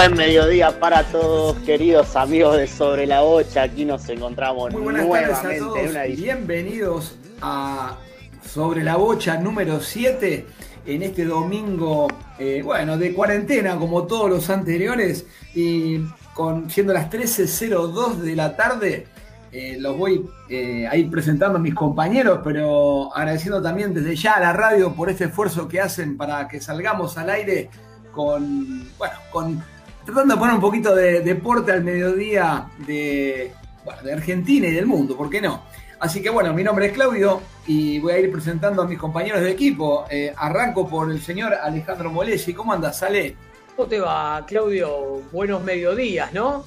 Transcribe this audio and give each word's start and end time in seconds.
Buen 0.00 0.16
mediodía 0.16 0.80
para 0.80 1.04
todos, 1.04 1.58
queridos 1.58 2.16
amigos 2.16 2.56
de 2.56 2.66
Sobre 2.66 3.06
la 3.06 3.20
Bocha. 3.20 3.64
Aquí 3.64 3.84
nos 3.84 4.08
encontramos 4.08 4.72
Muy 4.72 4.80
buenas 4.80 5.06
tardes 5.06 5.28
a 5.28 5.42
nuevamente 5.42 5.58
todos. 5.58 5.78
en 5.78 5.90
una 5.90 6.04
edición. 6.06 6.38
Bienvenidos 6.38 7.16
a 7.42 7.98
Sobre 8.42 8.82
la 8.82 8.96
Bocha 8.96 9.36
número 9.36 9.78
7 9.78 10.46
en 10.86 11.02
este 11.02 11.26
domingo, 11.26 12.08
eh, 12.38 12.62
bueno, 12.64 12.96
de 12.96 13.12
cuarentena 13.12 13.76
como 13.76 14.06
todos 14.06 14.30
los 14.30 14.48
anteriores 14.48 15.26
y 15.54 15.98
con 16.32 16.70
siendo 16.70 16.94
las 16.94 17.10
13.02 17.10 18.20
de 18.20 18.36
la 18.36 18.56
tarde. 18.56 19.06
eh, 19.52 19.76
los 19.78 19.98
voy 19.98 20.26
eh, 20.48 20.86
a 20.90 20.96
ir 20.96 21.10
presentando 21.10 21.58
a 21.58 21.60
mis 21.60 21.74
compañeros, 21.74 22.40
pero 22.42 23.14
agradeciendo 23.14 23.60
también 23.60 23.92
desde 23.92 24.16
ya 24.16 24.36
a 24.36 24.40
la 24.40 24.54
radio 24.54 24.94
por 24.94 25.10
este 25.10 25.24
esfuerzo 25.24 25.68
que 25.68 25.78
hacen 25.78 26.16
para 26.16 26.48
que 26.48 26.58
salgamos 26.58 27.18
al 27.18 27.28
aire 27.28 27.68
con, 28.12 28.88
bueno, 28.96 29.14
con 29.30 29.62
tratando 30.10 30.34
de 30.34 30.40
poner 30.40 30.54
un 30.54 30.60
poquito 30.60 30.94
de 30.94 31.20
deporte 31.20 31.72
al 31.72 31.84
mediodía 31.84 32.68
de, 32.86 33.52
bueno, 33.84 34.02
de 34.02 34.12
Argentina 34.12 34.66
y 34.66 34.72
del 34.72 34.86
mundo, 34.86 35.16
¿por 35.16 35.30
qué 35.30 35.40
no? 35.40 35.62
Así 36.00 36.22
que 36.22 36.30
bueno, 36.30 36.54
mi 36.54 36.64
nombre 36.64 36.86
es 36.86 36.92
Claudio 36.92 37.42
y 37.66 37.98
voy 37.98 38.14
a 38.14 38.18
ir 38.18 38.32
presentando 38.32 38.82
a 38.82 38.86
mis 38.86 38.98
compañeros 38.98 39.42
de 39.42 39.50
equipo. 39.50 40.06
Eh, 40.10 40.32
arranco 40.34 40.88
por 40.88 41.10
el 41.10 41.20
señor 41.20 41.52
Alejandro 41.54 42.10
Molesi. 42.10 42.54
¿Cómo 42.54 42.72
andas, 42.72 43.02
Ale? 43.02 43.36
¿Cómo 43.76 43.86
te 43.86 44.00
va, 44.00 44.44
Claudio? 44.46 45.20
Buenos 45.30 45.62
mediodías, 45.62 46.32
¿no? 46.32 46.64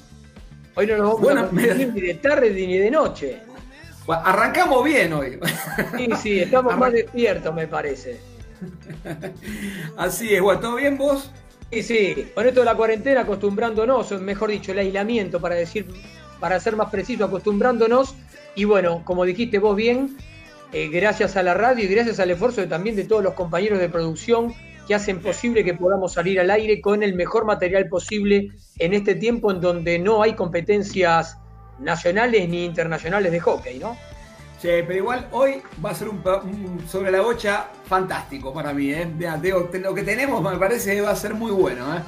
Hoy 0.76 0.86
no 0.86 0.96
nos 0.96 1.06
vamos 1.06 1.20
Buenos 1.20 1.44
a 1.44 1.48
confundir 1.48 1.92
ni 1.94 2.00
de 2.00 2.14
tarde 2.14 2.50
ni 2.50 2.78
de 2.78 2.90
noche. 2.90 3.42
Bueno, 4.06 4.22
arrancamos 4.24 4.84
bien 4.84 5.12
hoy. 5.12 5.40
Sí, 5.96 6.08
sí, 6.22 6.40
estamos 6.40 6.76
más 6.76 6.92
despiertos, 6.92 7.52
me 7.52 7.66
parece. 7.66 8.20
Así 9.96 10.32
es, 10.32 10.40
bueno, 10.40 10.60
¿todo 10.60 10.76
bien 10.76 10.96
vos? 10.96 11.32
Sí, 11.70 11.82
sí, 11.82 12.26
con 12.34 12.46
esto 12.46 12.60
de 12.60 12.66
la 12.66 12.76
cuarentena, 12.76 13.22
acostumbrándonos, 13.22 14.12
o 14.12 14.18
mejor 14.20 14.50
dicho, 14.50 14.72
el 14.72 14.78
aislamiento, 14.78 15.40
para 15.40 15.56
decir, 15.56 15.86
para 16.38 16.60
ser 16.60 16.76
más 16.76 16.90
preciso, 16.90 17.24
acostumbrándonos. 17.24 18.14
Y 18.54 18.64
bueno, 18.64 19.02
como 19.04 19.24
dijiste 19.24 19.58
vos 19.58 19.74
bien, 19.74 20.16
eh, 20.72 20.88
gracias 20.88 21.36
a 21.36 21.42
la 21.42 21.54
radio 21.54 21.84
y 21.84 21.88
gracias 21.88 22.20
al 22.20 22.30
esfuerzo 22.30 22.60
de- 22.60 22.68
también 22.68 22.94
de 22.94 23.04
todos 23.04 23.24
los 23.24 23.34
compañeros 23.34 23.80
de 23.80 23.88
producción 23.88 24.54
que 24.86 24.94
hacen 24.94 25.20
posible 25.20 25.64
que 25.64 25.74
podamos 25.74 26.12
salir 26.12 26.38
al 26.38 26.50
aire 26.50 26.80
con 26.80 27.02
el 27.02 27.14
mejor 27.14 27.44
material 27.46 27.88
posible 27.88 28.50
en 28.78 28.92
este 28.94 29.14
tiempo 29.14 29.50
en 29.50 29.60
donde 29.60 29.98
no 29.98 30.22
hay 30.22 30.34
competencias 30.34 31.38
nacionales 31.80 32.48
ni 32.48 32.64
internacionales 32.64 33.32
de 33.32 33.40
hockey, 33.40 33.78
¿no? 33.78 33.96
Sí, 34.64 34.70
pero 34.86 34.94
igual 34.94 35.28
hoy 35.32 35.60
va 35.84 35.90
a 35.90 35.94
ser 35.94 36.08
un, 36.08 36.22
sobre 36.88 37.10
la 37.10 37.20
bocha 37.20 37.68
fantástico 37.84 38.50
para 38.54 38.72
mí, 38.72 38.90
¿eh? 38.94 39.04
Mirá, 39.04 39.36
digo, 39.36 39.68
lo 39.70 39.94
que 39.94 40.02
tenemos 40.02 40.42
me 40.42 40.56
parece 40.56 40.98
va 41.02 41.10
a 41.10 41.16
ser 41.16 41.34
muy 41.34 41.50
bueno, 41.50 41.94
¿eh? 41.94 42.00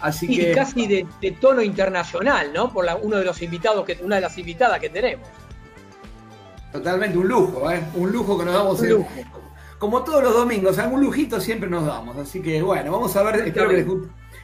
Así 0.00 0.26
Y 0.28 0.38
que... 0.38 0.50
casi 0.52 0.88
de, 0.88 1.06
de 1.20 1.30
tono 1.30 1.62
internacional, 1.62 2.52
¿no? 2.52 2.72
Por 2.72 2.84
la- 2.84 2.96
uno 2.96 3.16
de 3.16 3.24
los 3.24 3.40
invitados 3.42 3.84
que, 3.84 3.96
una 4.02 4.16
de 4.16 4.22
las 4.22 4.36
invitadas 4.36 4.80
que 4.80 4.88
tenemos. 4.90 5.28
Totalmente 6.72 7.16
un 7.16 7.28
lujo, 7.28 7.70
¿eh? 7.70 7.80
Un 7.94 8.10
lujo 8.10 8.36
que 8.36 8.44
nos 8.44 8.54
damos. 8.54 8.80
Un. 8.80 9.06
Como 9.78 10.02
todos 10.02 10.24
los 10.24 10.34
domingos, 10.34 10.80
algún 10.80 11.02
lujito 11.02 11.40
siempre 11.40 11.70
nos 11.70 11.86
damos. 11.86 12.16
Así 12.16 12.42
que 12.42 12.60
bueno, 12.60 12.90
vamos 12.90 13.14
a 13.14 13.22
ver, 13.22 13.36
espero 13.46 13.68
que 13.68 13.76
les 13.76 13.86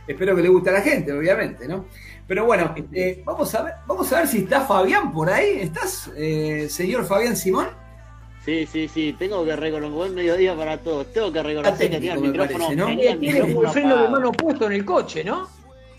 espero 0.07 0.37
que 0.37 0.43
les 0.43 0.51
guste 0.53 0.71
a 0.71 0.75
la 0.75 0.83
gente, 0.83 1.13
obviamente, 1.13 1.67
¿no? 1.67 1.87
Pero 2.27 2.45
bueno, 2.45 2.75
eh, 2.93 3.23
vamos 3.25 3.55
a 3.55 3.63
ver, 3.63 3.75
vamos 3.87 4.13
a 4.13 4.19
ver 4.19 4.29
si 4.29 4.39
está 4.39 4.63
Fabián 4.63 5.13
por 5.13 5.31
ahí. 5.31 5.61
¿Estás, 5.61 6.11
eh, 6.17 6.67
señor 6.69 7.05
Fabián 7.07 7.37
Simón? 7.37 7.69
Sí, 8.45 8.67
sí, 8.67 8.89
sí, 8.89 9.15
tengo 9.19 9.45
que 9.45 9.55
reconocer, 9.57 9.93
buen 9.93 10.15
mediodía 10.15 10.57
para 10.57 10.79
todos. 10.79 11.13
Tengo 11.13 11.33
que 11.33 11.43
reconocer 11.43 11.79
que 11.91 11.97
tenía 11.97 12.15
el 12.15 12.21
micrófono, 12.21 12.59
parece, 12.59 12.77
¿no? 12.77 12.87
tenía 12.87 13.13
el 13.13 13.19
Tiene 13.21 13.39
el 13.41 13.69
freno 13.69 14.03
de 14.03 14.09
mano 14.09 14.33
puesto 14.33 14.67
en 14.67 14.73
el 14.73 14.85
coche, 14.85 15.23
¿no? 15.25 15.49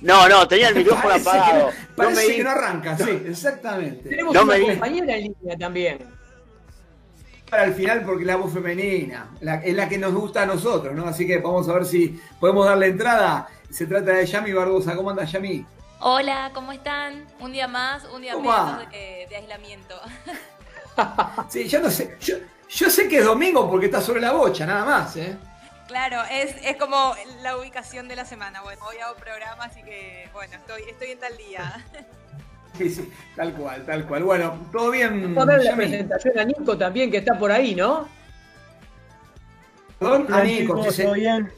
No, 0.02 0.28
no, 0.30 0.48
tenía 0.48 0.70
el 0.70 0.76
micrófono 0.84 1.08
Parece 1.10 1.24
que 1.24 1.30
apagado. 1.30 1.60
no- 1.60 1.72
No 1.72 1.96
Parece 1.96 2.28
me 2.28 2.36
que 2.36 2.44
no 2.44 2.50
arranca, 2.50 2.98
sí, 2.98 3.24
exactamente. 3.28 4.10
Tenemos 4.10 4.34
No 4.34 4.44
una 4.44 4.60
compañera 4.60 5.16
en 5.18 5.24
línea 5.24 5.58
también. 5.58 5.98
Para 7.50 7.64
el 7.64 7.74
final 7.74 8.04
porque 8.06 8.26
la 8.26 8.36
voz 8.36 8.54
femenina, 8.54 9.30
la- 9.42 9.56
es 9.64 9.74
la 9.74 9.88
que 9.88 9.98
nos 9.98 10.14
gusta 10.14 10.44
a 10.44 10.46
nosotros, 10.46 10.94
¿no? 10.94 11.06
Así 11.06 11.26
que 11.26 11.38
vamos 11.38 11.68
a 11.70 11.74
ver 11.74 11.86
si 11.86 12.20
podemos 12.40 12.66
darle 12.66 12.88
entrada. 12.88 13.48
Se 13.70 13.86
trata 13.88 14.12
de 14.12 14.26
Yami 14.26 14.52
Barbosa. 14.54 14.96
¿Cómo 14.96 15.10
anda 15.10 15.24
Yami? 15.26 15.66
Hola, 16.00 16.52
¿cómo 16.54 16.72
están? 16.72 17.26
Un 17.40 17.52
día 17.52 17.68
más, 17.68 18.04
un 18.06 18.22
día 18.22 18.34
¿Cómo 18.34 18.52
menos 18.52 18.86
va? 18.86 18.86
de, 18.92 19.26
de 19.30 19.36
aislamiento. 19.36 19.96
Sí, 21.48 21.68
yo 21.68 21.80
no 21.80 21.92
sé, 21.92 22.18
yo, 22.20 22.38
yo 22.70 22.90
sé 22.90 23.08
que 23.08 23.20
es 23.20 23.26
domingo 23.26 23.70
porque 23.70 23.86
está 23.86 24.02
sobre 24.02 24.20
la 24.20 24.32
bocha, 24.32 24.66
nada 24.66 24.84
más, 24.84 25.16
¿eh? 25.16 25.38
Claro, 25.88 26.24
es, 26.32 26.56
es 26.64 26.76
como 26.78 27.14
la 27.44 27.56
ubicación 27.56 28.08
de 28.08 28.16
la 28.16 28.26
semana. 28.26 28.64
Bueno, 28.64 28.84
hoy 28.84 28.98
hago 28.98 29.16
programa, 29.16 29.66
así 29.66 29.84
que 29.84 30.28
bueno, 30.34 30.56
estoy, 30.56 30.82
estoy 30.90 31.12
en 31.12 31.20
tal 31.20 31.38
día. 31.38 31.86
Sí, 32.78 32.90
sí, 32.92 33.12
tal 33.36 33.54
cual, 33.54 33.84
tal 33.88 34.06
cual. 34.06 34.24
Bueno, 34.24 34.68
todo 34.72 34.92
bien, 34.92 35.34
Vamos 35.34 35.50
a 35.52 35.58
ver 35.58 35.64
la 35.66 35.76
presentación 35.76 36.38
a 36.38 36.44
Nico 36.44 36.78
también, 36.78 37.10
que 37.10 37.18
está 37.18 37.36
por 37.38 37.52
ahí, 37.52 37.74
¿no? 37.74 38.08
Perdón, 39.98 40.26
Hola, 40.28 40.38
a 40.38 40.44
Nico, 40.44 40.76
¿todo 40.96 41.14
bien? 41.14 41.52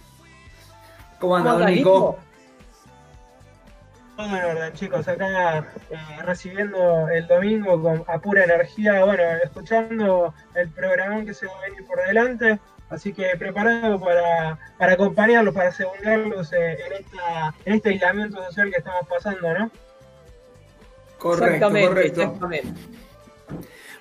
¿Cómo 1.20 1.36
anda, 1.36 1.52
¿Cómo 1.52 1.60
don 1.60 1.68
anda, 1.68 1.76
Nico? 1.76 2.20
Todo 4.20 4.36
en 4.36 4.44
orden, 4.44 4.74
chicos. 4.74 5.08
Acá 5.08 5.60
eh, 5.90 5.96
recibiendo 6.24 7.08
el 7.08 7.26
domingo 7.26 7.82
con, 7.82 8.04
a 8.06 8.20
pura 8.20 8.44
energía, 8.44 9.06
bueno, 9.06 9.24
escuchando 9.42 10.34
el 10.56 10.68
programa 10.72 11.24
que 11.24 11.34
se 11.34 11.46
va 11.46 11.54
a 11.58 11.70
venir 11.70 11.88
por 11.88 12.06
delante. 12.06 12.60
Así 12.90 13.14
que 13.14 13.30
preparado 13.38 13.98
para, 13.98 14.60
para 14.78 14.92
acompañarlos, 14.92 15.56
para 15.56 15.70
asegurarlos 15.70 16.52
eh, 16.52 16.78
en, 16.86 16.94
esta, 16.94 17.56
en 17.64 17.76
este 17.76 17.90
aislamiento 17.92 18.44
social 18.44 18.70
que 18.70 18.80
estamos 18.80 19.08
pasando, 19.08 19.54
¿no? 19.58 19.72
Correcto, 21.18 21.46
exactamente, 21.46 21.88
correcto. 21.88 22.22
exactamente. 22.22 22.82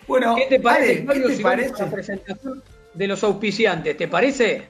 Bueno, 0.08 0.34
¿Qué 0.34 0.46
te 0.46 0.58
parece, 0.58 1.06
Ale, 1.08 1.22
¿qué 1.22 1.36
te 1.36 1.42
parece? 1.44 1.74
la 1.78 1.90
presentación 1.90 2.62
de 2.92 3.06
los 3.06 3.22
auspiciantes? 3.22 3.96
¿Te 3.96 4.08
parece? 4.08 4.66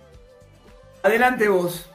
Adelante 1.02 1.48
vos. 1.48 1.88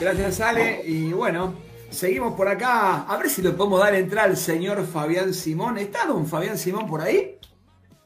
Gracias, 0.00 0.40
Ale. 0.40 0.82
Y 0.84 1.12
bueno, 1.12 1.54
seguimos 1.94 2.34
por 2.34 2.48
acá. 2.48 3.02
A 3.02 3.16
ver 3.16 3.30
si 3.30 3.42
le 3.42 3.50
podemos 3.50 3.80
dar 3.80 3.94
entrada 3.94 4.28
al 4.28 4.36
señor 4.36 4.84
Fabián 4.86 5.32
Simón. 5.32 5.78
¿Está 5.78 6.06
don 6.06 6.26
Fabián 6.26 6.58
Simón 6.58 6.86
por 6.86 7.00
ahí? 7.00 7.38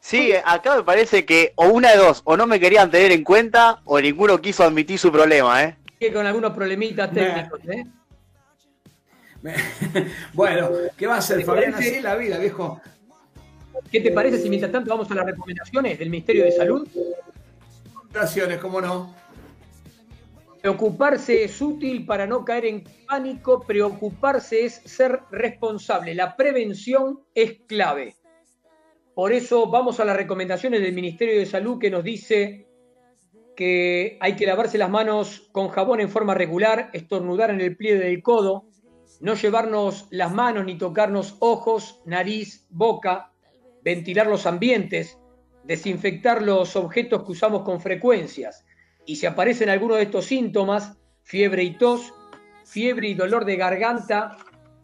Sí, 0.01 0.33
acá 0.45 0.77
me 0.77 0.85
parece 0.85 1.25
que 1.25 1.53
o 1.57 1.69
una 1.69 1.91
de 1.91 1.99
dos, 1.99 2.23
o 2.25 2.37
no 2.37 2.47
me 2.47 2.61
querían 2.61 2.91
tener 2.91 3.13
en 3.13 3.25
cuenta, 3.25 3.81
o 3.85 4.01
ninguno 4.01 4.41
quiso 4.41 4.65
admitir 4.65 4.99
su 4.99 5.11
problema, 5.11 5.65
¿eh? 5.65 5.77
Que 5.99 6.13
con 6.13 6.25
algunos 6.25 6.53
problemitas 6.53 7.11
técnicos, 7.13 7.61
¿eh? 7.69 7.85
bueno, 10.33 10.71
¿qué 10.97 11.07
va 11.07 11.17
a 11.17 11.19
hacer, 11.19 11.39
¿Te 11.39 11.45
Fabián? 11.45 11.73
parece? 11.73 11.89
Así 11.91 11.99
es 11.99 12.05
la 12.05 12.15
vida, 12.17 12.39
viejo. 12.39 12.81
¿Qué 13.91 14.01
te 14.01 14.11
parece 14.11 14.39
si 14.41 14.49
mientras 14.49 14.73
tanto 14.73 14.91
vamos 14.91 15.11
a 15.11 15.15
las 15.15 15.27
recomendaciones 15.27 15.99
del 15.99 16.11
Ministerio 16.11 16.45
de 16.45 16.53
Salud? 16.53 16.89
Gracias, 18.13 18.59
cómo 18.59 18.81
no. 18.81 19.15
Preocuparse 20.61 21.45
es 21.45 21.61
útil 21.63 22.05
para 22.05 22.27
no 22.27 22.45
caer 22.45 22.67
en 22.67 22.85
pánico, 23.07 23.61
preocuparse 23.61 24.65
es 24.65 24.75
ser 24.85 25.21
responsable, 25.31 26.15
la 26.15 26.37
prevención 26.37 27.21
es 27.35 27.61
clave. 27.69 28.17
Por 29.15 29.33
eso 29.33 29.69
vamos 29.71 30.01
a 30.01 30.05
las 30.05 30.17
recomendaciones 30.17 30.81
del 30.81 30.95
Ministerio 30.95 31.39
de 31.39 31.47
Salud 31.47 31.79
que 31.79 31.91
nos 31.91 32.03
dice 32.03 32.67
que 33.57 34.17
hay 34.21 34.37
que 34.37 34.47
lavarse 34.47 34.79
las 34.79 34.91
manos 34.91 35.49
con 35.53 35.69
jabón 35.69 36.01
en 36.01 36.09
forma 36.09 36.35
regular, 36.35 36.91
estornudar 36.93 37.51
en 37.51 37.61
el 37.61 37.77
pliegue 37.77 37.99
del 37.99 38.23
codo, 38.23 38.69
no 39.21 39.35
llevarnos 39.35 40.07
las 40.11 40.33
manos 40.33 40.65
ni 40.65 40.79
tocarnos 40.79 41.37
ojos, 41.41 42.01
nariz, 42.05 42.67
boca, 42.71 43.33
ventilar 43.83 44.27
los 44.27 44.47
ambientes, 44.47 45.19
desinfectar 45.65 46.43
los 46.43 46.77
objetos 46.77 47.25
que 47.25 47.33
usamos 47.33 47.63
con 47.63 47.81
frecuencias. 47.81 48.65
Y 49.09 49.17
si 49.17 49.25
aparecen 49.25 49.71
algunos 49.71 49.97
de 49.97 50.03
estos 50.03 50.27
síntomas, 50.27 50.99
fiebre 51.23 51.65
y 51.65 51.79
tos, 51.79 52.13
fiebre 52.67 53.09
y 53.09 53.15
dolor 53.15 53.47
de 53.47 53.57
garganta, 53.57 54.37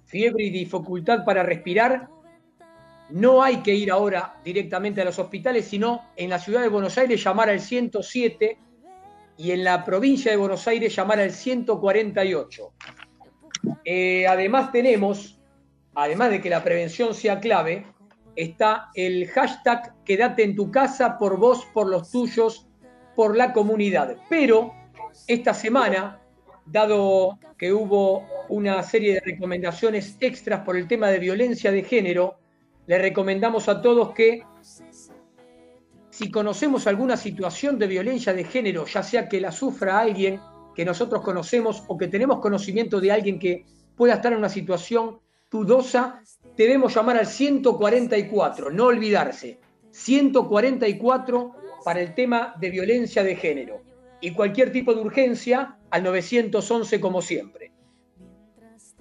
fiebre 0.06 0.44
y 0.44 0.50
dificultad 0.50 1.26
para 1.26 1.42
respirar, 1.42 2.08
no 3.10 3.42
hay 3.42 3.58
que 3.58 3.74
ir 3.74 3.90
ahora 3.90 4.40
directamente 4.42 5.02
a 5.02 5.04
los 5.04 5.18
hospitales, 5.18 5.66
sino 5.66 6.08
en 6.16 6.30
la 6.30 6.38
ciudad 6.38 6.62
de 6.62 6.68
Buenos 6.68 6.96
Aires 6.96 7.22
llamar 7.22 7.50
al 7.50 7.60
107 7.60 8.56
y 9.36 9.50
en 9.50 9.62
la 9.62 9.84
provincia 9.84 10.30
de 10.30 10.38
Buenos 10.38 10.66
Aires 10.68 10.96
llamar 10.96 11.20
al 11.20 11.30
148. 11.30 12.72
Eh, 13.84 14.26
además 14.26 14.72
tenemos, 14.72 15.38
además 15.94 16.30
de 16.30 16.40
que 16.40 16.48
la 16.48 16.64
prevención 16.64 17.12
sea 17.12 17.40
clave, 17.40 17.84
está 18.36 18.88
el 18.94 19.28
hashtag 19.28 20.02
quédate 20.02 20.44
en 20.44 20.56
tu 20.56 20.70
casa 20.70 21.18
por 21.18 21.38
vos, 21.38 21.66
por 21.74 21.90
los 21.90 22.10
tuyos, 22.10 22.66
por 23.14 23.36
la 23.36 23.52
comunidad. 23.52 24.16
Pero 24.28 24.72
esta 25.26 25.54
semana, 25.54 26.20
dado 26.66 27.38
que 27.56 27.72
hubo 27.72 28.26
una 28.48 28.82
serie 28.82 29.14
de 29.14 29.20
recomendaciones 29.20 30.16
extras 30.20 30.60
por 30.60 30.76
el 30.76 30.88
tema 30.88 31.08
de 31.08 31.18
violencia 31.18 31.70
de 31.70 31.82
género, 31.84 32.38
le 32.86 32.98
recomendamos 32.98 33.68
a 33.68 33.80
todos 33.80 34.12
que 34.12 34.42
si 36.10 36.30
conocemos 36.30 36.86
alguna 36.86 37.16
situación 37.16 37.78
de 37.78 37.86
violencia 37.86 38.32
de 38.32 38.44
género, 38.44 38.86
ya 38.86 39.02
sea 39.02 39.28
que 39.28 39.40
la 39.40 39.50
sufra 39.50 39.98
alguien 39.98 40.40
que 40.74 40.84
nosotros 40.84 41.22
conocemos 41.22 41.84
o 41.88 41.96
que 41.96 42.08
tenemos 42.08 42.40
conocimiento 42.40 43.00
de 43.00 43.12
alguien 43.12 43.38
que 43.38 43.64
pueda 43.96 44.14
estar 44.14 44.32
en 44.32 44.38
una 44.38 44.48
situación 44.48 45.18
dudosa, 45.50 46.20
debemos 46.56 46.94
llamar 46.94 47.16
al 47.16 47.26
144, 47.26 48.70
no 48.70 48.86
olvidarse, 48.86 49.60
144 49.90 51.63
para 51.84 52.00
el 52.00 52.14
tema 52.14 52.54
de 52.58 52.70
violencia 52.70 53.22
de 53.22 53.36
género 53.36 53.82
y 54.20 54.32
cualquier 54.32 54.72
tipo 54.72 54.94
de 54.94 55.02
urgencia 55.02 55.76
al 55.90 56.02
911 56.02 57.00
como 57.00 57.20
siempre. 57.20 57.72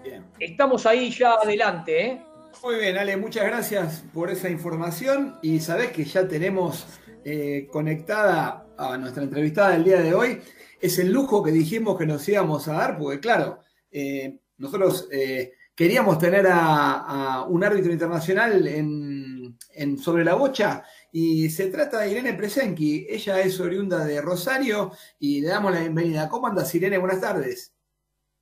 Bien. 0.04 0.26
Estamos 0.40 0.86
ahí 0.86 1.10
ya 1.12 1.36
adelante, 1.36 2.06
¿eh? 2.06 2.22
Muy 2.62 2.76
bien, 2.76 2.98
Ale, 2.98 3.18
muchas 3.18 3.46
gracias 3.46 4.04
por 4.14 4.30
esa 4.30 4.50
información 4.50 5.38
y 5.42 5.60
sabés 5.60 5.92
que 5.92 6.04
ya 6.04 6.28
tenemos 6.28 6.86
eh, 7.26 7.68
conectada 7.72 8.68
a 8.78 8.98
nuestra 8.98 9.24
entrevistada 9.24 9.72
del 9.72 9.84
día 9.86 10.02
de 10.02 10.14
hoy. 10.14 10.42
Es 10.80 11.00
el 11.00 11.12
lujo 11.12 11.42
que 11.42 11.52
dijimos 11.52 11.98
que 11.98 12.06
nos 12.06 12.28
íbamos 12.28 12.68
a 12.68 12.74
dar, 12.74 12.98
porque 12.98 13.20
claro, 13.20 13.60
eh, 13.92 14.40
nosotros 14.58 15.08
eh, 15.12 15.54
queríamos 15.76 16.18
tener 16.20 16.48
a, 16.48 17.00
a 17.00 17.44
un 17.46 17.64
árbitro 17.64 17.92
internacional 17.92 18.68
en, 18.68 19.58
en 19.74 19.98
sobre 19.98 20.24
la 20.24 20.36
bocha 20.36 20.84
y 21.16 21.48
se 21.52 21.68
trata 21.68 22.00
de 22.00 22.12
Irene 22.12 22.34
Presenki. 22.34 23.06
Ella 23.08 23.40
es 23.40 23.60
oriunda 23.60 24.04
de 24.04 24.20
Rosario 24.20 24.92
y 25.20 25.42
le 25.42 25.50
damos 25.50 25.72
la 25.72 25.82
bienvenida. 25.82 26.28
¿Cómo 26.28 26.48
andas, 26.48 26.74
Irene? 26.74 26.98
Buenas 26.98 27.22
tardes. 27.22 27.72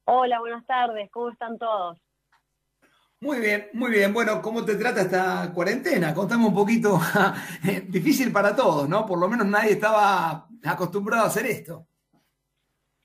Hola, 0.06 0.40
buenas 0.40 0.66
tardes, 0.66 1.12
¿cómo 1.12 1.30
están 1.30 1.58
todos? 1.58 2.00
Muy 3.20 3.40
bien, 3.40 3.68
muy 3.74 3.92
bien. 3.92 4.14
Bueno, 4.14 4.42
¿cómo 4.42 4.64
te 4.64 4.76
trata 4.76 5.02
esta 5.02 5.52
cuarentena? 5.54 6.14
Contame 6.14 6.46
un 6.46 6.56
poquito. 6.56 6.98
Difícil 7.90 8.32
para 8.32 8.56
todos, 8.56 8.88
¿no? 8.88 9.06
Por 9.06 9.20
lo 9.20 9.28
menos 9.28 9.46
nadie 9.48 9.74
estaba 9.74 10.48
acostumbrado 10.64 11.26
a 11.26 11.28
hacer 11.28 11.46
esto. 11.48 11.86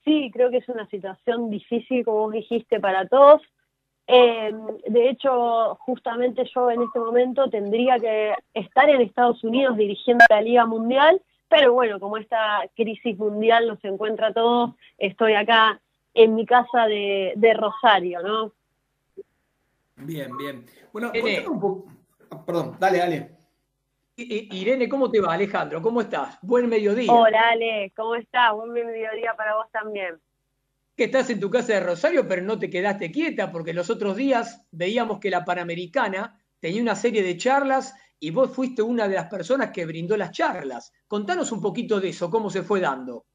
Sí, 0.05 0.31
creo 0.33 0.49
que 0.49 0.57
es 0.57 0.69
una 0.69 0.87
situación 0.87 1.49
difícil, 1.49 2.05
como 2.05 2.19
vos 2.19 2.33
dijiste, 2.33 2.79
para 2.79 3.05
todos. 3.09 3.41
Eh, 4.07 4.53
de 4.87 5.09
hecho, 5.09 5.75
justamente 5.81 6.43
yo 6.55 6.71
en 6.71 6.81
este 6.81 6.97
momento 6.99 7.49
tendría 7.49 7.99
que 7.99 8.33
estar 8.53 8.89
en 8.89 9.01
Estados 9.01 9.43
Unidos 9.43 9.75
dirigiendo 9.75 10.23
la 10.29 10.41
Liga 10.41 10.65
Mundial, 10.65 11.21
pero 11.49 11.73
bueno, 11.73 11.99
como 11.99 12.17
esta 12.17 12.61
crisis 12.75 13.17
mundial 13.17 13.67
nos 13.67 13.83
encuentra 13.83 14.27
a 14.27 14.33
todos, 14.33 14.71
estoy 14.97 15.33
acá 15.33 15.81
en 16.13 16.35
mi 16.35 16.45
casa 16.45 16.87
de, 16.87 17.33
de 17.35 17.53
Rosario, 17.53 18.21
¿no? 18.21 18.53
Bien, 19.97 20.35
bien. 20.37 20.65
Bueno, 20.93 21.11
Irene. 21.13 21.47
un 21.47 21.59
poco. 21.59 21.85
ah, 22.31 22.45
Perdón, 22.45 22.77
dale, 22.79 22.97
dale. 22.99 23.31
Irene, 24.15 24.89
¿cómo 24.89 25.11
te 25.11 25.21
va? 25.21 25.33
Alejandro, 25.33 25.81
¿cómo 25.81 26.01
estás? 26.01 26.39
Buen 26.41 26.67
mediodía. 26.67 27.11
Hola 27.11 27.49
Ale, 27.49 27.91
¿cómo 27.95 28.15
estás? 28.15 28.51
Buen 28.53 28.71
mediodía 28.71 29.35
para 29.35 29.55
vos 29.55 29.67
también. 29.71 30.19
Que 30.97 31.03
estás 31.03 31.29
en 31.29 31.39
tu 31.39 31.51
casa 31.51 31.73
de 31.73 31.79
Rosario, 31.79 32.27
pero 32.27 32.41
no 32.41 32.57
te 32.57 32.71
quedaste 32.71 33.11
quieta, 33.11 33.51
porque 33.51 33.71
los 33.71 33.91
otros 33.91 34.17
días 34.17 34.65
veíamos 34.71 35.19
que 35.19 35.29
la 35.29 35.45
Panamericana 35.45 36.35
tenía 36.59 36.81
una 36.81 36.95
serie 36.95 37.21
de 37.21 37.37
charlas 37.37 37.93
y 38.19 38.31
vos 38.31 38.51
fuiste 38.51 38.81
una 38.81 39.07
de 39.07 39.13
las 39.13 39.27
personas 39.27 39.69
que 39.69 39.85
brindó 39.85 40.17
las 40.17 40.31
charlas. 40.31 40.91
Contanos 41.07 41.51
un 41.51 41.61
poquito 41.61 41.99
de 41.99 42.09
eso, 42.09 42.31
cómo 42.31 42.49
se 42.49 42.63
fue 42.63 42.81
dando. 42.81 43.25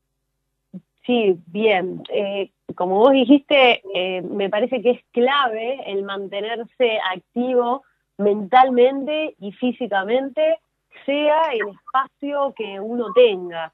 Sí, 1.07 1.39
bien. 1.47 2.03
Eh, 2.13 2.51
como 2.75 2.97
vos 2.97 3.13
dijiste, 3.13 3.81
eh, 3.95 4.23
me 4.23 4.51
parece 4.51 4.83
que 4.83 4.91
es 4.91 5.01
clave 5.13 5.79
el 5.87 6.03
mantenerse 6.03 6.99
activo 7.15 7.85
mentalmente 8.19 9.37
y 9.39 9.53
físicamente, 9.53 10.59
sea 11.07 11.43
el 11.53 11.69
espacio 11.69 12.53
que 12.57 12.81
uno 12.81 13.13
tenga. 13.15 13.73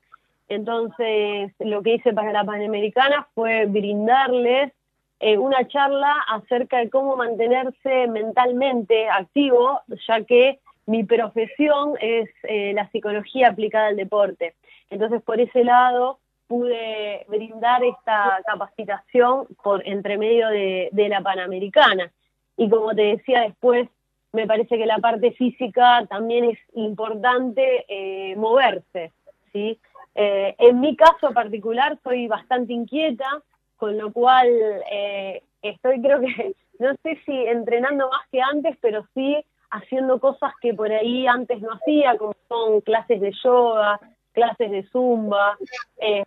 Entonces, 0.48 1.52
lo 1.58 1.82
que 1.82 1.94
hice 1.94 2.12
para 2.12 2.32
la 2.32 2.44
Panamericana 2.44 3.28
fue 3.34 3.66
brindarles 3.66 4.72
eh, 5.20 5.36
una 5.36 5.66
charla 5.66 6.14
acerca 6.28 6.78
de 6.78 6.90
cómo 6.90 7.16
mantenerse 7.16 8.06
mentalmente 8.06 9.08
activo, 9.08 9.80
ya 10.06 10.22
que 10.24 10.60
mi 10.86 11.04
profesión 11.04 11.94
es 12.00 12.30
eh, 12.44 12.72
la 12.72 12.88
psicología 12.90 13.48
aplicada 13.48 13.88
al 13.88 13.96
deporte. 13.96 14.54
Entonces, 14.90 15.20
por 15.22 15.40
ese 15.40 15.64
lado, 15.64 16.18
pude 16.46 17.26
brindar 17.28 17.84
esta 17.84 18.40
capacitación 18.46 19.46
por 19.62 19.86
entre 19.86 20.16
medio 20.16 20.48
de, 20.48 20.90
la 21.08 21.20
Panamericana. 21.20 22.10
Y 22.56 22.70
como 22.70 22.94
te 22.94 23.02
decía 23.02 23.42
después, 23.42 23.88
me 24.32 24.46
parece 24.46 24.78
que 24.78 24.86
la 24.86 24.98
parte 24.98 25.32
física 25.32 26.06
también 26.08 26.44
es 26.44 26.58
importante 26.74 27.84
eh, 27.88 28.34
moverse, 28.36 29.12
¿sí? 29.52 29.78
Eh, 30.20 30.56
en 30.58 30.80
mi 30.80 30.96
caso 30.96 31.32
particular 31.32 31.96
soy 32.02 32.26
bastante 32.26 32.72
inquieta, 32.72 33.40
con 33.76 33.96
lo 33.96 34.12
cual 34.12 34.48
eh, 34.90 35.44
estoy 35.62 36.02
creo 36.02 36.18
que, 36.18 36.56
no 36.80 36.92
sé 37.04 37.20
si 37.24 37.32
entrenando 37.32 38.10
más 38.10 38.26
que 38.32 38.42
antes, 38.42 38.76
pero 38.80 39.06
sí 39.14 39.36
haciendo 39.70 40.18
cosas 40.18 40.52
que 40.60 40.74
por 40.74 40.90
ahí 40.90 41.28
antes 41.28 41.60
no 41.60 41.72
hacía, 41.72 42.16
como 42.16 42.34
son 42.48 42.80
clases 42.80 43.20
de 43.20 43.32
yoga, 43.44 44.00
clases 44.32 44.72
de 44.72 44.82
zumba, 44.88 45.56
eh, 45.98 46.24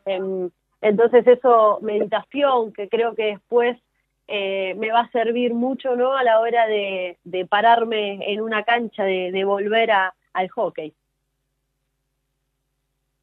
entonces 0.79 1.27
eso, 1.27 1.79
meditación, 1.81 2.71
que 2.71 2.87
creo 2.87 3.13
que 3.13 3.25
después 3.25 3.77
eh, 4.29 4.73
me 4.77 4.89
va 4.89 5.01
a 5.01 5.11
servir 5.11 5.53
mucho 5.53 5.97
¿no? 5.97 6.13
a 6.13 6.23
la 6.23 6.39
hora 6.39 6.65
de, 6.65 7.17
de 7.25 7.45
pararme 7.45 8.31
en 8.31 8.39
una 8.39 8.63
cancha, 8.63 9.03
de, 9.03 9.33
de 9.33 9.43
volver 9.43 9.91
a, 9.91 10.13
al 10.31 10.47
hockey. 10.47 10.93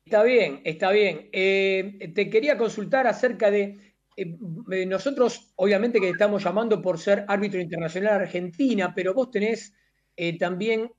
Está 0.09 0.23
bien, 0.23 0.63
está 0.65 0.91
bien. 0.91 1.29
Eh, 1.33 2.13
te 2.15 2.31
quería 2.31 2.57
consultar 2.57 3.07
acerca 3.07 3.51
de, 3.51 3.95
eh, 4.17 4.39
eh, 4.73 4.87
nosotros 4.87 5.53
obviamente 5.57 6.01
que 6.01 6.09
estamos 6.09 6.43
llamando 6.43 6.81
por 6.81 6.99
ser 6.99 7.27
árbitro 7.29 7.61
internacional 7.61 8.23
argentina, 8.23 8.95
pero 8.97 9.13
vos 9.13 9.31
tenés 9.31 9.75
también 10.39 10.91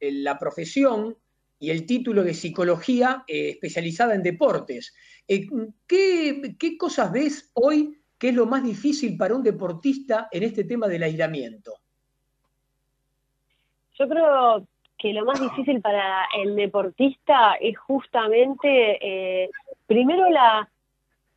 la 0.00 0.38
profesión 0.38 1.16
y 1.58 1.70
el 1.70 1.86
título 1.86 2.22
de 2.22 2.34
psicología 2.34 3.24
especializada 3.26 4.14
en 4.14 4.22
deportes. 4.22 4.94
¿qué, 5.26 6.56
¿Qué 6.58 6.76
cosas 6.76 7.10
ves 7.10 7.50
hoy 7.54 8.02
que 8.18 8.28
es 8.28 8.34
lo 8.34 8.44
más 8.44 8.62
difícil 8.62 9.16
para 9.16 9.34
un 9.34 9.42
deportista 9.42 10.28
en 10.30 10.42
este 10.42 10.64
tema 10.64 10.88
del 10.88 11.04
aislamiento? 11.04 11.72
Yo 13.98 14.08
creo 14.08 14.68
que 15.00 15.12
lo 15.14 15.24
más 15.24 15.40
difícil 15.40 15.80
para 15.80 16.28
el 16.36 16.54
deportista 16.54 17.54
es 17.54 17.78
justamente, 17.78 18.98
eh, 19.00 19.50
primero, 19.86 20.28
la, 20.28 20.68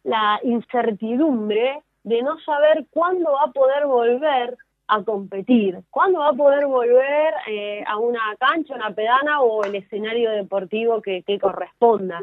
la 0.03 0.39
incertidumbre 0.43 1.82
de 2.03 2.22
no 2.22 2.38
saber 2.41 2.86
cuándo 2.91 3.32
va 3.32 3.43
a 3.43 3.51
poder 3.51 3.86
volver 3.86 4.58
a 4.88 5.01
competir, 5.03 5.79
cuándo 5.89 6.20
va 6.20 6.29
a 6.29 6.34
poder 6.34 6.65
volver 6.65 7.34
eh, 7.48 7.84
a 7.88 7.98
una 7.98 8.36
cancha, 8.38 8.75
una 8.75 8.93
pedana 8.93 9.41
o 9.41 9.63
el 9.63 9.75
escenario 9.75 10.32
deportivo 10.32 11.01
que, 11.01 11.24
corresponda. 11.39 12.22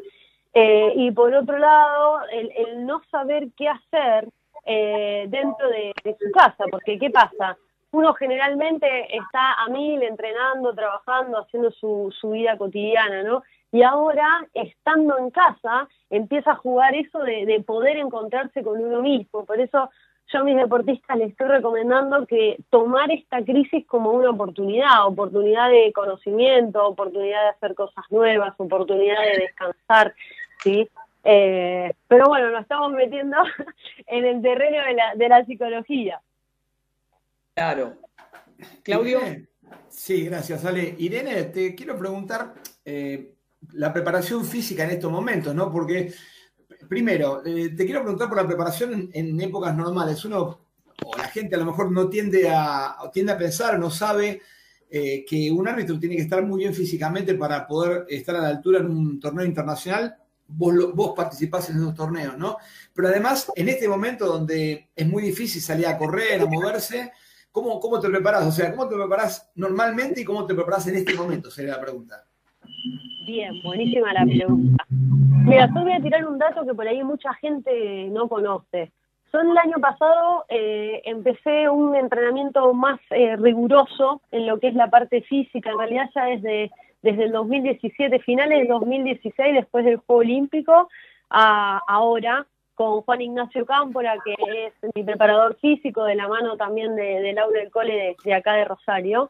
Eh, 0.53 0.93
y 0.95 1.11
por 1.13 1.33
otro 1.35 1.57
lado, 1.59 2.21
el, 2.31 2.85
no 2.85 3.01
saber 3.11 3.49
qué 3.57 3.67
hacer 3.69 4.29
eh, 4.67 5.25
dentro 5.29 5.71
de, 5.71 5.95
de 6.05 6.17
su 6.19 6.31
casa, 6.33 6.65
porque 6.71 6.99
¿qué 6.99 7.09
pasa? 7.09 7.57
Uno 7.93 8.15
generalmente 8.15 9.17
está 9.17 9.55
a 9.55 9.69
mil 9.69 10.03
entrenando, 10.03 10.75
trabajando, 10.75 11.39
haciendo 11.39 11.71
su, 11.73 12.15
su 12.19 12.31
vida 12.31 12.57
cotidiana, 12.57 13.23
¿no? 13.23 13.43
Y 13.73 13.83
ahora, 13.83 14.47
estando 14.55 15.19
en 15.19 15.31
casa, 15.31 15.89
empieza 16.09 16.53
a 16.53 16.57
jugar 16.57 16.95
eso 16.95 17.21
de, 17.21 17.47
de 17.47 17.61
poder 17.61 17.97
encontrarse 17.97 18.63
con 18.63 18.81
uno 18.83 19.01
mismo. 19.01 19.45
Por 19.45 19.61
eso 19.61 19.91
yo 20.33 20.41
a 20.41 20.45
mis 20.45 20.57
deportistas 20.57 21.19
les 21.19 21.31
estoy 21.31 21.49
recomendando 21.49 22.27
que 22.27 22.57
tomar 22.71 23.11
esta 23.11 23.43
crisis 23.43 23.87
como 23.87 24.11
una 24.13 24.31
oportunidad, 24.31 25.07
oportunidad 25.07 25.71
de 25.71 25.93
conocimiento, 25.93 26.87
oportunidad 26.87 27.43
de 27.43 27.49
hacer 27.49 27.75
cosas 27.75 28.05
nuevas, 28.11 28.55
oportunidad 28.59 29.21
de 29.21 29.43
descansar, 29.43 30.15
¿sí? 30.63 30.89
Eh, 31.25 31.93
pero 32.09 32.27
bueno, 32.29 32.51
nos 32.51 32.63
estamos 32.63 32.93
metiendo 32.93 33.37
en 34.07 34.25
el 34.25 34.41
terreno 34.41 34.85
de 34.85 34.95
la, 34.95 35.15
de 35.17 35.29
la 35.29 35.45
psicología. 35.45 36.21
Claro. 37.55 37.99
Claudio. 38.83 39.21
Sí, 39.89 40.25
gracias, 40.25 40.65
Ale. 40.65 40.95
Irene, 40.99 41.45
te 41.45 41.75
quiero 41.75 41.99
preguntar 41.99 42.55
eh, 42.85 43.35
la 43.73 43.93
preparación 43.93 44.45
física 44.45 44.85
en 44.85 44.91
estos 44.91 45.11
momentos, 45.11 45.55
¿no? 45.55 45.71
Porque, 45.71 46.13
primero, 46.89 47.45
eh, 47.45 47.71
te 47.71 47.85
quiero 47.85 48.03
preguntar 48.03 48.29
por 48.29 48.39
la 48.39 48.47
preparación 48.47 49.11
en, 49.13 49.41
épocas 49.41 49.77
normales. 49.77 50.25
Uno, 50.25 50.61
o 51.05 51.17
la 51.17 51.25
gente 51.29 51.55
a 51.57 51.59
lo 51.59 51.67
mejor 51.67 51.91
no 51.93 52.09
tiende 52.09 52.49
a, 52.51 52.97
tiende 53.13 53.33
a 53.33 53.39
pensar, 53.39 53.79
no 53.79 53.91
sabe 53.91 54.43
eh, 54.91 55.25
que 55.27 55.51
un 55.51 55.69
árbitro 55.69 55.99
tiene 55.99 56.17
que 56.17 56.23
estar 56.23 56.43
muy 56.45 56.61
bien 56.61 56.75
físicamente 56.75 57.35
para 57.35 57.67
poder 57.67 58.07
estar 58.09 58.37
a 58.37 58.43
la 58.43 58.49
altura 58.49 58.81
en 58.81 58.87
un 58.91 59.21
torneo 59.21 59.45
internacional. 59.45 60.17
Vos, 60.49 60.75
lo- 60.75 60.93
vos 60.93 61.13
participás 61.17 61.71
en 61.71 61.77
esos 61.77 61.95
torneos, 61.95 62.37
¿no? 62.37 62.57
Pero 62.93 63.09
además, 63.09 63.51
en 63.55 63.69
este 63.69 63.89
momento 63.89 64.27
donde 64.27 64.89
es 64.97 65.07
muy 65.07 65.23
difícil 65.23 65.63
salir 65.63 65.87
a 65.87 65.97
correr, 65.97 66.41
a 66.41 66.47
moverse, 66.47 67.13
¿cómo, 67.53 67.81
cómo 67.81 68.01
te 68.01 68.09
preparás? 68.09 68.47
O 68.47 68.53
sea, 68.53 68.71
¿cómo 68.71 68.89
te 68.89 68.97
preparás 68.97 69.51
normalmente 69.55 70.21
y 70.21 70.25
cómo 70.25 70.47
te 70.47 70.55
preparás 70.55 70.87
en 70.89 70.97
este 70.97 71.15
momento? 71.15 71.51
Sería 71.51 71.77
la 71.77 71.81
pregunta. 71.81 72.25
Bien, 73.27 73.63
buenísima 73.63 74.13
la 74.13 74.25
pregunta. 74.25 74.85
Mira, 74.89 75.69
yo 75.75 75.83
voy 75.83 75.93
a 75.93 76.01
tirar 76.01 76.27
un 76.27 76.39
dato 76.39 76.65
que 76.65 76.75
por 76.75 76.87
ahí 76.87 77.03
mucha 77.03 77.33
gente 77.35 78.09
no 78.11 78.29
conoce. 78.29 78.93
Yo 79.33 79.41
el 79.41 79.57
año 79.57 79.79
pasado 79.81 80.45
eh, 80.49 81.03
empecé 81.05 81.69
un 81.69 81.95
entrenamiento 81.95 82.75
más 82.75 82.99
eh, 83.11 83.37
riguroso 83.37 84.23
en 84.33 84.47
lo 84.47 84.59
que 84.59 84.69
es 84.69 84.75
la 84.75 84.91
parte 84.91 85.23
física, 85.23 85.71
en 85.71 85.79
realidad 85.79 86.11
ya 86.15 86.25
desde, 86.25 86.71
desde 87.03 87.25
el 87.25 87.33
2017, 87.33 88.19
finales 88.21 88.59
del 88.59 88.69
2016, 88.69 89.55
después 89.55 89.85
del 89.85 89.99
Juego 89.99 90.21
Olímpico, 90.21 90.89
a 91.31 91.81
ahora 91.87 92.47
con 92.81 93.03
Juan 93.03 93.21
Ignacio 93.21 93.67
Cámpora, 93.67 94.17
que 94.25 94.33
es 94.65 94.73
mi 94.95 95.05
preparador 95.05 95.55
físico, 95.57 96.05
de 96.05 96.15
la 96.15 96.29
mano 96.29 96.57
también 96.57 96.97
de, 96.97 97.31
Laura 97.35 97.61
del 97.61 97.71
Cole 97.71 97.93
de, 97.93 98.17
de 98.25 98.33
acá 98.33 98.55
de 98.55 98.65
Rosario. 98.65 99.29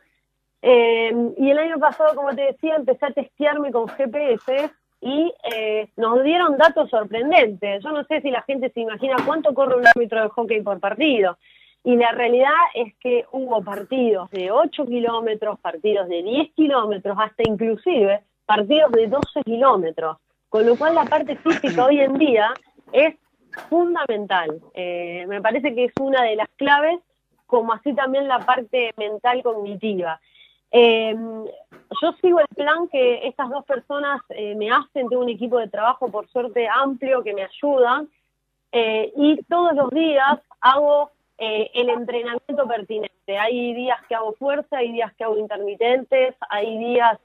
Eh, 0.62 1.12
y 1.37 1.50
el 1.50 1.59
año 1.59 1.80
pasado, 1.80 2.14
como 2.14 2.33
te 2.33 2.42
decía, 2.42 2.76
empecé 2.76 3.07
a 3.07 3.11
testearme 3.11 3.73
con 3.73 3.88
GPS 3.88 4.71
y 5.00 5.35
eh, 5.52 5.88
nos 5.97 6.23
dieron 6.23 6.59
datos 6.59 6.90
sorprendentes. 6.90 7.83
Yo 7.83 7.90
no 7.90 8.04
sé 8.04 8.21
si 8.21 8.30
la 8.30 8.42
gente 8.42 8.71
se 8.71 8.83
imagina 8.83 9.16
cuánto 9.26 9.52
corre 9.52 9.78
un 9.78 9.87
árbitro 9.88 10.23
de 10.23 10.28
hockey 10.28 10.62
por 10.62 10.78
partido. 10.78 11.37
Y 11.83 11.97
la 11.97 12.12
realidad 12.12 12.54
es 12.75 12.95
que 13.00 13.25
hubo 13.33 13.64
partidos 13.64 14.30
de 14.30 14.52
8 14.52 14.87
kilómetros, 14.87 15.59
partidos 15.59 16.09
de 16.09 16.23
10 16.23 16.52
kilómetros, 16.52 17.19
hasta 17.19 17.42
inclusive 17.45 18.23
partidos 18.47 18.92
de 18.92 19.09
12 19.09 19.42
kilómetros. 19.45 20.19
Con 20.49 20.66
lo 20.66 20.76
cual 20.76 20.95
la 20.95 21.04
parte 21.04 21.35
física 21.35 21.87
hoy 21.87 21.99
en 21.99 22.14
día 22.14 22.54
es 22.92 23.16
fundamental. 23.69 24.61
Eh, 24.75 25.25
me 25.28 25.40
parece 25.40 25.75
que 25.75 25.85
es 25.85 25.92
una 26.00 26.23
de 26.23 26.37
las 26.37 26.49
claves, 26.57 27.00
como 27.47 27.73
así 27.73 27.95
también 27.95 28.28
la 28.28 28.40
parte 28.40 28.92
mental 28.97 29.42
cognitiva. 29.42 30.21
Eh, 30.73 31.16
yo 32.00 32.12
sigo 32.21 32.40
el 32.40 32.47
plan 32.54 32.87
que 32.88 33.26
estas 33.26 33.50
dos 33.50 33.64
personas 33.64 34.21
eh, 34.28 34.54
me 34.54 34.71
hacen, 34.71 35.09
tengo 35.09 35.23
un 35.23 35.28
equipo 35.28 35.59
de 35.59 35.69
trabajo 35.69 36.11
por 36.11 36.28
suerte 36.28 36.69
amplio 36.69 37.25
que 37.25 37.35
me 37.35 37.42
ayudan 37.42 38.09
eh, 38.71 39.12
y 39.16 39.42
todos 39.45 39.75
los 39.75 39.90
días 39.90 40.38
hago 40.61 41.11
el 41.42 41.88
entrenamiento 41.88 42.69
pertinente. 42.69 43.38
Hay 43.38 43.73
días 43.73 43.99
que 44.07 44.14
hago 44.14 44.35
fuerza, 44.35 44.76
hay 44.76 44.92
días 44.92 45.11
que 45.14 45.25
hago 45.25 45.38
intermitentes, 45.38 46.35
hay 46.50 46.76
días 46.76 47.19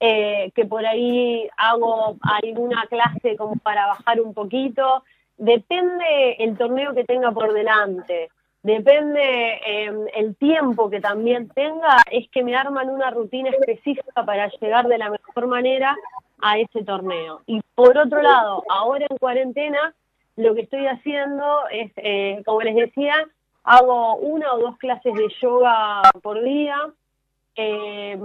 que 0.00 0.64
por 0.66 0.86
ahí 0.86 1.46
hago 1.54 2.16
alguna 2.22 2.86
clase 2.86 3.36
como 3.36 3.56
para 3.56 3.88
bajar 3.88 4.22
un 4.22 4.32
poquito. 4.32 5.04
Depende 5.38 6.36
el 6.38 6.58
torneo 6.58 6.94
que 6.94 7.04
tenga 7.04 7.32
por 7.32 7.52
delante 7.52 8.28
depende 8.62 9.20
eh, 9.66 9.92
el 10.14 10.36
tiempo 10.36 10.90
que 10.90 11.00
también 11.00 11.48
tenga, 11.48 12.02
es 12.10 12.28
que 12.30 12.42
me 12.42 12.56
arman 12.56 12.90
una 12.90 13.10
rutina 13.10 13.50
específica 13.50 14.24
para 14.24 14.50
llegar 14.60 14.88
de 14.88 14.98
la 14.98 15.10
mejor 15.10 15.46
manera 15.46 15.96
a 16.40 16.58
ese 16.58 16.84
torneo. 16.84 17.40
Y 17.46 17.60
por 17.74 17.96
otro 17.96 18.20
lado, 18.20 18.62
ahora 18.68 19.06
en 19.08 19.16
cuarentena, 19.16 19.94
lo 20.36 20.54
que 20.54 20.62
estoy 20.62 20.86
haciendo 20.86 21.68
es, 21.70 21.92
eh, 21.96 22.42
como 22.44 22.62
les 22.62 22.76
decía, 22.76 23.14
hago 23.64 24.16
una 24.16 24.52
o 24.54 24.58
dos 24.58 24.78
clases 24.78 25.14
de 25.14 25.28
yoga 25.40 26.02
por 26.22 26.42
día. 26.42 26.76
Eh, 27.56 28.16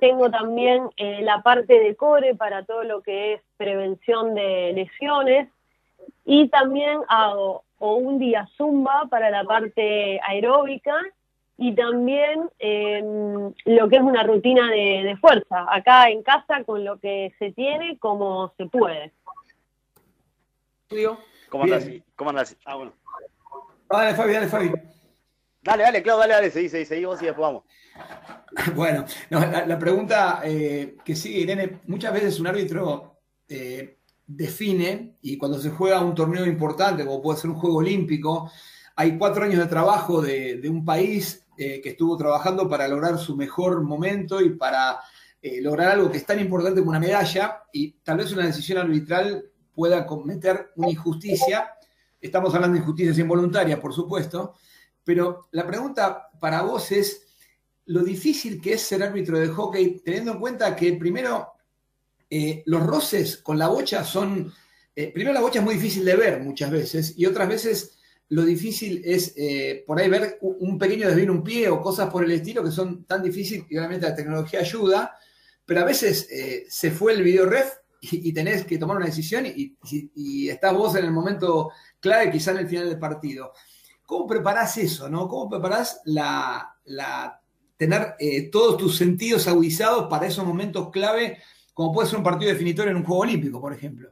tengo 0.00 0.30
también 0.30 0.88
eh, 0.96 1.20
la 1.22 1.42
parte 1.42 1.80
de 1.80 1.96
core 1.96 2.36
para 2.36 2.64
todo 2.64 2.84
lo 2.84 3.02
que 3.02 3.34
es 3.34 3.42
prevención 3.56 4.34
de 4.34 4.72
lesiones. 4.74 5.48
Y 6.24 6.48
también 6.48 7.00
hago 7.08 7.64
o 7.78 7.96
un 7.96 8.18
día 8.18 8.48
zumba 8.56 9.06
para 9.10 9.30
la 9.30 9.44
parte 9.44 10.20
aeróbica 10.26 10.94
y 11.58 11.74
también 11.74 12.50
eh, 12.58 13.02
lo 13.64 13.88
que 13.88 13.96
es 13.96 14.02
una 14.02 14.22
rutina 14.22 14.70
de, 14.70 15.02
de, 15.04 15.16
fuerza, 15.16 15.66
acá 15.68 16.08
en 16.10 16.22
casa 16.22 16.64
con 16.64 16.84
lo 16.84 16.98
que 16.98 17.34
se 17.38 17.52
tiene 17.52 17.98
como 17.98 18.52
se 18.56 18.66
puede. 18.66 19.12
¿Cómo 21.48 21.64
andas? 21.64 21.88
¿Cómo 22.14 22.30
andas? 22.30 22.56
Ah, 22.64 22.76
bueno. 22.76 22.92
Dale, 23.88 24.14
Fabi, 24.14 24.32
dale, 24.32 24.46
Fabi. 24.48 24.72
Dale, 25.62 25.82
dale, 25.82 26.02
Claudio, 26.02 26.20
dale, 26.20 26.34
dale, 26.34 26.50
seguí, 26.50 26.68
seguí, 26.68 26.84
seguí 26.84 27.04
vos 27.04 27.20
y 27.22 27.26
después 27.26 27.42
vamos. 27.42 27.64
Bueno, 28.74 29.04
no, 29.28 29.40
la, 29.40 29.66
la, 29.66 29.78
pregunta 29.78 30.40
eh, 30.44 30.96
que 31.04 31.14
sigue, 31.14 31.40
Irene, 31.40 31.80
muchas 31.86 32.12
veces 32.12 32.40
un 32.40 32.46
árbitro 32.46 33.18
eh, 33.48 33.95
define, 34.26 35.16
y 35.22 35.38
cuando 35.38 35.58
se 35.58 35.70
juega 35.70 36.00
un 36.00 36.14
torneo 36.14 36.44
importante, 36.46 37.04
como 37.04 37.22
puede 37.22 37.38
ser 37.38 37.50
un 37.50 37.56
juego 37.56 37.76
olímpico, 37.76 38.50
hay 38.96 39.16
cuatro 39.18 39.44
años 39.44 39.58
de 39.58 39.66
trabajo 39.66 40.20
de, 40.20 40.60
un 40.68 40.84
país 40.84 41.46
eh, 41.56 41.80
que 41.80 41.90
estuvo 41.90 42.16
trabajando 42.16 42.68
para 42.68 42.88
lograr 42.88 43.18
su 43.18 43.36
mejor 43.36 43.82
momento 43.82 44.40
y 44.40 44.50
para 44.50 45.00
eh, 45.40 45.60
lograr 45.60 45.92
algo 45.92 46.10
que 46.10 46.16
es 46.18 46.26
tan 46.26 46.40
importante 46.40 46.80
como 46.80 46.90
una 46.90 47.00
medalla, 47.00 47.62
y 47.72 47.92
tal 48.02 48.18
vez 48.18 48.32
una 48.32 48.46
decisión 48.46 48.78
arbitral 48.78 49.44
pueda 49.74 50.06
cometer 50.06 50.70
una 50.76 50.90
injusticia. 50.90 51.70
Estamos 52.20 52.54
hablando 52.54 52.74
de 52.74 52.80
injusticias 52.80 53.18
involuntarias, 53.18 53.78
por 53.78 53.92
supuesto, 53.92 54.54
pero 55.04 55.48
la 55.52 55.66
pregunta 55.66 56.30
para 56.40 56.62
vos 56.62 56.90
es 56.90 57.26
lo 57.84 58.02
difícil 58.02 58.60
que 58.60 58.72
es 58.72 58.82
ser 58.82 59.02
árbitro 59.02 59.38
de 59.38 59.48
hockey, 59.48 60.00
teniendo 60.00 60.32
en 60.32 60.40
cuenta 60.40 60.74
que 60.74 60.94
primero 60.94 61.52
eh, 62.28 62.64
los 62.66 62.84
roces 62.84 63.36
con 63.36 63.56
la 63.56 63.68
bocha 63.68 64.02
son, 64.02 64.52
eh, 64.96 65.12
primero 65.12 65.32
la 65.32 65.40
bocha 65.40 65.60
es 65.60 65.64
muy 65.64 65.74
difícil 65.74 66.04
de 66.04 66.16
ver 66.16 66.40
muchas 66.40 66.72
veces 66.72 67.14
y 67.16 67.24
otras 67.24 67.48
veces 67.48 67.98
lo 68.30 68.42
difícil 68.42 69.00
es 69.04 69.32
eh, 69.36 69.84
por 69.86 70.00
ahí 70.00 70.08
ver 70.10 70.38
un 70.40 70.76
pequeño 70.76 71.06
desvío 71.06 71.24
en 71.24 71.30
un 71.30 71.44
pie 71.44 71.68
o 71.68 71.80
cosas 71.80 72.10
por 72.10 72.24
el 72.24 72.32
estilo 72.32 72.64
que 72.64 72.72
son 72.72 73.04
tan 73.04 73.22
difíciles 73.22 73.66
y 73.70 73.78
obviamente 73.78 74.08
la 74.08 74.16
tecnología 74.16 74.58
ayuda, 74.58 75.16
pero 75.64 75.82
a 75.82 75.84
veces 75.84 76.28
se 76.68 76.90
fue 76.90 77.12
el 77.12 77.22
video 77.22 77.46
ref 77.46 77.74
y, 78.00 78.28
y, 78.28 78.32
tenés 78.32 78.64
que 78.64 78.78
tomar 78.78 78.96
una 78.96 79.06
decisión 79.06 79.46
y, 79.46 80.48
estás 80.48 80.74
vos 80.74 80.96
en 80.96 81.04
el 81.04 81.12
momento 81.12 81.70
clave, 82.00 82.32
quizá 82.32 82.50
en 82.50 82.58
el 82.58 82.68
final 82.68 82.88
del 82.88 82.98
partido. 82.98 83.52
¿Cómo 84.04 84.26
preparás 84.26 84.76
eso? 84.78 85.08
¿no? 85.08 85.28
¿Cómo 85.28 85.48
preparás 85.48 86.00
la, 86.04 86.76
tener 87.76 88.16
todos 88.50 88.76
tus 88.76 88.96
sentidos 88.96 89.46
agudizados 89.46 90.08
para 90.08 90.26
esos 90.26 90.44
momentos 90.44 90.90
clave, 90.90 91.38
como 91.76 91.92
puede 91.92 92.08
ser 92.08 92.16
un 92.16 92.24
partido 92.24 92.50
definitorio 92.50 92.90
en 92.90 92.96
un 92.96 93.04
Juego 93.04 93.20
Olímpico, 93.20 93.60
por 93.60 93.70
ejemplo? 93.70 94.08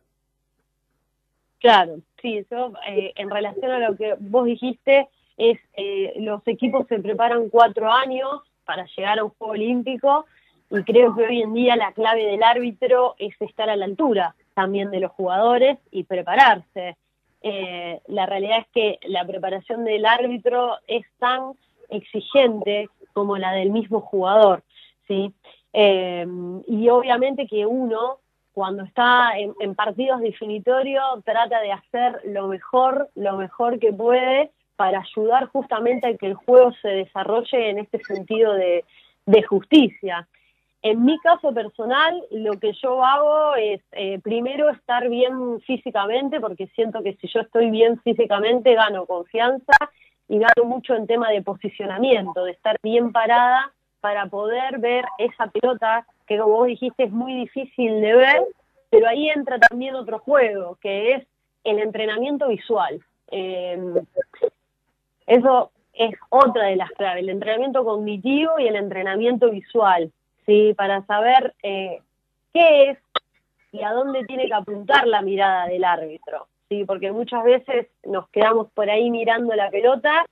Claro, 1.60 1.96
sí, 2.20 2.44
yo 2.50 2.74
eh, 2.86 3.14
en 3.16 3.30
relación 3.30 3.70
a 3.70 3.78
lo 3.78 3.96
que 3.96 4.16
vos 4.20 4.44
dijiste, 4.44 5.08
es 5.38 5.58
eh, 5.72 6.12
los 6.18 6.46
equipos 6.46 6.86
se 6.88 6.98
preparan 6.98 7.48
cuatro 7.48 7.90
años 7.90 8.42
para 8.66 8.84
llegar 8.94 9.18
a 9.18 9.24
un 9.24 9.30
Juego 9.30 9.54
Olímpico 9.54 10.26
y 10.70 10.82
creo 10.82 11.16
que 11.16 11.24
hoy 11.24 11.40
en 11.40 11.54
día 11.54 11.74
la 11.76 11.92
clave 11.92 12.26
del 12.26 12.42
árbitro 12.42 13.14
es 13.18 13.34
estar 13.40 13.70
a 13.70 13.76
la 13.76 13.86
altura 13.86 14.34
también 14.52 14.90
de 14.90 15.00
los 15.00 15.12
jugadores 15.12 15.78
y 15.90 16.04
prepararse. 16.04 16.98
eh, 17.40 18.02
la 18.08 18.26
realidad 18.26 18.58
es 18.58 18.66
que 18.74 18.98
la 19.08 19.26
preparación 19.26 19.86
del 19.86 20.04
árbitro 20.04 20.76
es 20.86 21.06
tan 21.18 21.52
exigente 21.88 22.90
como 23.14 23.38
la 23.38 23.52
del 23.52 23.70
mismo 23.70 24.02
jugador, 24.02 24.62
¿sí? 25.08 25.32
Eh, 25.76 26.24
y 26.68 26.88
obviamente 26.88 27.48
que 27.48 27.66
uno, 27.66 28.20
cuando 28.52 28.84
está 28.84 29.32
en, 29.36 29.74
partidos 29.74 30.20
definitorios, 30.20 31.02
trata 31.24 31.60
de 31.60 31.72
hacer 31.72 32.20
lo 32.24 32.46
mejor, 32.46 33.10
lo 33.16 33.36
mejor 33.36 33.80
que 33.80 33.92
puede 33.92 34.52
para 34.76 35.00
ayudar 35.00 35.46
justamente 35.48 36.06
a 36.06 36.16
que 36.16 36.26
el 36.26 36.34
juego 36.34 36.72
se 36.80 36.88
desarrolle 36.88 37.70
en 37.70 37.78
este 37.80 37.98
sentido 38.04 38.54
de, 38.54 38.84
de 39.26 39.42
justicia. 39.42 40.28
En 40.82 41.04
mi 41.04 41.18
caso 41.18 41.52
personal, 41.52 42.22
lo 42.30 42.52
que 42.60 42.72
yo 42.74 43.04
hago 43.04 43.56
es 43.56 43.80
eh, 43.92 44.20
primero 44.20 44.70
estar 44.70 45.08
bien 45.08 45.60
físicamente, 45.62 46.40
porque 46.40 46.68
siento 46.68 47.02
que 47.02 47.14
si 47.14 47.26
yo 47.26 47.40
estoy 47.40 47.70
bien 47.70 47.98
físicamente 48.02 48.74
gano 48.74 49.06
confianza 49.06 49.72
y 50.28 50.38
gano 50.38 50.66
mucho 50.66 50.94
en 50.94 51.06
tema 51.06 51.30
de 51.30 51.42
posicionamiento, 51.42 52.44
de 52.44 52.52
estar 52.52 52.76
bien 52.82 53.12
parada 53.12 53.72
para 54.04 54.26
poder 54.26 54.80
ver 54.80 55.06
esa 55.16 55.46
pelota 55.46 56.06
que 56.26 56.36
como 56.36 56.56
vos 56.56 56.66
dijiste 56.66 57.04
es 57.04 57.10
muy 57.10 57.32
difícil 57.36 58.02
de 58.02 58.14
ver, 58.14 58.42
pero 58.90 59.08
ahí 59.08 59.30
entra 59.30 59.58
también 59.58 59.94
otro 59.94 60.18
juego, 60.18 60.76
que 60.82 61.12
es 61.12 61.26
el 61.64 61.78
entrenamiento 61.78 62.48
visual. 62.48 63.00
Eh, 63.30 63.82
eso 65.26 65.70
es 65.94 66.14
otra 66.28 66.64
de 66.64 66.76
las 66.76 66.90
claves, 66.90 67.22
el 67.22 67.30
entrenamiento 67.30 67.82
cognitivo 67.82 68.58
y 68.58 68.68
el 68.68 68.76
entrenamiento 68.76 69.48
visual. 69.48 70.12
¿sí? 70.44 70.74
Para 70.76 71.00
saber 71.06 71.54
eh, 71.62 72.02
qué 72.52 72.90
es 72.90 72.98
y 73.72 73.82
a 73.84 73.90
dónde 73.92 74.26
tiene 74.26 74.48
que 74.48 74.54
apuntar 74.54 75.06
la 75.06 75.22
mirada 75.22 75.66
del 75.66 75.82
árbitro, 75.82 76.46
¿sí? 76.68 76.84
Porque 76.84 77.10
muchas 77.10 77.42
veces 77.42 77.86
nos 78.04 78.28
quedamos 78.28 78.70
por 78.72 78.90
ahí 78.90 79.10
mirando 79.10 79.54
la 79.54 79.70
pelota 79.70 80.26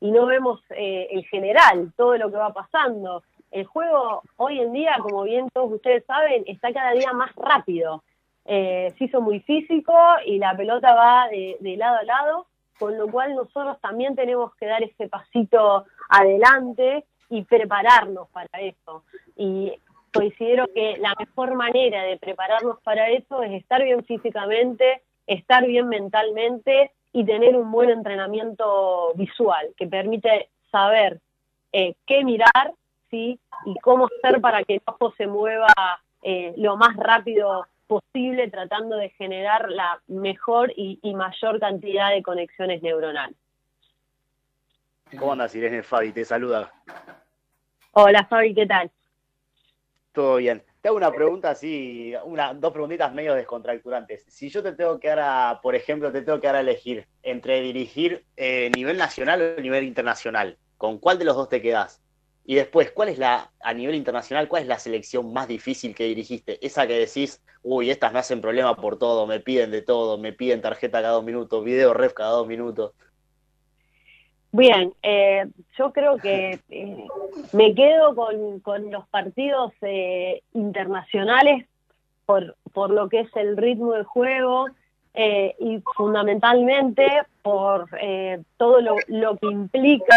y 0.00 0.10
no 0.10 0.26
vemos 0.26 0.60
eh, 0.70 1.08
el 1.10 1.24
general, 1.26 1.92
todo 1.96 2.16
lo 2.16 2.30
que 2.30 2.36
va 2.36 2.52
pasando. 2.52 3.22
El 3.50 3.64
juego 3.66 4.22
hoy 4.36 4.60
en 4.60 4.72
día, 4.72 4.96
como 5.00 5.22
bien 5.22 5.48
todos 5.52 5.72
ustedes 5.72 6.04
saben, 6.04 6.44
está 6.46 6.72
cada 6.72 6.92
día 6.92 7.12
más 7.12 7.34
rápido. 7.36 8.02
Eh, 8.44 8.94
se 8.96 9.04
hizo 9.04 9.20
muy 9.20 9.40
físico 9.40 9.92
y 10.24 10.38
la 10.38 10.56
pelota 10.56 10.94
va 10.94 11.28
de 11.28 11.76
lado 11.76 11.96
a 11.98 12.02
lado, 12.04 12.46
con 12.78 12.96
lo 12.96 13.08
cual 13.08 13.34
nosotros 13.34 13.78
también 13.80 14.14
tenemos 14.14 14.54
que 14.54 14.66
dar 14.66 14.82
ese 14.82 15.08
pasito 15.08 15.84
adelante 16.08 17.04
y 17.28 17.42
prepararnos 17.42 18.28
para 18.30 18.60
eso. 18.60 19.04
Y 19.36 19.72
considero 20.12 20.66
que 20.74 20.96
la 20.98 21.14
mejor 21.18 21.54
manera 21.54 22.02
de 22.04 22.16
prepararnos 22.16 22.80
para 22.82 23.08
eso 23.10 23.42
es 23.42 23.52
estar 23.52 23.82
bien 23.82 24.04
físicamente, 24.04 25.02
estar 25.26 25.66
bien 25.66 25.88
mentalmente 25.88 26.92
y 27.12 27.24
tener 27.24 27.56
un 27.56 27.70
buen 27.70 27.90
entrenamiento 27.90 29.12
visual 29.14 29.68
que 29.76 29.86
permite 29.86 30.50
saber 30.70 31.20
eh, 31.72 31.94
qué 32.06 32.24
mirar 32.24 32.72
¿sí? 33.10 33.38
y 33.64 33.74
cómo 33.80 34.06
hacer 34.06 34.40
para 34.40 34.62
que 34.64 34.74
el 34.74 34.82
ojo 34.84 35.12
se 35.16 35.26
mueva 35.26 35.72
eh, 36.22 36.54
lo 36.56 36.76
más 36.76 36.96
rápido 36.96 37.66
posible 37.86 38.50
tratando 38.50 38.96
de 38.96 39.08
generar 39.10 39.70
la 39.70 40.00
mejor 40.08 40.72
y, 40.76 40.98
y 41.02 41.14
mayor 41.14 41.58
cantidad 41.58 42.10
de 42.10 42.22
conexiones 42.22 42.82
neuronales. 42.82 43.36
¿Cómo 45.18 45.32
andas, 45.32 45.54
Irene? 45.54 45.82
Fabi, 45.82 46.12
te 46.12 46.24
saluda. 46.24 46.70
Hola 47.92 48.26
Fabi, 48.26 48.54
¿qué 48.54 48.66
tal? 48.66 48.90
Todo 50.12 50.36
bien. 50.36 50.62
Te 50.80 50.88
hago 50.88 50.96
una 50.96 51.10
pregunta 51.10 51.50
así, 51.50 52.14
una, 52.24 52.54
dos 52.54 52.72
preguntitas 52.72 53.12
medio 53.12 53.34
descontracturantes. 53.34 54.24
Si 54.28 54.48
yo 54.48 54.62
te 54.62 54.72
tengo 54.72 55.00
que 55.00 55.08
dar, 55.08 55.60
por 55.60 55.74
ejemplo, 55.74 56.12
te 56.12 56.22
tengo 56.22 56.40
que 56.40 56.46
dar 56.46 56.54
a 56.54 56.60
elegir 56.60 57.08
entre 57.24 57.60
dirigir 57.60 58.24
eh, 58.36 58.70
nivel 58.76 58.96
nacional 58.96 59.56
o 59.58 59.60
nivel 59.60 59.82
internacional, 59.82 60.56
¿con 60.76 60.98
cuál 60.98 61.18
de 61.18 61.24
los 61.24 61.34
dos 61.34 61.48
te 61.48 61.60
quedas? 61.60 62.00
Y 62.44 62.54
después, 62.54 62.92
¿cuál 62.92 63.08
es 63.08 63.18
la, 63.18 63.50
a 63.60 63.74
nivel 63.74 63.96
internacional, 63.96 64.46
cuál 64.46 64.62
es 64.62 64.68
la 64.68 64.78
selección 64.78 65.32
más 65.32 65.48
difícil 65.48 65.96
que 65.96 66.04
dirigiste? 66.04 66.64
Esa 66.64 66.86
que 66.86 66.98
decís, 66.98 67.42
uy, 67.62 67.90
estas 67.90 68.12
me 68.12 68.20
hacen 68.20 68.40
problema 68.40 68.76
por 68.76 68.98
todo, 68.98 69.26
me 69.26 69.40
piden 69.40 69.72
de 69.72 69.82
todo, 69.82 70.16
me 70.16 70.32
piden 70.32 70.62
tarjeta 70.62 71.02
cada 71.02 71.14
dos 71.14 71.24
minutos, 71.24 71.64
video 71.64 71.92
ref 71.92 72.12
cada 72.12 72.30
dos 72.30 72.46
minutos. 72.46 72.92
Bien, 74.50 74.94
eh, 75.02 75.46
yo 75.76 75.92
creo 75.92 76.16
que 76.16 76.58
eh, 76.70 77.06
me 77.52 77.74
quedo 77.74 78.14
con, 78.14 78.60
con 78.60 78.90
los 78.90 79.06
partidos 79.08 79.72
eh, 79.82 80.42
internacionales 80.54 81.66
por, 82.24 82.56
por 82.72 82.90
lo 82.90 83.08
que 83.10 83.20
es 83.20 83.36
el 83.36 83.58
ritmo 83.58 83.92
de 83.92 84.04
juego 84.04 84.66
eh, 85.12 85.54
y 85.58 85.82
fundamentalmente 85.96 87.06
por 87.42 87.88
eh, 88.00 88.40
todo 88.56 88.80
lo, 88.80 88.96
lo 89.08 89.36
que 89.36 89.48
implica 89.48 90.16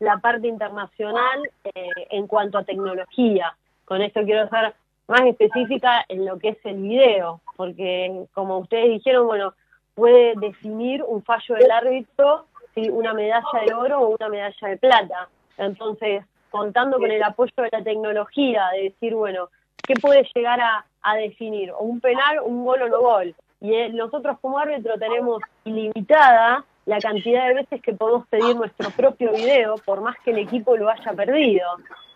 la 0.00 0.18
parte 0.18 0.48
internacional 0.48 1.40
en 1.74 2.26
cuanto 2.26 2.58
a 2.58 2.64
tecnología. 2.64 3.54
Con 3.84 4.02
esto 4.02 4.22
quiero 4.24 4.48
ser 4.48 4.74
más 5.06 5.20
específica 5.22 6.04
en 6.08 6.24
lo 6.24 6.38
que 6.38 6.50
es 6.50 6.58
el 6.64 6.80
video, 6.80 7.40
porque 7.56 8.24
como 8.32 8.58
ustedes 8.58 8.88
dijeron, 8.88 9.26
bueno, 9.26 9.52
puede 9.94 10.34
definir 10.36 11.02
un 11.02 11.22
fallo 11.22 11.54
del 11.56 11.70
árbitro 11.70 12.46
una 12.88 13.12
medalla 13.12 13.60
de 13.66 13.74
oro 13.74 14.00
o 14.00 14.16
una 14.18 14.28
medalla 14.28 14.68
de 14.68 14.76
plata. 14.76 15.28
Entonces, 15.58 16.24
contando 16.50 16.98
con 16.98 17.10
el 17.10 17.22
apoyo 17.22 17.52
de 17.56 17.68
la 17.70 17.82
tecnología, 17.82 18.68
de 18.72 18.84
decir, 18.84 19.14
bueno, 19.14 19.48
¿qué 19.82 19.94
puede 19.94 20.26
llegar 20.34 20.60
a, 20.60 20.84
a 21.02 21.16
definir? 21.16 21.72
O 21.72 21.80
un 21.80 22.00
penal, 22.00 22.40
un 22.44 22.64
gol 22.64 22.82
o 22.82 22.88
no 22.88 23.00
gol. 23.00 23.34
Y 23.60 23.74
eh, 23.74 23.90
nosotros 23.90 24.38
como 24.40 24.58
árbitro 24.58 24.98
tenemos 24.98 25.42
ilimitada 25.64 26.64
la 26.86 26.98
cantidad 26.98 27.46
de 27.46 27.54
veces 27.54 27.82
que 27.82 27.92
podemos 27.92 28.26
pedir 28.28 28.56
nuestro 28.56 28.90
propio 28.90 29.32
video, 29.32 29.76
por 29.84 30.00
más 30.00 30.16
que 30.24 30.30
el 30.30 30.38
equipo 30.38 30.76
lo 30.76 30.88
haya 30.88 31.12
perdido. 31.12 31.66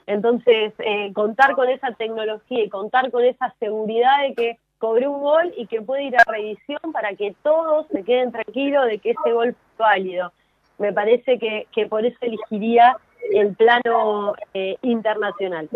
Entonces, 0.07 0.73
eh, 0.79 1.13
contar 1.13 1.55
con 1.55 1.69
esa 1.69 1.93
tecnología 1.93 2.65
y 2.65 2.69
contar 2.69 3.11
con 3.11 3.25
esa 3.25 3.55
seguridad 3.59 4.23
de 4.23 4.35
que 4.35 4.59
cobré 4.79 5.09
un 5.09 5.21
gol 5.21 5.53
y 5.57 5.67
que 5.67 5.81
puede 5.81 6.05
ir 6.05 6.17
a 6.17 6.25
revisión 6.25 6.81
para 6.93 7.15
que 7.15 7.35
todos 7.43 7.87
se 7.89 8.03
queden 8.05 8.33
tranquilos 8.33 8.87
de 8.87 8.99
que 8.99 9.11
ese 9.11 9.33
gol 9.33 9.55
fue 9.77 9.87
válido. 9.87 10.33
Me 10.79 10.93
parece 10.93 11.39
que, 11.39 11.67
que 11.73 11.87
por 11.87 12.05
eso 12.05 12.17
elegiría 12.21 12.97
el 13.33 13.55
plano 13.55 14.35
eh, 14.53 14.77
internacional. 14.83 15.69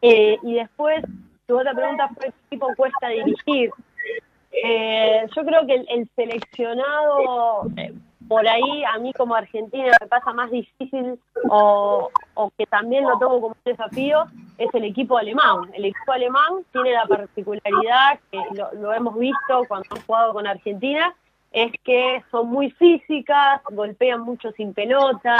Eh, 0.00 0.38
y 0.42 0.54
después, 0.54 1.04
tu 1.46 1.58
otra 1.58 1.74
pregunta 1.74 2.08
fue 2.14 2.26
qué 2.26 2.32
tipo 2.50 2.68
cuesta 2.76 3.08
dirigir. 3.08 3.70
Eh, 4.52 5.26
yo 5.34 5.44
creo 5.44 5.66
que 5.66 5.74
el, 5.74 5.86
el 5.88 6.08
seleccionado, 6.14 7.66
eh, 7.76 7.92
por 8.28 8.46
ahí 8.46 8.84
a 8.84 8.98
mí 8.98 9.12
como 9.12 9.34
argentina 9.34 9.96
me 10.00 10.06
pasa 10.06 10.32
más 10.32 10.50
difícil 10.50 11.18
o, 11.48 12.10
o 12.34 12.50
que 12.56 12.66
también 12.66 13.04
lo 13.04 13.18
tomo 13.18 13.40
como 13.40 13.46
un 13.48 13.56
desafío, 13.64 14.24
es 14.58 14.72
el 14.74 14.84
equipo 14.84 15.18
alemán. 15.18 15.70
El 15.74 15.86
equipo 15.86 16.12
alemán 16.12 16.64
tiene 16.72 16.92
la 16.92 17.06
particularidad, 17.06 18.20
que 18.30 18.38
lo, 18.54 18.72
lo 18.74 18.92
hemos 18.92 19.18
visto 19.18 19.64
cuando 19.68 19.88
han 19.90 20.02
jugado 20.02 20.32
con 20.32 20.46
Argentina, 20.46 21.14
es 21.52 21.72
que 21.84 22.22
son 22.30 22.48
muy 22.48 22.70
físicas, 22.72 23.60
golpean 23.70 24.22
mucho 24.22 24.52
sin 24.52 24.72
pelota 24.74 25.36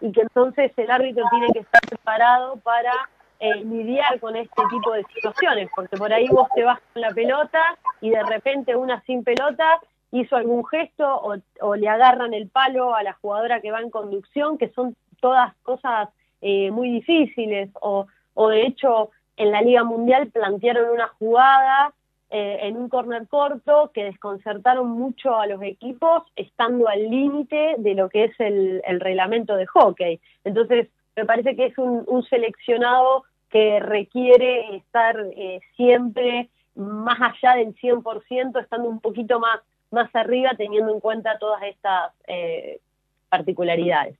y 0.00 0.12
que 0.12 0.22
entonces 0.22 0.72
el 0.76 0.90
árbitro 0.90 1.24
tiene 1.30 1.48
que 1.52 1.60
estar 1.60 1.80
preparado 1.88 2.56
para 2.58 2.92
eh, 3.40 3.56
lidiar 3.56 4.18
con 4.20 4.36
este 4.36 4.62
tipo 4.70 4.92
de 4.92 5.04
situaciones, 5.14 5.68
porque 5.74 5.96
por 5.96 6.12
ahí 6.12 6.28
vos 6.28 6.48
te 6.54 6.64
vas 6.64 6.78
con 6.92 7.02
la 7.02 7.10
pelota 7.10 7.60
y 8.00 8.10
de 8.10 8.22
repente 8.22 8.76
una 8.76 9.02
sin 9.02 9.24
pelota 9.24 9.80
hizo 10.12 10.36
algún 10.36 10.64
gesto 10.66 11.06
o, 11.06 11.36
o 11.60 11.74
le 11.74 11.88
agarran 11.88 12.32
el 12.32 12.48
palo 12.48 12.94
a 12.94 13.02
la 13.02 13.14
jugadora 13.14 13.60
que 13.60 13.72
va 13.72 13.80
en 13.80 13.90
conducción, 13.90 14.56
que 14.56 14.70
son 14.70 14.96
todas 15.20 15.54
cosas 15.62 16.08
eh, 16.40 16.70
muy 16.70 16.90
difíciles, 16.90 17.70
o, 17.80 18.06
o 18.34 18.48
de 18.48 18.66
hecho 18.66 19.10
en 19.36 19.50
la 19.50 19.62
Liga 19.62 19.84
Mundial 19.84 20.28
plantearon 20.28 20.90
una 20.90 21.08
jugada 21.08 21.92
eh, 22.28 22.58
en 22.62 22.76
un 22.76 22.88
corner 22.88 23.28
corto 23.28 23.92
que 23.94 24.02
desconcertaron 24.02 24.88
mucho 24.90 25.36
a 25.36 25.46
los 25.46 25.62
equipos 25.62 26.24
estando 26.34 26.88
al 26.88 27.08
límite 27.08 27.76
de 27.78 27.94
lo 27.94 28.08
que 28.08 28.24
es 28.24 28.40
el, 28.40 28.82
reglamento 28.98 29.54
de 29.54 29.66
hockey. 29.66 30.20
Entonces, 30.42 30.88
me 31.14 31.24
parece 31.24 31.54
que 31.54 31.66
es 31.66 31.78
un, 31.78 32.26
seleccionado 32.28 33.22
que 33.48 33.78
requiere 33.78 34.76
estar 34.76 35.16
eh, 35.36 35.60
siempre 35.76 36.48
más 36.74 37.18
allá 37.20 37.54
del 37.58 37.76
100%, 37.76 38.60
estando 38.60 38.88
un 38.88 38.98
poquito 38.98 39.38
más, 39.38 39.60
más 39.92 40.14
arriba, 40.16 40.50
teniendo 40.56 40.92
en 40.92 40.98
cuenta 40.98 41.38
todas 41.38 41.62
estas 41.62 42.12
eh, 42.26 42.80
particularidades. 43.28 44.18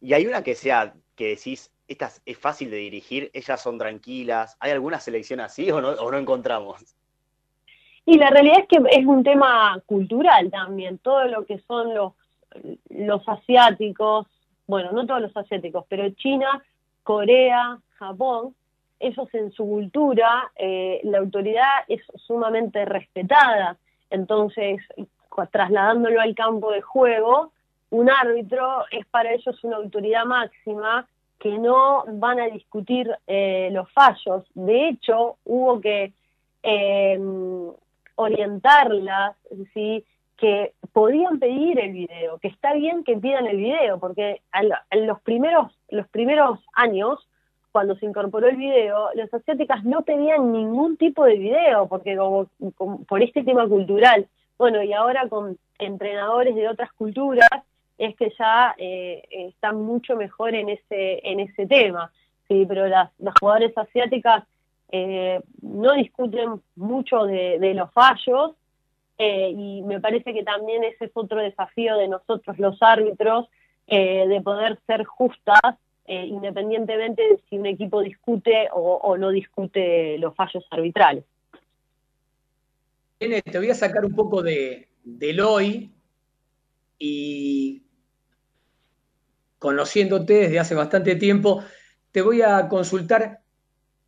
Y 0.00 0.14
hay 0.14 0.28
una 0.28 0.44
que 0.44 0.54
sea, 0.54 0.94
que 1.16 1.30
decís, 1.30 1.72
esta 1.88 2.08
es 2.24 2.38
fácil 2.38 2.70
de 2.70 2.76
dirigir, 2.76 3.32
ellas 3.34 3.60
son 3.60 3.78
tranquilas. 3.78 4.56
¿Hay 4.60 4.70
alguna 4.70 5.00
selección 5.00 5.40
así 5.40 5.72
o 5.72 5.80
no, 5.80 5.88
o 5.88 6.10
no 6.12 6.18
encontramos? 6.18 6.96
Y 8.10 8.18
la 8.18 8.28
realidad 8.28 8.58
es 8.58 8.66
que 8.66 8.82
es 8.90 9.06
un 9.06 9.22
tema 9.22 9.80
cultural 9.86 10.50
también, 10.50 10.98
todo 10.98 11.26
lo 11.26 11.46
que 11.46 11.60
son 11.60 11.94
los, 11.94 12.14
los 12.88 13.22
asiáticos, 13.28 14.26
bueno, 14.66 14.90
no 14.90 15.06
todos 15.06 15.20
los 15.20 15.36
asiáticos, 15.36 15.84
pero 15.88 16.10
China, 16.16 16.60
Corea, 17.04 17.78
Japón, 18.00 18.56
ellos 18.98 19.32
en 19.32 19.52
su 19.52 19.64
cultura, 19.64 20.50
eh, 20.56 21.00
la 21.04 21.18
autoridad 21.18 21.84
es 21.86 22.02
sumamente 22.16 22.84
respetada. 22.84 23.76
Entonces, 24.10 24.80
trasladándolo 25.52 26.20
al 26.20 26.34
campo 26.34 26.72
de 26.72 26.80
juego, 26.80 27.52
un 27.90 28.10
árbitro 28.10 28.86
es 28.90 29.06
para 29.06 29.34
ellos 29.34 29.62
una 29.62 29.76
autoridad 29.76 30.24
máxima 30.24 31.06
que 31.38 31.56
no 31.56 32.02
van 32.14 32.40
a 32.40 32.48
discutir 32.48 33.08
eh, 33.28 33.68
los 33.70 33.88
fallos. 33.92 34.42
De 34.54 34.88
hecho, 34.88 35.36
hubo 35.44 35.80
que 35.80 36.12
eh, 36.64 37.16
orientarlas, 38.20 39.36
¿sí? 39.74 40.04
que 40.36 40.72
podían 40.92 41.38
pedir 41.38 41.78
el 41.78 41.92
video, 41.92 42.38
que 42.38 42.48
está 42.48 42.72
bien 42.72 43.04
que 43.04 43.16
pidan 43.18 43.46
el 43.46 43.58
video, 43.58 43.98
porque 43.98 44.40
en 44.90 45.06
los 45.06 45.20
primeros, 45.20 45.70
los 45.90 46.08
primeros 46.08 46.60
años, 46.72 47.28
cuando 47.72 47.94
se 47.96 48.06
incorporó 48.06 48.48
el 48.48 48.56
video, 48.56 49.10
las 49.14 49.32
asiáticas 49.34 49.84
no 49.84 50.00
pedían 50.02 50.50
ningún 50.52 50.96
tipo 50.96 51.24
de 51.24 51.36
video, 51.36 51.86
porque 51.88 52.16
como, 52.16 52.46
como- 52.74 53.04
por 53.04 53.22
este 53.22 53.44
tema 53.44 53.68
cultural. 53.68 54.26
Bueno, 54.56 54.82
y 54.82 54.92
ahora 54.94 55.28
con 55.28 55.58
entrenadores 55.78 56.54
de 56.54 56.68
otras 56.68 56.90
culturas 56.92 57.50
es 57.98 58.16
que 58.16 58.32
ya 58.38 58.74
eh, 58.78 59.22
están 59.30 59.82
mucho 59.82 60.16
mejor 60.16 60.54
en 60.54 60.70
ese, 60.70 61.20
en 61.22 61.40
ese 61.40 61.66
tema. 61.66 62.10
Sí, 62.48 62.64
pero 62.66 62.86
las, 62.88 63.10
las 63.18 63.34
jugadoras 63.38 63.76
asiáticas 63.76 64.44
eh, 64.92 65.40
no 65.62 65.94
discuten 65.94 66.60
mucho 66.76 67.24
de, 67.24 67.72
los 67.74 67.92
fallos, 67.92 68.52
eh, 69.18 69.50
y 69.50 69.82
me 69.82 70.00
parece 70.00 70.32
que 70.32 70.42
también 70.42 70.82
ese 70.84 71.06
es 71.06 71.10
otro 71.14 71.40
desafío 71.40 71.96
de 71.96 72.08
nosotros 72.08 72.58
los 72.58 72.82
árbitros, 72.82 73.48
eh, 73.86 74.26
de 74.26 74.40
poder 74.40 74.78
ser 74.86 75.04
justas 75.04 75.76
independientemente 76.12 77.22
de 77.22 77.40
si 77.48 77.56
un 77.56 77.66
equipo 77.66 78.02
discute 78.02 78.68
o, 78.72 79.16
no 79.16 79.30
discute 79.30 80.18
los 80.18 80.34
fallos 80.34 80.66
arbitrales. 80.68 81.22
Te 83.16 83.58
voy 83.58 83.70
a 83.70 83.74
sacar 83.74 84.04
un 84.04 84.16
poco 84.16 84.42
de, 84.42 84.88
del 85.04 85.38
hoy 85.38 85.92
y 86.98 87.82
conociéndote 89.60 90.32
desde 90.32 90.58
hace 90.58 90.74
bastante 90.74 91.14
tiempo, 91.14 91.62
te 92.10 92.22
voy 92.22 92.42
a 92.42 92.66
consultar, 92.68 93.39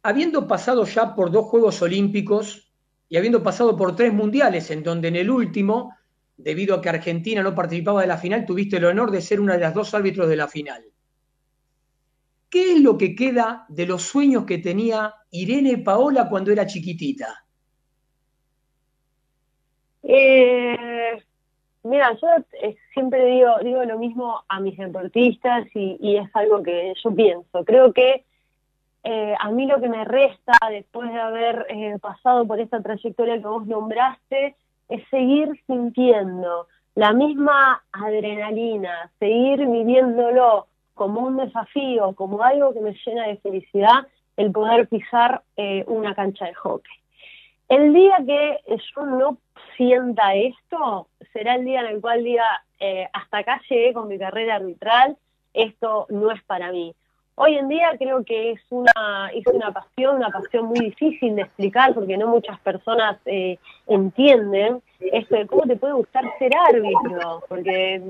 habiendo 0.03 0.49
pasado 0.49 0.85
ya 0.85 1.15
por 1.15 1.31
dos 1.31 1.47
Juegos 1.47 1.81
Olímpicos 1.83 2.73
y 3.09 3.17
habiendo 3.17 3.43
pasado 3.43 3.77
por 3.77 3.95
tres 3.95 4.13
mundiales, 4.13 4.71
en 4.71 4.83
donde 4.83 5.09
en 5.09 5.17
el 5.17 5.31
último, 5.31 5.95
debido 6.37 6.75
a 6.75 6.83
que 6.83 6.89
Argentina 6.89 7.43
no 7.43 7.55
participaba 7.55 8.01
de 8.01 8.07
la 8.07 8.19
final, 8.19 8.45
tuviste 8.47 8.79
el 8.79 8.87
honor 8.87 9.11
de 9.11 9.21
ser 9.21 9.41
una 9.41 9.55
de 9.55 9.61
las 9.61 9.75
dos 9.75 9.95
árbitros 9.95 10.29
de 10.29 10.37
la 10.37 10.49
final. 10.49 10.83
¿Qué 12.49 12.73
es 12.75 12.81
lo 12.81 12.99
que 12.99 13.15
queda 13.15 13.65
de 13.69 13.87
los 13.87 14.03
sueños 14.03 14.45
que 14.45 14.59
tenía 14.59 15.15
Irene 15.31 15.79
Paola 15.79 16.29
cuando 16.29 16.51
era 16.51 16.67
chiquitita? 16.67 17.45
Eh, 20.03 21.23
mira, 21.85 22.17
yo 22.21 22.29
eh, 22.61 22.77
siempre 22.93 23.25
digo, 23.27 23.51
digo 23.63 23.85
lo 23.85 23.99
mismo 23.99 24.43
a 24.49 24.61
mis 24.61 24.77
deportistas 24.77 25.67
y, 25.75 25.97
y 26.01 26.17
es 26.17 26.29
algo 26.35 26.63
que 26.63 26.93
yo 27.03 27.15
pienso. 27.15 27.65
Creo 27.65 27.93
que 27.93 28.25
eh, 29.05 29.35
a 29.39 29.51
mí 29.51 29.67
lo 29.67 29.81
que 29.81 29.89
me 29.89 30.05
resta 30.05 30.53
después 30.71 31.13
de 31.13 31.21
haber 31.21 31.67
eh, 31.69 31.99
pasado 32.01 32.47
por 32.47 32.61
esta 32.61 32.81
trayectoria 32.81 33.41
que 33.41 33.47
vos 33.47 33.67
nombraste 33.67 34.55
es 34.89 35.09
seguir 35.09 35.49
sintiendo 35.67 36.69
la 36.95 37.13
misma 37.13 37.83
adrenalina, 37.91 39.11
seguir 39.19 39.67
viviéndolo 39.67 40.67
como 40.95 41.21
un 41.21 41.39
desafío, 41.39 42.15
como 42.15 42.43
algo 42.43 42.73
que 42.75 42.81
me 42.81 42.95
llena 43.05 43.27
de 43.27 43.39
felicidad, 43.39 44.07
el 44.37 44.53
poder 44.53 44.89
pisar 44.89 45.43
eh, 45.57 45.85
una 45.87 46.15
cancha 46.15 46.47
de 46.47 46.55
hockey. 46.55 46.95
El 47.69 47.93
día 47.95 48.19
que 48.27 48.59
yo 48.95 49.07
no 49.07 49.39
sienta 49.77 50.35
esto, 50.35 51.09
será 51.33 51.55
el 51.55 51.65
día 51.65 51.81
en 51.81 51.87
el 51.87 52.01
cual 52.01 52.23
diga, 52.23 52.45
eh, 52.79 53.09
hasta 53.13 53.39
acá 53.39 53.61
llegué 53.69 53.95
con 53.95 54.09
mi 54.09 54.19
carrera 54.19 54.57
arbitral, 54.57 55.17
esto 55.55 56.07
no 56.11 56.31
es 56.31 56.43
para 56.45 56.71
mí. 56.71 56.95
Hoy 57.45 57.57
en 57.57 57.69
día 57.69 57.91
creo 57.99 58.23
que 58.25 58.53
es 58.53 58.61
una, 58.71 59.29
es 59.35 59.45
una 59.49 59.73
pasión, 59.73 60.15
una 60.15 60.31
pasión 60.31 60.67
muy 60.67 60.79
difícil 60.79 61.35
de 61.35 61.43
explicar 61.43 61.93
porque 61.93 62.17
no 62.17 62.29
muchas 62.29 62.57
personas 62.61 63.19
eh, 63.25 63.59
entienden 63.89 64.81
esto 65.01 65.35
de 65.35 65.49
cómo 65.49 65.63
te 65.63 65.75
puede 65.75 65.95
gustar 65.95 66.23
ser 66.39 66.53
árbitro, 66.57 67.43
porque 67.49 67.97
eh, 67.97 68.03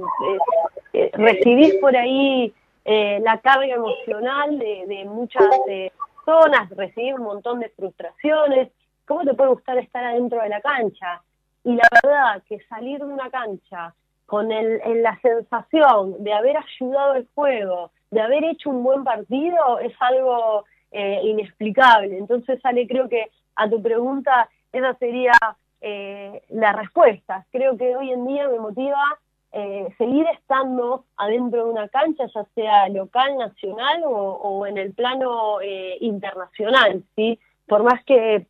eh, 0.93 1.11
recibís 1.15 1.77
por 1.77 1.97
ahí 1.97 2.53
eh, 2.85 3.21
la 3.23 3.39
carga 3.39 3.75
emocional 3.75 4.59
de, 4.59 4.85
de 4.87 5.07
muchas 5.07 5.49
eh, 5.67 5.91
personas, 6.27 6.69
recibís 6.77 7.15
un 7.15 7.23
montón 7.23 7.61
de 7.61 7.71
frustraciones, 7.71 8.69
¿cómo 9.07 9.23
te 9.25 9.33
puede 9.33 9.49
gustar 9.49 9.79
estar 9.79 10.05
adentro 10.05 10.43
de 10.43 10.51
la 10.51 10.61
cancha? 10.61 11.23
Y 11.65 11.75
la 11.75 11.89
verdad 12.03 12.43
que 12.47 12.61
salir 12.69 12.99
de 12.99 13.07
una 13.07 13.31
cancha 13.31 13.95
con 14.27 14.53
el, 14.53 15.03
la 15.03 15.19
sensación 15.23 16.23
de 16.23 16.35
haber 16.35 16.59
ayudado 16.59 17.15
el 17.15 17.27
juego, 17.35 17.91
de 18.13 18.21
haber 18.21 18.45
hecho 18.45 18.71
un 18.71 18.85
buen 18.85 19.03
partido, 19.03 19.81
es 19.81 19.95
algo 19.99 20.65
eh, 20.93 21.21
inexplicable. 21.25 22.17
Entonces, 22.17 22.61
Ale, 22.63 22.87
creo 22.87 23.09
que 23.09 23.31
a 23.57 23.69
tu 23.69 23.83
pregunta, 23.83 24.49
esa 24.71 24.95
sería 24.95 25.33
eh, 25.81 26.43
la 26.51 26.73
respuesta. 26.75 27.45
Creo 27.51 27.77
que 27.77 27.97
hoy 27.97 28.13
en 28.13 28.27
día 28.27 28.49
me 28.49 28.61
motiva 28.61 29.03
eh, 29.51 29.89
seguir 29.99 30.27
estando 30.33 31.05
adentro 31.17 31.65
de 31.65 31.71
una 31.71 31.89
cancha, 31.89 32.25
ya 32.33 32.45
sea 32.55 32.89
local, 32.91 33.37
nacional 33.39 34.03
o, 34.05 34.67
en 34.67 34.79
el 34.79 34.93
plano 34.93 35.61
eh, 35.61 35.97
internacional, 36.01 37.03
¿sí? 37.17 37.39
Por 37.67 37.83
más 37.83 38.05
que 38.05 38.47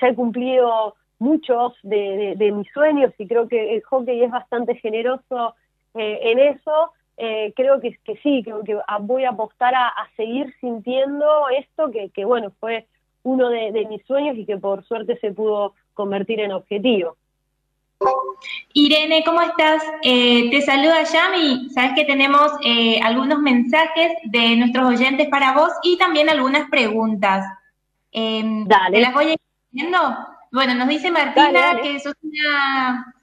ya 0.00 0.08
he 0.08 0.14
cumplido 0.14 0.94
muchos 1.18 1.72
de, 1.82 2.36
mis 2.54 2.70
sueños 2.72 3.12
y 3.18 3.26
creo 3.26 3.48
que 3.48 3.74
el 3.74 3.82
hockey 3.82 4.22
es 4.22 4.30
bastante 4.30 4.74
generoso 4.76 5.54
en 5.94 6.38
eso, 6.38 6.92
eh, 7.16 7.52
creo 7.54 7.80
que, 7.80 7.98
que, 8.04 8.16
sí, 8.16 8.42
creo 8.44 8.64
que 8.64 8.76
voy 9.00 9.24
a 9.24 9.30
apostar 9.30 9.74
a, 9.74 9.88
a 9.88 10.08
seguir 10.16 10.54
sintiendo 10.60 11.48
esto 11.50 11.90
que, 11.90 12.10
que 12.10 12.24
bueno, 12.24 12.52
fue 12.60 12.86
uno 13.22 13.48
de, 13.50 13.72
de, 13.72 13.86
mis 13.86 14.04
sueños 14.06 14.36
y 14.36 14.44
que 14.44 14.56
por 14.56 14.84
suerte 14.84 15.18
se 15.18 15.32
pudo 15.32 15.74
convertir 15.94 16.40
en 16.40 16.52
objetivo. 16.52 17.16
Irene, 18.74 19.22
¿cómo 19.24 19.40
estás? 19.40 19.82
Eh, 20.02 20.50
te 20.50 20.60
saluda 20.60 21.04
Yami. 21.04 21.70
Sabes 21.70 21.92
que 21.94 22.04
tenemos 22.04 22.52
eh, 22.64 23.00
algunos 23.02 23.38
mensajes 23.38 24.12
de 24.24 24.56
nuestros 24.56 24.86
oyentes 24.86 25.28
para 25.28 25.54
vos 25.54 25.70
y 25.82 25.96
también 25.96 26.28
algunas 26.28 26.68
preguntas. 26.68 27.46
Eh, 28.12 28.42
Dale. 28.66 28.96
¿Te 28.96 29.02
las 29.02 29.14
voy 29.14 29.26
a 29.26 29.32
ir? 29.32 29.38
Bueno, 30.52 30.74
nos 30.74 30.88
dice 30.88 31.10
Martina 31.10 31.46
dale, 31.46 31.60
dale. 31.60 31.82
que 31.82 32.00
sos 32.00 32.14
una... 32.22 33.13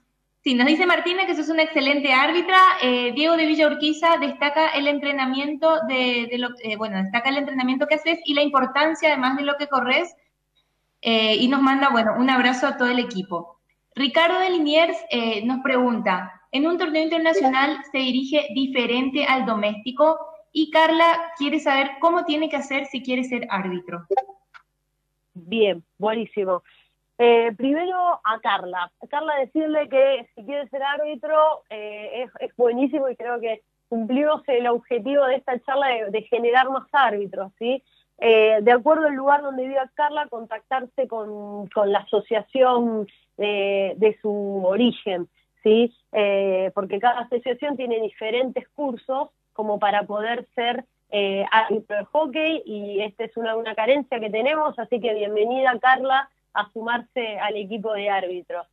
Sí, 0.42 0.54
nos 0.54 0.66
dice 0.66 0.86
Martina 0.86 1.24
que 1.24 1.36
sos 1.36 1.48
una 1.50 1.62
excelente 1.62 2.12
árbitra. 2.12 2.58
Eh, 2.82 3.12
Diego 3.12 3.36
de 3.36 3.46
Villa 3.46 3.68
Urquiza 3.68 4.16
destaca 4.18 4.70
el 4.70 4.88
entrenamiento 4.88 5.78
de, 5.86 6.28
lo, 6.36 6.48
eh, 6.64 6.76
bueno, 6.76 7.00
destaca 7.00 7.28
el 7.28 7.36
entrenamiento 7.36 7.86
que 7.86 7.94
haces 7.94 8.18
y 8.24 8.34
la 8.34 8.42
importancia 8.42 9.10
además 9.10 9.36
de 9.36 9.44
lo 9.44 9.56
que 9.56 9.68
corres. 9.68 10.12
Eh, 11.00 11.36
y 11.36 11.46
nos 11.46 11.62
manda, 11.62 11.90
bueno, 11.90 12.14
un 12.18 12.28
abrazo 12.28 12.66
a 12.66 12.76
todo 12.76 12.88
el 12.88 12.98
equipo. 12.98 13.60
Ricardo 13.94 14.40
de 14.40 14.50
Liniers 14.50 14.96
nos 15.44 15.60
pregunta, 15.62 16.40
¿en 16.50 16.66
un 16.66 16.78
torneo 16.78 17.02
internacional 17.02 17.78
se 17.92 17.98
dirige 17.98 18.48
diferente 18.54 19.24
al 19.24 19.46
doméstico? 19.46 20.18
Y 20.52 20.70
Carla 20.70 21.20
quiere 21.36 21.60
saber 21.60 21.92
cómo 22.00 22.24
tiene 22.24 22.48
que 22.48 22.56
hacer 22.56 22.86
si 22.86 23.02
quiere 23.02 23.22
ser 23.24 23.46
árbitro. 23.50 24.06
Bien, 25.34 25.84
buenísimo. 25.98 26.62
Eh, 27.24 27.52
primero 27.56 28.20
a 28.24 28.40
Carla. 28.42 28.90
Carla 29.08 29.36
decirle 29.36 29.88
que 29.88 30.26
si 30.34 30.44
quiere 30.44 30.68
ser 30.70 30.82
árbitro 30.82 31.62
eh, 31.70 32.26
es, 32.40 32.56
buenísimo 32.56 33.08
y 33.08 33.14
creo 33.14 33.38
que 33.38 33.62
cumplimos 33.88 34.42
el 34.48 34.66
objetivo 34.66 35.26
de 35.26 35.36
esta 35.36 35.56
charla 35.60 35.86
de, 36.10 36.22
generar 36.22 36.68
más 36.70 36.88
árbitros, 36.90 37.52
¿sí? 37.60 37.80
Eh, 38.18 38.58
de 38.62 38.72
acuerdo 38.72 39.06
al 39.06 39.14
lugar 39.14 39.40
donde 39.40 39.68
viva 39.68 39.88
Carla, 39.94 40.26
contactarse 40.26 41.06
con, 41.06 41.70
la 41.86 42.00
asociación 42.00 43.06
de, 43.36 44.18
su 44.20 44.64
origen, 44.66 45.28
¿sí? 45.62 45.94
Porque 46.74 46.98
cada 46.98 47.20
asociación 47.20 47.76
tiene 47.76 48.00
diferentes 48.00 48.68
cursos 48.70 49.28
como 49.52 49.78
para 49.78 50.02
poder 50.08 50.48
ser 50.56 50.86
árbitro 51.52 51.98
de 51.98 52.04
hockey 52.06 52.62
y 52.66 53.00
esta 53.02 53.26
es 53.26 53.36
una, 53.36 53.54
una 53.54 53.76
carencia 53.76 54.18
que 54.18 54.30
tenemos, 54.30 54.76
así 54.76 54.98
que 54.98 55.14
bienvenida 55.14 55.78
Carla 55.78 56.28
a 56.54 56.70
sumarse 56.72 57.38
al 57.38 57.56
equipo 57.56 57.92
de 57.92 58.10
árbitros. 58.10 58.66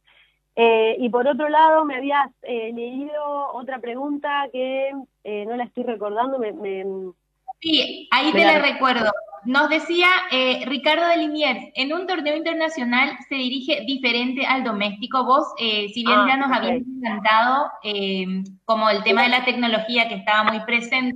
Eh, 0.62 0.98
y 1.00 1.10
por 1.10 1.26
otro 1.26 1.48
lado, 1.48 1.86
me 1.86 1.96
habías 1.96 2.30
eh, 2.42 2.74
leído 2.74 3.54
otra 3.54 3.80
pregunta 3.80 4.46
que 4.52 4.92
eh, 5.24 5.46
no 5.46 5.56
la 5.56 5.64
estoy 5.64 5.84
recordando. 5.84 6.38
Me, 6.38 6.52
me, 6.52 6.84
sí, 7.62 8.10
ahí 8.12 8.34
me 8.34 8.40
te 8.40 8.46
la, 8.46 8.54
la 8.54 8.60
recuerdo. 8.60 9.10
Nos 9.46 9.70
decía 9.70 10.08
Ricardo 10.66 11.08
de 11.08 11.16
Liniers, 11.16 11.72
en 11.76 11.94
un 11.94 12.06
torneo 12.06 12.36
internacional 12.36 13.18
se 13.30 13.36
dirige 13.36 13.86
diferente 13.88 14.46
al 14.46 14.66
doméstico. 14.66 15.24
Vos, 15.24 15.54
si 15.58 16.04
bien 16.06 16.20
ah, 16.20 16.26
ya 16.28 16.36
nos 16.36 16.50
okay. 16.50 16.72
habías 16.72 16.86
encantado, 16.86 17.72
como 18.66 18.90
el 18.90 19.02
tema 19.04 19.24
de 19.24 19.30
la 19.30 19.46
tecnología 19.46 20.10
que 20.10 20.16
estaba 20.16 20.44
muy 20.44 20.60
presente, 20.66 21.16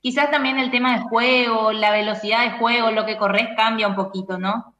quizás 0.00 0.32
también 0.32 0.58
el 0.58 0.72
tema 0.72 0.98
de 0.98 1.04
juego, 1.04 1.70
la 1.70 1.92
velocidad 1.92 2.42
de 2.42 2.58
juego, 2.58 2.90
lo 2.90 3.06
que 3.06 3.16
corres 3.16 3.50
cambia 3.56 3.86
un 3.86 3.94
poquito, 3.94 4.36
¿no? 4.36 4.73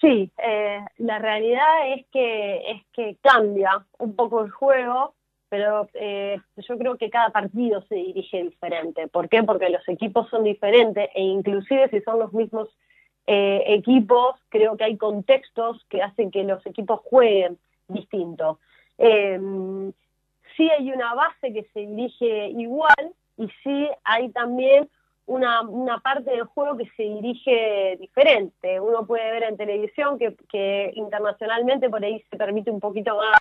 Sí, 0.00 0.30
eh, 0.38 0.80
la 0.98 1.18
realidad 1.18 1.92
es 1.92 2.06
que 2.12 2.70
es 2.70 2.82
que 2.92 3.16
cambia 3.20 3.84
un 3.98 4.14
poco 4.14 4.44
el 4.44 4.50
juego, 4.50 5.14
pero 5.48 5.88
eh, 5.94 6.38
yo 6.56 6.78
creo 6.78 6.96
que 6.96 7.10
cada 7.10 7.30
partido 7.30 7.82
se 7.88 7.96
dirige 7.96 8.44
diferente. 8.44 9.08
¿Por 9.08 9.28
qué? 9.28 9.42
Porque 9.42 9.70
los 9.70 9.86
equipos 9.88 10.28
son 10.28 10.44
diferentes 10.44 11.10
e 11.14 11.22
inclusive 11.22 11.88
si 11.88 12.00
son 12.02 12.20
los 12.20 12.32
mismos 12.32 12.68
eh, 13.26 13.62
equipos, 13.66 14.36
creo 14.48 14.76
que 14.76 14.84
hay 14.84 14.96
contextos 14.96 15.84
que 15.88 16.02
hacen 16.02 16.30
que 16.30 16.44
los 16.44 16.64
equipos 16.64 17.00
jueguen 17.04 17.58
distinto. 17.88 18.60
Em, 18.98 19.92
sí 20.56 20.70
hay 20.70 20.92
una 20.92 21.14
base 21.14 21.52
que 21.52 21.64
se 21.72 21.80
dirige 21.80 22.48
igual 22.50 23.12
y 23.36 23.48
sí 23.62 23.88
hay 24.04 24.30
también 24.30 24.88
una, 25.28 25.60
una 25.60 26.00
parte 26.00 26.30
del 26.30 26.44
juego 26.44 26.76
que 26.76 26.90
se 26.96 27.02
dirige 27.02 27.96
diferente. 28.00 28.80
Uno 28.80 29.06
puede 29.06 29.30
ver 29.30 29.44
en 29.44 29.56
televisión 29.56 30.18
que, 30.18 30.34
que 30.50 30.90
internacionalmente 30.94 31.88
por 31.90 32.02
ahí 32.02 32.24
se 32.30 32.36
permite 32.36 32.70
un 32.70 32.80
poquito 32.80 33.16
más 33.16 33.38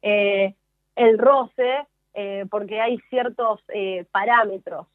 eh, 0.00 0.54
el 0.94 1.18
roce, 1.18 1.86
eh, 2.14 2.46
porque 2.48 2.80
hay 2.80 2.98
ciertos 3.10 3.60
eh, 3.68 4.06
parámetros. 4.12 4.86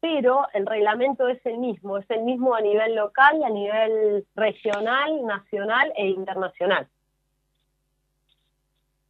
Pero 0.00 0.46
el 0.52 0.66
reglamento 0.66 1.28
es 1.28 1.44
el 1.46 1.58
mismo, 1.58 1.98
es 1.98 2.10
el 2.10 2.22
mismo 2.22 2.54
a 2.54 2.60
nivel 2.60 2.96
local, 2.96 3.42
a 3.44 3.48
nivel 3.48 4.26
regional, 4.34 5.24
nacional 5.24 5.92
e 5.96 6.08
internacional. 6.08 6.88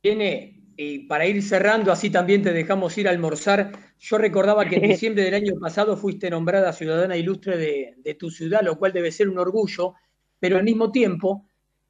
Tiene, 0.02 0.55
y 0.76 1.00
para 1.00 1.26
ir 1.26 1.42
cerrando, 1.42 1.90
así 1.90 2.10
también 2.10 2.42
te 2.42 2.52
dejamos 2.52 2.96
ir 2.98 3.08
a 3.08 3.10
almorzar. 3.10 3.72
Yo 3.98 4.18
recordaba 4.18 4.66
que 4.66 4.76
en 4.76 4.82
diciembre 4.90 5.24
del 5.24 5.34
año 5.34 5.54
pasado 5.60 5.96
fuiste 5.96 6.30
nombrada 6.30 6.72
ciudadana 6.72 7.16
ilustre 7.16 7.56
de, 7.56 7.94
de, 7.98 8.14
tu 8.14 8.30
ciudad, 8.30 8.62
lo 8.62 8.78
cual 8.78 8.92
debe 8.92 9.10
ser 9.10 9.28
un 9.28 9.38
orgullo, 9.38 9.94
pero 10.38 10.58
al 10.58 10.64
mismo 10.64 10.92
tiempo 10.92 11.46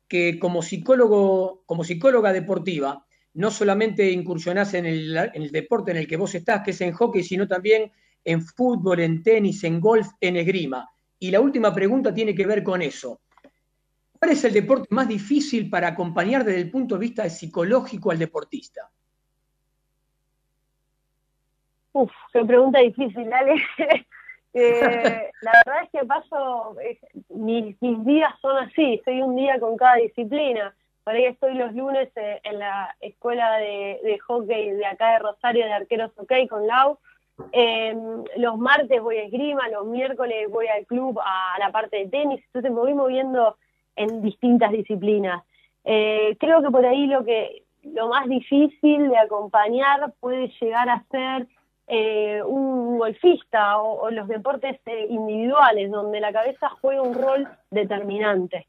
que 0.08 0.38
como 0.38 0.62
psicólogo, 0.62 1.64
como 1.66 1.84
psicóloga 1.84 2.32
deportiva, 2.32 3.06
no 3.34 3.50
solamente 3.50 4.10
incursionás 4.10 4.74
en 4.74 4.86
el, 4.86 5.16
en 5.16 5.42
el 5.42 5.50
deporte 5.50 5.90
en 5.90 5.98
el 5.98 6.06
que 6.06 6.16
vos 6.16 6.34
estás, 6.34 6.62
que 6.62 6.70
es 6.70 6.80
en 6.80 6.92
hockey, 6.92 7.22
sino 7.22 7.46
también 7.46 7.92
en 8.24 8.42
fútbol, 8.42 9.00
en 9.00 9.22
tenis, 9.22 9.62
en 9.64 9.80
golf, 9.80 10.08
en 10.20 10.36
esgrima. 10.36 10.88
Y 11.18 11.30
la 11.30 11.40
última 11.40 11.74
pregunta 11.74 12.14
tiene 12.14 12.34
que 12.34 12.46
ver 12.46 12.62
con 12.62 12.82
eso. 12.82 13.20
¿Cuál 14.26 14.36
es 14.38 14.44
el 14.44 14.54
deporte 14.54 14.88
más 14.90 15.06
difícil 15.06 15.70
para 15.70 15.86
acompañar 15.86 16.42
desde 16.42 16.62
el 16.62 16.68
punto 16.68 16.96
de 16.96 17.00
vista 17.00 17.30
psicológico 17.30 18.10
al 18.10 18.18
deportista? 18.18 18.90
Uf, 21.92 22.10
qué 22.32 22.44
pregunta 22.44 22.80
difícil, 22.80 23.32
Ale. 23.32 23.54
eh, 24.52 25.30
la 25.42 25.52
verdad 25.64 25.84
es 25.84 25.90
que 25.92 26.04
paso, 26.04 26.76
eh, 26.80 26.98
mis, 27.28 27.80
mis, 27.80 28.04
días 28.04 28.34
son 28.40 28.56
así, 28.64 29.00
soy 29.04 29.22
un 29.22 29.36
día 29.36 29.60
con 29.60 29.76
cada 29.76 29.94
disciplina. 29.94 30.74
Por 31.04 31.14
ahí 31.14 31.26
estoy 31.26 31.54
los 31.54 31.72
lunes 31.72 32.08
eh, 32.16 32.40
en 32.42 32.58
la 32.58 32.96
escuela 33.00 33.58
de, 33.58 34.00
de, 34.02 34.18
hockey 34.26 34.72
de 34.72 34.86
acá 34.86 35.12
de 35.12 35.18
Rosario, 35.20 35.66
de 35.66 35.72
arqueros 35.72 36.10
hockey 36.16 36.48
con 36.48 36.66
Lau. 36.66 36.98
los 38.38 38.58
martes 38.58 39.00
voy 39.00 39.18
a 39.18 39.22
esgrima, 39.22 39.68
los 39.68 39.86
miércoles 39.86 40.50
voy 40.50 40.66
al 40.66 40.84
club 40.84 41.20
a 41.20 41.60
la 41.60 41.70
parte 41.70 41.98
de 41.98 42.08
tenis, 42.08 42.42
entonces 42.46 42.72
me 42.72 42.80
voy 42.80 42.92
moviendo 42.92 43.56
en 43.96 44.22
distintas 44.22 44.70
disciplinas. 44.70 45.42
Eh, 45.84 46.36
creo 46.38 46.62
que 46.62 46.70
por 46.70 46.84
ahí 46.84 47.06
lo 47.06 47.24
que 47.24 47.64
lo 47.82 48.08
más 48.08 48.28
difícil 48.28 49.08
de 49.08 49.18
acompañar 49.18 50.12
puede 50.20 50.48
llegar 50.60 50.88
a 50.88 51.04
ser 51.10 51.46
eh, 51.86 52.42
un 52.44 52.98
golfista 52.98 53.78
o, 53.78 54.10
los 54.10 54.26
deportes 54.26 54.80
eh, 54.86 55.06
individuales, 55.08 55.90
donde 55.90 56.20
la 56.20 56.32
cabeza 56.32 56.68
juega 56.80 57.02
un 57.02 57.14
rol 57.14 57.48
determinante. 57.70 58.66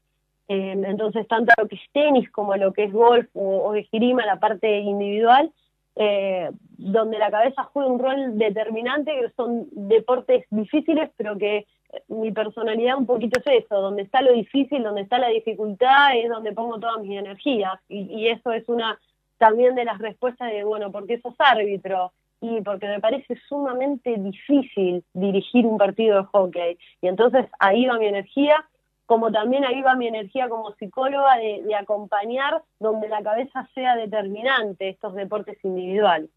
Entonces, 0.50 1.28
tanto 1.28 1.52
lo 1.58 1.68
que 1.68 1.74
es 1.74 1.82
tenis 1.92 2.30
como 2.30 2.56
lo 2.56 2.72
que 2.72 2.84
es 2.84 2.92
golf 2.92 3.28
o 3.34 3.74
esgrima, 3.74 4.24
la 4.24 4.40
parte 4.40 4.78
individual, 4.78 5.52
eh, 6.00 6.50
donde 6.76 7.18
la 7.18 7.30
cabeza 7.30 7.64
juega 7.64 7.90
un 7.90 7.98
rol 7.98 8.38
determinante, 8.38 9.12
que 9.12 9.30
son 9.36 9.66
deportes 9.72 10.44
difíciles, 10.50 11.10
pero 11.16 11.36
que 11.36 11.66
mi 12.06 12.30
personalidad 12.30 12.96
un 12.96 13.06
poquito 13.06 13.40
es 13.40 13.64
eso, 13.64 13.80
donde 13.80 14.02
está 14.02 14.22
lo 14.22 14.32
difícil, 14.32 14.84
donde 14.84 15.00
está 15.00 15.18
la 15.18 15.28
dificultad, 15.28 16.16
es 16.16 16.28
donde 16.28 16.52
pongo 16.52 16.78
todas 16.78 17.02
mis 17.02 17.18
energías. 17.18 17.74
Y, 17.88 18.02
y 18.02 18.28
eso 18.28 18.52
es 18.52 18.68
una 18.68 18.98
también 19.38 19.74
de 19.74 19.84
las 19.84 19.98
respuestas 19.98 20.52
de, 20.52 20.64
bueno, 20.64 20.92
¿por 20.92 21.06
qué 21.06 21.20
sos 21.20 21.34
árbitro? 21.38 22.12
Y 22.40 22.60
porque 22.60 22.86
me 22.86 23.00
parece 23.00 23.36
sumamente 23.48 24.14
difícil 24.18 25.02
dirigir 25.12 25.66
un 25.66 25.78
partido 25.78 26.18
de 26.18 26.26
hockey. 26.26 26.78
Y 27.00 27.08
entonces 27.08 27.46
ahí 27.58 27.86
va 27.86 27.98
mi 27.98 28.06
energía, 28.06 28.64
como 29.08 29.32
también 29.32 29.64
ahí 29.64 29.80
va 29.80 29.96
mi 29.96 30.06
energía 30.06 30.50
como 30.50 30.74
psicóloga 30.74 31.38
de, 31.38 31.74
acompañar 31.74 32.62
donde 32.78 33.08
la 33.08 33.22
cabeza 33.22 33.66
sea 33.74 33.96
determinante 33.96 34.90
estos 34.90 35.14
deportes 35.14 35.56
individuales. 35.64 36.28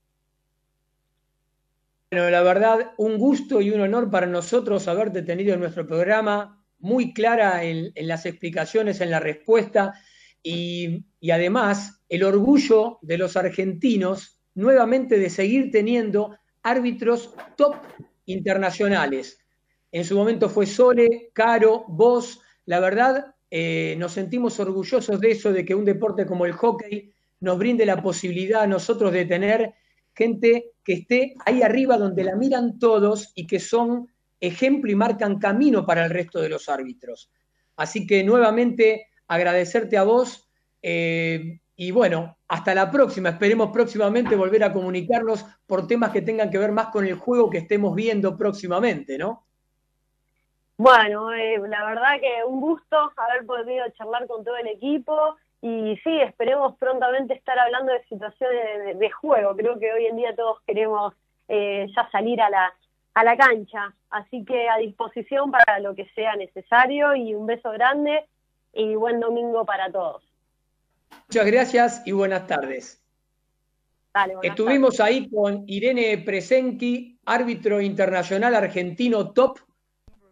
Bueno, 2.10 2.30
la 2.30 2.42
verdad, 2.42 2.94
un 2.96 3.18
gusto 3.18 3.60
y 3.60 3.72
un 3.72 3.82
honor 3.82 4.10
para 4.10 4.26
nosotros 4.26 4.88
haberte 4.88 5.22
tenido 5.22 5.54
en 5.54 5.60
nuestro 5.60 5.86
programa, 5.86 6.64
muy 6.80 7.14
clara 7.14 7.62
en, 7.66 7.92
en 7.94 8.08
las 8.08 8.26
explicaciones, 8.26 9.02
en 9.02 9.12
la 9.12 9.20
respuesta 9.20 9.94
y, 10.42 11.04
y, 11.20 11.32
además 11.32 12.02
el 12.08 12.24
orgullo 12.24 13.00
de 13.02 13.18
los 13.18 13.36
argentinos 13.36 14.40
nuevamente 14.56 15.20
de 15.20 15.30
seguir 15.30 15.72
teniendo 15.72 16.38
árbitros 16.64 17.36
top 17.58 17.76
internacionales. 18.28 19.40
En 19.92 20.06
su 20.06 20.16
momento 20.16 20.48
fue 20.48 20.66
Sole, 20.66 21.32
Caro, 21.34 21.84
vos, 21.90 22.40
la 22.66 22.80
verdad, 22.80 23.36
eh, 23.50 23.96
nos 23.98 24.14
sentimos 24.14 24.60
orgullosos 24.60 25.20
de 25.20 25.32
eso, 25.32 25.52
de 25.52 25.66
que 25.66 25.76
un 25.76 25.86
deporte 25.86 26.26
como 26.26 26.46
el 26.46 26.54
hockey 26.54 27.12
nos 27.40 27.58
brinde 27.58 27.86
la 27.86 28.02
posibilidad 28.02 28.62
a 28.62 28.68
nosotros 28.68 29.12
de 29.12 29.26
tener 29.26 29.74
gente 30.14 30.72
que 30.84 30.94
esté 30.94 31.36
ahí 31.46 31.62
arriba 31.62 31.98
donde 31.98 32.24
la 32.24 32.36
miran 32.36 32.80
todos 32.80 33.32
y 33.36 33.48
que 33.48 33.60
son 33.60 34.08
ejemplo 34.40 34.92
y 34.92 34.96
marcan 34.96 35.40
camino 35.40 35.86
para 35.86 36.06
el 36.06 36.12
resto 36.12 36.40
de 36.40 36.50
los 36.50 36.70
árbitros. 36.70 37.32
Así 37.76 38.06
que 38.06 38.24
nuevamente 38.24 39.08
agradecerte 39.28 39.98
a 39.98 40.04
vos 40.04 40.50
eh, 40.82 41.60
y 41.76 41.92
bueno, 41.92 42.38
hasta 42.48 42.76
la 42.76 42.92
próxima. 42.92 43.30
Esperemos 43.30 43.72
próximamente 43.72 44.36
volver 44.36 44.64
a 44.64 44.74
comunicarnos 44.74 45.46
por 45.66 45.88
temas 45.88 46.12
que 46.12 46.22
tengan 46.22 46.50
que 46.50 46.58
ver 46.58 46.72
más 46.72 46.88
con 46.88 47.06
el 47.06 47.16
juego 47.16 47.50
que 47.50 47.60
estemos 47.60 47.96
viendo 47.96 48.38
próximamente, 48.38 49.18
¿no? 49.18 49.48
Bueno, 50.82 51.32
eh, 51.32 51.60
la 51.70 51.86
verdad 51.86 52.20
que 52.20 52.44
un 52.44 52.60
gusto 52.60 53.12
haber 53.16 53.46
podido 53.46 53.88
charlar 53.92 54.26
con 54.26 54.44
todo 54.44 54.58
el 54.58 54.66
equipo 54.66 55.36
y 55.62 55.96
sí, 56.04 56.22
esperemos 56.22 56.76
prontamente 56.80 57.36
estar 57.36 57.60
hablando 57.60 57.94
de 57.94 58.04
situaciones 58.06 58.86
de, 58.86 58.94
de 58.96 59.12
juego. 59.12 59.56
Creo 59.56 59.78
que 59.78 59.94
hoy 59.94 60.08
en 60.08 60.18
día 60.18 60.36
todos 60.36 60.60
queremos 60.66 61.14
eh, 61.48 61.86
ya 61.96 62.10
salir 62.10 62.42
a 62.42 62.50
la, 62.50 62.74
a 63.14 63.24
la 63.24 63.38
cancha. 63.38 63.94
Así 64.10 64.44
que 64.44 64.70
a 64.70 64.78
disposición 64.78 65.52
para 65.52 65.78
lo 65.82 65.94
que 65.94 66.10
sea 66.16 66.36
necesario 66.36 67.14
y 67.16 67.36
un 67.36 67.46
beso 67.46 67.70
grande 67.70 68.28
y 68.74 68.96
buen 68.96 69.20
domingo 69.20 69.64
para 69.64 69.92
todos. 69.92 70.24
Muchas 71.28 71.46
gracias 71.46 72.02
y 72.08 72.12
buenas 72.12 72.48
tardes. 72.48 73.06
Dale, 74.16 74.34
buenas 74.34 74.50
Estuvimos 74.58 74.98
tardes. 74.98 75.16
ahí 75.16 75.30
con 75.30 75.64
Irene 75.68 76.18
Presenki, 76.26 77.20
árbitro 77.24 77.80
internacional 77.82 78.56
argentino 78.56 79.30
top 79.32 79.60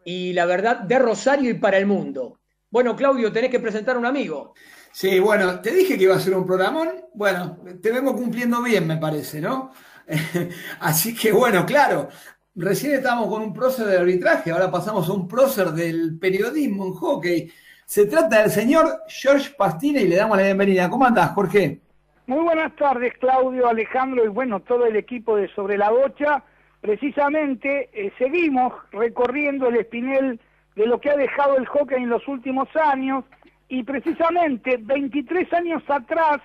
y 0.05 0.33
la 0.33 0.45
verdad 0.45 0.79
de 0.79 0.99
Rosario 0.99 1.49
y 1.49 1.55
para 1.55 1.77
el 1.77 1.85
mundo. 1.85 2.39
Bueno, 2.69 2.95
Claudio, 2.95 3.31
tenés 3.31 3.49
que 3.49 3.59
presentar 3.59 3.95
a 3.95 3.99
un 3.99 4.05
amigo. 4.05 4.53
Sí, 4.91 5.19
bueno, 5.19 5.59
te 5.59 5.71
dije 5.71 5.97
que 5.97 6.03
iba 6.03 6.15
a 6.15 6.19
ser 6.19 6.35
un 6.35 6.45
programón. 6.45 6.89
Bueno, 7.13 7.59
te 7.81 7.91
vengo 7.91 8.15
cumpliendo 8.15 8.61
bien, 8.61 8.85
me 8.87 8.97
parece, 8.97 9.41
¿no? 9.41 9.71
Así 10.79 11.15
que 11.15 11.31
bueno, 11.31 11.65
claro, 11.65 12.09
recién 12.55 12.93
estábamos 12.93 13.29
con 13.29 13.41
un 13.41 13.53
prócer 13.53 13.85
de 13.85 13.97
arbitraje, 13.97 14.51
ahora 14.51 14.71
pasamos 14.71 15.07
a 15.07 15.13
un 15.13 15.27
prócer 15.27 15.67
del 15.69 16.17
periodismo 16.19 16.87
en 16.87 16.93
hockey. 16.93 17.51
Se 17.85 18.05
trata 18.05 18.41
del 18.41 18.51
señor 18.51 19.01
George 19.07 19.51
Pastina 19.57 19.99
y 19.99 20.07
le 20.07 20.15
damos 20.15 20.37
la 20.37 20.43
bienvenida. 20.43 20.89
¿Cómo 20.89 21.05
andás, 21.05 21.31
Jorge? 21.31 21.81
Muy 22.27 22.43
buenas 22.43 22.75
tardes, 22.75 23.13
Claudio, 23.19 23.67
Alejandro 23.67 24.23
y 24.23 24.27
bueno, 24.27 24.59
todo 24.59 24.85
el 24.85 24.95
equipo 24.95 25.35
de 25.35 25.47
Sobre 25.55 25.77
la 25.77 25.89
Bocha. 25.89 26.43
Precisamente 26.81 27.89
eh, 27.93 28.11
seguimos 28.17 28.73
recorriendo 28.91 29.67
el 29.67 29.77
espinel 29.77 30.39
de 30.75 30.87
lo 30.87 30.99
que 30.99 31.09
ha 31.09 31.17
dejado 31.17 31.57
el 31.57 31.65
hockey 31.65 31.97
en 31.97 32.09
los 32.09 32.27
últimos 32.27 32.67
años 32.75 33.23
y 33.67 33.83
precisamente 33.83 34.77
23 34.77 35.51
años 35.53 35.83
atrás, 35.87 36.41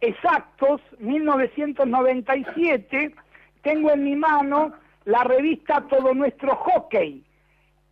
exactos, 0.00 0.80
1997, 0.98 3.14
tengo 3.62 3.92
en 3.92 4.04
mi 4.04 4.16
mano 4.16 4.72
la 5.04 5.24
revista 5.24 5.82
Todo 5.88 6.14
Nuestro 6.14 6.56
Hockey, 6.56 7.22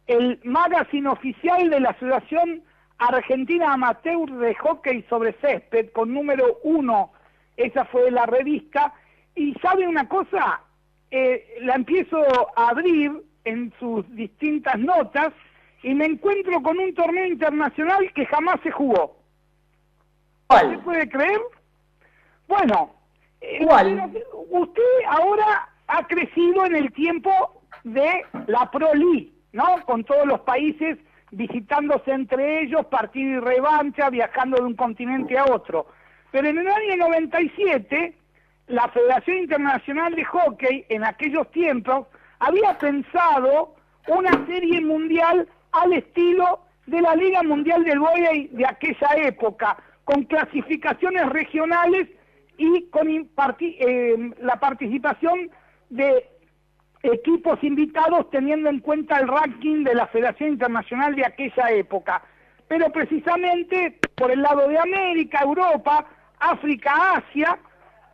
el 0.06 0.40
magazine 0.44 1.08
oficial 1.08 1.70
de 1.70 1.80
la 1.80 1.90
Asociación 1.90 2.62
Argentina 2.98 3.72
Amateur 3.72 4.30
de 4.30 4.54
Hockey 4.54 5.02
sobre 5.08 5.32
Césped, 5.34 5.90
con 5.92 6.12
número 6.12 6.58
uno, 6.64 7.12
esa 7.56 7.84
fue 7.84 8.10
la 8.10 8.26
revista, 8.26 8.92
y 9.34 9.54
sabe 9.54 9.86
una 9.86 10.08
cosa, 10.08 10.60
eh, 11.12 11.58
la 11.60 11.74
empiezo 11.74 12.16
a 12.56 12.70
abrir 12.70 13.12
en 13.44 13.70
sus 13.78 14.08
distintas 14.16 14.78
notas, 14.78 15.32
y 15.82 15.92
me 15.94 16.06
encuentro 16.06 16.62
con 16.62 16.78
un 16.78 16.94
torneo 16.94 17.26
internacional 17.26 18.10
que 18.14 18.24
jamás 18.24 18.60
se 18.62 18.70
jugó. 18.70 19.18
¿Se 20.48 20.78
puede 20.78 21.08
creer? 21.08 21.40
Bueno, 22.48 22.94
eh, 23.42 23.66
usted 24.50 24.82
ahora 25.06 25.68
ha 25.86 26.06
crecido 26.06 26.64
en 26.64 26.76
el 26.76 26.92
tiempo 26.92 27.30
de 27.84 28.24
la 28.46 28.70
Pro 28.70 28.94
League, 28.94 29.32
¿no? 29.52 29.84
Con 29.84 30.04
todos 30.04 30.26
los 30.26 30.40
países 30.40 30.98
visitándose 31.30 32.10
entre 32.10 32.62
ellos, 32.62 32.86
partido 32.86 33.32
y 33.32 33.40
revancha, 33.40 34.08
viajando 34.08 34.58
de 34.58 34.64
un 34.64 34.76
continente 34.76 35.36
a 35.36 35.44
otro. 35.44 35.86
Pero 36.30 36.48
en 36.48 36.58
el 36.58 36.68
año 36.68 36.96
97, 36.96 38.14
la 38.72 38.88
Federación 38.88 39.36
Internacional 39.36 40.14
de 40.14 40.24
Hockey, 40.24 40.86
en 40.88 41.04
aquellos 41.04 41.50
tiempos, 41.50 42.06
había 42.38 42.76
pensado 42.78 43.74
una 44.08 44.46
serie 44.46 44.80
mundial 44.80 45.46
al 45.72 45.92
estilo 45.92 46.60
de 46.86 47.02
la 47.02 47.14
Liga 47.14 47.42
Mundial 47.42 47.84
del 47.84 47.98
Volley 47.98 48.48
de 48.48 48.66
aquella 48.66 49.10
época, 49.16 49.76
con 50.04 50.24
clasificaciones 50.24 51.28
regionales 51.28 52.08
y 52.56 52.88
con 52.88 53.08
eh, 53.10 54.30
la 54.40 54.56
participación 54.56 55.50
de 55.90 56.26
equipos 57.02 57.62
invitados 57.62 58.30
teniendo 58.30 58.70
en 58.70 58.80
cuenta 58.80 59.18
el 59.18 59.28
ranking 59.28 59.84
de 59.84 59.94
la 59.94 60.06
Federación 60.06 60.50
Internacional 60.50 61.14
de 61.14 61.26
aquella 61.26 61.70
época. 61.70 62.22
Pero 62.68 62.90
precisamente 62.90 63.98
por 64.14 64.30
el 64.30 64.40
lado 64.40 64.66
de 64.66 64.78
América, 64.78 65.40
Europa, 65.42 66.06
África, 66.38 67.16
Asia, 67.16 67.58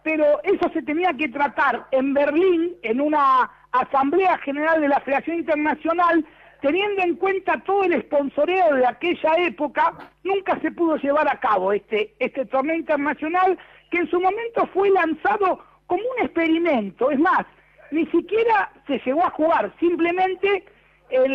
pero 0.08 0.42
eso 0.42 0.70
se 0.72 0.80
tenía 0.84 1.12
que 1.12 1.28
tratar 1.28 1.86
en 1.90 2.14
Berlín, 2.14 2.74
en 2.80 2.98
una 2.98 3.50
Asamblea 3.72 4.38
General 4.38 4.80
de 4.80 4.88
la 4.88 5.00
Federación 5.00 5.40
Internacional, 5.40 6.24
teniendo 6.62 7.02
en 7.02 7.16
cuenta 7.16 7.62
todo 7.66 7.84
el 7.84 8.00
sponsoreo 8.04 8.74
de 8.76 8.86
aquella 8.86 9.34
época, 9.36 9.92
nunca 10.24 10.58
se 10.60 10.72
pudo 10.72 10.96
llevar 10.96 11.28
a 11.28 11.38
cabo 11.38 11.74
este, 11.74 12.14
este 12.20 12.46
torneo 12.46 12.74
internacional 12.74 13.58
que 13.90 13.98
en 13.98 14.08
su 14.08 14.18
momento 14.18 14.66
fue 14.72 14.88
lanzado 14.88 15.62
como 15.86 16.02
un 16.02 16.24
experimento. 16.24 17.10
Es 17.10 17.18
más, 17.18 17.44
ni 17.90 18.06
siquiera 18.06 18.72
se 18.86 19.02
llegó 19.04 19.26
a 19.26 19.30
jugar, 19.32 19.74
simplemente 19.78 20.64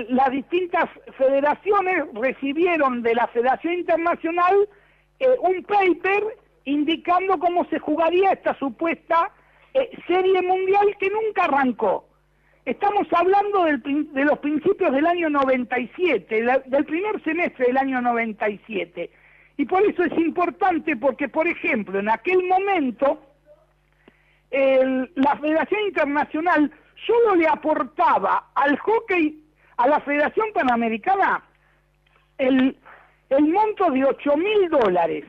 las 0.09 0.31
distintas 0.31 0.89
federaciones 1.15 2.05
recibieron 2.15 3.03
de 3.03 3.13
la 3.13 3.27
Federación 3.27 3.75
Internacional 3.75 4.67
eh, 5.19 5.27
un 5.41 5.61
paper 5.61 6.23
indicando 6.65 7.37
cómo 7.39 7.65
se 7.65 7.79
jugaría 7.79 8.31
esta 8.31 8.57
supuesta 8.57 9.31
eh, 9.73 9.89
serie 10.07 10.41
mundial 10.41 10.95
que 10.99 11.09
nunca 11.09 11.45
arrancó. 11.45 12.07
Estamos 12.65 13.07
hablando 13.11 13.65
de 13.65 14.23
los 14.23 14.39
principios 14.39 14.93
del 14.93 15.05
año 15.05 15.29
97, 15.29 16.45
del 16.65 16.85
primer 16.85 17.21
semestre 17.23 17.65
del 17.67 17.77
año 17.77 18.01
97. 18.01 19.09
Y 19.57 19.65
por 19.65 19.83
eso 19.83 20.03
es 20.03 20.17
importante 20.17 20.95
porque, 20.95 21.27
por 21.27 21.45
ejemplo, 21.45 21.99
en 21.99 22.09
aquel 22.09 22.41
momento 22.47 23.19
la 24.51 25.37
Federación 25.37 25.81
Internacional 25.87 26.71
solo 27.05 27.35
le 27.35 27.47
aportaba 27.47 28.51
al 28.55 28.77
hockey, 28.77 29.43
a 29.77 29.87
la 29.87 29.99
Federación 30.01 30.47
Panamericana, 30.53 31.43
el, 32.37 32.77
el 33.29 33.43
monto 33.47 33.89
de 33.91 34.05
8 34.05 34.37
mil 34.37 34.69
dólares. 34.69 35.25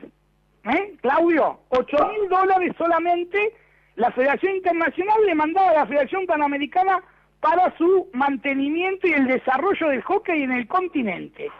¿Eh, 0.65 0.95
Claudio? 1.01 1.59
8 1.69 1.97
mil 2.07 2.29
dólares 2.29 2.73
solamente 2.77 3.53
la 3.95 4.11
Federación 4.11 4.55
Internacional 4.55 5.17
le 5.25 5.35
mandaba 5.35 5.69
a 5.69 5.73
la 5.73 5.85
Federación 5.85 6.25
Panamericana 6.25 7.01
para 7.39 7.75
su 7.77 8.09
mantenimiento 8.13 9.07
y 9.07 9.13
el 9.13 9.27
desarrollo 9.27 9.89
del 9.89 10.01
hockey 10.01 10.43
en 10.43 10.51
el 10.51 10.67
continente. 10.67 11.51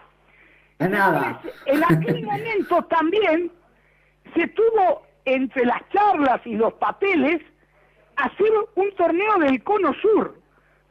Nada. 0.80 1.40
en 1.68 1.84
aquel 1.84 2.24
momento 2.26 2.84
también 2.86 3.52
se 4.36 4.48
tuvo 4.48 5.04
entre 5.24 5.66
las 5.66 5.88
charlas 5.90 6.42
y 6.46 6.56
los 6.56 6.74
papeles 6.74 7.42
hacer 8.18 8.52
un 8.76 8.92
torneo 8.96 9.38
del 9.40 9.64
Cono 9.64 9.94
Sur, 10.02 10.36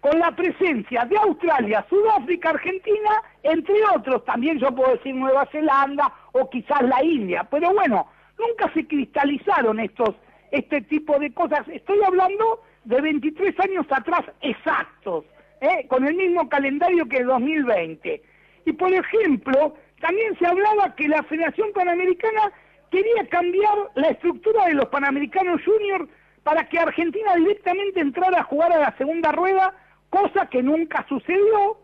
con 0.04 0.18
la 0.18 0.32
presencia 0.32 1.06
de 1.06 1.16
Australia, 1.16 1.86
Sudáfrica, 1.88 2.50
Argentina, 2.50 3.22
entre 3.42 3.74
otros, 3.96 4.22
también 4.26 4.58
yo 4.58 4.70
puedo 4.70 4.92
decir 4.92 5.14
Nueva 5.14 5.46
Zelanda 5.50 6.12
o 6.32 6.50
quizás 6.50 6.82
la 6.82 7.02
India, 7.02 7.48
pero 7.50 7.72
bueno, 7.72 8.06
nunca 8.38 8.70
se 8.74 8.86
cristalizaron 8.86 9.80
estos 9.80 10.14
este 10.50 10.82
tipo 10.82 11.18
de 11.18 11.32
cosas. 11.32 11.66
Estoy 11.68 12.02
hablando 12.06 12.60
de 12.84 13.00
23 13.00 13.58
años 13.60 13.86
atrás 13.88 14.26
exactos, 14.42 15.24
¿eh? 15.62 15.86
con 15.88 16.06
el 16.06 16.14
mismo 16.16 16.50
calendario 16.50 17.08
que 17.08 17.16
el 17.16 17.26
2020. 17.26 18.22
Y 18.66 18.72
por 18.74 18.92
ejemplo, 18.92 19.74
también 20.02 20.38
se 20.38 20.46
hablaba 20.46 20.94
que 20.96 21.08
la 21.08 21.22
Federación 21.22 21.72
Panamericana 21.72 22.52
quería 22.90 23.26
cambiar 23.30 23.90
la 23.94 24.08
estructura 24.08 24.66
de 24.66 24.74
los 24.74 24.86
Panamericanos 24.88 25.62
Juniors 25.64 26.10
para 26.42 26.68
que 26.68 26.78
Argentina 26.78 27.36
directamente 27.36 28.00
entrara 28.00 28.40
a 28.40 28.44
jugar 28.44 28.70
a 28.70 28.80
la 28.80 28.94
segunda 28.98 29.32
rueda, 29.32 29.74
cosa 30.14 30.46
que 30.46 30.62
nunca 30.62 31.04
sucedió, 31.08 31.76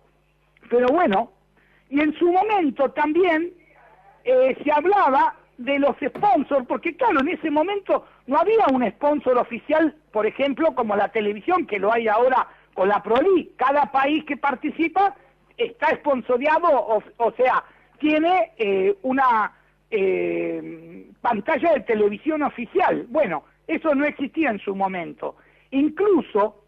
pero 0.69 0.87
bueno, 0.89 1.33
y 1.89 2.01
en 2.01 2.17
su 2.17 2.31
momento 2.31 2.91
también 2.93 3.53
eh, 4.25 4.57
se 4.63 4.71
hablaba 4.71 5.35
de 5.59 5.79
los 5.81 5.97
sponsors, 5.97 6.65
porque 6.67 6.95
claro, 6.97 7.21
en 7.21 7.29
ese 7.31 7.51
momento 7.51 8.07
no 8.29 8.39
había 8.39 8.67
un 8.73 8.89
sponsor 8.93 9.37
oficial, 9.37 9.97
por 10.13 10.27
ejemplo, 10.27 10.75
como 10.77 10.95
la 10.95 11.09
televisión, 11.09 11.67
que 11.67 11.81
lo 11.81 11.93
hay 11.93 12.07
ahora 12.07 12.47
con 12.75 12.89
la 12.89 13.03
Proli. 13.03 13.53
Cada 13.57 13.91
país 13.91 14.25
que 14.25 14.37
participa 14.37 15.17
está 15.57 15.89
sponsoriado, 15.97 16.69
o, 17.19 17.33
sea, 17.33 17.65
tiene 17.99 18.53
eh, 18.57 18.97
una 19.03 19.53
eh, 19.91 21.11
pantalla 21.21 21.73
de 21.75 21.81
televisión 21.81 22.43
oficial. 22.43 23.07
Bueno, 23.09 23.43
eso 23.67 23.93
no 23.95 24.07
existía 24.07 24.51
en 24.51 24.61
su 24.61 24.75
momento. 24.77 25.37
Incluso 25.73 26.61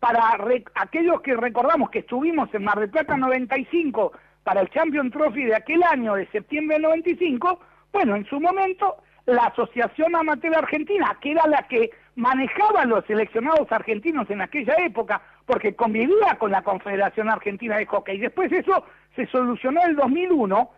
para 0.00 0.34
aquellos 0.74 1.20
que 1.20 1.36
recordamos 1.36 1.90
que 1.90 2.00
estuvimos 2.00 2.52
en 2.54 2.64
Mar 2.64 2.80
del 2.80 2.90
Plata 2.90 3.16
95 3.16 4.12
para 4.42 4.62
el 4.62 4.70
Champion 4.70 5.10
Trophy 5.10 5.44
de 5.44 5.54
aquel 5.54 5.82
año 5.82 6.14
de 6.14 6.26
septiembre 6.28 6.76
del 6.76 6.84
95, 6.84 7.60
bueno, 7.92 8.16
en 8.16 8.24
su 8.24 8.40
momento 8.40 8.96
la 9.26 9.44
Asociación 9.44 10.16
Amateur 10.16 10.56
Argentina, 10.56 11.16
que 11.20 11.32
era 11.32 11.46
la 11.46 11.62
que 11.68 11.90
manejaba 12.16 12.86
los 12.86 13.04
seleccionados 13.04 13.70
argentinos 13.70 14.28
en 14.30 14.40
aquella 14.40 14.74
época, 14.78 15.20
porque 15.44 15.74
convivía 15.74 16.36
con 16.38 16.50
la 16.50 16.62
Confederación 16.62 17.28
Argentina 17.28 17.76
de 17.76 17.86
Hockey, 17.86 18.16
y 18.16 18.20
después 18.20 18.50
eso 18.50 18.84
se 19.14 19.26
solucionó 19.26 19.82
en 19.82 19.90
el 19.90 19.96
2001, 19.96 20.70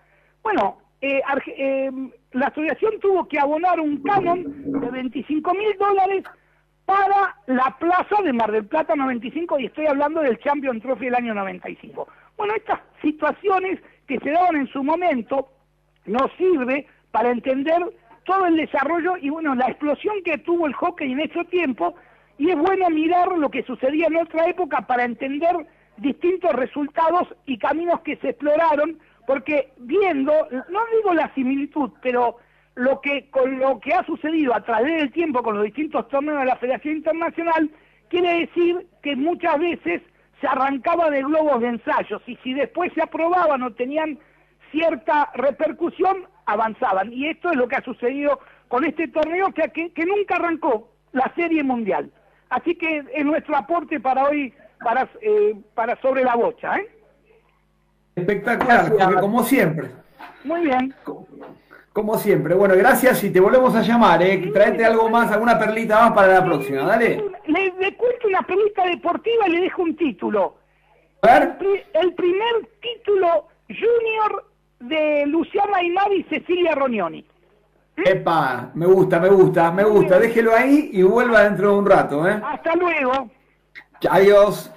bueno, 0.42 0.78
eh, 1.00 1.22
eh, 1.56 1.90
la 2.32 2.46
asociación 2.46 2.98
tuvo 3.00 3.28
que 3.28 3.38
abonar 3.38 3.80
un 3.80 4.02
canon 4.02 4.44
de 4.80 4.90
25 4.90 5.54
mil 5.54 5.76
dólares 5.78 6.24
para 6.92 7.34
la 7.46 7.74
plaza 7.78 8.22
de 8.22 8.34
Mar 8.34 8.52
del 8.52 8.66
Plata 8.66 8.94
95 8.94 9.58
y 9.58 9.66
estoy 9.66 9.86
hablando 9.86 10.20
del 10.20 10.38
Champion 10.40 10.78
Trophy 10.78 11.06
del 11.06 11.14
año 11.14 11.34
95. 11.34 12.06
Bueno, 12.36 12.54
estas 12.54 12.80
situaciones 13.00 13.80
que 14.06 14.18
se 14.18 14.30
daban 14.30 14.56
en 14.56 14.66
su 14.68 14.84
momento 14.84 15.48
nos 16.04 16.30
sirve 16.36 16.86
para 17.10 17.30
entender 17.30 17.80
todo 18.24 18.44
el 18.44 18.56
desarrollo 18.56 19.16
y 19.16 19.30
bueno, 19.30 19.54
la 19.54 19.68
explosión 19.68 20.22
que 20.22 20.36
tuvo 20.38 20.66
el 20.66 20.74
hockey 20.74 21.12
en 21.12 21.20
ese 21.20 21.44
tiempo 21.46 21.94
y 22.36 22.50
es 22.50 22.58
bueno 22.58 22.90
mirar 22.90 23.38
lo 23.38 23.50
que 23.50 23.62
sucedía 23.62 24.08
en 24.08 24.16
otra 24.16 24.48
época 24.48 24.82
para 24.82 25.04
entender 25.04 25.56
distintos 25.96 26.52
resultados 26.52 27.26
y 27.46 27.56
caminos 27.56 28.00
que 28.00 28.16
se 28.16 28.30
exploraron, 28.30 28.98
porque 29.26 29.72
viendo, 29.78 30.32
no 30.50 30.80
digo 30.96 31.14
la 31.14 31.32
similitud, 31.34 31.90
pero 32.02 32.36
lo 32.74 33.00
que 33.00 33.30
con 33.30 33.58
lo 33.58 33.78
que 33.80 33.92
ha 33.92 34.04
sucedido 34.04 34.54
a 34.54 34.62
través 34.62 35.00
del 35.00 35.12
tiempo 35.12 35.42
con 35.42 35.56
los 35.56 35.64
distintos 35.64 36.08
torneos 36.08 36.40
de 36.40 36.46
la 36.46 36.56
Federación 36.56 36.96
Internacional, 36.96 37.70
quiere 38.08 38.40
decir 38.40 38.86
que 39.02 39.16
muchas 39.16 39.58
veces 39.58 40.02
se 40.40 40.46
arrancaba 40.46 41.10
de 41.10 41.22
globos 41.22 41.60
de 41.60 41.68
ensayos 41.68 42.22
y 42.26 42.36
si 42.36 42.54
después 42.54 42.92
se 42.94 43.02
aprobaban 43.02 43.62
o 43.62 43.72
tenían 43.72 44.18
cierta 44.70 45.30
repercusión, 45.34 46.26
avanzaban. 46.46 47.12
Y 47.12 47.28
esto 47.28 47.50
es 47.50 47.56
lo 47.56 47.68
que 47.68 47.76
ha 47.76 47.84
sucedido 47.84 48.40
con 48.68 48.84
este 48.84 49.06
torneo 49.08 49.52
que, 49.52 49.70
que, 49.70 50.06
nunca 50.06 50.36
arrancó 50.36 50.88
la 51.12 51.30
Serie 51.36 51.62
Mundial. 51.62 52.10
Así 52.48 52.74
que 52.74 53.04
es 53.14 53.24
nuestro 53.24 53.56
aporte 53.56 54.00
para 54.00 54.24
hoy, 54.24 54.52
para, 54.82 55.08
eh, 55.20 55.54
para 55.74 56.00
sobre 56.00 56.24
la 56.24 56.34
bocha. 56.34 56.76
¿eh? 56.78 56.88
Espectacular, 58.16 59.20
como 59.20 59.42
siempre. 59.44 59.90
Muy 60.44 60.62
bien. 60.62 60.94
Como, 61.92 62.16
siempre. 62.18 62.54
Bueno, 62.54 62.74
gracias 62.76 63.22
y 63.24 63.30
te 63.30 63.40
volvemos 63.40 63.74
a 63.74 63.82
llamar. 63.82 64.22
¿eh? 64.22 64.50
Traete 64.52 64.84
algo 64.84 65.10
más, 65.10 65.30
alguna 65.30 65.58
perlita 65.58 66.00
más 66.00 66.12
para 66.12 66.34
la 66.34 66.44
próxima. 66.44 66.82
Dale. 66.82 67.22
Le, 67.46 67.72
le 67.78 67.96
cuento 67.96 68.28
una 68.28 68.42
perlita 68.42 68.86
deportiva 68.86 69.48
y 69.48 69.50
le 69.50 69.60
dejo 69.60 69.82
un 69.82 69.96
título. 69.96 70.56
A 71.22 71.38
ver. 71.38 71.58
el 71.92 72.14
primer 72.14 72.68
título 72.80 73.46
junior 73.68 74.44
de 74.80 75.26
Luciana 75.26 75.78
Aymar 75.78 76.12
y 76.12 76.22
Cecilia 76.24 76.74
Rognoni. 76.74 77.24
Epa, 77.96 78.70
me 78.74 78.86
gusta, 78.86 79.20
me 79.20 79.28
gusta, 79.28 79.70
me 79.70 79.84
gusta. 79.84 80.18
Déjelo 80.18 80.54
ahí 80.54 80.90
y 80.92 81.02
vuelva 81.02 81.44
dentro 81.44 81.72
de 81.72 81.78
un 81.78 81.86
rato. 81.86 82.26
¿eh? 82.26 82.40
Hasta 82.42 82.74
luego. 82.74 83.30
Adiós. 84.10 84.72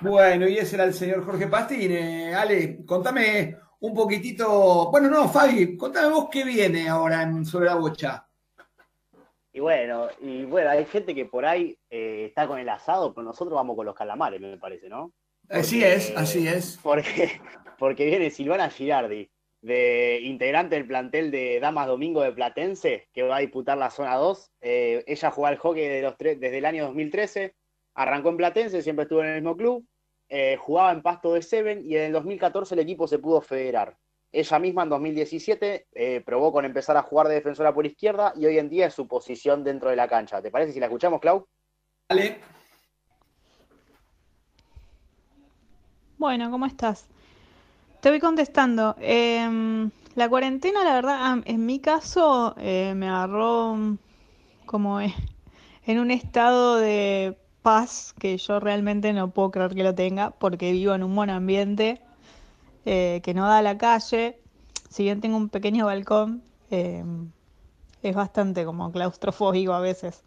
Bueno, 0.00 0.48
y 0.48 0.58
ese 0.58 0.76
era 0.76 0.84
el 0.84 0.94
señor 0.94 1.24
Jorge 1.24 1.46
Pastine. 1.46 2.34
Ale, 2.34 2.84
contame 2.86 3.56
un 3.80 3.94
poquitito. 3.94 4.90
Bueno, 4.90 5.08
no, 5.08 5.28
Fabi, 5.28 5.76
contame 5.76 6.12
vos 6.12 6.28
qué 6.30 6.44
viene 6.44 6.88
ahora 6.88 7.22
en 7.22 7.44
sobre 7.44 7.66
la 7.66 7.74
bocha. 7.74 8.26
Y 9.52 9.60
bueno, 9.60 10.08
y 10.20 10.44
bueno, 10.44 10.68
hay 10.70 10.84
gente 10.84 11.14
que 11.14 11.24
por 11.24 11.46
ahí 11.46 11.78
eh, 11.88 12.26
está 12.28 12.46
con 12.46 12.58
el 12.58 12.68
asado, 12.68 13.14
pero 13.14 13.24
nosotros 13.24 13.54
vamos 13.54 13.74
con 13.74 13.86
los 13.86 13.94
calamares, 13.94 14.38
me 14.38 14.58
parece, 14.58 14.88
¿no? 14.88 15.12
así 15.48 15.82
es, 15.82 16.12
así 16.16 16.46
es. 16.46 16.78
Porque, 16.82 17.40
porque 17.78 18.04
viene 18.04 18.30
Silvana 18.30 18.68
Girardi, 18.68 19.30
de 19.62 20.20
integrante 20.22 20.76
del 20.76 20.86
plantel 20.86 21.30
de 21.30 21.58
Damas 21.58 21.86
Domingo 21.86 22.20
de 22.22 22.32
Platense, 22.32 23.08
que 23.12 23.22
va 23.22 23.36
a 23.36 23.40
disputar 23.40 23.78
la 23.78 23.90
zona 23.90 24.16
2. 24.16 24.52
Eh, 24.60 25.04
ella 25.06 25.30
juega 25.30 25.48
al 25.48 25.56
hockey 25.56 25.88
de 25.88 26.02
los 26.02 26.18
desde 26.18 26.58
el 26.58 26.66
año 26.66 26.84
2013, 26.84 27.54
arrancó 27.94 28.28
en 28.28 28.36
Platense, 28.36 28.82
siempre 28.82 29.04
estuvo 29.04 29.22
en 29.22 29.28
el 29.28 29.34
mismo 29.36 29.56
club, 29.56 29.86
eh, 30.28 30.56
jugaba 30.58 30.92
en 30.92 31.02
Pasto 31.02 31.32
de 31.34 31.42
Seven 31.42 31.84
y 31.84 31.96
en 31.96 32.04
el 32.04 32.12
2014 32.12 32.74
el 32.74 32.80
equipo 32.80 33.06
se 33.06 33.18
pudo 33.18 33.40
federar. 33.40 33.96
Ella 34.32 34.58
misma 34.58 34.82
en 34.82 34.88
2017 34.88 35.86
eh, 35.92 36.22
probó 36.24 36.52
con 36.52 36.64
empezar 36.64 36.96
a 36.96 37.02
jugar 37.02 37.28
de 37.28 37.34
defensora 37.34 37.72
por 37.72 37.86
izquierda 37.86 38.32
y 38.36 38.44
hoy 38.46 38.58
en 38.58 38.68
día 38.68 38.86
es 38.86 38.94
su 38.94 39.06
posición 39.06 39.64
dentro 39.64 39.88
de 39.88 39.96
la 39.96 40.08
cancha. 40.08 40.42
¿Te 40.42 40.50
parece 40.50 40.72
si 40.72 40.80
la 40.80 40.86
escuchamos, 40.86 41.20
Clau? 41.20 41.46
Dale. 42.08 42.40
Bueno, 46.18 46.50
¿cómo 46.50 46.66
estás? 46.66 47.06
Te 48.00 48.10
voy 48.10 48.20
contestando. 48.20 48.96
Em, 49.00 49.90
la 50.14 50.28
cuarentena, 50.28 50.84
la 50.84 50.94
verdad, 50.94 51.38
en 51.44 51.66
mi 51.66 51.80
caso, 51.80 52.54
eh, 52.58 52.94
me 52.94 53.08
agarró 53.08 53.76
como 54.64 55.00
en 55.00 55.98
un 55.98 56.10
estado 56.10 56.76
de 56.76 57.36
paz 57.66 58.14
que 58.20 58.38
yo 58.38 58.60
realmente 58.60 59.12
no 59.12 59.32
puedo 59.32 59.50
creer 59.50 59.74
que 59.74 59.82
lo 59.82 59.92
tenga 59.92 60.30
porque 60.30 60.70
vivo 60.70 60.94
en 60.94 61.02
un 61.02 61.16
buen 61.16 61.30
ambiente 61.30 62.00
eh, 62.84 63.20
que 63.24 63.34
no 63.34 63.44
da 63.44 63.58
a 63.58 63.62
la 63.62 63.76
calle. 63.76 64.38
Si 64.88 65.02
bien 65.02 65.20
tengo 65.20 65.36
un 65.36 65.48
pequeño 65.48 65.86
balcón, 65.86 66.44
em, 66.70 67.32
es 68.02 68.14
bastante 68.14 68.64
como 68.64 68.92
claustrofóbico 68.92 69.72
a 69.72 69.80
veces. 69.80 70.22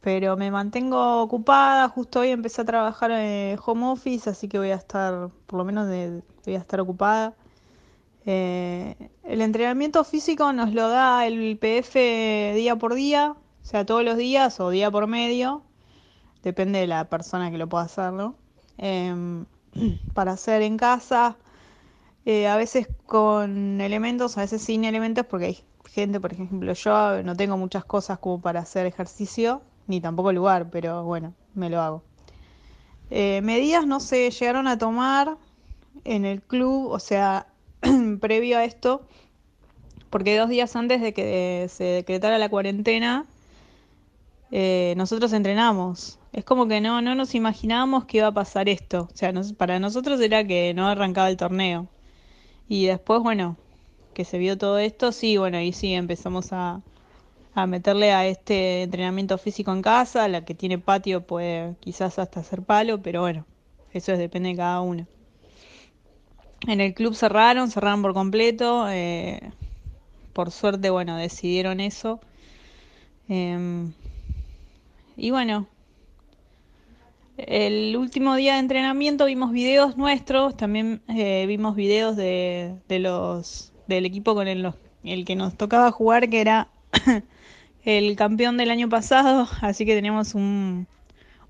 Pero 0.00 0.38
me 0.38 0.50
mantengo 0.50 1.20
ocupada, 1.20 1.86
justo 1.90 2.20
hoy 2.20 2.30
empecé 2.30 2.62
a 2.62 2.64
trabajar 2.64 3.10
en 3.10 3.58
home 3.62 3.86
office, 3.88 4.30
así 4.30 4.48
que 4.48 4.58
voy 4.58 4.70
a 4.70 4.76
estar, 4.76 5.28
por 5.46 5.58
lo 5.58 5.66
menos 5.66 5.86
voy 6.46 6.54
a 6.54 6.58
estar 6.58 6.80
ocupada. 6.80 7.34
Eh, 8.24 9.10
el 9.24 9.42
entrenamiento 9.42 10.02
físico 10.02 10.50
nos 10.54 10.72
lo 10.72 10.88
da 10.88 11.26
el 11.26 11.58
PF 11.58 12.54
día 12.54 12.76
por 12.76 12.94
día, 12.94 13.32
o 13.62 13.66
sea, 13.66 13.84
todos 13.84 14.02
los 14.02 14.16
días 14.16 14.60
o 14.60 14.70
día 14.70 14.90
por 14.90 15.06
medio, 15.08 15.62
depende 16.44 16.78
de 16.78 16.86
la 16.86 17.08
persona 17.08 17.50
que 17.50 17.58
lo 17.58 17.68
pueda 17.68 17.84
hacer, 17.84 18.12
em, 18.78 19.46
para 20.14 20.32
hacer 20.32 20.62
en 20.62 20.76
casa, 20.76 21.36
eh, 22.26 22.46
a 22.48 22.56
veces 22.56 22.88
con 23.06 23.80
elementos, 23.80 24.38
a 24.38 24.42
veces 24.42 24.62
sin 24.62 24.84
elementos, 24.84 25.26
porque 25.26 25.46
hay 25.46 25.64
gente, 25.86 26.20
por 26.20 26.32
ejemplo, 26.32 26.72
yo 26.72 27.22
no 27.22 27.36
tengo 27.36 27.56
muchas 27.56 27.84
cosas 27.84 28.18
como 28.18 28.40
para 28.40 28.60
hacer 28.60 28.86
ejercicio, 28.86 29.62
ni 29.86 30.00
tampoco 30.00 30.32
lugar, 30.32 30.70
pero 30.70 31.04
bueno, 31.04 31.34
me 31.54 31.70
lo 31.70 31.80
hago. 31.80 32.02
Eh, 33.10 33.40
medidas 33.42 33.86
no 33.86 34.00
se 34.00 34.30
llegaron 34.30 34.66
a 34.66 34.78
tomar 34.78 35.36
en 36.04 36.24
el 36.24 36.42
club, 36.42 36.90
o 36.90 36.98
sea, 36.98 37.46
previo 38.20 38.58
a 38.58 38.64
esto, 38.64 39.02
porque 40.10 40.38
dos 40.38 40.48
días 40.48 40.74
antes 40.76 41.00
de 41.00 41.12
que 41.12 41.66
se 41.70 41.84
decretara 41.84 42.38
la 42.38 42.48
cuarentena, 42.48 43.26
eh, 44.50 44.94
nosotros 44.96 45.32
entrenamos. 45.32 46.18
Es 46.34 46.44
como 46.44 46.66
que 46.66 46.80
no, 46.80 47.00
no 47.00 47.14
nos 47.14 47.36
imaginábamos 47.36 48.06
que 48.06 48.18
iba 48.18 48.26
a 48.26 48.32
pasar 48.34 48.68
esto. 48.68 49.08
O 49.12 49.16
sea, 49.16 49.32
para 49.56 49.78
nosotros 49.78 50.20
era 50.20 50.44
que 50.44 50.74
no 50.74 50.88
arrancaba 50.88 51.30
el 51.30 51.36
torneo. 51.36 51.86
Y 52.68 52.86
después, 52.86 53.22
bueno, 53.22 53.56
que 54.14 54.24
se 54.24 54.38
vio 54.38 54.58
todo 54.58 54.78
esto, 54.78 55.12
sí, 55.12 55.36
bueno, 55.36 55.58
ahí 55.58 55.72
sí 55.72 55.94
empezamos 55.94 56.52
a, 56.52 56.82
a 57.54 57.66
meterle 57.68 58.12
a 58.12 58.26
este 58.26 58.82
entrenamiento 58.82 59.38
físico 59.38 59.72
en 59.72 59.80
casa. 59.82 60.26
La 60.26 60.44
que 60.44 60.56
tiene 60.56 60.76
patio 60.78 61.24
puede 61.24 61.76
quizás 61.78 62.18
hasta 62.18 62.40
hacer 62.40 62.62
palo, 62.62 63.00
pero 63.00 63.20
bueno, 63.20 63.46
eso 63.92 64.12
es, 64.12 64.18
depende 64.18 64.48
de 64.48 64.56
cada 64.56 64.80
uno. 64.80 65.06
En 66.66 66.80
el 66.80 66.94
club 66.94 67.14
cerraron, 67.14 67.70
cerraron 67.70 68.02
por 68.02 68.12
completo. 68.12 68.88
Eh, 68.90 69.40
por 70.32 70.50
suerte, 70.50 70.90
bueno, 70.90 71.16
decidieron 71.16 71.78
eso. 71.78 72.20
Em, 73.28 73.92
y 75.16 75.30
bueno, 75.30 75.68
el 77.36 77.96
último 77.96 78.36
día 78.36 78.54
de 78.54 78.60
entrenamiento 78.60 79.26
vimos 79.26 79.52
videos 79.52 79.96
nuestros, 79.96 80.56
también 80.56 81.02
eh, 81.08 81.46
vimos 81.46 81.74
videos 81.74 82.16
de, 82.16 82.76
los 82.88 83.72
del 83.88 84.06
equipo 84.06 84.34
con 84.34 84.46
el, 84.48 84.72
que 85.24 85.36
nos 85.36 85.56
tocaba 85.56 85.90
jugar, 85.90 86.28
que 86.30 86.40
era 86.40 86.68
el 87.84 88.16
campeón 88.16 88.56
del 88.56 88.70
año 88.70 88.88
pasado, 88.88 89.48
así 89.60 89.84
que 89.84 89.94
teníamos 89.94 90.34
un, 90.34 90.86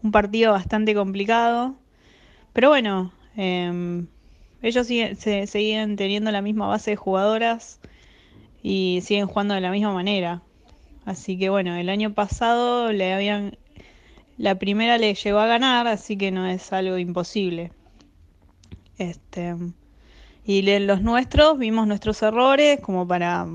un 0.03 0.11
partido 0.11 0.53
bastante 0.53 0.95
complicado. 0.95 1.75
Pero 2.53 2.69
bueno, 2.71 3.13
em, 3.37 4.07
ellos 4.63 4.87
se, 4.87 5.47
siguen 5.47 5.97
teniendo 5.97 6.31
la 6.31 6.41
misma 6.41 6.67
base 6.67 6.93
de 6.93 6.97
jugadoras 6.97 7.81
y 8.63 9.01
siguen 9.03 9.27
jugando 9.27 9.55
de 9.55 9.61
la 9.61 9.71
misma 9.71 9.93
manera. 9.93 10.43
Así 11.05 11.39
que 11.39 11.51
bueno, 11.51 11.75
el 11.77 11.91
año 11.91 12.15
pasado 12.15 12.93
le 12.93 13.13
habían 13.13 13.59
la 14.37 14.59
primera 14.59 14.99
le 14.99 15.15
llegó 15.15 15.39
a 15.39 15.47
ganar, 15.47 15.87
así 15.87 16.17
que 16.17 16.31
no 16.31 16.47
es 16.47 16.73
algo 16.73 16.99
imposible. 16.99 17.73
Este, 18.99 19.55
y 20.45 20.63
los 20.81 21.03
nuestros, 21.03 21.59
vimos 21.59 21.87
nuestros 21.87 22.23
errores, 22.23 22.81
como 22.81 23.07
para 23.07 23.47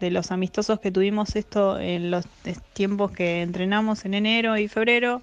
de 0.00 0.10
los 0.10 0.30
amistosos 0.30 0.80
que 0.80 0.90
tuvimos 0.90 1.36
esto 1.36 1.78
en 1.78 2.10
los 2.10 2.26
tiempos 2.72 3.10
que 3.10 3.42
entrenamos 3.42 4.04
en 4.04 4.14
enero 4.14 4.56
y 4.56 4.66
febrero, 4.66 5.22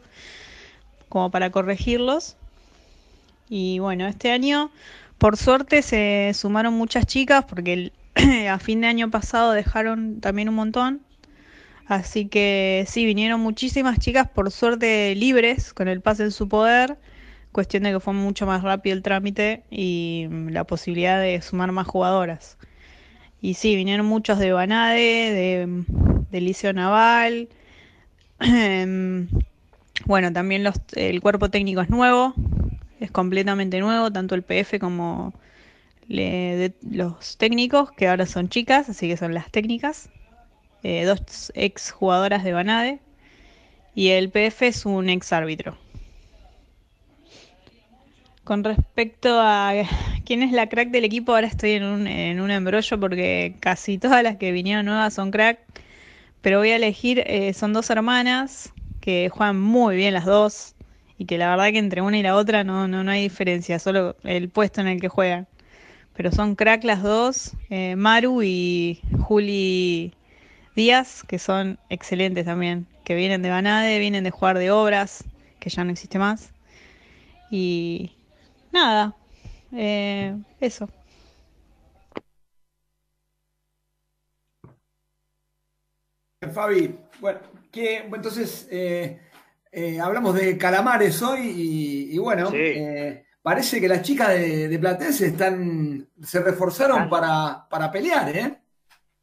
como 1.10 1.32
para 1.32 1.50
corregirlos. 1.52 2.38
Y 3.50 3.80
bueno, 3.80 4.08
este 4.08 4.32
año, 4.32 4.72
por 5.18 5.38
suerte, 5.38 5.82
se 5.82 6.32
sumaron 6.34 6.74
muchas 6.76 7.06
chicas, 7.06 7.46
porque 7.46 7.92
a 8.50 8.60
fin 8.60 8.82
de 8.82 8.88
año 8.88 9.10
pasado 9.10 9.52
dejaron 9.52 10.20
también 10.22 10.50
un 10.50 10.56
montón. 10.56 11.07
Así 11.88 12.28
que 12.28 12.86
sí, 12.88 13.06
vinieron 13.06 13.40
muchísimas 13.42 14.00
chicas, 14.00 14.28
por 14.30 14.52
suerte 14.52 15.16
libres, 15.16 15.74
con 15.74 15.88
el 15.88 16.02
pase 16.02 16.24
en 16.24 16.32
su 16.32 16.50
poder. 16.50 16.98
Cuestión 17.54 17.84
de 17.84 17.92
que 17.92 18.00
fue 18.02 18.14
mucho 18.14 18.46
más 18.46 18.62
rápido 18.64 18.96
el 18.96 19.04
trámite 19.04 19.64
y 19.72 20.28
mm, 20.30 20.50
la 20.50 20.66
posibilidad 20.66 21.22
de 21.22 21.42
sumar 21.42 21.72
más 21.72 21.88
jugadoras. 21.88 22.58
Y 23.42 23.56
sí, 23.56 23.76
vinieron 23.76 24.06
muchos 24.06 24.40
de 24.40 24.52
Banade, 24.54 25.32
de, 25.34 25.68
mm, 25.68 25.86
de 26.32 26.42
Liceo 26.42 26.74
Naval. 26.74 27.50
Em, 28.42 29.28
bueno, 30.06 30.32
también 30.34 30.64
los, 30.64 30.76
el 30.96 31.22
cuerpo 31.22 31.50
técnico 31.50 31.82
es 31.82 31.90
nuevo, 31.90 32.34
es 33.00 33.12
completamente 33.12 33.80
nuevo, 33.80 34.12
tanto 34.12 34.36
el 34.36 34.44
PF 34.44 34.80
como 34.80 35.34
los 36.08 37.38
técnicos, 37.38 37.92
que 37.94 38.08
ahora 38.08 38.26
son 38.26 38.50
chicas, 38.50 38.90
así 38.90 39.08
que 39.10 39.18
son 39.18 39.34
las 39.34 39.52
técnicas. 39.52 40.10
Eh, 40.90 41.04
dos 41.04 41.52
ex 41.54 41.92
jugadoras 41.92 42.46
de 42.46 42.54
Banade 42.54 43.00
y 43.94 44.12
el 44.12 44.30
PF 44.30 44.68
es 44.68 44.86
un 44.86 45.10
ex 45.10 45.34
árbitro. 45.34 45.78
Con 48.46 48.64
respecto 48.64 49.38
a 49.38 49.74
quién 50.24 50.44
es 50.44 50.54
la 50.54 50.70
crack 50.70 50.92
del 50.92 51.04
equipo, 51.04 51.36
ahora 51.36 51.48
estoy 51.48 51.72
en 51.72 51.84
un, 51.84 52.08
en 52.08 52.40
un 52.40 52.52
embrollo 52.52 52.98
porque 53.02 53.56
casi 53.60 53.98
todas 53.98 54.24
las 54.24 54.38
que 54.38 54.54
vinieron 54.54 54.86
nuevas 54.86 55.14
son 55.14 55.30
crack, 55.30 55.60
pero 56.42 56.60
voy 56.60 56.70
a 56.70 56.78
elegir, 56.78 57.22
eh, 57.28 57.52
son 57.54 57.74
dos 57.74 57.90
hermanas 57.90 58.72
que 59.02 59.28
juegan 59.28 59.60
muy 59.60 59.98
bien 59.98 60.14
las 60.14 60.24
dos 60.24 60.74
y 61.18 61.26
que 61.26 61.38
la 61.38 61.50
verdad 61.50 61.74
que 61.74 61.80
entre 61.80 62.02
una 62.02 62.18
y 62.18 62.24
la 62.24 62.38
otra 62.38 62.64
no, 62.64 62.88
no, 62.88 63.04
no 63.04 63.12
hay 63.12 63.24
diferencia, 63.24 63.78
solo 63.80 64.16
el 64.24 64.48
puesto 64.48 64.80
en 64.80 64.88
el 64.88 65.02
que 65.02 65.10
juegan. 65.10 65.48
Pero 66.14 66.32
son 66.32 66.56
crack 66.56 66.86
las 66.86 67.04
dos, 67.04 67.52
eh, 67.70 67.98
Maru 67.98 68.42
y 68.42 69.02
Juli 69.20 70.14
días 70.78 71.24
que 71.28 71.40
son 71.40 71.80
excelentes 71.90 72.46
también, 72.46 72.86
que 73.04 73.16
vienen 73.16 73.42
de 73.42 73.50
Banade, 73.50 73.98
vienen 73.98 74.24
de 74.24 74.30
jugar 74.30 74.60
de 74.60 74.70
obras, 74.70 75.24
que 75.60 75.72
ya 75.72 75.84
no 75.84 75.92
existe 75.92 76.20
más. 76.20 76.52
Y 77.50 78.16
nada, 78.72 79.16
eh, 79.74 80.38
eso. 80.62 80.88
Fabi, 86.54 86.96
bueno, 87.20 87.40
que, 87.72 87.98
entonces 87.98 88.68
eh, 88.70 89.20
eh, 89.72 90.00
hablamos 90.00 90.36
de 90.36 90.60
calamares 90.60 91.24
hoy 91.24 92.12
y, 92.12 92.18
bueno, 92.20 92.52
parece 93.42 93.82
que 93.82 93.88
las 93.88 94.04
chicas 94.04 94.30
de, 94.30 94.78
Platense 94.80 95.26
están, 95.26 96.08
se 96.22 96.40
reforzaron 96.40 97.10
para, 97.10 97.66
para 97.68 97.92
pelear, 97.92 98.30
¿eh? 98.38 98.67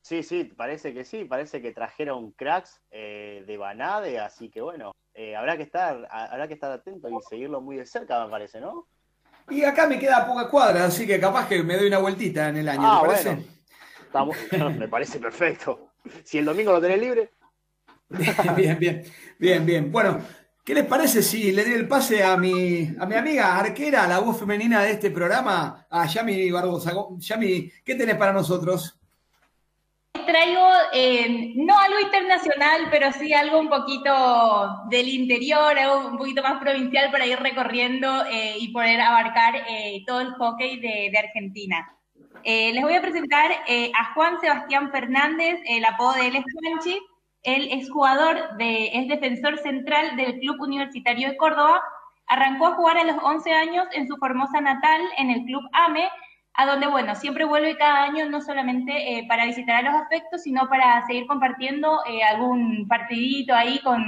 Sí, 0.04 0.22
sí, 0.22 0.44
parece 0.44 0.92
que 0.92 1.02
sí, 1.02 1.24
parece 1.24 1.62
que 1.62 1.72
trajeron 1.72 2.32
cracks 2.32 2.78
eh, 2.90 3.42
de 3.46 3.56
Banade, 3.56 4.18
así 4.18 4.50
que 4.50 4.60
bueno, 4.60 4.92
eh, 5.14 5.34
habrá 5.34 5.56
que 5.56 5.62
estar, 5.62 6.06
habrá 6.10 6.46
que 6.46 6.52
estar 6.52 6.70
atento 6.70 7.08
y 7.08 7.14
seguirlo 7.26 7.62
muy 7.62 7.76
de 7.78 7.86
cerca, 7.86 8.22
me 8.22 8.30
parece, 8.30 8.60
¿no? 8.60 8.86
Y 9.48 9.64
acá 9.64 9.86
me 9.86 9.98
queda 9.98 10.26
poca 10.26 10.50
cuadra, 10.50 10.84
así 10.84 11.06
que 11.06 11.18
capaz 11.18 11.48
que 11.48 11.62
me 11.62 11.78
doy 11.78 11.86
una 11.86 12.00
vueltita 12.00 12.50
en 12.50 12.58
el 12.58 12.68
año, 12.68 12.82
Ah, 12.84 13.00
¿te 13.00 13.06
parece? 13.06 13.28
bueno. 13.30 13.44
Estamos- 14.04 14.36
me 14.78 14.88
parece 14.88 15.18
perfecto. 15.18 15.92
Si 16.22 16.36
el 16.36 16.44
domingo 16.44 16.72
lo 16.72 16.82
tenés 16.82 17.00
libre. 17.00 17.30
bien, 18.56 18.78
bien, 18.78 19.04
bien, 19.38 19.64
bien. 19.64 19.90
Bueno, 19.90 20.18
¿qué 20.62 20.74
les 20.74 20.84
parece 20.84 21.22
si 21.22 21.50
le 21.50 21.64
doy 21.64 21.72
el 21.72 21.88
pase 21.88 22.22
a 22.22 22.36
mi, 22.36 22.94
a 23.00 23.06
mi 23.06 23.14
amiga 23.14 23.58
arquera, 23.58 24.06
la 24.06 24.18
voz 24.18 24.38
femenina 24.38 24.82
de 24.82 24.90
este 24.90 25.10
programa, 25.10 25.86
a 25.88 26.06
Yami 26.06 26.50
Barbosa? 26.50 26.92
Yami, 27.16 27.72
¿qué 27.82 27.94
tenés 27.94 28.16
para 28.16 28.34
nosotros? 28.34 29.00
Traigo 30.26 30.66
eh, 30.92 31.52
no 31.56 31.78
algo 31.78 32.00
internacional, 32.00 32.88
pero 32.90 33.12
sí 33.12 33.32
algo 33.34 33.58
un 33.58 33.68
poquito 33.68 34.84
del 34.88 35.08
interior, 35.08 35.78
algo 35.78 36.08
un 36.08 36.16
poquito 36.16 36.42
más 36.42 36.60
provincial 36.60 37.10
para 37.10 37.26
ir 37.26 37.38
recorriendo 37.38 38.24
eh, 38.26 38.56
y 38.58 38.68
poder 38.72 39.00
abarcar 39.00 39.56
eh, 39.68 40.02
todo 40.06 40.20
el 40.20 40.32
hockey 40.34 40.80
de, 40.80 41.18
Argentina. 41.18 41.86
Eh, 42.42 42.72
les 42.72 42.82
voy 42.82 42.94
a 42.94 43.02
presentar 43.02 43.50
a 43.52 44.14
Juan 44.14 44.40
Sebastián 44.40 44.90
Fernández, 44.90 45.60
el 45.66 45.84
apodo 45.84 46.12
de 46.14 46.26
él 46.28 46.36
es 46.36 46.44
Juanchi. 46.52 46.98
Él 47.42 47.68
es 47.72 47.90
jugador, 47.90 48.56
de, 48.56 48.90
es 48.94 49.06
defensor 49.06 49.58
central 49.58 50.16
del 50.16 50.40
Club 50.40 50.60
Universitario 50.60 51.28
de 51.28 51.36
Córdoba. 51.36 51.82
Arrancó 52.26 52.68
a 52.68 52.74
jugar 52.74 52.96
a 52.96 53.04
los 53.04 53.22
11 53.22 53.52
años 53.52 53.86
en 53.92 54.08
su 54.08 54.16
Formosa 54.16 54.62
natal, 54.62 55.02
en 55.18 55.30
el 55.30 55.44
Club 55.44 55.62
AME, 55.72 56.08
a 56.54 56.66
donde, 56.66 56.86
bueno, 56.86 57.14
siempre 57.16 57.44
vuelve 57.44 57.76
cada 57.76 58.04
año, 58.04 58.28
no 58.30 58.40
solamente 58.40 58.92
eh, 58.92 59.26
para 59.28 59.44
visitar 59.44 59.84
a 59.84 59.90
los 59.90 60.02
afectos, 60.02 60.42
sino 60.42 60.68
para 60.68 61.04
seguir 61.06 61.26
compartiendo 61.26 62.00
eh, 62.06 62.22
algún 62.22 62.86
partidito 62.88 63.54
ahí 63.54 63.80
con, 63.80 64.04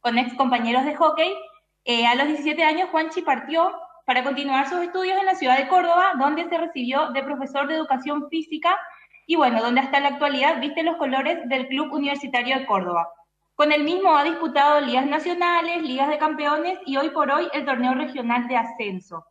con 0.00 0.16
ex 0.16 0.32
compañeros 0.34 0.84
de 0.84 0.94
hockey. 0.94 1.34
Eh, 1.84 2.06
a 2.06 2.14
los 2.14 2.28
17 2.28 2.62
años, 2.62 2.88
Juanchi 2.90 3.22
partió 3.22 3.72
para 4.06 4.22
continuar 4.22 4.68
sus 4.68 4.80
estudios 4.80 5.18
en 5.18 5.26
la 5.26 5.34
ciudad 5.34 5.58
de 5.58 5.68
Córdoba, 5.68 6.12
donde 6.18 6.48
se 6.48 6.56
recibió 6.56 7.10
de 7.10 7.22
profesor 7.24 7.66
de 7.66 7.74
educación 7.74 8.28
física 8.30 8.78
y, 9.26 9.34
bueno, 9.34 9.60
donde 9.60 9.80
hasta 9.80 10.00
la 10.00 10.08
actualidad 10.08 10.60
viste 10.60 10.84
los 10.84 10.96
colores 10.96 11.48
del 11.48 11.66
Club 11.66 11.92
Universitario 11.92 12.58
de 12.58 12.66
Córdoba. 12.66 13.08
Con 13.56 13.72
el 13.72 13.82
mismo 13.82 14.16
ha 14.16 14.22
disputado 14.22 14.80
ligas 14.80 15.06
nacionales, 15.06 15.82
ligas 15.82 16.08
de 16.08 16.18
campeones 16.18 16.78
y 16.86 16.96
hoy 16.96 17.10
por 17.10 17.28
hoy 17.28 17.48
el 17.52 17.64
torneo 17.64 17.92
regional 17.94 18.46
de 18.46 18.56
ascenso. 18.56 19.24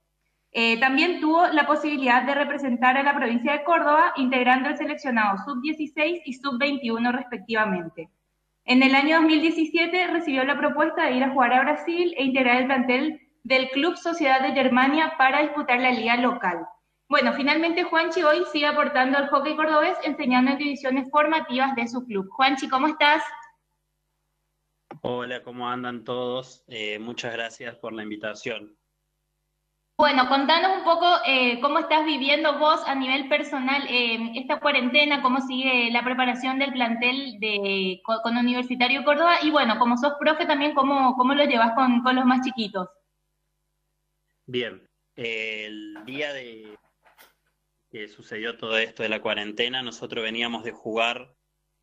Eh, 0.51 0.79
también 0.79 1.19
tuvo 1.19 1.47
la 1.47 1.67
posibilidad 1.67 2.23
de 2.23 2.33
representar 2.33 2.97
a 2.97 3.03
la 3.03 3.15
provincia 3.15 3.51
de 3.51 3.63
Córdoba, 3.63 4.13
integrando 4.15 4.69
el 4.69 4.77
seleccionado 4.77 5.37
sub-16 5.45 6.21
y 6.25 6.33
sub-21 6.33 7.11
respectivamente. 7.11 8.09
En 8.65 8.83
el 8.83 8.95
año 8.95 9.17
2017 9.17 10.07
recibió 10.07 10.43
la 10.43 10.57
propuesta 10.57 11.05
de 11.05 11.13
ir 11.13 11.23
a 11.23 11.31
jugar 11.31 11.53
a 11.53 11.61
Brasil 11.61 12.13
e 12.17 12.23
integrar 12.23 12.57
el 12.57 12.65
plantel 12.67 13.21
del 13.43 13.69
Club 13.69 13.95
Sociedad 13.95 14.41
de 14.41 14.51
Germania 14.51 15.13
para 15.17 15.41
disputar 15.41 15.79
la 15.79 15.91
liga 15.91 16.17
local. 16.17 16.67
Bueno, 17.07 17.31
finalmente 17.33 17.83
Juanchi 17.83 18.23
hoy 18.23 18.43
sigue 18.51 18.65
aportando 18.65 19.17
al 19.17 19.29
hockey 19.29 19.55
cordobés 19.55 19.97
enseñando 20.03 20.51
en 20.51 20.57
divisiones 20.57 21.09
formativas 21.09 21.73
de 21.75 21.87
su 21.87 22.05
club. 22.05 22.27
Juanchi, 22.31 22.67
¿cómo 22.67 22.87
estás? 22.87 23.23
Hola, 25.01 25.41
¿cómo 25.43 25.69
andan 25.69 26.03
todos? 26.03 26.65
Eh, 26.67 26.99
muchas 26.99 27.31
gracias 27.31 27.77
por 27.77 27.93
la 27.93 28.03
invitación. 28.03 28.75
Bueno, 29.97 30.29
contanos 30.29 30.77
un 30.77 30.83
poco 30.83 31.07
eh, 31.25 31.59
cómo 31.59 31.79
estás 31.79 32.05
viviendo 32.05 32.59
vos 32.59 32.83
a 32.85 32.93
nivel 32.93 33.27
personal 33.27 33.83
eh, 33.89 34.31
esta 34.35 34.59
cuarentena, 34.59 35.23
cómo 35.23 35.41
sigue 35.41 35.89
la 35.89 36.03
preparación 36.03 36.59
del 36.59 36.71
plantel 36.71 37.39
de, 37.39 37.99
con, 38.03 38.37
Universitario 38.37 39.03
Córdoba 39.03 39.37
y 39.41 39.49
bueno, 39.49 39.79
como 39.79 39.97
sos 39.97 40.13
profe 40.19 40.45
también, 40.45 40.75
cómo, 40.75 41.15
cómo 41.15 41.33
lo 41.33 41.43
llevas 41.45 41.73
con, 41.73 42.03
con 42.03 42.15
los 42.15 42.25
más 42.25 42.45
chiquitos. 42.45 42.87
Bien, 44.45 44.87
el 45.15 45.97
día 46.05 46.31
de 46.31 46.77
que 47.89 48.07
sucedió 48.07 48.55
todo 48.55 48.77
esto 48.77 49.01
de 49.01 49.09
la 49.09 49.21
cuarentena, 49.21 49.81
nosotros 49.81 50.23
veníamos 50.23 50.63
de 50.63 50.73
jugar 50.73 51.33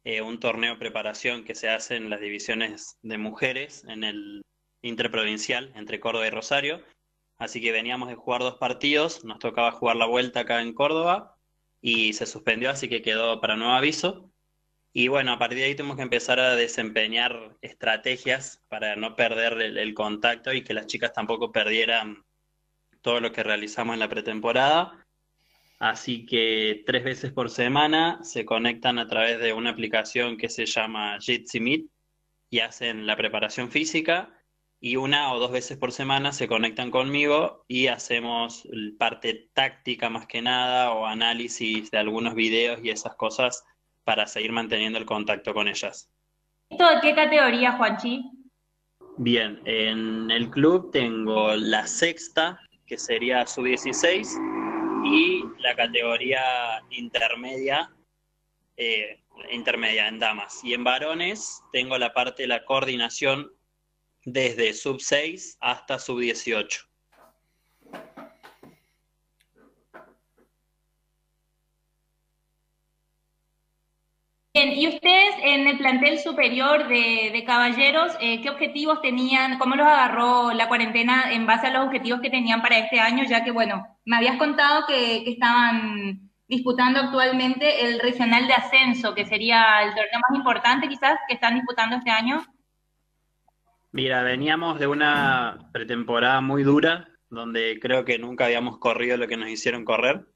eh, 0.05 0.23
un 0.23 0.39
torneo 0.39 0.75
de 0.75 0.79
preparación 0.79 1.43
que 1.43 1.57
se 1.57 1.69
hace 1.69 1.97
en 1.97 2.11
las 2.11 2.21
divisiones 2.21 2.97
de 3.03 3.19
mujeres 3.19 3.85
en 3.89 4.05
el 4.05 4.43
interprovincial 4.83 5.73
entre 5.75 5.99
Córdoba 5.99 6.29
y 6.29 6.31
Rosario. 6.31 6.81
Así 7.39 7.61
que 7.61 7.73
veníamos 7.73 8.09
de 8.09 8.15
jugar 8.15 8.41
dos 8.43 8.57
partidos, 8.57 9.25
nos 9.25 9.39
tocaba 9.39 9.73
jugar 9.73 9.97
la 9.97 10.07
vuelta 10.07 10.41
acá 10.41 10.63
en 10.63 10.73
Córdoba 10.73 11.37
y 11.81 12.13
se 12.13 12.27
suspendió, 12.27 12.71
así 12.71 12.89
que 12.89 13.03
quedó 13.03 13.41
para 13.41 13.57
nuevo 13.57 13.73
aviso. 13.73 14.31
Y 14.93 15.09
bueno, 15.09 15.33
a 15.33 15.39
partir 15.39 15.59
de 15.59 15.65
ahí 15.65 15.75
tuvimos 15.75 15.97
que 15.97 16.03
empezar 16.03 16.39
a 16.39 16.55
desempeñar 16.55 17.57
estrategias 17.61 18.63
para 18.69 18.95
no 18.95 19.17
perder 19.17 19.61
el, 19.61 19.77
el 19.77 19.95
contacto 19.95 20.53
y 20.53 20.63
que 20.63 20.75
las 20.75 20.87
chicas 20.87 21.13
tampoco 21.13 21.51
perdieran 21.51 22.25
todo 23.03 23.21
lo 23.21 23.33
que 23.33 23.43
realizamos 23.43 23.95
en 23.95 24.01
la 24.01 24.09
pretemporada. 24.09 25.05
Así 25.81 26.25
que 26.25 26.85
tres 26.87 27.05
veces 27.05 27.33
por 27.33 27.51
semana 27.51 28.21
se 28.23 28.45
conectan 28.45 28.99
a 28.99 29.09
través 29.09 29.41
de 29.41 29.53
una 29.53 29.71
aplicación 29.71 30.37
que 30.37 30.49
se 30.49 30.65
llama 30.65 31.19
Jitsi 31.21 31.61
Meet 31.61 31.87
y 32.49 32.61
hacen 32.61 33.07
la 33.07 33.17
preparación 33.17 33.71
física 33.71 34.33
y 34.85 34.97
una 34.97 35.33
o 35.33 35.39
dos 35.39 35.51
veces 35.51 35.79
por 35.79 35.93
semana 35.93 36.31
se 36.33 36.47
conectan 36.47 36.91
conmigo 36.91 37.65
y 37.69 37.87
hacemos 37.87 38.69
parte 38.99 39.49
táctica 39.55 40.11
más 40.11 40.27
que 40.27 40.43
nada 40.43 40.93
o 40.93 41.07
análisis 41.07 41.91
de 41.91 41.97
algunos 41.97 42.35
videos 42.35 42.81
y 42.83 42.91
esas 42.91 43.15
cosas 43.15 43.65
para 44.05 44.27
seguir 44.27 44.53
manteniendo 44.53 44.99
el 44.99 45.07
contacto 45.07 45.55
con 45.55 45.69
ellas. 45.69 46.13
¿Esto 46.69 46.87
de 46.87 47.01
qué 47.01 47.15
categoría, 47.15 47.73
Juanchi? 47.73 48.31
Bien, 49.17 49.59
en 49.65 50.31
el 50.31 50.51
club 50.51 50.91
tengo 50.93 51.55
la 51.57 51.87
sexta, 51.87 52.61
que 52.87 52.99
sería 52.99 53.47
sub-16, 53.47 54.39
y 55.07 55.45
la 55.63 55.75
categoría 55.77 56.43
intermedia, 56.91 57.91
eh, 58.77 59.19
intermedia 59.51 60.09
en 60.09 60.19
damas. 60.19 60.63
Y 60.63 60.75
en 60.75 60.85
varones 60.85 61.63
tengo 61.73 61.97
la 61.97 62.13
parte 62.13 62.43
de 62.43 62.49
la 62.49 62.67
coordinación 62.67 63.51
desde 64.25 64.73
sub 64.73 65.01
6 65.01 65.59
hasta 65.61 65.99
sub 65.99 66.19
18. 66.21 66.87
Bien, 74.57 74.73
y 74.73 74.87
ustedes 74.87 75.35
en 75.43 75.67
el 75.67 75.79
plantel 75.79 76.21
superior 76.21 76.87
de, 76.87 77.43
caballeros, 77.45 78.13
eh, 78.21 78.41
¿qué 78.41 78.51
objetivos 78.51 79.03
tenían? 79.03 79.59
¿Cómo 79.59 79.75
los 79.75 79.85
agarró 79.85 80.53
la 80.53 80.69
cuarentena 80.69 81.33
en 81.33 81.45
base 81.45 81.67
a 81.67 81.71
los 81.73 81.87
objetivos 81.87 82.21
que 82.21 82.31
tenían 82.31 82.63
para 82.63 82.79
este 82.79 83.01
año? 83.01 83.25
Ya 83.25 83.43
que, 83.43 83.51
bueno, 83.51 83.85
me 84.05 84.17
habías 84.17 84.37
contado 84.37 84.87
que 84.87 85.29
estaban 85.29 86.31
disputando 86.47 87.01
actualmente 87.01 87.85
el 87.85 87.99
regional 87.99 88.47
de 88.47 88.55
ascenso, 88.55 89.13
que 89.13 89.27
sería 89.27 89.83
el 89.83 89.89
torneo 89.89 90.21
más 90.29 90.39
importante 90.39 90.89
quizás 90.89 91.19
que 91.27 91.35
están 91.35 91.57
disputando 91.57 91.97
este 91.97 92.11
año. 92.11 92.45
Mira, 93.95 94.25
veníamos 94.25 94.81
de 94.81 94.89
una 94.89 95.71
pretemporada 95.73 96.41
muy 96.41 96.65
dura, 96.65 97.09
donde 97.31 97.79
creo 97.81 98.05
que 98.05 98.19
nunca 98.19 98.47
habíamos 98.47 98.79
corrido 98.79 99.17
lo 99.17 99.29
que 99.29 99.37
nos 99.37 99.49
hicieron 99.49 99.85
correr. 99.85 100.27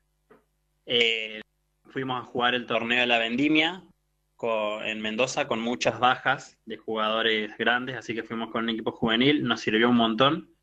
Eh, 0.87 1.41
fuimos 1.87 2.21
a 2.21 2.25
jugar 2.25 2.55
el 2.55 2.67
torneo 2.67 3.01
de 3.01 3.09
la 3.09 3.19
vendimia 3.19 3.83
en 4.85 5.01
Mendoza 5.01 5.49
con 5.49 5.61
muchas 5.61 5.99
bajas 5.99 6.57
de 6.67 6.77
jugadores 6.77 7.51
grandes, 7.59 7.97
así 7.97 8.15
que 8.15 8.23
fuimos 8.23 8.53
con 8.53 8.63
un 8.63 8.71
equipo 8.71 8.93
juvenil, 8.93 9.43
nos 9.43 9.61
sirvió 9.61 9.91
un 9.91 9.97
montón. 9.97 10.55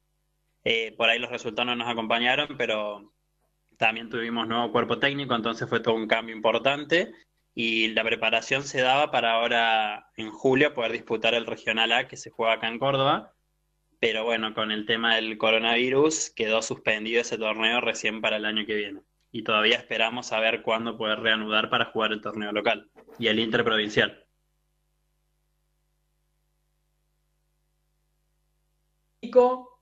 Eh, 0.63 0.93
por 0.95 1.09
ahí 1.09 1.19
los 1.19 1.31
resultados 1.31 1.67
no 1.67 1.75
nos 1.75 1.91
acompañaron, 1.91 2.55
pero 2.57 3.11
también 3.75 4.09
tuvimos 4.09 4.47
nuevo 4.47 4.71
cuerpo 4.71 4.99
técnico, 4.99 5.35
entonces 5.35 5.67
fue 5.67 5.81
todo 5.81 5.95
un 5.95 6.07
cambio 6.07 6.33
importante 6.33 7.13
y 7.55 7.87
la 7.93 8.03
preparación 8.03 8.63
se 8.63 8.81
daba 8.81 9.11
para 9.11 9.31
ahora 9.31 10.11
en 10.17 10.29
julio 10.29 10.73
poder 10.73 10.91
disputar 10.91 11.33
el 11.33 11.45
Regional 11.45 11.93
A 11.93 12.07
que 12.07 12.17
se 12.17 12.29
juega 12.29 12.53
acá 12.53 12.67
en 12.67 12.79
Córdoba, 12.79 13.33
pero 14.01 14.25
bueno, 14.25 14.53
con 14.53 14.71
el 14.71 14.85
tema 14.85 15.15
del 15.15 15.37
coronavirus 15.37 16.31
quedó 16.35 16.61
suspendido 16.61 17.21
ese 17.21 17.37
torneo 17.37 17.79
recién 17.79 18.21
para 18.21 18.35
el 18.35 18.45
año 18.45 18.65
que 18.65 18.75
viene. 18.75 19.01
Y 19.31 19.43
todavía 19.43 19.77
esperamos 19.77 20.33
a 20.33 20.39
ver 20.41 20.61
cuándo 20.63 20.97
poder 20.97 21.21
reanudar 21.21 21.69
para 21.69 21.85
jugar 21.85 22.11
el 22.11 22.21
torneo 22.21 22.51
local 22.51 22.91
y 23.17 23.27
el 23.27 23.39
interprovincial. 23.39 24.25
Nico, 29.21 29.74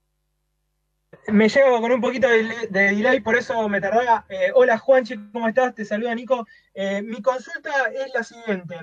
me 1.28 1.50
llevo 1.50 1.82
con 1.82 1.92
un 1.92 2.02
poquito 2.02 2.28
de, 2.28 2.68
de 2.70 2.82
delay, 2.96 3.20
por 3.20 3.36
eso 3.36 3.68
me 3.70 3.82
tardaba. 3.82 4.26
Eh, 4.30 4.52
hola 4.54 4.78
Juanchi, 4.78 5.16
¿cómo 5.32 5.48
estás? 5.48 5.74
Te 5.76 5.86
saluda 5.86 6.14
Nico. 6.16 6.46
Eh, 6.74 7.02
mi 7.02 7.22
consulta 7.22 7.72
es 7.94 8.14
la 8.14 8.24
siguiente. 8.24 8.76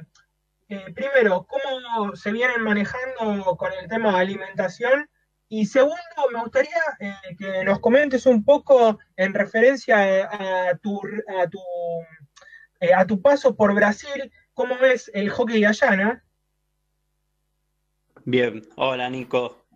Eh, 0.68 0.93
primero, 0.95 1.47
¿cómo 1.49 2.14
se 2.16 2.32
vienen 2.32 2.62
manejando 2.62 3.57
con 3.57 3.72
el 3.72 3.88
tema 3.88 4.12
de 4.12 4.20
alimentación? 4.20 5.09
Y 5.49 5.66
segundo, 5.66 5.97
me 6.32 6.41
gustaría 6.41 6.80
que 7.36 7.64
nos 7.64 7.80
comentes 7.80 8.24
un 8.24 8.45
poco 8.45 9.01
en 9.16 9.34
referencia 9.34 10.28
a, 10.30 10.76
tu, 10.76 11.01
a, 11.41 11.49
tu, 11.49 11.61
a 12.95 13.05
tu 13.05 13.20
paso 13.20 13.57
por 13.57 13.74
Brasil, 13.74 14.30
¿cómo 14.55 14.78
ves 14.78 15.11
el 15.12 15.28
hockey 15.28 15.64
allá? 15.64 16.22
Bien, 18.24 18.62
hola 18.76 19.11
Nico. 19.11 19.66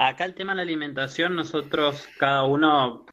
Acá 0.00 0.24
el 0.24 0.34
tema 0.34 0.52
de 0.52 0.58
la 0.58 0.62
alimentación, 0.62 1.34
nosotros 1.34 2.08
cada 2.18 2.44
uno, 2.44 3.04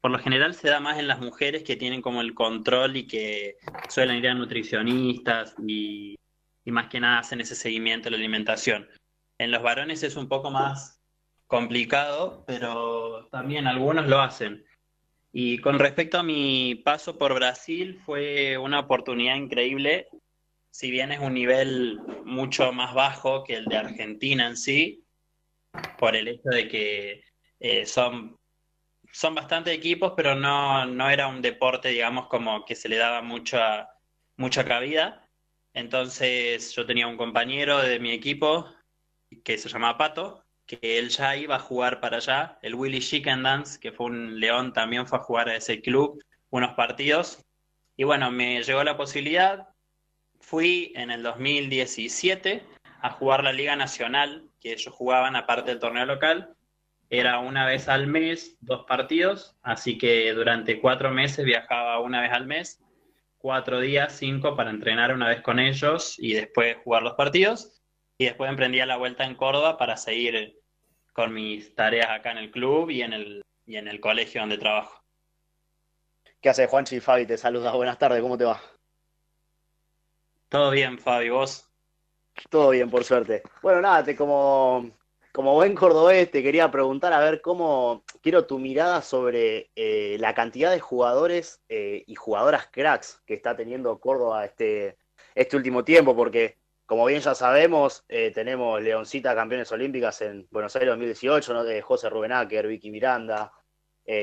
por 0.00 0.10
lo 0.10 0.18
general 0.18 0.54
se 0.54 0.70
da 0.70 0.80
más 0.80 0.98
en 0.98 1.08
las 1.08 1.20
mujeres 1.20 1.62
que 1.62 1.76
tienen 1.76 2.00
como 2.00 2.22
el 2.22 2.32
control 2.32 2.96
y 2.96 3.06
que 3.06 3.58
suelen 3.90 4.16
ir 4.16 4.28
a 4.28 4.34
nutricionistas 4.34 5.54
y, 5.66 6.16
y 6.64 6.70
más 6.70 6.88
que 6.88 7.00
nada 7.00 7.18
hacen 7.18 7.42
ese 7.42 7.54
seguimiento 7.54 8.06
de 8.06 8.12
la 8.12 8.16
alimentación. 8.16 8.88
En 9.36 9.50
los 9.50 9.62
varones 9.62 10.02
es 10.04 10.16
un 10.16 10.26
poco 10.26 10.50
más 10.50 11.02
complicado, 11.46 12.44
pero 12.46 13.28
también 13.30 13.66
algunos 13.66 14.06
lo 14.06 14.18
hacen. 14.18 14.64
Y 15.34 15.58
con 15.58 15.78
respecto 15.78 16.18
a 16.18 16.22
mi 16.22 16.76
paso 16.76 17.18
por 17.18 17.34
Brasil, 17.34 18.00
fue 18.06 18.56
una 18.56 18.80
oportunidad 18.80 19.36
increíble, 19.36 20.08
si 20.70 20.90
bien 20.90 21.12
es 21.12 21.20
un 21.20 21.34
nivel 21.34 22.00
mucho 22.24 22.72
más 22.72 22.94
bajo 22.94 23.44
que 23.44 23.56
el 23.56 23.66
de 23.66 23.76
Argentina 23.76 24.46
en 24.46 24.56
sí, 24.56 25.05
por 25.98 26.16
el 26.16 26.28
hecho 26.28 26.48
de 26.48 26.68
que 26.68 27.24
eh, 27.60 27.86
son, 27.86 28.36
son 29.12 29.34
bastante 29.34 29.72
equipos, 29.72 30.12
pero 30.16 30.34
no, 30.34 30.86
no 30.86 31.10
era 31.10 31.26
un 31.28 31.42
deporte, 31.42 31.88
digamos, 31.88 32.28
como 32.28 32.64
que 32.64 32.74
se 32.74 32.88
le 32.88 32.96
daba 32.96 33.22
mucha, 33.22 33.90
mucha 34.36 34.64
cabida. 34.64 35.28
Entonces 35.74 36.72
yo 36.74 36.86
tenía 36.86 37.06
un 37.06 37.16
compañero 37.16 37.78
de 37.78 37.98
mi 37.98 38.10
equipo 38.12 38.66
que 39.44 39.58
se 39.58 39.68
llamaba 39.68 39.98
Pato, 39.98 40.44
que 40.66 40.98
él 40.98 41.10
ya 41.10 41.36
iba 41.36 41.56
a 41.56 41.60
jugar 41.60 42.00
para 42.00 42.16
allá. 42.16 42.58
El 42.62 42.74
Willy 42.74 43.00
Chicken 43.00 43.42
Dance, 43.42 43.78
que 43.78 43.92
fue 43.92 44.06
un 44.06 44.40
león, 44.40 44.72
también 44.72 45.06
fue 45.06 45.18
a 45.18 45.22
jugar 45.22 45.48
a 45.48 45.56
ese 45.56 45.80
club 45.80 46.22
unos 46.50 46.74
partidos. 46.74 47.44
Y 47.96 48.04
bueno, 48.04 48.30
me 48.30 48.62
llegó 48.62 48.82
la 48.84 48.96
posibilidad. 48.96 49.68
Fui 50.40 50.92
en 50.96 51.10
el 51.10 51.22
2017 51.22 52.64
a 53.00 53.10
jugar 53.10 53.44
la 53.44 53.52
Liga 53.52 53.76
Nacional, 53.76 54.48
que 54.60 54.72
ellos 54.72 54.92
jugaban 54.92 55.36
aparte 55.36 55.70
del 55.70 55.80
torneo 55.80 56.06
local. 56.06 56.54
Era 57.08 57.38
una 57.38 57.66
vez 57.66 57.88
al 57.88 58.06
mes, 58.06 58.56
dos 58.60 58.84
partidos, 58.86 59.56
así 59.62 59.96
que 59.96 60.32
durante 60.32 60.80
cuatro 60.80 61.10
meses 61.10 61.44
viajaba 61.44 62.00
una 62.00 62.20
vez 62.20 62.32
al 62.32 62.46
mes, 62.46 62.82
cuatro 63.38 63.80
días, 63.80 64.12
cinco 64.16 64.56
para 64.56 64.70
entrenar 64.70 65.14
una 65.14 65.28
vez 65.28 65.40
con 65.40 65.58
ellos 65.58 66.16
y 66.18 66.34
después 66.34 66.76
jugar 66.82 67.02
los 67.02 67.14
partidos 67.14 67.80
y 68.18 68.24
después 68.24 68.50
emprendía 68.50 68.86
la 68.86 68.96
vuelta 68.96 69.24
en 69.24 69.34
Córdoba 69.34 69.78
para 69.78 69.96
seguir 69.96 70.58
con 71.12 71.32
mis 71.32 71.74
tareas 71.74 72.10
acá 72.10 72.32
en 72.32 72.38
el 72.38 72.50
club 72.50 72.90
y 72.90 73.02
en 73.02 73.12
el, 73.12 73.44
y 73.66 73.76
en 73.76 73.88
el 73.88 74.00
colegio 74.00 74.40
donde 74.40 74.58
trabajo. 74.58 75.02
¿Qué 76.40 76.48
hace 76.48 76.66
Juanchi? 76.66 77.00
Fabi 77.00 77.26
te 77.26 77.38
saluda. 77.38 77.72
Buenas 77.72 77.98
tardes, 77.98 78.20
¿cómo 78.20 78.36
te 78.36 78.44
va? 78.44 78.60
Todo 80.48 80.70
bien, 80.70 80.98
Fabi, 80.98 81.28
¿vos? 81.28 81.65
Todo 82.50 82.70
bien, 82.70 82.90
por 82.90 83.04
suerte. 83.04 83.42
Bueno, 83.62 83.80
nada, 83.80 84.04
te 84.04 84.14
como, 84.14 84.90
como 85.32 85.54
buen 85.54 85.74
cordobés 85.74 86.30
te 86.30 86.42
quería 86.42 86.70
preguntar 86.70 87.12
a 87.12 87.20
ver 87.20 87.40
cómo, 87.40 88.04
quiero 88.22 88.46
tu 88.46 88.58
mirada 88.58 89.02
sobre 89.02 89.70
eh, 89.76 90.16
la 90.20 90.34
cantidad 90.34 90.70
de 90.70 90.80
jugadores 90.80 91.60
eh, 91.68 92.04
y 92.06 92.14
jugadoras 92.14 92.68
cracks 92.70 93.22
que 93.26 93.34
está 93.34 93.56
teniendo 93.56 93.98
Córdoba 93.98 94.44
este, 94.44 94.96
este 95.34 95.56
último 95.56 95.84
tiempo, 95.84 96.14
porque 96.14 96.56
como 96.86 97.06
bien 97.06 97.20
ya 97.20 97.34
sabemos, 97.34 98.04
eh, 98.08 98.30
tenemos 98.32 98.80
Leoncita 98.80 99.34
campeones 99.34 99.72
olímpicas 99.72 100.20
en 100.22 100.46
Buenos 100.50 100.74
Aires 100.76 100.90
2018, 100.90 101.52
¿no? 101.52 101.64
de 101.64 101.82
José 101.82 102.08
Rubenáquer, 102.08 102.66
Vicky 102.66 102.90
Miranda, 102.90 103.52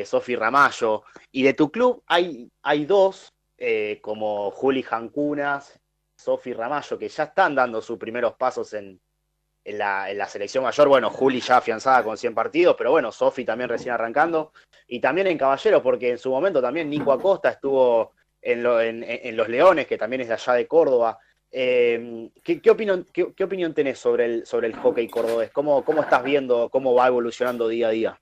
Sofi 0.06 0.36
Ramallo. 0.38 1.04
Y 1.30 1.44
de 1.44 1.54
tu 1.54 1.70
club 1.70 2.04
hay, 2.08 2.50
hay 2.62 2.86
dos, 2.86 3.34
como 4.02 4.50
Juli 4.52 4.82
Jancunas, 4.82 5.78
Sofi 6.24 6.54
Ramallo, 6.54 6.98
que 6.98 7.10
ya 7.10 7.24
están 7.24 7.56
dando 7.56 7.82
sus 7.82 7.98
primeros 7.98 8.34
pasos 8.36 8.74
en, 8.74 9.00
en, 9.64 9.78
la, 9.78 10.10
en, 10.10 10.18
la, 10.18 10.28
selección 10.28 10.64
mayor. 10.64 10.88
Bueno, 10.88 11.10
Juli 11.10 11.42
ya 11.42 11.58
afianzada 11.58 12.04
con 12.04 12.18
100 12.18 12.34
partidos, 12.34 12.76
pero 12.78 12.92
bueno, 12.92 13.12
Sofi 13.12 13.44
también 13.44 13.70
recién 13.70 13.94
arrancando. 13.94 14.54
Y 14.88 15.00
también 15.00 15.28
en 15.28 15.38
Caballeros, 15.38 15.82
porque 15.82 16.12
en 16.12 16.18
su 16.18 16.30
momento 16.30 16.62
también 16.62 16.90
Nico 16.90 17.12
Acosta 17.12 17.50
estuvo 17.50 18.14
en, 18.42 18.64
lo, 18.64 18.80
en, 18.82 19.04
en 19.04 19.36
Los 19.36 19.50
Leones, 19.50 19.86
que 19.88 19.98
también 19.98 20.22
es 20.22 20.30
de 20.30 20.36
allá 20.36 20.54
de 20.54 20.68
Córdoba. 20.68 21.20
Eh, 21.56 22.32
¿qué, 22.44 22.72
opinión, 22.72 23.06
qué, 23.14 23.44
opinión 23.44 23.76
tenés 23.76 24.00
sobre 24.00 24.26
el, 24.26 24.46
sobre 24.46 24.68
el 24.68 24.76
hockey 24.76 25.08
cordobés? 25.08 25.52
¿Cómo, 25.52 25.86
¿Cómo 25.86 26.02
estás 26.02 26.24
viendo 26.24 26.70
cómo 26.70 26.96
va 26.96 27.08
evolucionando 27.08 27.68
día 27.68 27.90
a 27.90 27.92
día? 27.92 28.22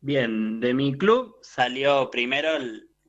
Bien, 0.00 0.60
de 0.60 0.72
mi 0.72 0.96
club 0.96 1.36
salió 1.42 2.10
primero 2.10 2.48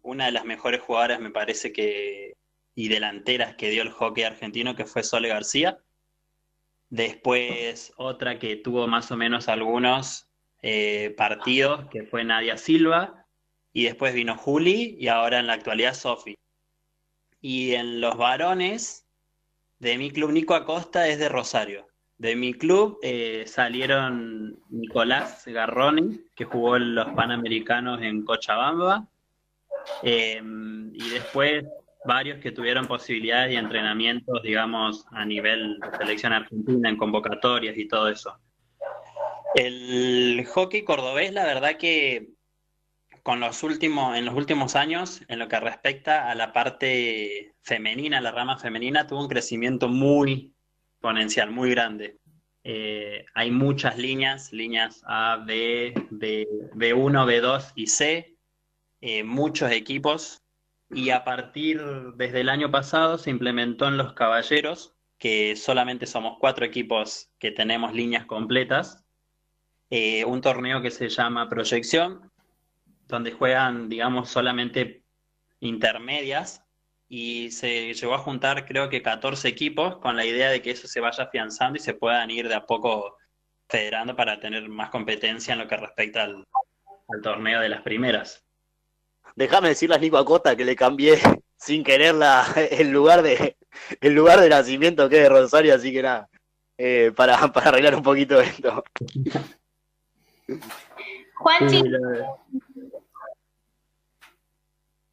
una 0.02 0.26
de 0.26 0.34
las 0.34 0.44
mejores 0.44 0.82
jugadoras, 0.82 1.22
me 1.22 1.32
parece 1.32 1.72
que, 1.72 2.34
y 2.76 2.88
delanteras 2.88 3.56
que 3.56 3.70
dio 3.70 3.84
el 3.84 3.92
hockey 3.92 4.24
argentino, 4.24 4.76
que 4.76 4.86
fue 4.86 5.04
Sole 5.04 5.30
García. 5.30 5.80
Después 6.90 7.94
otra 7.98 8.40
que 8.40 8.56
tuvo 8.56 8.88
más 8.88 9.12
o 9.12 9.18
menos 9.18 9.48
algunos 9.48 10.28
eh, 10.62 11.14
partidos, 11.18 11.88
que 11.90 12.04
fue 12.04 12.24
Nadia 12.24 12.58
Silva. 12.58 13.26
Y 13.74 13.86
después 13.86 14.14
vino 14.14 14.38
Juli 14.38 14.96
y 15.00 15.08
ahora 15.08 15.40
en 15.40 15.48
la 15.48 15.54
actualidad 15.54 15.96
Sofi. 15.96 16.38
Y 17.42 17.74
en 17.74 18.02
los 18.02 18.18
varones, 18.18 19.06
de 19.80 19.98
mi 19.98 20.12
club 20.12 20.32
Nico 20.32 20.54
Acosta 20.54 21.08
es 21.08 21.20
de 21.20 21.30
Rosario. 21.30 21.88
De 22.18 22.36
mi 22.36 22.54
club 22.54 23.00
eh, 23.02 23.44
salieron 23.48 24.60
Nicolás 24.70 25.44
Garroni, 25.46 26.22
que 26.36 26.46
jugó 26.46 26.78
en 26.78 26.96
los 26.96 27.10
Panamericanos 27.10 28.02
en 28.02 28.24
Cochabamba, 28.24 29.08
eh, 30.04 30.42
y 30.94 31.10
después 31.10 31.66
varios 32.06 32.40
que 32.40 32.52
tuvieron 32.52 32.86
posibilidades 32.86 33.54
y 33.54 33.58
entrenamientos, 33.58 34.42
digamos, 34.44 35.06
a 35.12 35.26
nivel 35.26 35.80
de 35.80 35.98
selección 35.98 36.34
argentina, 36.34 36.90
en 36.90 36.98
convocatorias 36.98 37.78
y 37.78 37.88
todo 37.88 38.10
eso. 38.10 38.38
El 39.56 40.46
hockey 40.48 40.84
cordobés, 40.84 41.32
la 41.32 41.46
verdad 41.46 41.78
que 41.78 42.30
con 43.24 43.40
los 43.40 43.64
últimos, 43.64 44.18
en 44.18 44.26
los 44.26 44.36
últimos 44.36 44.76
años, 44.76 45.22
en 45.30 45.40
lo 45.40 45.48
que 45.48 45.60
respecta 45.60 46.30
a 46.30 46.36
la 46.36 46.52
parte 46.52 47.54
femenina, 47.62 48.20
la 48.20 48.32
rama 48.32 48.58
femenina, 48.58 49.08
tuvo 49.08 49.22
un 49.22 49.30
crecimiento 49.30 49.88
muy 49.88 50.54
exponencial, 50.92 51.50
muy 51.50 51.70
grande. 51.72 52.18
Eh, 52.66 53.26
hay 53.34 53.52
muchas 53.52 53.98
líneas, 53.98 54.52
líneas 54.52 55.02
A, 55.06 55.38
B, 55.46 55.94
B, 56.10 56.48
B1, 56.74 57.26
B2 57.26 57.72
y 57.76 57.88
C, 57.88 58.38
eh, 59.02 59.24
muchos 59.24 59.72
equipos, 59.72 60.43
y 60.96 61.10
a 61.10 61.24
partir 61.24 61.82
desde 62.16 62.42
el 62.42 62.50
año 62.50 62.72
pasado 62.72 63.18
se 63.18 63.30
implementó 63.30 63.88
en 63.88 63.98
los 63.98 64.14
caballeros, 64.14 64.96
que 65.18 65.56
solamente 65.56 66.06
somos 66.06 66.38
cuatro 66.40 66.66
equipos 66.66 67.30
que 67.40 67.52
tenemos 67.52 67.94
líneas 67.94 68.26
completas, 68.26 69.04
eh, 69.90 70.26
un 70.26 70.42
torneo 70.42 70.82
que 70.82 70.92
se 70.92 71.10
llama 71.10 71.50
Proyección, 71.50 72.32
donde 73.08 73.32
juegan, 73.32 73.90
digamos, 73.90 74.30
solamente 74.30 75.04
intermedias 75.60 76.64
y 77.08 77.52
se 77.52 77.94
llegó 77.94 78.16
a 78.16 78.20
juntar 78.20 78.66
creo 78.66 78.90
que 78.90 79.02
14 79.02 79.48
equipos 79.48 79.98
con 79.98 80.16
la 80.18 80.26
idea 80.26 80.50
de 80.50 80.62
que 80.62 80.72
eso 80.72 80.88
se 80.88 81.00
vaya 81.00 81.26
afianzando 81.26 81.78
y 81.78 81.82
se 81.82 81.94
puedan 81.94 82.32
ir 82.32 82.48
de 82.48 82.56
a 82.56 82.66
poco 82.66 83.18
federando 83.70 84.16
para 84.16 84.40
tener 84.40 84.68
más 84.68 84.90
competencia 84.90 85.54
en 85.54 85.60
lo 85.60 85.68
que 85.68 85.78
respecta 85.78 86.24
al, 86.24 86.46
al 87.10 87.22
torneo 87.22 87.60
de 87.62 87.70
las 87.70 87.82
primeras. 87.82 88.43
Déjame 89.36 89.70
decirle 89.70 89.96
a 89.96 90.00
Nico 90.00 90.18
Acosta 90.18 90.56
que 90.56 90.66
le 90.66 90.76
cambié 90.76 91.20
sin 91.58 91.84
querer 91.84 92.16
la, 92.16 92.46
el 92.72 92.92
lugar 92.92 93.22
de 93.22 93.58
el 94.02 94.14
lugar 94.14 94.40
de 94.40 94.50
nacimiento 94.50 95.10
que 95.10 95.18
es 95.18 95.24
de 95.24 95.30
Rosario, 95.30 95.74
así 95.74 95.92
que 95.92 96.04
nada, 96.04 96.30
eh, 96.78 97.12
para, 97.16 97.38
para 97.54 97.70
arreglar 97.70 97.96
un 97.96 98.04
poquito 98.04 98.40
esto. 98.40 98.84
Juanchi, 101.36 101.82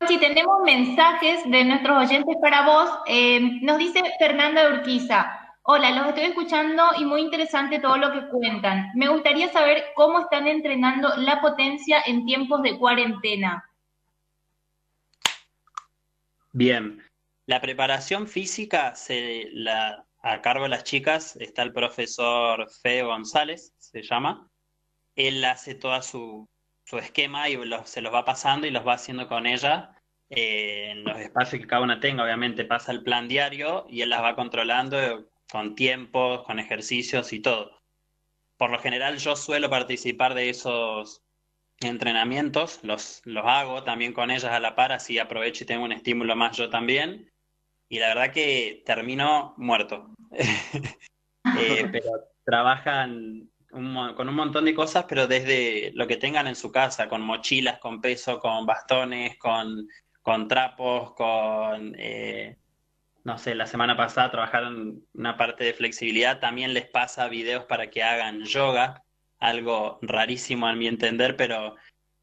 si 0.06 0.18
tenemos 0.18 0.60
mensajes 0.64 1.42
de 1.48 1.64
nuestros 1.64 2.08
oyentes 2.08 2.36
para 2.40 2.64
vos. 2.64 2.90
Eh, 3.06 3.58
nos 3.62 3.78
dice 3.78 4.00
Fernanda 4.18 4.68
Urquiza. 4.70 5.36
Hola, 5.62 5.90
los 5.90 6.08
estoy 6.08 6.24
escuchando 6.24 6.82
y 6.98 7.04
muy 7.04 7.20
interesante 7.20 7.78
todo 7.80 7.98
lo 7.98 8.10
que 8.12 8.26
cuentan. 8.28 8.90
Me 8.94 9.08
gustaría 9.08 9.52
saber 9.52 9.84
cómo 9.94 10.20
están 10.20 10.46
entrenando 10.46 11.14
la 11.18 11.40
potencia 11.40 12.02
en 12.06 12.24
tiempos 12.24 12.62
de 12.62 12.78
cuarentena. 12.78 13.69
Bien, 16.52 17.02
la 17.46 17.60
preparación 17.60 18.26
física 18.26 18.94
se 18.94 19.48
la, 19.52 20.04
a 20.22 20.42
cargo 20.42 20.64
de 20.64 20.70
las 20.70 20.84
chicas 20.84 21.36
está 21.36 21.62
el 21.62 21.72
profesor 21.72 22.68
Fede 22.82 23.02
González, 23.02 23.72
se 23.78 24.02
llama. 24.02 24.50
Él 25.16 25.44
hace 25.44 25.74
toda 25.74 26.02
su, 26.02 26.48
su 26.84 26.98
esquema 26.98 27.48
y 27.48 27.58
se 27.84 28.00
los 28.00 28.12
va 28.12 28.24
pasando 28.24 28.66
y 28.66 28.70
los 28.70 28.86
va 28.86 28.94
haciendo 28.94 29.28
con 29.28 29.46
ella 29.46 29.96
eh, 30.28 30.90
en 30.90 31.04
los 31.04 31.18
espacios 31.18 31.62
que 31.62 31.68
cada 31.68 31.82
una 31.82 32.00
tenga. 32.00 32.24
Obviamente 32.24 32.64
pasa 32.64 32.92
el 32.92 33.02
plan 33.02 33.28
diario 33.28 33.86
y 33.88 34.02
él 34.02 34.10
las 34.10 34.22
va 34.22 34.36
controlando 34.36 35.28
con 35.50 35.74
tiempos, 35.74 36.42
con 36.44 36.58
ejercicios 36.58 37.32
y 37.32 37.40
todo. 37.40 37.80
Por 38.56 38.70
lo 38.70 38.78
general 38.78 39.18
yo 39.18 39.36
suelo 39.36 39.70
participar 39.70 40.34
de 40.34 40.50
esos 40.50 41.22
entrenamientos, 41.80 42.80
los, 42.82 43.22
los 43.24 43.44
hago 43.46 43.82
también 43.84 44.12
con 44.12 44.30
ellas 44.30 44.52
a 44.52 44.60
la 44.60 44.74
par, 44.74 44.92
así 44.92 45.18
aprovecho 45.18 45.64
y 45.64 45.66
tengo 45.66 45.84
un 45.84 45.92
estímulo 45.92 46.36
más 46.36 46.56
yo 46.56 46.68
también. 46.70 47.30
Y 47.88 47.98
la 47.98 48.08
verdad 48.08 48.32
que 48.32 48.82
termino 48.86 49.54
muerto. 49.56 50.14
eh, 51.58 51.88
pero 51.92 52.10
trabajan 52.44 53.48
un 53.72 54.14
con 54.14 54.28
un 54.28 54.34
montón 54.34 54.64
de 54.64 54.74
cosas, 54.74 55.06
pero 55.08 55.26
desde 55.26 55.92
lo 55.94 56.06
que 56.06 56.16
tengan 56.16 56.46
en 56.46 56.56
su 56.56 56.70
casa, 56.72 57.08
con 57.08 57.22
mochilas, 57.22 57.78
con 57.78 58.00
peso, 58.00 58.38
con 58.40 58.66
bastones, 58.66 59.38
con, 59.38 59.88
con 60.22 60.48
trapos, 60.48 61.14
con, 61.14 61.94
eh, 61.98 62.58
no 63.24 63.38
sé, 63.38 63.54
la 63.54 63.66
semana 63.66 63.96
pasada 63.96 64.30
trabajaron 64.30 65.04
una 65.14 65.36
parte 65.36 65.64
de 65.64 65.74
flexibilidad, 65.74 66.40
también 66.40 66.74
les 66.74 66.88
pasa 66.88 67.28
videos 67.28 67.64
para 67.64 67.90
que 67.90 68.02
hagan 68.02 68.44
yoga, 68.44 69.04
algo 69.40 69.98
rarísimo 70.02 70.66
a 70.68 70.74
mi 70.74 70.86
entender, 70.86 71.36
pero 71.36 71.76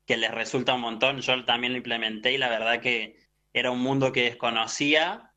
que 0.06 0.18
les 0.18 0.32
resulta 0.32 0.76
un 0.76 0.82
montón. 0.82 1.20
Yo 1.20 1.44
también 1.44 1.74
lo 1.74 1.78
implementé 1.78 2.34
y 2.34 2.38
la 2.38 2.50
verdad 2.50 2.80
que 2.80 3.18
era 3.54 3.72
un 3.72 3.80
mundo 3.82 4.12
que 4.12 4.24
desconocía 4.24 5.34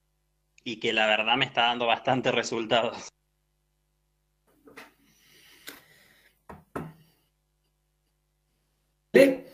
y 0.63 0.79
que 0.79 0.93
la 0.93 1.07
verdad 1.07 1.37
me 1.37 1.47
está 1.47 1.63
dando 1.63 1.87
bastantes 1.87 2.35
resultados. 2.35 3.09
¿Eh? 9.13 9.53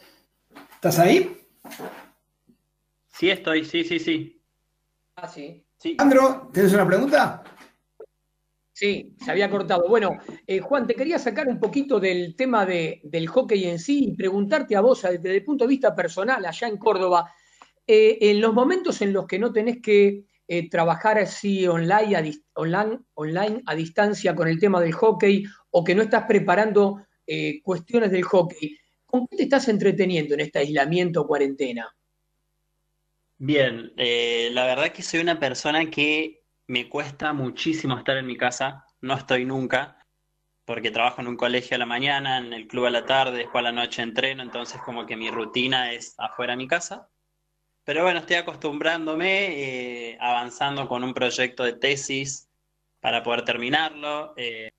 ¿Estás 0.74 0.98
ahí? 0.98 1.40
Sí, 3.08 3.30
estoy, 3.30 3.64
sí, 3.64 3.82
sí, 3.84 3.98
sí. 3.98 4.42
Ah, 5.16 5.26
sí. 5.26 5.64
Andro, 5.98 6.50
¿tienes 6.52 6.74
una 6.74 6.86
pregunta? 6.86 7.42
Sí, 8.76 9.14
se 9.24 9.30
había 9.30 9.48
cortado. 9.48 9.88
Bueno, 9.88 10.18
eh, 10.46 10.60
Juan, 10.60 10.86
te 10.86 10.94
quería 10.94 11.18
sacar 11.18 11.48
un 11.48 11.58
poquito 11.58 11.98
del 11.98 12.36
tema 12.36 12.66
de- 12.66 13.00
del 13.04 13.26
hockey 13.26 13.64
en 13.64 13.78
sí 13.78 14.08
y 14.08 14.14
preguntarte 14.14 14.76
a 14.76 14.82
vos, 14.82 15.00
desde 15.00 15.34
el 15.34 15.42
punto 15.44 15.64
de 15.64 15.70
vista 15.70 15.94
personal, 15.94 16.44
allá 16.44 16.68
en 16.68 16.76
Córdoba, 16.76 17.32
eh, 17.86 18.18
en 18.20 18.38
los 18.38 18.52
momentos 18.52 19.00
en 19.00 19.14
los 19.14 19.26
que 19.26 19.38
no 19.38 19.50
tenés 19.50 19.80
que 19.80 20.24
eh, 20.46 20.68
trabajar 20.68 21.18
así 21.18 21.66
online 21.66 22.16
a, 22.16 22.22
online, 22.60 22.98
online 23.14 23.62
a 23.64 23.74
distancia 23.74 24.34
con 24.34 24.46
el 24.46 24.60
tema 24.60 24.78
del 24.82 24.92
hockey 24.92 25.44
o 25.70 25.82
que 25.82 25.94
no 25.94 26.02
estás 26.02 26.24
preparando 26.28 27.00
cuestiones 27.62 28.10
del 28.10 28.24
hockey, 28.24 28.78
¿con 29.06 29.26
qué 29.26 29.38
te 29.38 29.42
estás 29.44 29.68
entreteniendo 29.68 30.34
en 30.34 30.40
este 30.40 30.58
aislamiento 30.58 31.22
o 31.22 31.26
cuarentena? 31.26 31.92
Bien, 33.38 33.90
la 33.96 34.66
verdad 34.66 34.92
que 34.92 35.02
soy 35.02 35.20
una 35.20 35.40
persona 35.40 35.90
que 35.90 36.45
me 36.68 36.88
cuesta 36.88 37.32
muchísimo 37.32 37.96
estar 37.96 38.16
en 38.16 38.26
mi 38.26 38.36
casa, 38.36 38.84
no 39.00 39.14
estoy 39.14 39.44
nunca, 39.44 39.98
porque 40.64 40.90
trabajo 40.90 41.20
en 41.20 41.28
un 41.28 41.36
colegio 41.36 41.76
a 41.76 41.78
la 41.78 41.86
mañana, 41.86 42.38
en 42.38 42.52
el 42.52 42.66
club 42.66 42.86
a 42.86 42.90
la 42.90 43.06
tarde, 43.06 43.38
después 43.38 43.60
a 43.60 43.70
la 43.70 43.72
noche 43.72 44.02
entreno, 44.02 44.42
entonces 44.42 44.80
como 44.82 45.06
que 45.06 45.16
mi 45.16 45.30
rutina 45.30 45.92
es 45.92 46.14
afuera 46.18 46.54
de 46.54 46.56
mi 46.56 46.66
casa. 46.66 47.08
Pero 47.84 48.02
bueno, 48.02 48.18
estoy 48.18 48.36
acostumbrándome, 48.36 50.10
eh, 50.10 50.18
avanzando 50.20 50.88
con 50.88 51.04
un 51.04 51.14
proyecto 51.14 51.62
de 51.62 51.74
tesis 51.74 52.50
para 53.00 53.22
poder 53.22 53.44
terminarlo, 53.44 54.34
eh, 54.36 54.72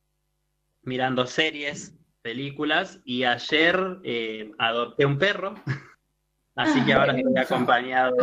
mirando 0.81 1.25
series, 1.25 1.95
películas, 2.21 2.99
y 3.05 3.23
ayer 3.23 3.99
eh, 4.03 4.51
adopté 4.57 5.05
un 5.05 5.17
perro, 5.17 5.55
así 6.55 6.83
que 6.83 6.91
ahora 6.91 7.15
estoy 7.15 7.37
acompañado. 7.37 8.13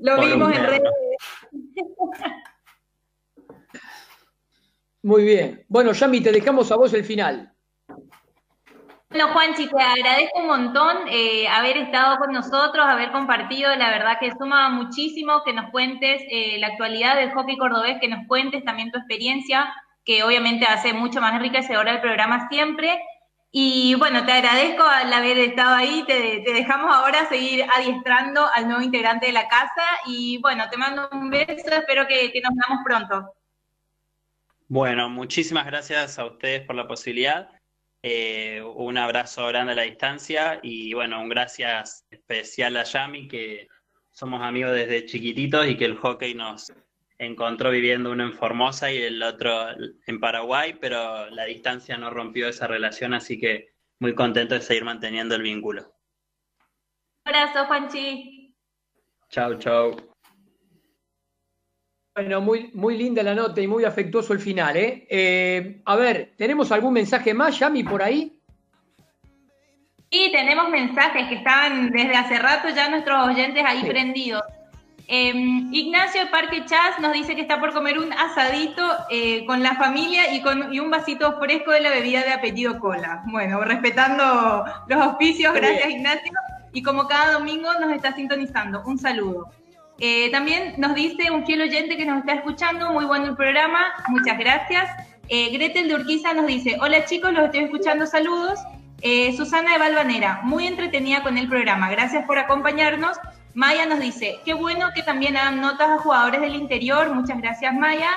Lo 0.00 0.16
Por 0.16 0.24
un 0.24 0.30
vimos 0.30 0.52
en 0.56 0.64
redes. 0.64 1.07
Muy 5.02 5.24
bien. 5.24 5.64
Bueno, 5.68 5.92
Yami, 5.92 6.20
te 6.20 6.32
dejamos 6.32 6.70
a 6.72 6.76
vos 6.76 6.92
el 6.92 7.04
final. 7.04 7.52
Bueno, 9.10 9.28
Juanchi, 9.32 9.66
te 9.66 9.82
agradezco 9.82 10.40
un 10.40 10.48
montón 10.48 10.96
eh, 11.08 11.48
haber 11.48 11.78
estado 11.78 12.18
con 12.18 12.30
nosotros, 12.30 12.84
haber 12.84 13.10
compartido, 13.10 13.74
la 13.74 13.88
verdad 13.88 14.18
que 14.20 14.32
suma 14.32 14.68
muchísimo 14.68 15.42
que 15.46 15.54
nos 15.54 15.70
cuentes 15.70 16.20
eh, 16.30 16.58
la 16.58 16.66
actualidad 16.66 17.16
del 17.16 17.32
hockey 17.32 17.56
cordobés, 17.56 17.98
que 18.02 18.08
nos 18.08 18.26
cuentes 18.26 18.64
también 18.64 18.90
tu 18.90 18.98
experiencia, 18.98 19.72
que 20.04 20.22
obviamente 20.22 20.66
hace 20.66 20.92
mucho 20.92 21.22
más 21.22 21.34
enriquecedora 21.34 21.92
el 21.92 22.02
programa 22.02 22.48
siempre. 22.50 23.00
Y 23.50 23.94
bueno, 23.94 24.26
te 24.26 24.32
agradezco 24.32 24.82
al 24.82 25.10
haber 25.12 25.38
estado 25.38 25.74
ahí, 25.74 26.04
te, 26.06 26.42
dejamos 26.52 26.94
ahora 26.94 27.28
seguir 27.28 27.64
adiestrando 27.74 28.46
al 28.52 28.68
nuevo 28.68 28.82
integrante 28.82 29.26
de 29.26 29.32
la 29.32 29.48
casa 29.48 29.84
y 30.06 30.38
bueno, 30.38 30.68
te 30.70 30.76
mando 30.76 31.08
un 31.12 31.30
beso, 31.30 31.70
espero 31.70 32.06
que, 32.06 32.30
que 32.30 32.40
nos 32.42 32.52
veamos 32.54 32.84
pronto. 32.84 33.34
Bueno, 34.68 35.08
muchísimas 35.08 35.64
gracias 35.64 36.18
a 36.18 36.26
ustedes 36.26 36.60
por 36.66 36.76
la 36.76 36.86
posibilidad. 36.86 37.48
Eh, 38.02 38.62
un 38.62 38.96
abrazo 38.96 39.46
grande 39.48 39.72
a 39.72 39.76
la 39.76 39.82
distancia 39.82 40.60
y 40.62 40.92
bueno, 40.92 41.20
un 41.20 41.28
gracias 41.28 42.04
especial 42.10 42.76
a 42.76 42.84
Yami, 42.84 43.28
que 43.28 43.66
somos 44.12 44.42
amigos 44.42 44.72
desde 44.74 45.06
chiquititos 45.06 45.66
y 45.66 45.76
que 45.76 45.86
el 45.86 45.96
hockey 45.96 46.34
nos 46.34 46.72
encontró 47.18 47.70
viviendo 47.70 48.12
uno 48.12 48.24
en 48.24 48.32
Formosa 48.32 48.92
y 48.92 48.98
el 48.98 49.22
otro 49.22 49.52
en 50.06 50.20
Paraguay, 50.20 50.76
pero 50.80 51.28
la 51.30 51.44
distancia 51.44 51.98
no 51.98 52.10
rompió 52.10 52.48
esa 52.48 52.66
relación, 52.66 53.12
así 53.12 53.38
que 53.38 53.74
muy 53.98 54.14
contento 54.14 54.54
de 54.54 54.60
seguir 54.60 54.84
manteniendo 54.84 55.34
el 55.34 55.42
vínculo. 55.42 55.94
Un 57.26 57.34
abrazo, 57.34 57.66
Juanchi. 57.66 58.54
Chau, 59.28 59.58
chau. 59.58 59.96
Bueno, 62.14 62.40
muy, 62.40 62.70
muy 62.74 62.96
linda 62.96 63.22
la 63.22 63.34
nota 63.34 63.60
y 63.60 63.66
muy 63.66 63.84
afectuoso 63.84 64.32
el 64.32 64.40
final, 64.40 64.76
¿eh? 64.76 65.06
Eh, 65.10 65.82
a 65.84 65.96
ver, 65.96 66.34
¿tenemos 66.36 66.72
algún 66.72 66.94
mensaje 66.94 67.34
más, 67.34 67.58
Yami, 67.58 67.84
por 67.84 68.02
ahí? 68.02 68.40
Y 70.10 70.32
tenemos 70.32 70.70
mensajes 70.70 71.28
que 71.28 71.36
estaban 71.36 71.90
desde 71.90 72.16
hace 72.16 72.38
rato 72.38 72.70
ya 72.70 72.88
nuestros 72.88 73.28
oyentes 73.28 73.62
ahí 73.64 73.84
prendidos. 73.84 74.42
Eh, 75.10 75.32
Ignacio 75.72 76.24
de 76.24 76.30
Parque 76.30 76.66
Chas 76.66 77.00
nos 77.00 77.14
dice 77.14 77.34
que 77.34 77.40
está 77.40 77.58
por 77.58 77.72
comer 77.72 77.98
un 77.98 78.12
asadito 78.12 78.82
eh, 79.10 79.46
con 79.46 79.62
la 79.62 79.74
familia 79.76 80.34
y 80.34 80.42
con 80.42 80.72
y 80.72 80.80
un 80.80 80.90
vasito 80.90 81.38
fresco 81.38 81.70
de 81.70 81.80
la 81.80 81.90
bebida 81.90 82.22
de 82.22 82.32
apellido 82.32 82.78
cola. 82.78 83.22
Bueno, 83.26 83.60
respetando 83.62 84.64
los 84.86 85.00
auspicios, 85.00 85.52
Muy 85.52 85.62
gracias 85.62 85.86
bien. 85.86 86.00
Ignacio. 86.00 86.32
Y 86.74 86.82
como 86.82 87.08
cada 87.08 87.32
domingo 87.32 87.70
nos 87.80 87.90
está 87.92 88.14
sintonizando, 88.14 88.82
un 88.84 88.98
saludo. 88.98 89.50
Eh, 90.00 90.30
también 90.30 90.74
nos 90.78 90.94
dice 90.94 91.30
un 91.30 91.44
fiel 91.44 91.62
oyente 91.62 91.96
que 91.96 92.04
nos 92.04 92.20
está 92.20 92.34
escuchando, 92.34 92.92
muy 92.92 93.04
bueno 93.04 93.26
el 93.26 93.36
programa, 93.36 93.80
muchas 94.08 94.38
gracias. 94.38 94.88
Eh, 95.28 95.50
Gretel 95.50 95.88
de 95.88 95.94
Urquiza 95.94 96.34
nos 96.34 96.46
dice, 96.46 96.76
hola 96.80 97.04
chicos, 97.04 97.32
los 97.32 97.46
estoy 97.46 97.64
escuchando, 97.64 98.06
saludos. 98.06 98.60
Eh, 99.00 99.32
Susana 99.36 99.72
de 99.72 99.78
Valvanera, 99.78 100.40
muy 100.42 100.66
entretenida 100.66 101.22
con 101.22 101.38
el 101.38 101.48
programa, 101.48 101.90
gracias 101.90 102.24
por 102.26 102.38
acompañarnos. 102.38 103.16
Maya 103.54 103.86
nos 103.86 104.00
dice, 104.00 104.38
qué 104.44 104.54
bueno 104.54 104.90
que 104.94 105.02
también 105.02 105.36
hagan 105.36 105.60
notas 105.60 105.88
a 105.88 105.98
jugadores 105.98 106.40
del 106.40 106.54
interior, 106.54 107.12
muchas 107.14 107.38
gracias 107.40 107.74
Maya. 107.74 108.10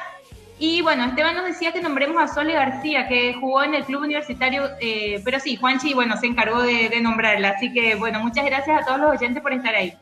Y 0.60 0.82
bueno, 0.82 1.06
Esteban 1.06 1.36
nos 1.36 1.46
decía 1.46 1.72
que 1.72 1.82
nombremos 1.82 2.22
a 2.22 2.32
Sole 2.32 2.54
García, 2.54 3.08
que 3.08 3.34
jugó 3.34 3.64
en 3.64 3.74
el 3.74 3.84
club 3.84 4.04
universitario, 4.04 4.70
eh, 4.80 5.20
pero 5.26 5.40
sí, 5.40 5.56
Juanchi, 5.56 5.96
bueno, 5.96 6.16
se 6.18 6.28
encargó 6.28 6.62
de, 6.62 6.90
de 6.90 7.02
nombrarla. 7.02 7.50
Así 7.50 7.74
que 7.74 7.96
bueno, 7.96 8.20
muchas 8.20 8.46
gracias 8.46 8.82
a 8.82 8.86
todos 8.86 9.00
los 9.00 9.12
oyentes 9.12 9.42
por 9.42 9.54
estar 9.54 9.74
ahí. 9.74 9.98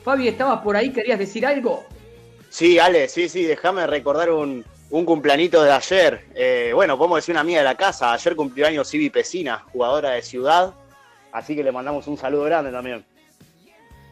Fabi, 0.03 0.29
¿estabas 0.29 0.63
por 0.63 0.77
ahí? 0.77 0.91
¿Querías 0.91 1.19
decir 1.19 1.47
algo? 1.47 1.85
Sí, 2.49 2.79
Ale, 2.79 3.09
sí, 3.09 3.29
sí, 3.29 3.45
déjame 3.45 3.87
recordar 3.87 4.31
un, 4.31 4.65
un 4.91 5.05
cumplanito 5.05 5.63
de 5.63 5.73
ayer. 5.73 6.25
Eh, 6.35 6.73
bueno, 6.75 6.99
podemos 6.99 7.19
decir 7.19 7.33
una 7.33 7.41
amiga 7.41 7.59
de 7.59 7.65
la 7.65 7.77
casa. 7.77 8.13
Ayer 8.13 8.35
cumplió 8.35 8.67
años 8.67 8.91
Civi 8.91 9.11
Pesina, 9.11 9.65
jugadora 9.73 10.11
de 10.11 10.23
Ciudad. 10.23 10.75
Así 11.33 11.55
que 11.55 11.63
le 11.63 11.71
mandamos 11.71 12.07
un 12.09 12.17
saludo 12.17 12.45
grande 12.45 12.73
también. 12.73 13.05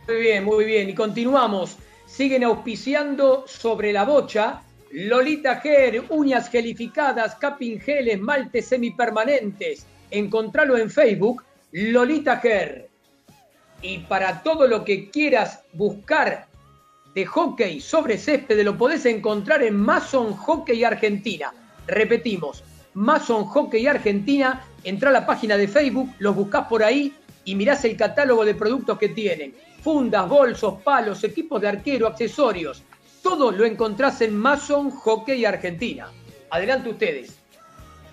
Muy 0.07 0.17
bien, 0.17 0.45
muy 0.45 0.65
bien. 0.65 0.89
Y 0.89 0.95
continuamos. 0.95 1.77
Siguen 2.07 2.45
auspiciando 2.45 3.45
sobre 3.47 3.93
la 3.93 4.05
bocha. 4.05 4.63
Lolita 4.91 5.57
Ger, 5.57 6.05
uñas 6.09 6.49
gelificadas, 6.49 7.35
capping 7.37 7.79
gel, 7.79 8.09
esmaltes 8.09 8.67
semipermanentes. 8.67 9.87
Encontralo 10.11 10.79
en 10.79 10.91
Facebook, 10.91 11.45
Lolita 11.73 12.39
Ger. 12.39 12.89
Y 13.83 13.99
para 13.99 14.43
todo 14.43 14.67
lo 14.67 14.85
que 14.85 15.11
quieras 15.11 15.61
buscar 15.73 16.47
de 17.15 17.27
hockey 17.27 17.81
sobre 17.81 18.19
césped 18.19 18.63
lo 18.63 18.77
podés 18.77 19.05
encontrar 19.07 19.63
en 19.63 19.77
Mason 19.77 20.35
Hockey 20.35 20.85
Argentina. 20.85 21.53
Repetimos, 21.87 22.63
Mason 22.95 23.45
Hockey 23.45 23.87
Argentina, 23.87 24.65
entra 24.85 25.11
a 25.11 25.13
la 25.13 25.27
página 25.27 25.57
de 25.57 25.69
Facebook, 25.69 26.11
los 26.19 26.35
buscás 26.35 26.67
por 26.67 26.83
ahí 26.83 27.15
y 27.45 27.55
mirás 27.55 27.85
el 27.85 27.97
catálogo 27.97 28.45
de 28.45 28.55
productos 28.55 28.99
que 28.99 29.09
tienen. 29.11 29.55
Fundas, 29.83 30.29
bolsos, 30.29 30.83
palos, 30.83 31.23
equipos 31.25 31.61
de 31.61 31.69
arquero, 31.69 32.07
accesorios. 32.07 32.83
Todo 33.23 33.51
lo 33.51 33.65
encontrás 33.65 34.21
en 34.21 34.37
Mason 34.37 34.91
Hockey 34.91 35.45
Argentina. 35.45 36.09
Adelante 36.51 36.91
ustedes. 36.91 37.39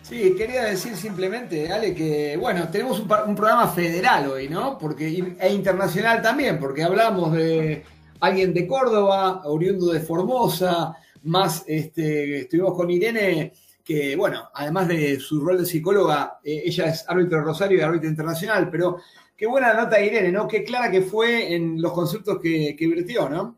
Sí, 0.07 0.35
quería 0.37 0.65
decir 0.65 0.95
simplemente, 0.95 1.71
Ale, 1.71 1.95
que 1.95 2.37
bueno, 2.37 2.69
tenemos 2.69 2.99
un, 2.99 3.07
programa 3.07 3.67
federal 3.69 4.29
hoy, 4.29 4.47
¿no? 4.47 4.77
Porque, 4.77 5.35
e 5.39 5.49
internacional 5.51 6.21
también, 6.21 6.59
porque 6.59 6.83
hablamos 6.83 7.33
de 7.33 7.83
alguien 8.19 8.53
de 8.53 8.67
Córdoba, 8.67 9.41
oriundo 9.45 9.91
de 9.91 10.01
Formosa, 10.01 10.95
más 11.23 11.63
este, 11.65 12.41
estuvimos 12.41 12.75
con 12.75 12.91
Irene, 12.91 13.53
que 13.83 14.15
bueno, 14.15 14.49
además 14.53 14.89
de 14.89 15.19
su 15.19 15.43
rol 15.43 15.57
de 15.57 15.65
psicóloga, 15.65 16.39
eh, 16.43 16.61
ella 16.65 16.85
es 16.85 17.03
árbitro 17.07 17.39
de 17.39 17.43
Rosario 17.43 17.79
y 17.79 17.81
árbitro 17.81 18.07
internacional, 18.07 18.69
pero 18.69 18.97
qué 19.35 19.47
buena 19.47 19.73
nota 19.73 19.99
Irene, 19.99 20.31
¿no? 20.31 20.47
Qué 20.47 20.63
clara 20.63 20.91
que 20.91 21.01
fue 21.01 21.51
en 21.55 21.81
los 21.81 21.93
conceptos 21.93 22.39
que, 22.39 22.75
que 22.77 22.85
virtió, 22.85 23.27
¿no? 23.27 23.57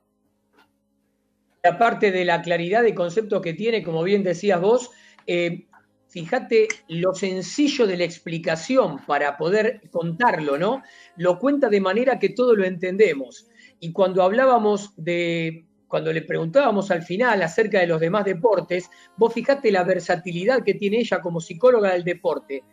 Aparte 1.63 2.11
de 2.11 2.25
la 2.25 2.41
claridad 2.41 2.83
de 2.83 2.95
conceptos 2.95 3.41
que 3.41 3.53
tiene, 3.53 3.83
como 3.83 4.03
bien 4.03 4.23
decías 4.23 4.61
vos, 4.61 4.91
eh, 5.25 5.67
fíjate 6.07 6.67
lo 6.87 7.13
sencillo 7.13 7.85
de 7.85 7.97
la 7.97 8.03
explicación 8.03 9.05
para 9.05 9.37
poder 9.37 9.81
contarlo, 9.91 10.57
¿no? 10.57 10.83
Lo 11.17 11.39
cuenta 11.39 11.69
de 11.69 11.81
manera 11.81 12.19
que 12.19 12.29
todo 12.29 12.55
lo 12.55 12.65
entendemos. 12.65 13.47
Y 13.79 13.91
cuando 13.91 14.23
hablábamos 14.23 14.93
de, 14.95 15.65
cuando 15.87 16.11
le 16.11 16.21
preguntábamos 16.21 16.91
al 16.91 17.03
final 17.03 17.41
acerca 17.41 17.79
de 17.79 17.87
los 17.87 17.99
demás 17.99 18.25
deportes, 18.25 18.89
vos 19.15 19.33
fijate 19.33 19.71
la 19.71 19.83
versatilidad 19.83 20.63
que 20.63 20.73
tiene 20.73 20.99
ella 20.99 21.21
como 21.21 21.39
psicóloga 21.39 21.93
del 21.93 22.03
deporte, 22.03 22.63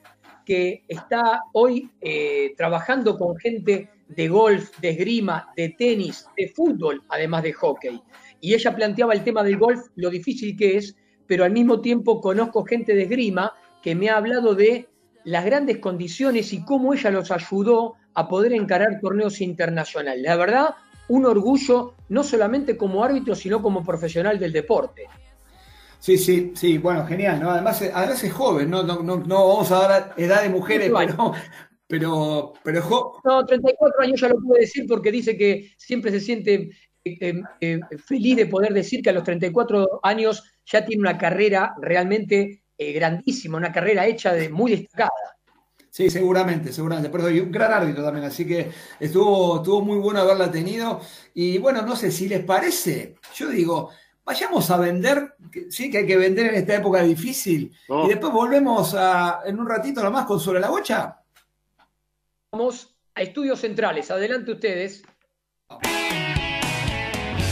que 0.44 0.84
está 0.88 1.42
hoy 1.52 1.90
eh, 2.00 2.54
trabajando 2.56 3.16
con 3.16 3.36
gente 3.36 3.90
de 4.08 4.28
golf, 4.28 4.78
de 4.80 4.90
esgrima, 4.90 5.52
de 5.56 5.70
tenis, 5.70 6.26
de 6.36 6.48
fútbol, 6.48 7.02
además 7.08 7.42
de 7.42 7.52
hockey. 7.52 8.02
Y 8.44 8.52
ella 8.52 8.76
planteaba 8.76 9.14
el 9.14 9.24
tema 9.24 9.42
del 9.42 9.56
golf, 9.56 9.86
lo 9.96 10.10
difícil 10.10 10.54
que 10.54 10.76
es, 10.76 10.94
pero 11.26 11.44
al 11.44 11.50
mismo 11.50 11.80
tiempo 11.80 12.20
conozco 12.20 12.62
gente 12.62 12.94
de 12.94 13.04
esgrima 13.04 13.54
que 13.82 13.94
me 13.94 14.10
ha 14.10 14.18
hablado 14.18 14.54
de 14.54 14.86
las 15.24 15.46
grandes 15.46 15.78
condiciones 15.78 16.52
y 16.52 16.62
cómo 16.62 16.92
ella 16.92 17.10
los 17.10 17.30
ayudó 17.30 17.94
a 18.12 18.28
poder 18.28 18.52
encarar 18.52 19.00
torneos 19.00 19.40
internacionales. 19.40 20.22
La 20.22 20.36
verdad, 20.36 20.74
un 21.08 21.24
orgullo 21.24 21.94
no 22.10 22.22
solamente 22.22 22.76
como 22.76 23.02
árbitro, 23.02 23.34
sino 23.34 23.62
como 23.62 23.82
profesional 23.82 24.38
del 24.38 24.52
deporte. 24.52 25.06
Sí, 25.98 26.18
sí, 26.18 26.52
sí, 26.54 26.76
bueno, 26.76 27.06
genial, 27.06 27.40
¿no? 27.40 27.50
Además, 27.50 27.80
además 27.94 28.22
es 28.24 28.32
joven, 28.34 28.68
¿no? 28.68 28.82
No, 28.82 29.02
no, 29.02 29.16
no 29.20 29.48
vamos 29.48 29.72
a 29.72 29.88
dar 29.88 30.14
edad 30.18 30.42
de 30.42 30.50
mujeres, 30.50 30.92
pero, 30.94 31.32
pero, 31.86 32.52
pero 32.62 32.82
jo... 32.82 33.22
No, 33.24 33.42
34 33.42 34.02
años 34.02 34.20
ya 34.20 34.28
lo 34.28 34.34
pude 34.34 34.60
decir 34.60 34.84
porque 34.86 35.10
dice 35.10 35.34
que 35.34 35.72
siempre 35.78 36.10
se 36.10 36.20
siente 36.20 36.68
eh, 37.04 37.42
eh, 37.60 37.80
feliz 37.98 38.36
de 38.36 38.46
poder 38.46 38.72
decir 38.72 39.02
que 39.02 39.10
a 39.10 39.12
los 39.12 39.24
34 39.24 40.00
años 40.02 40.42
ya 40.64 40.84
tiene 40.84 41.02
una 41.02 41.18
carrera 41.18 41.74
realmente 41.80 42.64
eh, 42.78 42.92
grandísima, 42.92 43.58
una 43.58 43.72
carrera 43.72 44.06
hecha 44.06 44.32
de 44.32 44.48
muy 44.48 44.72
destacada. 44.72 45.10
Sí, 45.90 46.10
seguramente, 46.10 46.72
seguramente. 46.72 47.10
Pero 47.10 47.30
y 47.30 47.40
un 47.40 47.52
gran 47.52 47.72
árbitro 47.72 48.02
también, 48.02 48.24
así 48.26 48.46
que 48.46 48.70
estuvo, 48.98 49.58
estuvo 49.58 49.82
muy 49.82 49.98
bueno 49.98 50.20
haberla 50.20 50.50
tenido. 50.50 51.00
Y 51.34 51.58
bueno, 51.58 51.82
no 51.82 51.94
sé 51.94 52.10
si 52.10 52.28
les 52.28 52.42
parece, 52.42 53.16
yo 53.34 53.48
digo, 53.48 53.90
vayamos 54.24 54.70
a 54.70 54.78
vender, 54.78 55.34
sí, 55.68 55.90
que 55.90 55.98
hay 55.98 56.06
que 56.06 56.16
vender 56.16 56.46
en 56.46 56.54
esta 56.56 56.76
época 56.76 57.02
difícil. 57.02 57.70
Y 57.88 58.08
después 58.08 58.32
volvemos 58.32 58.94
a, 58.94 59.42
en 59.44 59.60
un 59.60 59.68
ratito 59.68 60.02
nomás 60.02 60.24
con 60.24 60.40
sobre 60.40 60.58
la 60.58 60.70
bocha. 60.70 61.20
Vamos 62.50 62.96
a 63.14 63.22
estudios 63.22 63.60
centrales. 63.60 64.10
Adelante 64.10 64.52
ustedes. 64.52 65.02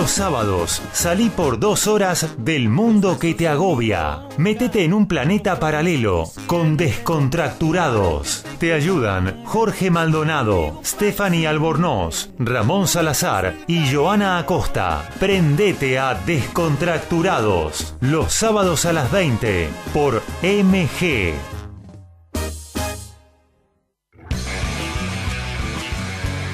Los 0.00 0.12
sábados, 0.12 0.80
salí 0.94 1.28
por 1.28 1.60
dos 1.60 1.86
horas 1.86 2.26
del 2.38 2.70
mundo 2.70 3.18
que 3.18 3.34
te 3.34 3.46
agobia. 3.46 4.22
Métete 4.38 4.82
en 4.82 4.94
un 4.94 5.06
planeta 5.06 5.60
paralelo 5.60 6.24
con 6.46 6.78
descontracturados. 6.78 8.46
Te 8.58 8.72
ayudan 8.72 9.44
Jorge 9.44 9.90
Maldonado, 9.90 10.80
Stephanie 10.82 11.46
Albornoz, 11.46 12.30
Ramón 12.38 12.88
Salazar 12.88 13.54
y 13.66 13.92
Joana 13.92 14.38
Acosta. 14.38 15.06
Prendete 15.20 15.98
a 15.98 16.14
Descontracturados. 16.14 17.94
Los 18.00 18.32
sábados 18.32 18.86
a 18.86 18.94
las 18.94 19.12
20 19.12 19.68
por 19.92 20.22
MG. 20.42 21.59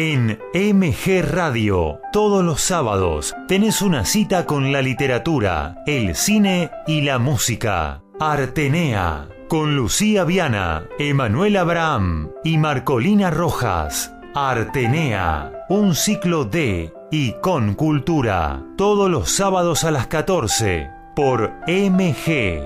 En 0.00 0.38
MG 0.54 1.22
Radio, 1.28 2.00
todos 2.12 2.44
los 2.44 2.60
sábados, 2.60 3.34
tenés 3.48 3.82
una 3.82 4.04
cita 4.04 4.46
con 4.46 4.70
la 4.70 4.80
literatura, 4.80 5.82
el 5.88 6.14
cine 6.14 6.70
y 6.86 7.00
la 7.00 7.18
música. 7.18 8.04
Artenea, 8.20 9.28
con 9.48 9.74
Lucía 9.74 10.22
Viana, 10.22 10.86
Emanuel 11.00 11.56
Abraham 11.56 12.30
y 12.44 12.58
Marcolina 12.58 13.32
Rojas. 13.32 14.14
Artenea, 14.36 15.66
un 15.68 15.96
ciclo 15.96 16.44
de 16.44 16.92
y 17.10 17.32
con 17.40 17.74
cultura, 17.74 18.64
todos 18.76 19.10
los 19.10 19.32
sábados 19.32 19.82
a 19.82 19.90
las 19.90 20.06
14, 20.06 20.90
por 21.16 21.50
MG. 21.66 22.62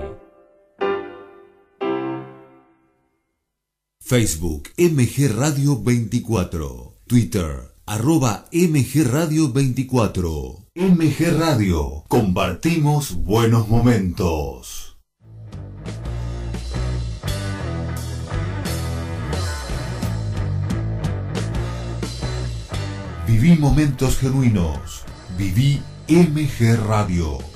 Facebook 3.99 4.69
MG 4.77 5.35
Radio 5.35 5.81
24. 5.81 6.92
Twitter, 7.05 7.75
arroba 7.85 8.45
MG 8.53 9.03
Radio 9.03 9.51
24. 9.51 10.69
MG 10.73 11.31
Radio, 11.37 12.05
compartimos 12.07 13.13
buenos 13.25 13.67
momentos. 13.67 14.97
Viví 23.27 23.57
momentos 23.57 24.17
genuinos. 24.17 25.03
Viví 25.37 25.81
MG 26.07 26.77
Radio. 26.87 27.52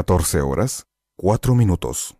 14 0.00 0.40
horas, 0.40 0.86
4 1.16 1.54
minutos. 1.54 2.16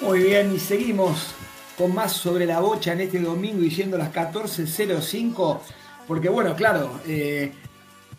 Muy 0.00 0.22
bien, 0.22 0.54
y 0.54 0.60
seguimos 0.60 1.34
con 1.80 1.94
más 1.94 2.12
sobre 2.12 2.44
la 2.44 2.60
bocha 2.60 2.92
en 2.92 3.00
este 3.00 3.18
domingo 3.20 3.64
y 3.64 3.70
siendo 3.70 3.96
las 3.96 4.12
14.05, 4.12 5.60
porque 6.06 6.28
bueno, 6.28 6.54
claro, 6.54 7.00
eh, 7.06 7.54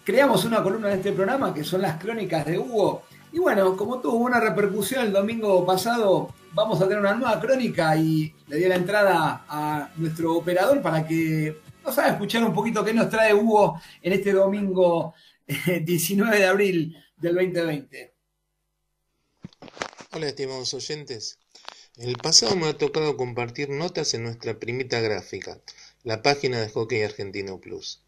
creamos 0.03 0.45
una 0.45 0.63
columna 0.63 0.91
en 0.91 0.97
este 0.97 1.11
programa 1.11 1.53
que 1.53 1.63
son 1.63 1.83
las 1.83 2.01
crónicas 2.01 2.43
de 2.47 2.57
Hugo. 2.57 3.03
Y 3.31 3.37
bueno, 3.37 3.77
como 3.77 3.99
tuvo 4.01 4.15
una 4.15 4.39
repercusión 4.39 5.05
el 5.05 5.13
domingo 5.13 5.63
pasado, 5.63 6.33
vamos 6.53 6.81
a 6.81 6.85
tener 6.85 7.01
una 7.01 7.13
nueva 7.13 7.39
crónica 7.39 7.95
y 7.95 8.33
le 8.47 8.57
di 8.57 8.67
la 8.67 8.77
entrada 8.77 9.45
a 9.47 9.91
nuestro 9.95 10.37
operador 10.37 10.81
para 10.81 11.05
que 11.05 11.61
nos 11.85 11.95
haga 11.99 12.13
escuchar 12.13 12.43
un 12.43 12.55
poquito 12.55 12.83
qué 12.83 12.95
nos 12.95 13.11
trae 13.11 13.31
Hugo 13.31 13.79
en 14.01 14.13
este 14.13 14.31
domingo 14.31 15.13
19 15.85 16.35
de 16.35 16.45
abril 16.47 16.97
del 17.15 17.35
2020. 17.35 18.13
Hola 20.13 20.25
estimados 20.25 20.73
oyentes, 20.73 21.37
en 22.01 22.09
el 22.09 22.17
pasado 22.17 22.55
me 22.55 22.65
ha 22.65 22.75
tocado 22.75 23.15
compartir 23.15 23.69
notas 23.69 24.15
en 24.15 24.23
nuestra 24.23 24.57
primita 24.57 24.99
gráfica, 25.01 25.61
la 26.03 26.23
página 26.23 26.59
de 26.59 26.67
Hockey 26.67 27.03
Argentino 27.03 27.61
Plus. 27.61 28.01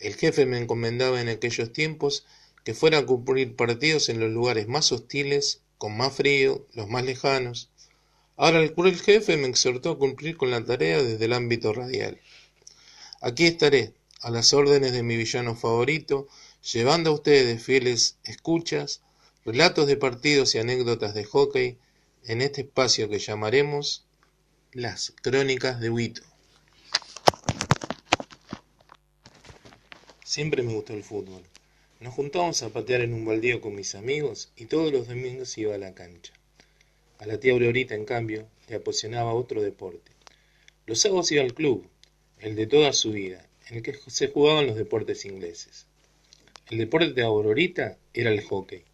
El 0.00 0.14
jefe 0.14 0.46
me 0.46 0.56
encomendaba 0.56 1.20
en 1.20 1.28
aquellos 1.28 1.70
tiempos 1.74 2.24
que 2.64 2.72
fuera 2.72 2.96
a 2.96 3.04
cumplir 3.04 3.54
partidos 3.54 4.08
en 4.08 4.18
los 4.18 4.30
lugares 4.30 4.66
más 4.66 4.92
hostiles, 4.92 5.60
con 5.76 5.94
más 5.94 6.14
frío, 6.14 6.66
los 6.72 6.88
más 6.88 7.04
lejanos. 7.04 7.70
Ahora 8.38 8.60
el 8.60 8.72
cruel 8.72 8.98
jefe 8.98 9.36
me 9.36 9.48
exhortó 9.48 9.90
a 9.90 9.98
cumplir 9.98 10.38
con 10.38 10.50
la 10.50 10.64
tarea 10.64 11.02
desde 11.02 11.26
el 11.26 11.34
ámbito 11.34 11.74
radial. 11.74 12.18
Aquí 13.20 13.44
estaré, 13.44 13.92
a 14.22 14.30
las 14.30 14.54
órdenes 14.54 14.92
de 14.92 15.02
mi 15.02 15.18
villano 15.18 15.54
favorito, 15.54 16.28
llevando 16.72 17.10
a 17.10 17.14
ustedes, 17.14 17.62
fieles 17.62 18.16
escuchas, 18.24 19.02
relatos 19.44 19.86
de 19.86 19.98
partidos 19.98 20.54
y 20.54 20.58
anécdotas 20.60 21.12
de 21.12 21.24
hockey 21.24 21.78
en 22.28 22.42
este 22.42 22.60
espacio 22.60 23.08
que 23.08 23.18
llamaremos 23.18 24.04
las 24.72 25.14
Crónicas 25.22 25.80
de 25.80 25.88
Huito. 25.88 26.20
Siempre 30.22 30.62
me 30.62 30.74
gustó 30.74 30.92
el 30.92 31.04
fútbol. 31.04 31.42
Nos 32.00 32.12
juntábamos 32.12 32.62
a 32.62 32.68
patear 32.68 33.00
en 33.00 33.14
un 33.14 33.24
baldío 33.24 33.62
con 33.62 33.74
mis 33.74 33.94
amigos 33.94 34.52
y 34.56 34.66
todos 34.66 34.92
los 34.92 35.08
domingos 35.08 35.56
iba 35.56 35.74
a 35.74 35.78
la 35.78 35.94
cancha. 35.94 36.34
A 37.18 37.24
la 37.24 37.40
tía 37.40 37.52
Aurorita, 37.52 37.94
en 37.94 38.04
cambio, 38.04 38.46
le 38.68 38.76
apasionaba 38.76 39.32
otro 39.32 39.62
deporte. 39.62 40.12
Los 40.84 41.00
sábados 41.00 41.32
iba 41.32 41.42
al 41.42 41.54
club, 41.54 41.88
el 42.40 42.56
de 42.56 42.66
toda 42.66 42.92
su 42.92 43.12
vida, 43.12 43.48
en 43.70 43.78
el 43.78 43.82
que 43.82 43.94
se 44.06 44.28
jugaban 44.28 44.66
los 44.66 44.76
deportes 44.76 45.24
ingleses. 45.24 45.86
El 46.68 46.76
deporte 46.76 47.14
de 47.14 47.22
Aurorita 47.22 47.96
era 48.12 48.30
el 48.30 48.42
hockey. 48.44 48.84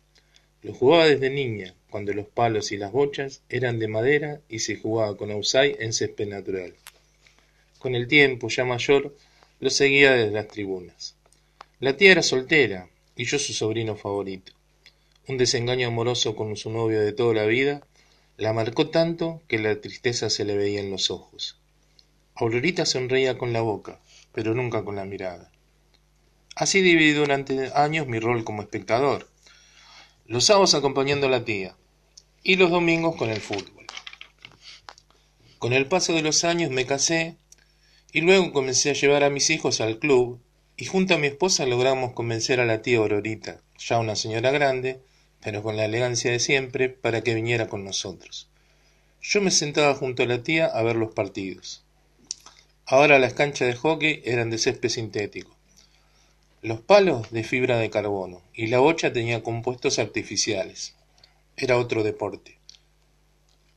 Lo 0.62 0.72
jugaba 0.72 1.07
desde 1.07 1.30
niña, 1.30 1.74
cuando 1.95 2.12
los 2.12 2.26
palos 2.26 2.72
y 2.72 2.76
las 2.76 2.90
bochas 2.90 3.42
eran 3.49 3.78
de 3.78 3.86
madera 3.86 4.40
y 4.49 4.59
se 4.59 4.74
jugaba 4.74 5.16
con 5.16 5.30
ausay 5.30 5.76
en 5.78 5.92
césped 5.92 6.26
natural. 6.26 6.74
Con 7.78 7.95
el 7.95 8.09
tiempo, 8.09 8.49
ya 8.49 8.64
mayor, 8.64 9.14
lo 9.61 9.70
seguía 9.70 10.11
desde 10.11 10.32
las 10.32 10.49
tribunas. 10.49 11.14
La 11.78 11.97
tía 11.97 12.11
era 12.11 12.24
soltera 12.24 12.88
y 13.14 13.26
yo 13.26 13.38
su 13.38 13.53
sobrino 13.53 13.95
favorito. 13.95 14.53
un 15.28 15.38
desengaño 15.38 15.86
amoroso 15.86 16.34
con 16.34 16.57
su 16.57 16.68
novio 16.72 16.99
de 17.01 17.12
toda 17.12 17.32
la 17.32 17.47
vida, 17.47 17.86
la 18.38 18.53
marcó 18.53 18.90
tanto 18.90 19.40
que 19.47 19.61
la 19.61 19.80
tristeza 19.80 20.30
se 20.30 20.45
le 20.45 20.57
veía 20.57 20.80
en 20.80 20.90
los 20.90 21.12
ojos. 21.12 21.61
Aurorita 22.34 22.86
sonreía 22.86 23.38
con 23.38 23.53
la 23.53 23.61
boca, 23.61 24.01
pero 24.32 24.53
nunca 24.53 24.84
con 24.84 24.97
la 24.97 25.05
mirada. 25.05 25.53
Así 26.57 26.82
dividí 26.82 27.12
durante 27.12 27.70
años 27.72 28.09
mi 28.09 28.18
rol 28.18 28.42
como 28.42 28.62
espectador. 28.62 29.28
Los 30.26 30.47
sábados 30.47 30.74
acompañando 30.74 31.28
a 31.28 31.30
la 31.30 31.45
tía 31.45 31.76
y 32.47 32.57
los 32.57 32.70
domingos 32.70 33.16
con 33.16 33.30
el 33.30 33.40
fútbol. 33.40 33.86
Con 35.59 35.72
el 35.72 35.86
paso 35.86 36.12
de 36.12 36.20
los 36.20 36.45
años 36.45 36.70
me 36.70 36.84
casé 36.84 37.38
y 38.12 38.20
luego 38.20 38.53
comencé 38.53 38.90
a 38.90 38.92
llevar 38.92 39.24
a 39.24 39.30
mis 39.30 39.49
hijos 39.49 39.80
al 39.80 39.99
club 39.99 40.38
y 40.76 40.84
junto 40.84 41.14
a 41.14 41.18
mi 41.18 41.28
esposa 41.28 41.64
logramos 41.64 42.12
convencer 42.12 42.61
a 42.61 42.66
la 42.66 42.82
tía 42.82 42.99
Aurorita, 42.99 43.62
ya 43.78 43.99
una 43.99 44.14
señora 44.14 44.51
grande, 44.51 45.01
pero 45.40 45.62
con 45.62 45.78
la 45.78 45.86
elegancia 45.86 46.30
de 46.30 46.38
siempre, 46.38 46.90
para 46.90 47.22
que 47.22 47.34
viniera 47.34 47.66
con 47.66 47.82
nosotros. 47.82 48.51
Yo 49.22 49.40
me 49.40 49.51
sentaba 49.51 49.95
junto 49.95 50.22
a 50.22 50.26
la 50.26 50.42
tía 50.42 50.66
a 50.66 50.82
ver 50.82 50.97
los 50.97 51.14
partidos. 51.14 51.82
Ahora 52.84 53.18
las 53.18 53.32
canchas 53.32 53.68
de 53.68 53.74
hockey 53.74 54.20
eran 54.26 54.51
de 54.51 54.59
césped 54.59 54.90
sintético, 54.90 55.57
los 56.61 56.82
palos 56.82 57.30
de 57.30 57.42
fibra 57.42 57.78
de 57.78 57.88
carbono 57.88 58.42
y 58.53 58.66
la 58.66 58.80
bocha 58.80 59.14
tenía 59.14 59.42
compuestos 59.42 59.99
artificiales. 59.99 60.95
Era 61.57 61.78
otro 61.78 62.02
deporte. 62.02 62.59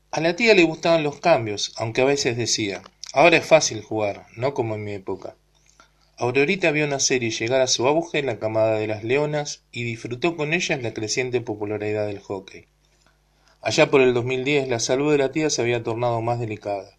A 0.09 0.19
la 0.19 0.35
tía 0.35 0.55
le 0.55 0.63
gustaban 0.63 1.03
los 1.03 1.19
cambios, 1.19 1.73
aunque 1.77 2.01
a 2.01 2.05
veces 2.05 2.35
decía, 2.35 2.81
ahora 3.13 3.37
es 3.37 3.45
fácil 3.45 3.83
jugar, 3.83 4.25
no 4.35 4.55
como 4.55 4.73
en 4.73 4.83
mi 4.83 4.93
época. 4.93 5.35
Aurorita 6.17 6.71
vio 6.71 6.87
nacer 6.87 7.21
y 7.21 7.29
llegar 7.29 7.61
a 7.61 7.67
su 7.67 7.87
auge 7.87 8.23
la 8.23 8.39
camada 8.39 8.79
de 8.79 8.87
las 8.87 9.03
leonas 9.03 9.61
y 9.71 9.83
disfrutó 9.83 10.35
con 10.35 10.53
ellas 10.53 10.81
la 10.81 10.93
creciente 10.93 11.39
popularidad 11.41 12.07
del 12.07 12.19
hockey. 12.19 12.65
Allá 13.61 13.91
por 13.91 14.01
el 14.01 14.15
2010 14.15 14.67
la 14.69 14.79
salud 14.79 15.11
de 15.11 15.19
la 15.19 15.31
tía 15.31 15.51
se 15.51 15.61
había 15.61 15.83
tornado 15.83 16.19
más 16.23 16.39
delicada. 16.39 16.97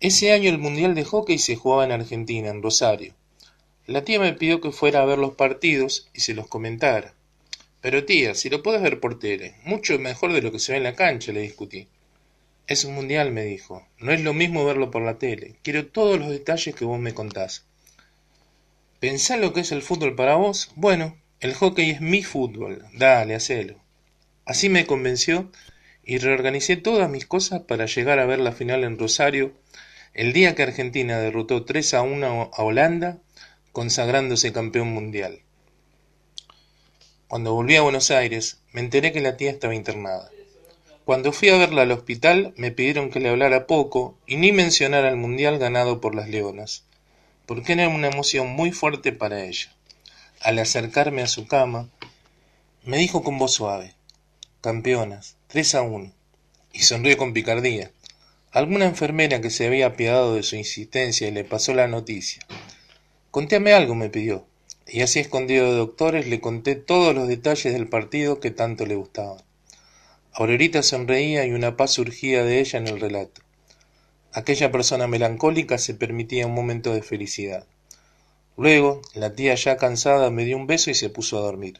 Ese 0.00 0.32
año 0.32 0.50
el 0.50 0.58
Mundial 0.58 0.94
de 0.94 1.04
Hockey 1.04 1.38
se 1.38 1.56
jugaba 1.56 1.84
en 1.84 1.92
Argentina, 1.92 2.50
en 2.50 2.62
Rosario. 2.62 3.14
La 3.86 4.04
tía 4.04 4.20
me 4.20 4.34
pidió 4.34 4.60
que 4.60 4.72
fuera 4.72 5.00
a 5.00 5.06
ver 5.06 5.18
los 5.18 5.34
partidos 5.34 6.10
y 6.12 6.20
se 6.20 6.34
los 6.34 6.48
comentara. 6.48 7.14
Pero 7.80 8.04
tía, 8.04 8.34
si 8.34 8.50
lo 8.50 8.62
puedes 8.62 8.82
ver 8.82 9.00
por 9.00 9.18
tele, 9.18 9.54
mucho 9.64 9.98
mejor 9.98 10.32
de 10.32 10.42
lo 10.42 10.52
que 10.52 10.58
se 10.58 10.72
ve 10.72 10.78
en 10.78 10.84
la 10.84 10.94
cancha, 10.94 11.32
le 11.32 11.40
discutí. 11.40 11.88
Es 12.66 12.84
un 12.84 12.94
mundial, 12.94 13.32
me 13.32 13.44
dijo. 13.44 13.86
No 13.98 14.12
es 14.12 14.20
lo 14.20 14.34
mismo 14.34 14.64
verlo 14.64 14.90
por 14.90 15.02
la 15.02 15.18
tele. 15.18 15.56
Quiero 15.62 15.86
todos 15.86 16.18
los 16.18 16.28
detalles 16.28 16.74
que 16.74 16.84
vos 16.84 17.00
me 17.00 17.14
contás. 17.14 17.64
¿Pensá 19.00 19.36
lo 19.36 19.52
que 19.52 19.60
es 19.60 19.72
el 19.72 19.82
fútbol 19.82 20.14
para 20.14 20.36
vos? 20.36 20.70
Bueno, 20.76 21.16
el 21.40 21.54
hockey 21.54 21.90
es 21.90 22.00
mi 22.00 22.22
fútbol. 22.22 22.84
Dale, 22.92 23.34
hacelo. 23.34 23.76
Así 24.44 24.68
me 24.68 24.86
convenció 24.86 25.50
y 26.04 26.18
reorganicé 26.18 26.76
todas 26.76 27.08
mis 27.10 27.24
cosas 27.24 27.62
para 27.62 27.86
llegar 27.86 28.18
a 28.18 28.26
ver 28.26 28.40
la 28.40 28.52
final 28.52 28.84
en 28.84 28.98
Rosario 28.98 29.54
el 30.12 30.32
día 30.32 30.54
que 30.54 30.64
Argentina 30.64 31.18
derrotó 31.18 31.64
3 31.64 31.94
a 31.94 32.02
1 32.02 32.50
a 32.52 32.62
Holanda, 32.62 33.18
consagrándose 33.72 34.52
campeón 34.52 34.88
mundial. 34.88 35.40
Cuando 37.30 37.54
volví 37.54 37.76
a 37.76 37.80
Buenos 37.80 38.10
Aires, 38.10 38.58
me 38.72 38.82
enteré 38.82 39.10
que 39.12 39.22
la 39.22 39.38
tía 39.38 39.50
estaba 39.50 39.74
internada. 39.74 40.30
Cuando 41.06 41.32
fui 41.32 41.48
a 41.48 41.56
verla 41.56 41.80
al 41.82 41.92
hospital, 41.92 42.52
me 42.58 42.70
pidieron 42.70 43.10
que 43.10 43.20
le 43.20 43.30
hablara 43.30 43.66
poco 43.66 44.18
y 44.26 44.36
ni 44.36 44.52
mencionara 44.52 45.08
el 45.08 45.16
mundial 45.16 45.58
ganado 45.58 46.02
por 46.02 46.14
las 46.14 46.28
Leonas 46.28 46.84
porque 47.50 47.72
era 47.72 47.88
una 47.88 48.06
emoción 48.06 48.46
muy 48.46 48.70
fuerte 48.70 49.10
para 49.10 49.44
ella. 49.44 49.74
Al 50.40 50.60
acercarme 50.60 51.22
a 51.22 51.26
su 51.26 51.48
cama, 51.48 51.88
me 52.84 52.96
dijo 52.98 53.24
con 53.24 53.38
voz 53.38 53.54
suave, 53.54 53.96
campeonas, 54.60 55.34
tres 55.48 55.74
a 55.74 55.82
uno, 55.82 56.12
y 56.72 56.82
sonrió 56.82 57.16
con 57.16 57.32
picardía. 57.32 57.90
Alguna 58.52 58.84
enfermera 58.84 59.40
que 59.40 59.50
se 59.50 59.66
había 59.66 59.86
apiadado 59.86 60.36
de 60.36 60.44
su 60.44 60.54
insistencia 60.54 61.28
le 61.32 61.42
pasó 61.42 61.74
la 61.74 61.88
noticia. 61.88 62.46
Contéame 63.32 63.72
algo, 63.72 63.96
me 63.96 64.10
pidió, 64.10 64.46
y 64.92 65.02
así 65.02 65.20
escondido 65.20 65.66
de 65.66 65.78
doctores 65.78 66.26
le 66.26 66.40
conté 66.40 66.74
todos 66.74 67.14
los 67.14 67.28
detalles 67.28 67.72
del 67.72 67.88
partido 67.88 68.40
que 68.40 68.50
tanto 68.50 68.86
le 68.86 68.96
gustaban. 68.96 69.42
Aurorita 70.32 70.82
sonreía 70.82 71.46
y 71.46 71.52
una 71.52 71.76
paz 71.76 71.92
surgía 71.92 72.44
de 72.44 72.60
ella 72.60 72.78
en 72.78 72.88
el 72.88 73.00
relato. 73.00 73.42
Aquella 74.32 74.72
persona 74.72 75.06
melancólica 75.06 75.78
se 75.78 75.94
permitía 75.94 76.46
un 76.46 76.54
momento 76.54 76.92
de 76.92 77.02
felicidad. 77.02 77.66
Luego, 78.56 79.00
la 79.14 79.34
tía 79.34 79.54
ya 79.54 79.76
cansada 79.76 80.30
me 80.30 80.44
dio 80.44 80.56
un 80.56 80.66
beso 80.66 80.90
y 80.90 80.94
se 80.94 81.08
puso 81.08 81.38
a 81.38 81.42
dormir. 81.42 81.78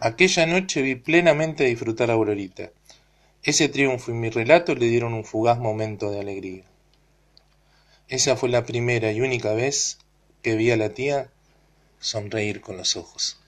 Aquella 0.00 0.46
noche 0.46 0.82
vi 0.82 0.94
plenamente 0.94 1.64
disfrutar 1.64 2.10
a 2.10 2.14
Aurorita. 2.14 2.70
Ese 3.42 3.68
triunfo 3.68 4.10
y 4.10 4.14
mi 4.14 4.30
relato 4.30 4.74
le 4.74 4.86
dieron 4.86 5.14
un 5.14 5.24
fugaz 5.24 5.58
momento 5.58 6.10
de 6.10 6.20
alegría. 6.20 6.64
Esa 8.08 8.36
fue 8.36 8.48
la 8.48 8.64
primera 8.64 9.10
y 9.12 9.20
única 9.20 9.52
vez 9.52 9.98
que 10.42 10.56
vi 10.56 10.70
a 10.70 10.76
la 10.76 10.90
tía 10.90 11.30
sonreír 11.98 12.60
con 12.60 12.76
los 12.76 12.96
ojos. 12.96 13.38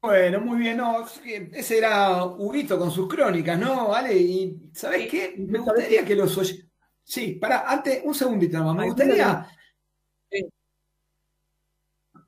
Bueno, 0.00 0.40
muy 0.40 0.58
bien, 0.58 0.78
no, 0.78 1.06
ese 1.52 1.78
era 1.78 2.24
Huguito 2.24 2.76
con 2.76 2.90
sus 2.90 3.08
crónicas, 3.08 3.56
¿no? 3.56 3.88
Vale, 3.88 4.16
y 4.16 4.70
¿sabés 4.74 5.08
qué? 5.08 5.34
Me 5.38 5.60
gustaría 5.60 6.04
que 6.04 6.16
los 6.16 6.36
oyentes... 6.36 6.68
Sí, 7.04 7.34
para, 7.34 7.70
antes, 7.70 8.00
un 8.04 8.14
segundito 8.14 8.58
nomás, 8.58 8.76
me 8.76 8.86
gustaría... 8.86 9.46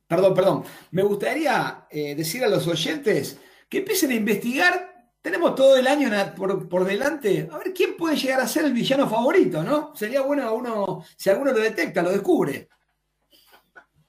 Perdón, 0.07 0.35
perdón, 0.35 0.65
me 0.93 1.03
gustaría 1.03 1.87
eh, 1.91 2.15
decir 2.15 2.45
a 2.45 2.49
los 2.49 2.67
oyentes 2.69 3.41
que 3.69 3.79
empiecen 3.79 4.13
a 4.13 4.15
investigar, 4.15 4.94
tenemos 5.25 5.55
todo 5.55 5.79
el 5.79 5.87
año 5.87 6.11
por, 6.37 6.69
por 6.69 6.85
delante, 6.85 7.49
a 7.51 7.57
ver 7.57 7.73
quién 7.73 7.97
puede 7.97 8.15
llegar 8.15 8.41
a 8.41 8.47
ser 8.47 8.67
el 8.67 8.75
villano 8.75 9.09
favorito, 9.09 9.63
¿no? 9.63 9.97
Sería 9.97 10.21
bueno 10.21 10.53
uno, 10.55 11.03
si 11.17 11.31
alguno 11.31 11.51
lo 11.51 11.61
detecta, 11.61 12.03
lo 12.03 12.11
descubre. 12.11 12.69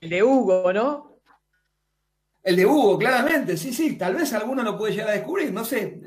El 0.02 0.10
de 0.10 0.22
Hugo, 0.22 0.74
¿no? 0.74 1.22
El 2.44 2.58
de 2.58 2.66
Hugo, 2.66 3.00
claramente, 3.00 3.56
sí, 3.56 3.72
sí, 3.72 3.98
tal 3.98 4.16
vez 4.16 4.34
alguno 4.34 4.62
lo 4.62 4.78
puede 4.78 4.92
llegar 4.92 5.08
a 5.08 5.14
descubrir, 5.14 5.54
no 5.54 5.64
sé. 5.64 6.02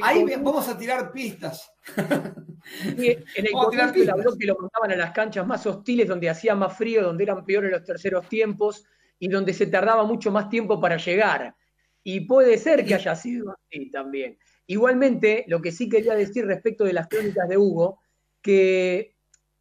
Ahí 0.00 0.24
vamos 0.36 0.68
a 0.68 0.78
tirar 0.78 1.10
pistas. 1.10 1.68
en 1.96 3.24
el 3.34 3.50
comienzo 3.52 4.12
habló 4.12 4.38
que 4.38 4.46
lo 4.46 4.56
mandaban 4.60 4.92
a 4.92 4.96
las 4.96 5.10
canchas 5.10 5.44
más 5.44 5.66
hostiles, 5.66 6.06
donde 6.06 6.30
hacía 6.30 6.54
más 6.54 6.78
frío, 6.78 7.02
donde 7.02 7.24
eran 7.24 7.44
peores 7.44 7.72
los 7.72 7.82
terceros 7.82 8.28
tiempos 8.28 8.84
y 9.18 9.26
donde 9.26 9.52
se 9.52 9.66
tardaba 9.66 10.04
mucho 10.04 10.30
más 10.30 10.48
tiempo 10.48 10.80
para 10.80 10.98
llegar. 10.98 11.56
Y 12.04 12.20
puede 12.20 12.58
ser 12.58 12.84
que 12.84 12.94
haya 12.94 13.16
sido 13.16 13.50
así 13.50 13.90
también. 13.90 14.38
Igualmente, 14.66 15.44
lo 15.48 15.60
que 15.60 15.72
sí 15.72 15.88
quería 15.88 16.14
decir 16.14 16.46
respecto 16.46 16.84
de 16.84 16.92
las 16.92 17.08
crónicas 17.08 17.48
de 17.48 17.56
Hugo, 17.58 17.98
que 18.40 19.16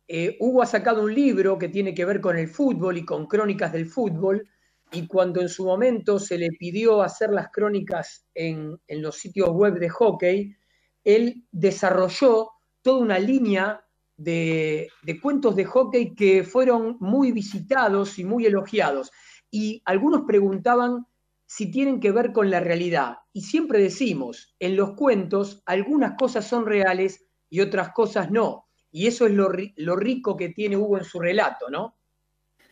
eh, 0.08 0.38
Hugo 0.40 0.62
ha 0.62 0.66
sacado 0.66 1.04
un 1.04 1.14
libro 1.14 1.58
que 1.58 1.70
tiene 1.70 1.94
que 1.94 2.06
ver 2.06 2.22
con 2.22 2.38
el 2.38 2.48
fútbol 2.48 2.98
y 2.98 3.06
con 3.06 3.28
crónicas 3.28 3.72
del 3.72 3.86
fútbol, 3.86 4.48
y 4.92 5.08
cuando 5.08 5.42
en 5.42 5.50
su 5.50 5.66
momento 5.66 6.20
se 6.20 6.38
le 6.38 6.52
pidió 6.52 7.02
hacer 7.02 7.32
las 7.32 7.50
crónicas 7.50 8.26
en, 8.36 8.80
los 8.90 9.16
sitios 9.16 9.50
web 9.50 9.80
de 9.80 9.90
hockey, 9.90 10.56
él 11.04 11.46
desarrolló 11.52 12.50
toda 12.82 13.00
una 13.00 13.18
línea 13.18 13.86
de, 14.18 14.90
cuentos 15.22 15.56
de 15.56 15.66
hockey 15.66 16.14
que 16.14 16.44
fueron 16.44 16.98
muy 17.00 17.32
visitados 17.32 18.20
y 18.20 18.26
muy 18.26 18.46
elogiados. 18.46 19.12
Y 19.50 19.82
algunos 19.86 20.24
preguntaban 20.28 21.06
si 21.54 21.70
tienen 21.70 22.00
que 22.00 22.14
ver 22.14 22.32
con 22.32 22.50
la 22.50 22.62
realidad. 22.62 23.18
Y 23.34 23.42
siempre 23.42 23.82
decimos, 23.82 24.56
en 24.58 24.78
los 24.78 24.94
cuentos 24.94 25.62
algunas 25.66 26.14
cosas 26.18 26.48
son 26.48 26.66
reales 26.66 27.26
y 27.50 27.60
otras 27.60 27.92
cosas 27.92 28.32
no. 28.32 28.70
Y 28.90 29.08
eso 29.08 29.26
es 29.26 29.34
lo, 29.34 29.52
lo 29.76 29.96
rico 29.98 30.38
que 30.38 30.48
tiene 30.48 30.78
Hugo 30.78 30.98
en 30.98 31.04
su 31.04 31.20
relato, 31.20 31.70
¿no? 31.70 32.00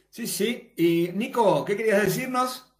Sí, 0.07 0.25
sí. 0.27 0.73
Y 0.77 1.09
Nico, 1.13 1.65
¿qué 1.65 1.75
querías 1.75 2.05
decirnos? 2.05 2.73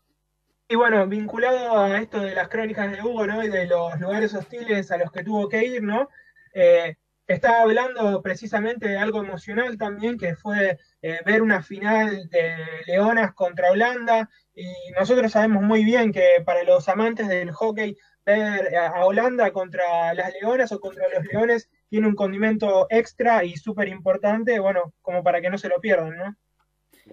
Y 0.70 0.76
bueno, 0.76 1.06
vinculado 1.06 1.78
a 1.78 2.00
esto 2.00 2.22
de 2.22 2.34
las 2.34 2.48
crónicas 2.48 2.90
de 2.94 3.02
Hugo, 3.02 3.28
¿no? 3.28 3.44
Y 3.44 3.50
de 3.50 3.68
los 3.68 4.00
lugares 4.00 4.34
hostiles 4.34 4.90
a 4.92 4.98
los 4.98 5.12
que 5.12 5.26
tuvo 5.26 5.50
que 5.50 5.66
ir, 5.66 5.84
¿no? 5.84 6.08
Eh, 6.54 6.96
estaba 7.28 7.62
hablando 7.62 8.22
precisamente 8.22 8.88
de 8.88 8.98
algo 8.98 9.22
emocional 9.22 9.78
también, 9.78 10.18
que 10.18 10.36
fue 10.36 10.80
eh, 11.02 11.20
ver 11.26 11.42
una 11.42 11.62
final 11.62 12.30
de 12.30 12.56
Leonas 12.88 13.34
contra 13.34 13.72
Holanda. 13.72 14.30
Y 14.60 14.92
nosotros 14.92 15.32
sabemos 15.32 15.64
muy 15.64 15.86
bien 15.86 16.12
que 16.12 16.44
para 16.46 16.64
los 16.64 16.90
amantes 16.90 17.30
del 17.30 17.54
hockey, 17.54 17.96
ver 18.26 18.76
a 18.76 19.06
Holanda 19.06 19.52
contra 19.52 20.14
las 20.14 20.34
Leonas 20.34 20.74
o 20.74 20.82
contra 20.82 21.06
los 21.08 21.26
Leones 21.26 21.70
tiene 21.90 22.08
un 22.08 22.16
condimento 22.16 22.86
extra 22.90 23.46
y 23.46 23.56
súper 23.56 23.88
importante, 23.88 24.60
bueno, 24.60 24.94
como 25.02 25.24
para 25.24 25.40
que 25.40 25.50
no 25.50 25.58
se 25.58 25.70
lo 25.70 25.80
pierdan, 25.80 26.18
¿no? 26.18 26.36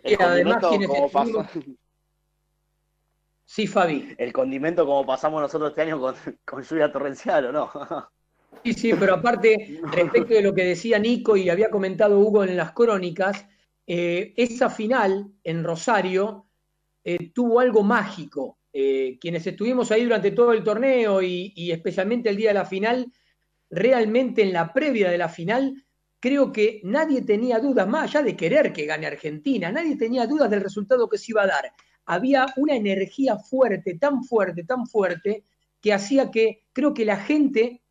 y 0.02 0.20
además 0.20 0.60
como 0.60 1.08
pasó... 1.08 1.46
Sí, 3.44 3.68
Fabi. 3.68 4.16
El 4.18 4.32
condimento 4.32 4.84
como 4.84 5.06
pasamos 5.06 5.40
nosotros 5.40 5.70
este 5.70 5.82
año 5.82 6.00
con, 6.00 6.62
lluvia 6.64 6.90
torrencial, 6.90 7.46
¿o 7.46 7.52
no? 7.52 7.70
Sí, 8.64 8.72
sí, 8.72 8.94
pero 8.98 9.14
aparte, 9.14 9.80
respecto 9.92 10.34
de 10.34 10.40
lo 10.42 10.54
que 10.54 10.64
decía 10.64 10.98
Nico 10.98 11.36
y 11.36 11.50
había 11.50 11.70
comentado 11.70 12.18
Hugo 12.18 12.42
en 12.42 12.56
las 12.56 12.72
crónicas, 12.72 13.46
eh, 13.86 14.32
esa 14.36 14.70
final 14.70 15.30
en 15.44 15.62
Rosario 15.62 16.45
eh, 17.08 17.30
tuvo 17.32 17.60
algo 17.60 17.84
mágico. 17.84 18.58
Eh, 18.72 19.16
quienes 19.20 19.46
estuvimos 19.46 19.92
ahí 19.92 20.02
durante 20.02 20.32
todo 20.32 20.52
el 20.52 20.64
torneo 20.64 21.22
y, 21.22 21.52
y 21.54 21.70
especialmente 21.70 22.28
el 22.28 22.36
día 22.36 22.48
de 22.48 22.54
la 22.54 22.64
final, 22.64 23.06
realmente 23.70 24.42
en 24.42 24.52
la 24.52 24.72
previa 24.72 25.08
de 25.08 25.16
la 25.16 25.28
final, 25.28 25.86
creo 26.18 26.50
que 26.50 26.80
nadie 26.82 27.22
tenía 27.22 27.60
dudas, 27.60 27.86
más 27.86 28.10
allá 28.10 28.22
de 28.24 28.36
querer 28.36 28.72
que 28.72 28.86
gane 28.86 29.06
Argentina, 29.06 29.70
nadie 29.70 29.94
tenía 29.96 30.26
dudas 30.26 30.50
del 30.50 30.62
resultado 30.62 31.08
que 31.08 31.16
se 31.16 31.30
iba 31.30 31.44
a 31.44 31.46
dar. 31.46 31.72
Había 32.06 32.46
una 32.56 32.74
energía 32.74 33.36
fuerte, 33.38 33.98
tan 33.98 34.24
fuerte, 34.24 34.64
tan 34.64 34.84
fuerte, 34.88 35.44
que 35.80 35.92
hacía 35.92 36.32
que 36.32 36.64
creo 36.72 36.92
que 36.92 37.04
la 37.04 37.18
gente 37.18 37.84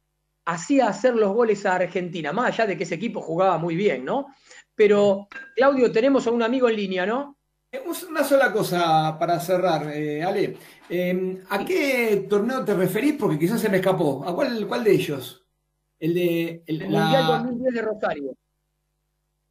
hacía 0.43 0.89
hacer 0.89 1.15
los 1.15 1.33
goles 1.33 1.65
a 1.65 1.75
Argentina, 1.75 2.33
más 2.33 2.47
allá 2.47 2.67
de 2.67 2.77
que 2.77 2.83
ese 2.83 2.95
equipo 2.95 3.21
jugaba 3.21 3.57
muy 3.57 3.77
bien, 3.77 4.03
¿no? 4.03 4.27
Pero, 4.75 5.29
Claudio, 5.55 5.89
tenemos 5.89 6.27
a 6.27 6.31
un 6.31 6.43
amigo 6.43 6.67
en 6.67 6.75
línea, 6.75 7.05
¿no? 7.05 7.37
Una 8.09 8.23
sola 8.23 8.51
cosa 8.51 9.17
para 9.19 9.39
cerrar, 9.39 9.91
eh, 9.93 10.23
Ale. 10.23 10.57
Eh, 10.89 11.41
¿A 11.49 11.65
qué 11.65 12.25
torneo 12.29 12.63
te 12.65 12.73
referís? 12.75 13.15
Porque 13.19 13.39
quizás 13.39 13.61
se 13.61 13.69
me 13.69 13.77
escapó. 13.77 14.23
¿A 14.27 14.33
cuál, 14.35 14.67
cuál 14.67 14.83
de 14.83 14.91
ellos? 14.93 15.45
El 15.99 16.13
de 16.15 16.63
el, 16.67 16.85
El 16.85 16.89
la- 16.91 16.93
Mundial 16.93 17.25
2010 17.27 17.73
de 17.73 17.81
Rosario. 17.81 18.37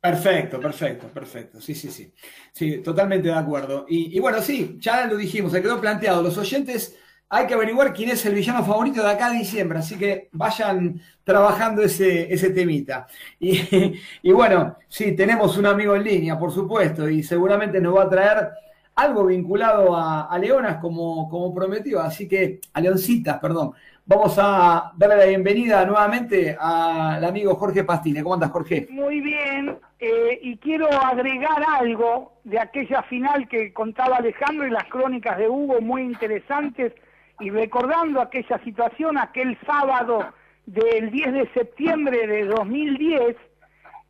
Perfecto, 0.00 0.60
perfecto, 0.60 1.08
perfecto. 1.08 1.60
Sí, 1.62 1.74
sí, 1.74 1.90
sí. 1.90 2.12
Sí, 2.52 2.78
totalmente 2.82 3.28
de 3.28 3.34
acuerdo. 3.34 3.86
Y, 3.88 4.14
y 4.16 4.20
bueno, 4.20 4.42
sí, 4.42 4.76
ya 4.78 5.06
lo 5.06 5.16
dijimos, 5.16 5.52
se 5.52 5.62
quedó 5.62 5.80
planteado. 5.80 6.22
Los 6.22 6.36
oyentes, 6.36 6.98
hay 7.34 7.48
que 7.48 7.54
averiguar 7.54 7.92
quién 7.92 8.10
es 8.10 8.24
el 8.26 8.34
villano 8.34 8.64
favorito 8.64 9.02
de 9.02 9.10
acá 9.10 9.26
a 9.26 9.30
diciembre, 9.32 9.80
así 9.80 9.98
que 9.98 10.28
vayan 10.30 11.00
trabajando 11.24 11.82
ese, 11.82 12.32
ese 12.32 12.50
temita. 12.50 13.06
Y, 13.40 14.32
bueno, 14.32 14.76
sí, 14.88 15.16
tenemos 15.16 15.58
un 15.58 15.66
amigo 15.66 15.96
en 15.96 16.04
línea, 16.04 16.38
por 16.38 16.52
supuesto, 16.52 17.08
y 17.08 17.22
seguramente 17.22 17.80
nos 17.80 17.96
va 17.96 18.04
a 18.04 18.08
traer 18.08 18.48
algo 18.94 19.26
vinculado 19.26 19.96
a, 19.96 20.38
Leonas 20.38 20.76
como, 20.76 21.28
como 21.28 21.52
prometió, 21.52 22.00
así 22.00 22.28
que, 22.28 22.60
a 22.72 22.80
Leoncitas, 22.80 23.38
perdón. 23.40 23.72
Vamos 24.06 24.36
a 24.38 24.92
darle 24.96 25.16
la 25.16 25.24
bienvenida 25.24 25.84
nuevamente 25.86 26.56
al 26.58 27.24
amigo 27.24 27.54
Jorge 27.56 27.84
Pastine. 27.84 28.22
¿Cómo 28.22 28.34
andas, 28.34 28.50
Jorge? 28.50 28.86
Muy 28.90 29.20
bien, 29.20 29.78
eh, 29.98 30.38
y 30.42 30.56
quiero 30.58 30.88
agregar 30.92 31.64
algo 31.80 32.34
de 32.44 32.60
aquella 32.60 33.02
final 33.02 33.48
que 33.48 33.72
contaba 33.72 34.18
Alejandro 34.18 34.66
y 34.66 34.70
las 34.70 34.84
crónicas 34.84 35.38
de 35.38 35.48
Hugo 35.48 35.80
muy 35.80 36.02
interesantes 36.02 36.92
y 37.40 37.50
recordando 37.50 38.20
aquella 38.20 38.58
situación, 38.64 39.18
aquel 39.18 39.58
sábado 39.66 40.32
del 40.66 41.10
10 41.10 41.32
de 41.32 41.48
septiembre 41.52 42.26
de 42.26 42.44
2010, 42.46 43.36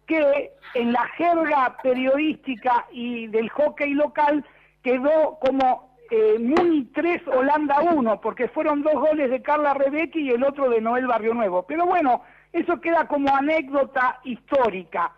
que 0.06 0.50
en 0.74 0.92
la 0.92 1.06
jerga 1.16 1.76
periodística 1.82 2.86
y 2.92 3.26
del 3.28 3.48
hockey 3.50 3.94
local 3.94 4.44
quedó 4.82 5.38
como 5.40 5.96
eh, 6.10 6.38
Muni 6.38 6.84
3, 6.94 7.22
Holanda 7.28 7.80
1, 7.80 8.20
porque 8.20 8.48
fueron 8.48 8.82
dos 8.82 8.94
goles 8.94 9.30
de 9.30 9.42
Carla 9.42 9.74
Rebecki 9.74 10.20
y 10.20 10.30
el 10.30 10.44
otro 10.44 10.68
de 10.68 10.80
Noel 10.80 11.06
Barrio 11.06 11.32
Nuevo. 11.34 11.64
Pero 11.66 11.86
bueno, 11.86 12.22
eso 12.52 12.80
queda 12.80 13.08
como 13.08 13.34
anécdota 13.34 14.20
histórica. 14.24 15.12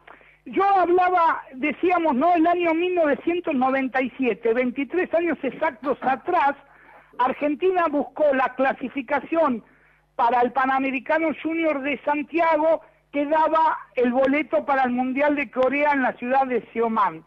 Yo 0.44 0.62
hablaba, 0.62 1.42
decíamos, 1.54 2.14
¿no? 2.14 2.32
El 2.34 2.46
año 2.46 2.72
1997, 2.72 4.54
23 4.54 5.14
años 5.14 5.38
exactos 5.42 5.98
atrás, 6.02 6.54
Argentina 7.18 7.86
buscó 7.90 8.24
la 8.34 8.54
clasificación 8.54 9.62
para 10.14 10.40
el 10.40 10.52
Panamericano 10.52 11.28
Junior 11.42 11.82
de 11.82 12.00
Santiago 12.04 12.80
que 13.12 13.26
daba 13.26 13.78
el 13.94 14.12
boleto 14.12 14.64
para 14.64 14.84
el 14.84 14.90
Mundial 14.90 15.36
de 15.36 15.50
Corea 15.50 15.92
en 15.92 16.02
la 16.02 16.12
ciudad 16.14 16.46
de 16.46 16.66
Seoman. 16.72 17.24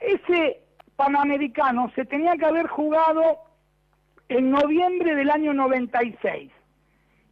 Ese 0.00 0.60
Panamericano 0.96 1.90
se 1.94 2.04
tenía 2.04 2.36
que 2.36 2.46
haber 2.46 2.66
jugado 2.68 3.38
en 4.28 4.50
noviembre 4.50 5.14
del 5.14 5.30
año 5.30 5.52
96. 5.54 6.50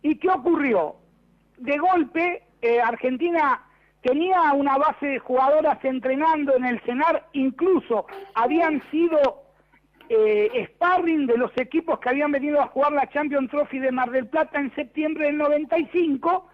¿Y 0.02 0.16
qué 0.16 0.28
ocurrió? 0.28 0.96
De 1.58 1.76
golpe, 1.78 2.42
eh, 2.62 2.80
Argentina 2.80 3.62
tenía 4.02 4.52
una 4.54 4.78
base 4.78 5.06
de 5.06 5.18
jugadoras 5.18 5.84
entrenando 5.84 6.56
en 6.56 6.64
el 6.64 6.80
CENAR, 6.82 7.26
incluso 7.32 8.06
habían 8.34 8.82
sido 8.90 9.39
eh, 10.12 10.68
sparring 10.74 11.26
de 11.28 11.38
los 11.38 11.52
equipos 11.56 12.00
que 12.00 12.08
habían 12.08 12.32
venido 12.32 12.60
a 12.60 12.66
jugar 12.66 12.90
la 12.90 13.08
Champions 13.10 13.48
Trophy 13.48 13.78
de 13.78 13.92
Mar 13.92 14.10
del 14.10 14.26
Plata 14.26 14.58
en 14.58 14.74
septiembre 14.74 15.26
del 15.26 15.38
95 15.38 16.48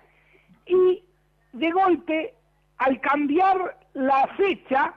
y 0.67 1.03
de 1.55 1.71
golpe, 1.71 2.35
al 2.77 3.01
cambiar 3.01 3.79
la 3.95 4.27
fecha, 4.37 4.95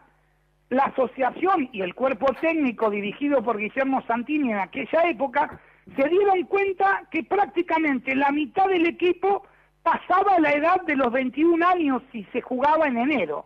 la 0.68 0.84
asociación 0.84 1.70
y 1.72 1.82
el 1.82 1.96
cuerpo 1.96 2.34
técnico 2.42 2.90
dirigido 2.90 3.42
por 3.42 3.58
Guillermo 3.58 4.04
Santini 4.06 4.52
en 4.52 4.60
aquella 4.60 5.04
época 5.10 5.62
se 5.96 6.10
dieron 6.10 6.44
cuenta 6.44 7.08
que 7.10 7.24
prácticamente 7.24 8.14
la 8.14 8.30
mitad 8.32 8.68
del 8.68 8.88
equipo 8.88 9.48
pasaba 9.84 10.38
la 10.40 10.52
edad 10.52 10.82
de 10.82 10.98
los 10.98 11.14
21 11.14 11.66
años 11.66 12.04
y 12.12 12.26
se 12.26 12.42
jugaba 12.42 12.88
en 12.88 12.98
enero. 12.98 13.46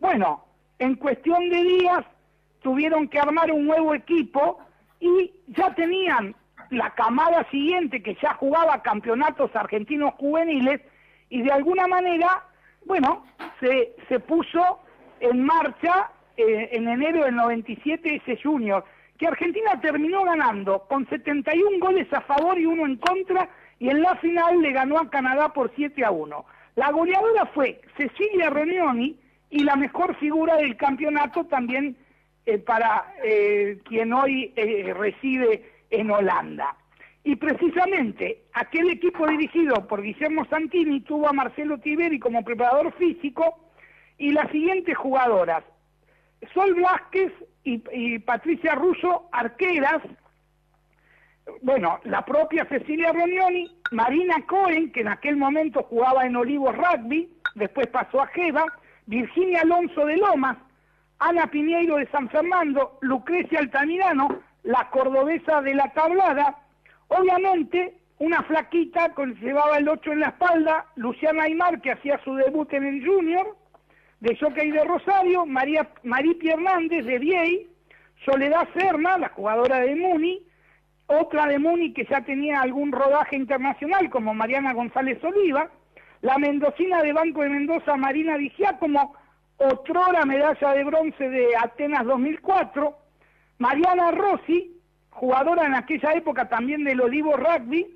Bueno, 0.00 0.44
en 0.80 0.96
cuestión 0.96 1.48
de 1.48 1.62
días 1.62 2.04
tuvieron 2.62 3.08
que 3.08 3.18
armar 3.18 3.50
un 3.52 3.66
nuevo 3.66 3.94
equipo 3.94 4.58
y 5.00 5.32
ya 5.48 5.74
tenían 5.74 6.34
la 6.70 6.90
camada 6.90 7.48
siguiente 7.50 8.02
que 8.02 8.16
ya 8.22 8.34
jugaba 8.34 8.82
campeonatos 8.82 9.54
argentinos 9.54 10.14
juveniles 10.14 10.80
y 11.28 11.42
de 11.42 11.52
alguna 11.52 11.86
manera, 11.86 12.44
bueno, 12.84 13.24
se, 13.60 13.96
se 14.08 14.20
puso 14.20 14.80
en 15.20 15.44
marcha 15.44 16.10
eh, 16.36 16.70
en 16.72 16.88
enero 16.88 17.24
del 17.24 17.36
97 17.36 18.16
ese 18.16 18.40
junior, 18.42 18.84
que 19.18 19.26
Argentina 19.26 19.80
terminó 19.80 20.24
ganando 20.24 20.86
con 20.88 21.08
71 21.08 21.78
goles 21.78 22.10
a 22.12 22.22
favor 22.22 22.58
y 22.58 22.66
uno 22.66 22.86
en 22.86 22.96
contra 22.96 23.48
y 23.78 23.88
en 23.90 24.00
la 24.00 24.16
final 24.16 24.60
le 24.60 24.72
ganó 24.72 24.98
a 24.98 25.10
Canadá 25.10 25.52
por 25.52 25.72
7 25.74 26.04
a 26.04 26.10
1. 26.10 26.44
La 26.76 26.90
goleadora 26.92 27.46
fue 27.46 27.80
Cecilia 27.96 28.48
Ronioni 28.48 29.18
y 29.50 29.64
la 29.64 29.76
mejor 29.76 30.14
figura 30.16 30.56
del 30.56 30.76
campeonato 30.76 31.44
también 31.44 31.96
eh, 32.46 32.58
para 32.58 33.14
eh, 33.22 33.78
quien 33.84 34.12
hoy 34.12 34.52
eh, 34.56 34.94
reside 34.96 35.70
en 35.90 36.10
Holanda. 36.10 36.76
Y 37.22 37.36
precisamente 37.36 38.44
aquel 38.54 38.90
equipo 38.90 39.26
dirigido 39.26 39.86
por 39.86 40.02
Guillermo 40.02 40.46
Santini 40.46 41.00
tuvo 41.00 41.28
a 41.28 41.34
Marcelo 41.34 41.78
Tiberi 41.78 42.18
como 42.18 42.42
preparador 42.42 42.94
físico 42.94 43.70
y 44.16 44.32
las 44.32 44.50
siguientes 44.50 44.96
jugadoras, 44.96 45.64
Sol 46.54 46.74
Vázquez 46.80 47.32
y, 47.64 48.18
Patricia 48.20 48.74
Russo, 48.74 49.28
arqueras, 49.32 50.02
bueno, 51.60 52.00
la 52.04 52.24
propia 52.24 52.64
Cecilia 52.66 53.12
Ronioni, 53.12 53.70
Marina 53.90 54.36
Cohen, 54.46 54.90
que 54.92 55.00
en 55.00 55.08
aquel 55.08 55.36
momento 55.36 55.82
jugaba 55.82 56.24
en 56.24 56.36
Olivos 56.36 56.74
Rugby, 56.74 57.30
después 57.54 57.86
pasó 57.88 58.22
a 58.22 58.28
Jeva, 58.28 58.64
Virginia 59.06 59.60
Alonso 59.62 60.06
de 60.06 60.16
Lomas, 60.16 60.56
Ana 61.20 61.46
Piñeiro 61.48 61.96
de 61.96 62.06
San 62.06 62.30
Fernando, 62.30 62.98
Lucrecia 63.02 63.58
Altamirano, 63.58 64.40
la 64.62 64.88
cordobesa 64.90 65.60
de 65.60 65.74
la 65.74 65.92
tablada, 65.92 66.58
obviamente 67.08 67.98
una 68.18 68.42
flaquita 68.42 69.12
con 69.12 69.34
llevaba 69.34 69.76
el 69.78 69.88
8 69.88 70.12
en 70.12 70.20
la 70.20 70.28
espalda, 70.28 70.86
Luciana 70.96 71.44
Aymar, 71.44 71.80
que 71.82 71.92
hacía 71.92 72.18
su 72.24 72.34
debut 72.34 72.72
en 72.72 72.84
el 72.84 73.06
Junior, 73.06 73.56
de 74.20 74.36
Jockey 74.36 74.70
de 74.70 74.84
Rosario, 74.84 75.44
María 75.44 75.90
Maripi 76.04 76.48
Hernández 76.48 77.04
de 77.04 77.18
Viey, 77.18 77.66
Soledad 78.24 78.68
Serna, 78.74 79.18
la 79.18 79.28
jugadora 79.28 79.80
de 79.80 79.96
Muni, 79.96 80.42
otra 81.06 81.46
de 81.46 81.58
Muni 81.58 81.92
que 81.92 82.06
ya 82.06 82.22
tenía 82.22 82.62
algún 82.62 82.92
rodaje 82.92 83.36
internacional, 83.36 84.08
como 84.08 84.32
Mariana 84.32 84.72
González 84.72 85.22
Oliva, 85.22 85.70
la 86.22 86.38
mendocina 86.38 87.02
de 87.02 87.12
Banco 87.12 87.42
de 87.42 87.48
Mendoza, 87.50 87.96
Marina 87.96 88.36
Vigiá, 88.36 88.78
como 88.78 89.14
otrora 89.60 90.24
medalla 90.24 90.72
de 90.72 90.84
bronce 90.84 91.28
de 91.28 91.54
Atenas 91.56 92.06
2004, 92.06 92.96
Mariana 93.58 94.10
Rossi, 94.10 94.80
jugadora 95.10 95.66
en 95.66 95.74
aquella 95.74 96.12
época 96.12 96.48
también 96.48 96.82
del 96.84 97.00
Olivo 97.00 97.36
Rugby, 97.36 97.86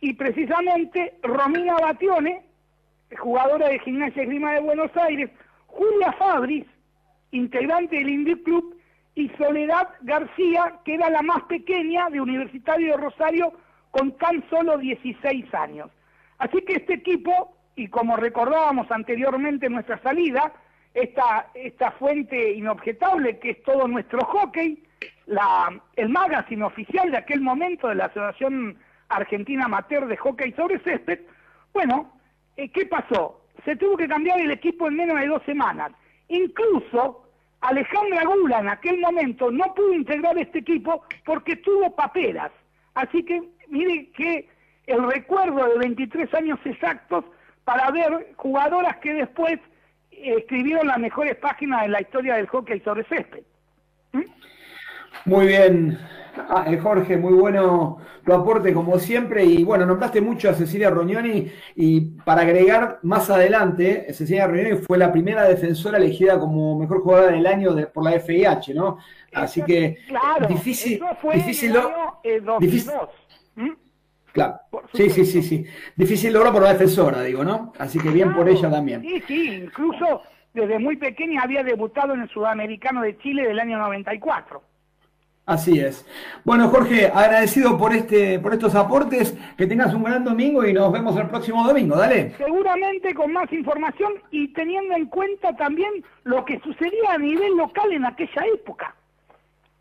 y 0.00 0.12
precisamente 0.14 1.18
Romina 1.22 1.74
Batione, 1.74 2.44
jugadora 3.16 3.68
de 3.68 3.78
Gimnasia 3.78 4.24
Grima 4.24 4.52
de 4.54 4.60
Buenos 4.60 4.90
Aires, 4.96 5.30
Julia 5.68 6.12
Fabris, 6.12 6.66
integrante 7.30 7.96
del 7.96 8.08
Indy 8.08 8.42
Club, 8.42 8.76
y 9.14 9.30
Soledad 9.38 9.88
García, 10.02 10.80
que 10.84 10.94
era 10.94 11.08
la 11.08 11.22
más 11.22 11.42
pequeña 11.44 12.10
de 12.10 12.20
Universitario 12.20 12.92
de 12.92 13.02
Rosario, 13.02 13.52
con 13.90 14.12
tan 14.18 14.46
solo 14.50 14.76
16 14.76 15.54
años. 15.54 15.90
Así 16.38 16.60
que 16.62 16.74
este 16.74 16.94
equipo, 16.94 17.55
y 17.76 17.88
como 17.88 18.16
recordábamos 18.16 18.90
anteriormente 18.90 19.66
en 19.66 19.74
nuestra 19.74 20.00
salida, 20.02 20.52
esta, 20.94 21.50
esta 21.54 21.92
fuente 21.92 22.54
inobjetable 22.54 23.38
que 23.38 23.50
es 23.50 23.62
todo 23.62 23.86
nuestro 23.86 24.24
hockey, 24.24 24.82
la, 25.26 25.78
el 25.94 26.08
magazine 26.08 26.64
oficial 26.64 27.10
de 27.10 27.18
aquel 27.18 27.42
momento 27.42 27.88
de 27.88 27.96
la 27.96 28.06
Asociación 28.06 28.78
Argentina 29.10 29.66
Amateur 29.66 30.06
de 30.06 30.16
Hockey 30.16 30.52
sobre 30.52 30.78
Césped, 30.80 31.20
bueno, 31.74 32.18
eh, 32.56 32.70
¿qué 32.70 32.86
pasó? 32.86 33.42
Se 33.66 33.76
tuvo 33.76 33.98
que 33.98 34.08
cambiar 34.08 34.40
el 34.40 34.50
equipo 34.50 34.88
en 34.88 34.96
menos 34.96 35.20
de 35.20 35.26
dos 35.26 35.42
semanas. 35.44 35.92
Incluso 36.28 37.28
Alejandra 37.60 38.24
Gula 38.24 38.60
en 38.60 38.68
aquel 38.70 38.98
momento 38.98 39.50
no 39.50 39.74
pudo 39.74 39.92
integrar 39.92 40.38
este 40.38 40.60
equipo 40.60 41.04
porque 41.26 41.56
tuvo 41.56 41.94
paperas. 41.94 42.50
Así 42.94 43.22
que 43.22 43.42
mire 43.68 44.10
que 44.12 44.48
el 44.86 45.06
recuerdo 45.10 45.68
de 45.68 45.78
23 45.78 46.32
años 46.32 46.58
exactos 46.64 47.26
para 47.66 47.90
ver 47.90 48.32
jugadoras 48.36 48.96
que 48.98 49.12
después 49.12 49.58
escribieron 50.10 50.86
las 50.86 50.98
mejores 50.98 51.34
páginas 51.36 51.82
de 51.82 51.88
la 51.88 52.00
historia 52.00 52.36
del 52.36 52.46
hockey 52.46 52.78
sobre 52.80 53.02
césped. 53.04 53.42
Muy 55.24 55.48
bien, 55.48 55.98
ah, 56.48 56.64
eh, 56.68 56.78
Jorge, 56.78 57.16
muy 57.16 57.32
bueno 57.32 57.98
tu 58.24 58.32
aporte 58.32 58.72
como 58.72 58.98
siempre. 59.00 59.44
Y 59.44 59.64
bueno, 59.64 59.84
nombraste 59.84 60.20
mucho 60.20 60.48
a 60.48 60.54
Cecilia 60.54 60.90
Rognoni 60.90 61.50
y 61.74 62.00
para 62.24 62.42
agregar 62.42 63.00
más 63.02 63.28
adelante, 63.30 64.06
Cecilia 64.14 64.46
Rognoni 64.46 64.76
fue 64.86 64.96
la 64.96 65.10
primera 65.10 65.42
defensora 65.48 65.98
elegida 65.98 66.38
como 66.38 66.78
mejor 66.78 67.00
jugadora 67.02 67.32
del 67.32 67.46
año 67.46 67.74
de- 67.74 67.86
por 67.88 68.04
la 68.04 68.12
FIH, 68.12 68.74
¿no? 68.74 68.98
Así 69.34 69.60
que 69.62 69.96
Claro, 70.06 70.46
difícil, 70.46 70.94
eso 70.94 71.08
fue 71.20 71.34
difícil, 71.34 71.70
el 71.72 71.76
año, 71.78 71.88
eh, 72.22 72.40
difícil- 72.60 72.92
2002. 72.92 73.10
¿Mm? 73.56 73.70
Claro. 74.36 74.60
Sí, 74.92 75.10
sí, 75.10 75.24
sí, 75.24 75.42
sí. 75.42 75.66
Difícil 75.96 76.32
logro 76.32 76.52
por 76.52 76.62
la 76.62 76.72
defensora, 76.72 77.22
digo, 77.22 77.42
¿no? 77.42 77.72
Así 77.78 77.98
que 77.98 78.10
bien 78.10 78.34
por 78.34 78.48
ella 78.48 78.70
también. 78.70 79.02
Sí, 79.02 79.22
sí, 79.26 79.54
incluso 79.54 80.22
desde 80.54 80.78
muy 80.78 80.96
pequeña 80.96 81.42
había 81.42 81.62
debutado 81.62 82.14
en 82.14 82.20
el 82.22 82.28
Sudamericano 82.28 83.02
de 83.02 83.18
Chile 83.18 83.48
del 83.48 83.58
año 83.58 83.78
94. 83.78 84.62
Así 85.46 85.78
es. 85.78 86.04
Bueno, 86.44 86.68
Jorge, 86.68 87.06
agradecido 87.06 87.78
por 87.78 87.92
este, 87.92 88.40
por 88.40 88.52
estos 88.52 88.74
aportes, 88.74 89.36
que 89.56 89.66
tengas 89.66 89.94
un 89.94 90.02
gran 90.02 90.24
domingo 90.24 90.66
y 90.66 90.72
nos 90.72 90.92
vemos 90.92 91.16
el 91.16 91.28
próximo 91.28 91.64
domingo, 91.64 91.96
dale. 91.96 92.34
Seguramente 92.36 93.14
con 93.14 93.32
más 93.32 93.52
información 93.52 94.14
y 94.32 94.52
teniendo 94.52 94.96
en 94.96 95.06
cuenta 95.06 95.54
también 95.56 96.04
lo 96.24 96.44
que 96.44 96.58
sucedía 96.60 97.12
a 97.12 97.18
nivel 97.18 97.56
local 97.56 97.92
en 97.92 98.04
aquella 98.04 98.42
época. 98.54 98.94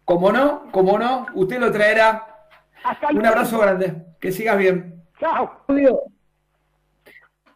Como 0.05 0.31
no, 0.31 0.71
como 0.71 0.99
no, 0.99 1.25
usted 1.33 1.59
lo 1.59 1.71
traerá. 1.71 2.34
Hasta 2.85 3.07
Un 3.09 3.25
abrazo 3.25 3.57
grande, 3.59 4.05
que 4.19 4.31
sigas 4.31 4.57
bien. 4.57 5.03
Chao. 5.19 5.65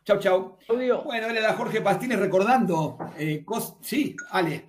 Chau, 0.04 0.18
chau. 0.20 0.58
Bueno, 1.06 1.28
él 1.28 1.38
era 1.38 1.54
Jorge 1.54 1.82
Pastines 1.82 2.20
recordando. 2.20 2.98
eh, 3.18 3.44
cos- 3.46 3.78
Sí, 3.82 4.16
Ale. 4.32 4.66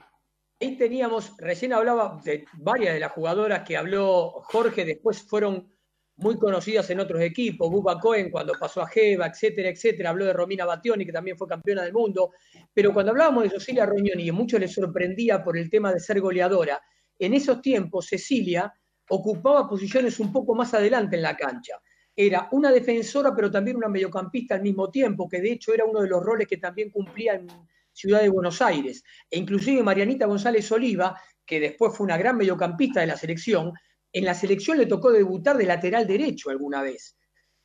Ahí 0.60 0.76
teníamos, 0.76 1.34
recién 1.38 1.72
hablaba 1.72 2.20
de 2.22 2.44
varias 2.58 2.92
de 2.92 3.00
las 3.00 3.12
jugadoras 3.12 3.62
que 3.66 3.78
habló 3.78 4.32
Jorge, 4.42 4.84
después 4.84 5.22
fueron 5.22 5.72
muy 6.16 6.38
conocidas 6.38 6.90
en 6.90 7.00
otros 7.00 7.22
equipos, 7.22 7.70
Buba 7.70 7.98
Cohen 7.98 8.30
cuando 8.30 8.52
pasó 8.60 8.82
a 8.82 8.86
Jeva, 8.86 9.28
etcétera, 9.28 9.70
etcétera, 9.70 10.10
habló 10.10 10.26
de 10.26 10.34
Romina 10.34 10.66
Battioni, 10.66 11.06
que 11.06 11.12
también 11.12 11.38
fue 11.38 11.48
campeona 11.48 11.80
del 11.84 11.94
mundo, 11.94 12.32
pero 12.74 12.92
cuando 12.92 13.12
hablábamos 13.12 13.44
de 13.44 13.48
Cecilia 13.50 13.86
Rognoni, 13.86 14.24
y 14.24 14.28
a 14.28 14.32
muchos 14.34 14.60
les 14.60 14.74
sorprendía 14.74 15.42
por 15.42 15.56
el 15.56 15.70
tema 15.70 15.94
de 15.94 16.00
ser 16.00 16.20
goleadora, 16.20 16.78
en 17.18 17.32
esos 17.32 17.62
tiempos 17.62 18.06
Cecilia 18.08 18.70
ocupaba 19.10 19.68
posiciones 19.68 20.18
un 20.20 20.32
poco 20.32 20.54
más 20.54 20.72
adelante 20.74 21.16
en 21.16 21.22
la 21.22 21.36
cancha. 21.36 21.74
Era 22.16 22.48
una 22.52 22.70
defensora, 22.72 23.34
pero 23.34 23.50
también 23.50 23.76
una 23.76 23.88
mediocampista 23.88 24.54
al 24.54 24.62
mismo 24.62 24.90
tiempo, 24.90 25.28
que 25.28 25.40
de 25.40 25.52
hecho 25.52 25.72
era 25.72 25.84
uno 25.84 26.00
de 26.00 26.08
los 26.08 26.22
roles 26.22 26.46
que 26.48 26.56
también 26.56 26.90
cumplía 26.90 27.34
en 27.34 27.46
Ciudad 27.92 28.20
de 28.22 28.28
Buenos 28.28 28.60
Aires. 28.62 29.02
E 29.30 29.38
inclusive 29.38 29.82
Marianita 29.82 30.26
González 30.26 30.70
Oliva, 30.72 31.18
que 31.46 31.60
después 31.60 31.96
fue 31.96 32.04
una 32.04 32.16
gran 32.18 32.36
mediocampista 32.36 33.00
de 33.00 33.06
la 33.06 33.16
selección, 33.16 33.72
en 34.12 34.24
la 34.24 34.34
selección 34.34 34.76
le 34.78 34.86
tocó 34.86 35.10
debutar 35.12 35.56
de 35.56 35.66
lateral 35.66 36.06
derecho 36.06 36.50
alguna 36.50 36.82
vez. 36.82 37.16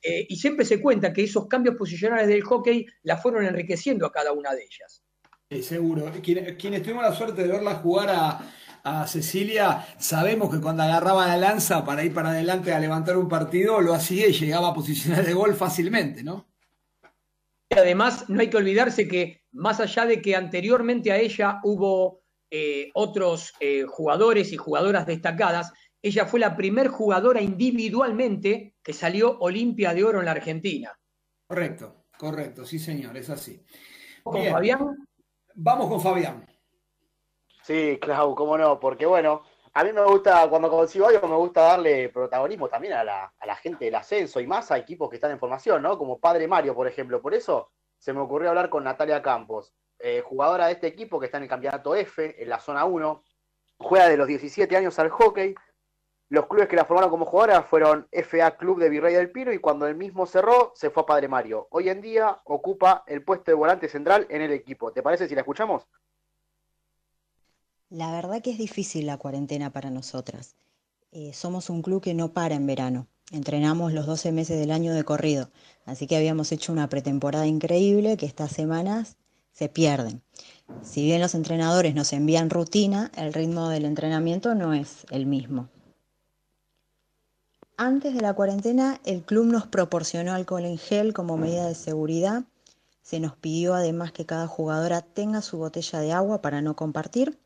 Eh, 0.01 0.25
y 0.29 0.35
siempre 0.35 0.63
se 0.65 0.79
cuenta 0.79 1.11
que 1.11 1.23
esos 1.23 1.47
cambios 1.47 1.75
posicionales 1.75 2.27
del 2.27 2.43
hockey 2.43 2.85
la 3.03 3.17
fueron 3.17 3.45
enriqueciendo 3.45 4.05
a 4.05 4.11
cada 4.11 4.31
una 4.31 4.53
de 4.53 4.61
ellas. 4.63 5.03
Sí, 5.49 5.63
seguro. 5.63 6.11
Quien- 6.23 6.55
Quienes 6.55 6.83
tuvimos 6.83 7.03
la 7.03 7.13
suerte 7.13 7.41
de 7.41 7.47
verla 7.47 7.75
jugar 7.75 8.09
a, 8.09 8.39
a 8.85 9.07
Cecilia, 9.07 9.83
sabemos 9.97 10.53
que 10.53 10.61
cuando 10.61 10.83
agarraba 10.83 11.25
la 11.25 11.37
lanza 11.37 11.83
para 11.83 12.03
ir 12.03 12.13
para 12.13 12.29
adelante 12.29 12.71
a 12.71 12.79
levantar 12.79 13.17
un 13.17 13.27
partido, 13.27 13.81
lo 13.81 13.95
hacía 13.95 14.27
y 14.27 14.31
llegaba 14.31 14.69
a 14.69 14.73
posiciones 14.75 15.25
de 15.25 15.33
gol 15.33 15.55
fácilmente, 15.55 16.23
¿no? 16.23 16.45
Y 17.67 17.79
además, 17.79 18.29
no 18.29 18.39
hay 18.39 18.49
que 18.51 18.57
olvidarse 18.57 19.07
que 19.07 19.41
más 19.53 19.79
allá 19.79 20.05
de 20.05 20.21
que 20.21 20.35
anteriormente 20.35 21.11
a 21.11 21.17
ella 21.17 21.59
hubo 21.63 22.21
eh, 22.51 22.91
otros 22.93 23.55
eh, 23.59 23.85
jugadores 23.87 24.53
y 24.53 24.57
jugadoras 24.57 25.07
destacadas, 25.07 25.73
ella 26.03 26.27
fue 26.27 26.39
la 26.39 26.55
primer 26.55 26.89
jugadora 26.89 27.41
individualmente 27.41 28.75
que 28.83 28.93
salió 28.93 29.39
Olimpia 29.39 29.95
de 29.95 30.03
Oro 30.03 30.19
en 30.19 30.25
la 30.25 30.31
Argentina. 30.31 30.95
Correcto, 31.47 32.05
correcto, 32.19 32.63
sí 32.65 32.77
señor, 32.77 33.17
es 33.17 33.31
así. 33.31 33.59
¿Con 34.21 34.41
Bien. 34.41 34.53
Fabián? 34.53 35.07
Vamos 35.55 35.89
con 35.89 35.99
Fabián. 35.99 36.45
Sí, 37.65 37.97
Clau, 37.99 38.35
cómo 38.35 38.59
no, 38.59 38.79
porque 38.79 39.07
bueno, 39.07 39.41
a 39.73 39.83
mí 39.83 39.91
me 39.91 40.03
gusta, 40.03 40.47
cuando 40.49 40.69
consigo 40.69 41.07
algo, 41.07 41.27
me 41.27 41.35
gusta 41.35 41.61
darle 41.61 42.09
protagonismo 42.09 42.69
también 42.69 42.93
a 42.93 43.03
la, 43.03 43.33
a 43.39 43.45
la 43.47 43.55
gente 43.55 43.85
del 43.85 43.95
ascenso 43.95 44.39
y 44.39 44.45
más 44.45 44.69
a 44.69 44.77
equipos 44.77 45.09
que 45.09 45.15
están 45.15 45.31
en 45.31 45.39
formación, 45.39 45.81
¿no? 45.81 45.97
Como 45.97 46.19
Padre 46.19 46.47
Mario, 46.47 46.75
por 46.75 46.87
ejemplo. 46.87 47.19
Por 47.23 47.33
eso 47.33 47.71
se 47.97 48.13
me 48.13 48.19
ocurrió 48.19 48.49
hablar 48.49 48.69
con 48.69 48.83
Natalia 48.83 49.19
Campos, 49.23 49.73
eh, 49.97 50.21
jugadora 50.23 50.67
de 50.67 50.73
este 50.73 50.85
equipo 50.85 51.19
que 51.19 51.25
está 51.25 51.37
en 51.37 51.45
el 51.45 51.49
campeonato 51.49 51.95
F, 51.95 52.39
en 52.39 52.49
la 52.49 52.59
zona 52.59 52.85
1, 52.85 53.23
juega 53.79 54.09
de 54.09 54.17
los 54.17 54.27
17 54.27 54.77
años 54.77 54.99
al 54.99 55.09
hockey. 55.09 55.55
Los 56.29 56.45
clubes 56.45 56.67
que 56.67 56.75
la 56.75 56.85
formaron 56.85 57.09
como 57.09 57.25
jugadora 57.25 57.63
fueron 57.63 58.07
FA 58.11 58.57
Club 58.57 58.79
de 58.79 58.89
Virrey 58.89 59.15
del 59.15 59.31
Pino 59.31 59.51
y 59.51 59.57
cuando 59.57 59.87
el 59.87 59.95
mismo 59.95 60.27
cerró, 60.27 60.71
se 60.75 60.91
fue 60.91 61.01
a 61.01 61.07
Padre 61.07 61.27
Mario. 61.29 61.67
Hoy 61.71 61.89
en 61.89 61.99
día 61.99 62.41
ocupa 62.43 63.03
el 63.07 63.23
puesto 63.23 63.49
de 63.49 63.55
volante 63.55 63.89
central 63.89 64.27
en 64.29 64.43
el 64.43 64.51
equipo. 64.51 64.91
¿Te 64.91 65.01
parece 65.01 65.27
si 65.27 65.33
la 65.33 65.41
escuchamos? 65.41 65.87
La 67.89 68.11
verdad 68.11 68.41
que 68.41 68.51
es 68.51 68.57
difícil 68.57 69.05
la 69.05 69.17
cuarentena 69.17 69.71
para 69.71 69.91
nosotras. 69.91 70.55
Eh, 71.11 71.33
somos 71.33 71.69
un 71.69 71.81
club 71.81 72.01
que 72.01 72.15
no 72.15 72.33
para 72.33 72.55
en 72.55 72.65
verano. 72.65 73.07
Entrenamos 73.31 73.93
los 73.93 74.05
12 74.05 74.31
meses 74.31 74.59
del 74.59 74.71
año 74.71 74.93
de 74.93 75.03
corrido. 75.03 75.49
Así 75.85 76.07
que 76.07 76.17
habíamos 76.17 76.51
hecho 76.51 76.73
una 76.73 76.89
pretemporada 76.89 77.45
increíble 77.45 78.17
que 78.17 78.25
estas 78.25 78.51
semanas 78.51 79.17
se 79.51 79.69
pierden. 79.69 80.21
Si 80.81 81.03
bien 81.03 81.21
los 81.21 81.35
entrenadores 81.35 81.93
nos 81.95 82.11
envían 82.11 82.49
rutina, 82.49 83.11
el 83.15 83.33
ritmo 83.33 83.69
del 83.69 83.85
entrenamiento 83.85 84.55
no 84.55 84.73
es 84.73 85.05
el 85.11 85.25
mismo. 85.25 85.69
Antes 87.77 88.15
de 88.15 88.21
la 88.21 88.33
cuarentena, 88.33 88.99
el 89.05 89.21
club 89.21 89.45
nos 89.45 89.67
proporcionó 89.67 90.33
alcohol 90.33 90.65
en 90.65 90.77
gel 90.77 91.13
como 91.13 91.37
medida 91.37 91.67
de 91.67 91.75
seguridad. 91.75 92.45
Se 93.03 93.19
nos 93.19 93.35
pidió 93.35 93.75
además 93.75 94.11
que 94.11 94.25
cada 94.25 94.47
jugadora 94.47 95.01
tenga 95.01 95.41
su 95.41 95.57
botella 95.57 95.99
de 95.99 96.11
agua 96.13 96.41
para 96.41 96.61
no 96.61 96.75
compartir. 96.75 97.37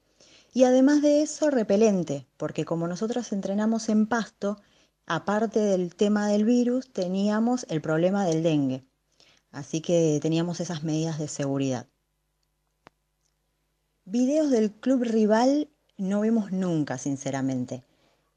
Y 0.53 0.63
además 0.63 1.01
de 1.01 1.21
eso, 1.21 1.51
repelente, 1.51 2.25
porque 2.37 2.65
como 2.65 2.87
nosotros 2.87 3.31
entrenamos 3.31 3.89
en 3.89 4.07
pasto, 4.07 4.57
aparte 5.05 5.59
del 5.59 5.95
tema 5.95 6.27
del 6.27 6.45
virus, 6.45 6.91
teníamos 6.91 7.65
el 7.69 7.81
problema 7.81 8.25
del 8.25 8.43
dengue. 8.43 8.83
Así 9.51 9.81
que 9.81 10.19
teníamos 10.21 10.59
esas 10.59 10.83
medidas 10.83 11.19
de 11.19 11.27
seguridad. 11.27 11.87
Videos 14.05 14.49
del 14.49 14.71
club 14.71 15.03
rival 15.03 15.69
no 15.97 16.21
vemos 16.21 16.51
nunca, 16.51 16.97
sinceramente. 16.97 17.83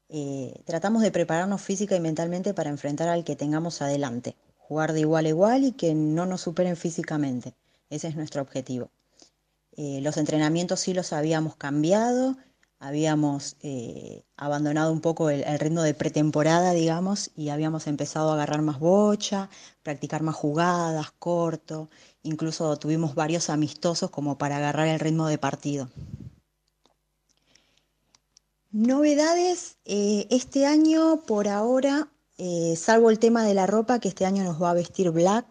Eh, 0.09 0.61
tratamos 0.65 1.01
de 1.01 1.11
prepararnos 1.11 1.61
física 1.61 1.95
y 1.95 1.99
mentalmente 1.99 2.53
para 2.53 2.69
enfrentar 2.69 3.09
al 3.09 3.23
que 3.23 3.35
tengamos 3.35 3.81
adelante, 3.81 4.35
jugar 4.57 4.93
de 4.93 4.99
igual 4.99 5.25
a 5.25 5.29
igual 5.29 5.63
y 5.63 5.71
que 5.71 5.95
no 5.95 6.27
nos 6.27 6.41
superen 6.41 6.75
físicamente. 6.75 7.55
Ese 7.89 8.07
es 8.07 8.15
nuestro 8.15 8.41
objetivo. 8.41 8.91
Eh, 9.75 9.99
los 10.01 10.17
entrenamientos 10.17 10.81
sí 10.81 10.93
los 10.93 11.13
habíamos 11.13 11.55
cambiado, 11.55 12.37
habíamos 12.79 13.55
eh, 13.61 14.23
abandonado 14.37 14.91
un 14.91 15.01
poco 15.01 15.29
el, 15.29 15.43
ritmo 15.59 15.81
de 15.81 15.93
pretemporada, 15.93 16.73
digamos, 16.73 17.31
y 17.35 17.49
habíamos 17.49 17.87
empezado 17.87 18.29
a 18.29 18.33
agarrar 18.33 18.61
más 18.61 18.79
bocha, 18.79 19.49
practicar 19.81 20.21
más 20.21 20.35
jugadas, 20.35 21.11
corto, 21.17 21.89
incluso 22.21 22.77
tuvimos 22.77 23.15
varios 23.15 23.49
amistosos 23.49 24.11
como 24.11 24.37
para 24.37 24.57
agarrar 24.57 24.87
el 24.87 24.99
ritmo 24.99 25.27
de 25.27 25.37
partido. 25.37 25.89
Novedades, 28.71 29.77
eh, 29.85 30.27
este 30.29 30.65
año 30.65 31.21
por 31.25 31.47
ahora, 31.47 32.09
salvo 32.75 33.09
el 33.09 33.19
tema 33.19 33.43
de 33.45 33.53
la 33.53 33.65
ropa, 33.65 33.99
que 33.99 34.09
este 34.09 34.25
año 34.25 34.43
nos 34.43 34.61
va 34.61 34.71
a 34.71 34.73
vestir 34.73 35.09
black, 35.11 35.45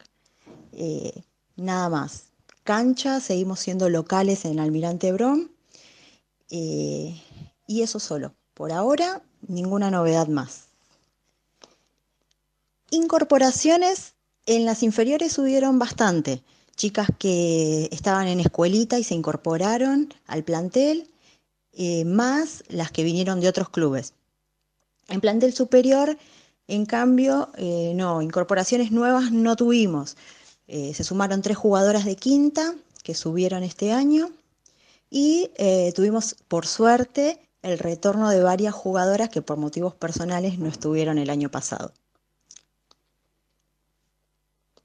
nada 1.57 1.89
más. 1.89 2.32
Cancha, 2.65 3.21
seguimos 3.21 3.61
siendo 3.61 3.89
locales 3.89 4.45
en 4.45 4.61
Almirante 4.61 5.13
Brom, 5.13 5.49
eh, 6.51 7.21
y 7.67 7.83
eso 7.83 7.99
solo. 7.99 8.35
Por 8.55 8.73
ahora, 8.73 9.23
ninguna 9.49 9.91
novedad 9.91 10.29
más. 10.29 10.69
Incorporaciones, 12.91 14.15
en 14.47 14.65
las 14.65 14.83
inferiores 14.83 15.33
subieron 15.33 15.79
bastante. 15.79 16.43
Chicas 16.77 17.09
que 17.19 17.89
estaban 17.91 18.29
en 18.29 18.41
escuelita 18.41 18.99
y 18.99 19.05
se 19.05 19.15
incorporaron 19.15 20.13
al 20.27 20.45
plantel, 20.45 21.09
eh, 21.73 22.05
más 22.05 22.65
las 22.69 22.93
que 22.93 23.03
vinieron 23.03 23.41
de 23.41 23.49
otros 23.49 23.71
clubes. 23.71 24.15
En 25.09 25.21
plantel 25.21 25.53
superior, 25.53 26.19
en 26.69 26.87
cambio, 26.87 27.51
eh, 27.57 27.93
no, 27.95 28.23
incorporaciones 28.23 28.93
nuevas 28.93 29.33
no 29.33 29.57
tuvimos. 29.57 30.17
Eh, 30.67 30.95
se 30.95 31.05
sumaron 31.05 31.43
tres 31.43 31.57
jugadoras 31.57 32.05
de 32.05 32.17
quinta 32.17 32.75
que 33.03 33.15
subieron 33.15 33.63
este 33.63 33.93
año. 33.93 34.31
Y 35.11 35.51
eh, 35.57 35.93
tuvimos, 35.95 36.37
por 36.49 36.67
suerte, 36.67 37.41
el 37.63 37.79
retorno 37.79 38.31
de 38.31 38.43
varias 38.43 38.75
jugadoras 38.75 39.29
que 39.29 39.43
por 39.43 39.59
motivos 39.59 39.95
personales 39.95 40.59
no 40.59 40.69
estuvieron 40.69 41.19
el 41.19 41.31
año 41.31 41.51
pasado. 41.51 41.93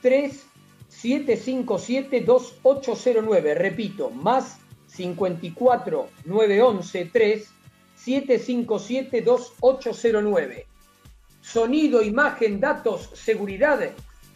3757 0.00 2.20
2809. 2.22 3.54
Repito, 3.54 4.10
más 4.10 4.61
54 4.94 6.08
911 6.26 7.04
3757 7.06 9.22
2809. 9.22 10.66
Sonido, 11.40 12.02
imagen, 12.02 12.60
datos, 12.60 13.08
seguridad, 13.14 13.80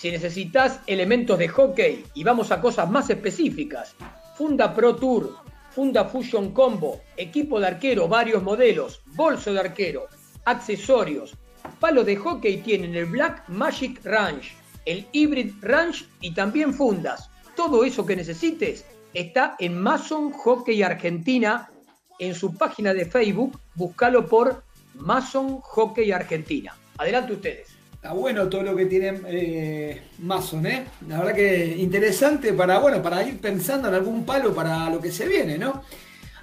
si 0.00 0.10
necesitas 0.10 0.80
elementos 0.86 1.38
de 1.38 1.46
hockey 1.46 2.06
y 2.14 2.24
vamos 2.24 2.50
a 2.50 2.58
cosas 2.62 2.90
más 2.90 3.10
específicas, 3.10 3.94
Funda 4.34 4.74
Pro 4.74 4.96
Tour, 4.96 5.36
Funda 5.72 6.06
Fusion 6.06 6.54
Combo, 6.54 7.02
equipo 7.18 7.60
de 7.60 7.66
arquero, 7.66 8.08
varios 8.08 8.42
modelos, 8.42 9.02
bolso 9.14 9.52
de 9.52 9.60
arquero, 9.60 10.06
accesorios, 10.46 11.36
palo 11.78 12.02
de 12.02 12.16
hockey 12.16 12.62
tienen 12.62 12.94
el 12.94 13.04
Black 13.04 13.46
Magic 13.50 14.00
Range, 14.02 14.50
el 14.86 15.06
Hybrid 15.12 15.52
Range 15.60 16.06
y 16.22 16.32
también 16.32 16.72
fundas. 16.72 17.28
Todo 17.54 17.84
eso 17.84 18.06
que 18.06 18.16
necesites 18.16 18.86
está 19.12 19.54
en 19.58 19.78
Mason 19.78 20.32
Hockey 20.32 20.82
Argentina. 20.82 21.70
En 22.18 22.34
su 22.34 22.54
página 22.54 22.94
de 22.94 23.04
Facebook, 23.04 23.60
búscalo 23.74 24.26
por 24.26 24.64
Mason 24.94 25.60
Hockey 25.60 26.10
Argentina. 26.10 26.74
Adelante 26.96 27.34
ustedes. 27.34 27.69
Está 28.02 28.14
bueno 28.14 28.48
todo 28.48 28.62
lo 28.62 28.74
que 28.74 28.86
tiene 28.86 29.20
eh, 29.26 30.00
Mason, 30.20 30.64
¿eh? 30.64 30.86
La 31.06 31.18
verdad 31.18 31.34
que 31.34 31.76
interesante 31.76 32.54
para, 32.54 32.78
bueno, 32.78 33.02
para 33.02 33.22
ir 33.22 33.38
pensando 33.38 33.88
en 33.88 33.94
algún 33.94 34.24
palo 34.24 34.54
para 34.54 34.88
lo 34.88 34.98
que 35.02 35.12
se 35.12 35.28
viene, 35.28 35.58
¿no? 35.58 35.82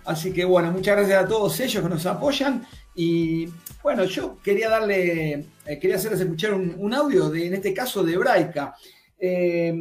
Así 0.05 0.31
que 0.31 0.45
bueno, 0.45 0.71
muchas 0.71 0.97
gracias 0.97 1.23
a 1.23 1.27
todos 1.27 1.59
ellos 1.59 1.81
que 1.81 1.89
nos 1.89 2.05
apoyan. 2.05 2.63
Y 2.93 3.49
bueno, 3.81 4.03
yo 4.03 4.38
quería 4.43 4.69
darle, 4.69 5.47
eh, 5.65 5.79
quería 5.81 5.95
hacerles 5.95 6.21
escuchar 6.21 6.53
un, 6.53 6.93
audio 6.93 7.27
de, 7.31 7.47
en 7.47 7.55
este 7.55 7.73
caso, 7.73 8.03
de 8.03 8.17
Braica. 8.17 8.75
Eh, 9.17 9.73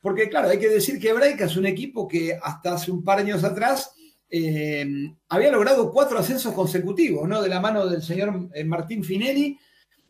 porque 0.00 0.28
claro, 0.28 0.50
hay 0.50 0.60
que 0.60 0.68
decir 0.68 1.00
que 1.00 1.12
Braica 1.12 1.46
es 1.46 1.56
un 1.56 1.66
equipo 1.66 2.06
que 2.06 2.38
hasta 2.40 2.74
hace 2.74 2.92
un 2.92 3.02
par 3.02 3.16
de 3.16 3.32
años 3.32 3.42
atrás 3.42 3.90
eh, 4.30 4.86
había 5.30 5.50
logrado 5.50 5.90
cuatro 5.90 6.16
ascensos 6.16 6.54
consecutivos, 6.54 7.28
¿no? 7.28 7.42
De 7.42 7.48
la 7.48 7.58
mano 7.58 7.88
del 7.88 8.04
señor 8.04 8.50
Martín 8.64 9.02
Finelli 9.02 9.58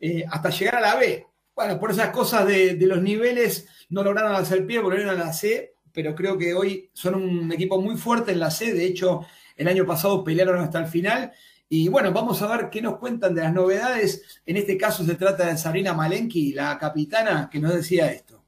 eh, 0.05 0.23
hasta 0.29 0.51
llegar 0.51 0.75
a 0.75 0.81
la 0.81 0.95
B. 0.97 1.25
Bueno, 1.55 1.79
por 1.79 1.89
esas 1.89 2.09
cosas 2.09 2.45
de, 2.45 2.77
los 2.81 3.01
niveles 3.01 3.67
no 3.89 4.03
lograron 4.03 4.35
hacer 4.35 4.63
pie, 4.67 4.77
volvieron 4.77 5.09
a 5.09 5.25
la 5.25 5.33
C, 5.33 5.77
pero 5.91 6.13
creo 6.13 6.37
que 6.37 6.53
hoy 6.53 6.91
son 6.93 7.15
un 7.15 7.51
equipo 7.51 7.81
muy 7.81 7.97
fuerte 7.97 8.31
en 8.31 8.39
la 8.39 8.51
C. 8.51 8.71
De 8.71 8.85
hecho, 8.85 9.25
el 9.55 9.67
año 9.67 9.83
pasado 9.83 10.23
pelearon 10.23 10.59
hasta 10.59 10.77
el 10.77 10.85
final. 10.85 11.31
Y 11.67 11.89
bueno, 11.89 12.11
vamos 12.11 12.39
a 12.43 12.55
ver 12.55 12.69
qué 12.69 12.83
nos 12.83 12.97
cuentan 12.97 13.33
de 13.33 13.41
las 13.41 13.51
novedades. 13.51 14.41
En 14.45 14.57
este 14.57 14.77
caso 14.77 15.03
se 15.03 15.15
trata 15.15 15.47
de 15.47 15.57
Sabrina 15.57 15.95
Malenki, 15.95 16.53
la 16.53 16.77
capitana, 16.77 17.49
que 17.51 17.59
nos 17.59 17.73
decía 17.73 18.11
esto. 18.11 18.43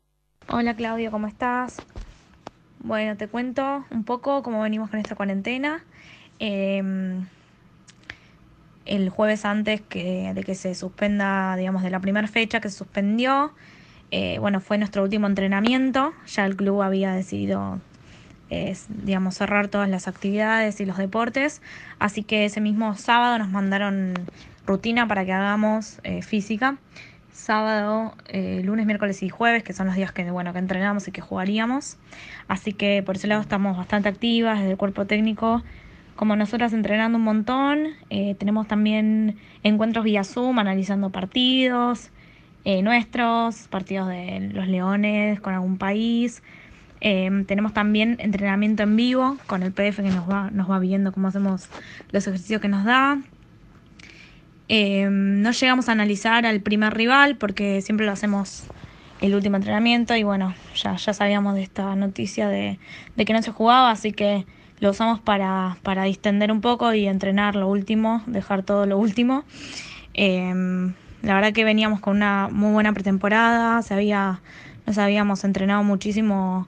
Hola 0.50 0.76
Claudio, 0.76 1.10
¿cómo 1.10 1.26
estás? 1.26 1.78
Bueno, 2.78 3.18
te 3.18 3.28
cuento 3.28 3.84
un 3.90 4.04
poco 4.04 4.44
cómo 4.44 4.62
venimos 4.62 4.92
con 4.92 5.00
esta 5.00 5.16
cuarentena. 5.16 5.84
Eh, 6.38 6.84
el 8.88 9.10
jueves 9.10 9.46
antes 9.46 9.82
que, 9.82 10.32
de 10.34 10.44
que 10.44 10.56
se 10.56 10.76
suspenda, 10.76 11.56
digamos, 11.56 11.84
de 11.84 11.90
la 11.90 12.00
primera 12.00 12.28
fecha 12.28 12.60
que 12.60 12.70
se 12.70 12.78
suspendió, 12.78 13.54
eh, 14.12 14.38
bueno, 14.40 14.60
fue 14.60 14.78
nuestro 14.78 15.04
último 15.04 15.28
entrenamiento. 15.28 16.14
Ya 16.28 16.46
el 16.46 16.56
club 16.56 16.82
había 16.82 17.14
decidido, 17.14 17.80
eh, 18.50 18.76
digamos, 18.90 19.36
cerrar 19.36 19.68
todas 19.68 19.90
las 19.90 20.08
actividades 20.08 20.80
y 20.80 20.86
los 20.86 20.98
deportes. 20.98 21.62
Así 22.00 22.24
que 22.24 22.46
ese 22.46 22.62
mismo 22.62 22.96
sábado 22.96 23.38
nos 23.38 23.50
mandaron 23.50 24.14
rutina 24.66 25.08
para 25.08 25.26
que 25.26 25.34
hagamos 25.34 26.00
eh, 26.04 26.22
física 26.22 26.78
sábado, 27.38 28.14
eh, 28.28 28.62
lunes, 28.66 28.86
miércoles 28.86 29.24
y 29.24 29.30
jueves, 29.30 29.64
que 29.64 29.72
son 29.72 29.88
los 29.88 29.96
días 29.96 30.12
que, 30.12 30.30
bueno, 30.32 30.52
que 30.54 30.60
entrenamos 30.60 31.08
y 31.08 31.12
que 31.12 31.22
jugaríamos. 31.22 31.98
Así 32.48 32.74
que 32.74 33.04
por 33.04 33.16
ese 33.16 33.28
lado 33.28 33.42
estamos 33.42 33.78
bastante 33.78 34.10
activas 34.10 34.60
desde 34.60 34.72
el 34.72 34.78
cuerpo 34.78 35.06
técnico, 35.06 35.64
como 36.18 36.35
nosotras 36.35 36.73
entrenando 36.73 37.18
un 37.18 37.23
montón. 37.23 37.88
Eh, 38.10 38.35
tenemos 38.38 38.68
también 38.68 39.38
encuentros 39.64 40.03
vía 40.03 40.26
Zoom, 40.26 40.60
analizando 40.60 41.10
partidos 41.10 42.11
eh, 42.69 42.81
nuestros, 42.81 43.69
partidos 43.69 44.10
de 44.10 44.49
los 44.52 44.68
Leones 44.68 45.39
con 45.39 45.53
algún 45.53 45.77
país. 45.77 46.44
Eh, 46.99 47.45
tenemos 47.48 47.73
también 47.73 48.18
entrenamiento 48.19 48.84
en 48.84 48.98
vivo 48.98 49.38
con 49.48 49.64
el 49.64 49.72
PDF 49.72 50.02
que 50.02 50.10
nos 50.10 50.30
va, 50.30 50.52
nos 50.52 50.69
va 50.69 50.77
viendo 50.77 51.14
cómo 51.14 51.30
hacemos 51.30 51.69
los 52.11 52.27
ejercicios 52.27 52.60
que 52.60 52.68
nos 52.68 52.84
da. 52.84 53.22
Eh, 54.68 55.07
no 55.10 55.52
llegamos 55.52 55.88
a 55.88 55.94
analizar 55.94 56.45
al 56.45 56.60
primer 56.60 56.94
rival 56.94 57.38
porque 57.38 57.81
siempre 57.81 58.06
lo 58.06 58.11
hacemos 58.11 58.65
el 59.22 59.34
último 59.34 59.56
entrenamiento 59.56 60.14
y 60.18 60.23
bueno, 60.23 60.53
ya, 60.76 60.98
ya 60.98 61.14
sabíamos 61.14 61.56
de 61.56 61.64
esta 61.64 61.95
noticia 61.95 62.49
de 62.49 62.77
que 63.15 63.31
no 63.31 63.41
se 63.44 63.52
jugaba, 63.52 63.91
así 63.91 64.11
que 64.11 64.45
lo 64.80 64.91
usamos 64.91 65.20
para, 65.20 65.78
para 65.84 66.04
distender 66.04 66.52
un 66.52 66.62
poco 66.62 66.94
y 66.94 67.08
entrenar 67.08 67.56
lo 67.56 67.68
último, 67.68 68.22
dejar 68.28 68.64
todo 68.64 68.86
lo 68.86 68.98
último. 68.98 69.44
Eh, 70.14 70.54
la 71.22 71.34
verdad 71.34 71.52
que 71.54 71.64
veníamos 71.64 71.99
con 71.99 72.18
una 72.18 72.48
muy 72.52 72.72
buena 72.72 72.94
pretemporada, 72.94 73.82
se 73.82 73.94
había, 73.94 74.41
nos 74.86 74.98
habíamos 74.98 75.44
entrenado 75.44 75.84
muchísimo 75.84 76.68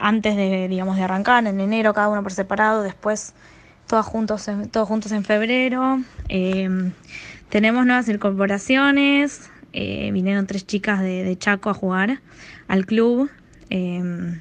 antes 0.00 0.36
de, 0.36 0.68
digamos, 0.68 0.96
de 0.96 1.04
arrancar, 1.04 1.46
en 1.46 1.60
enero 1.60 1.94
cada 1.94 2.08
uno 2.08 2.22
por 2.22 2.32
separado, 2.32 2.82
después 2.82 3.34
todas 3.86 4.04
juntos 4.04 4.48
en, 4.48 4.68
todos 4.68 4.88
juntos 4.88 5.12
en 5.12 5.24
febrero. 5.24 6.00
Eh, 6.28 6.68
tenemos 7.48 7.86
nuevas 7.86 8.08
incorporaciones. 8.08 9.48
eh, 9.72 10.10
vinieron 10.12 10.46
tres 10.46 10.66
chicas 10.66 11.00
de, 11.00 11.22
de 11.22 11.38
Chaco 11.38 11.70
a 11.70 11.74
jugar 11.74 12.20
al 12.66 12.84
club. 12.84 13.30
eh, 13.70 14.40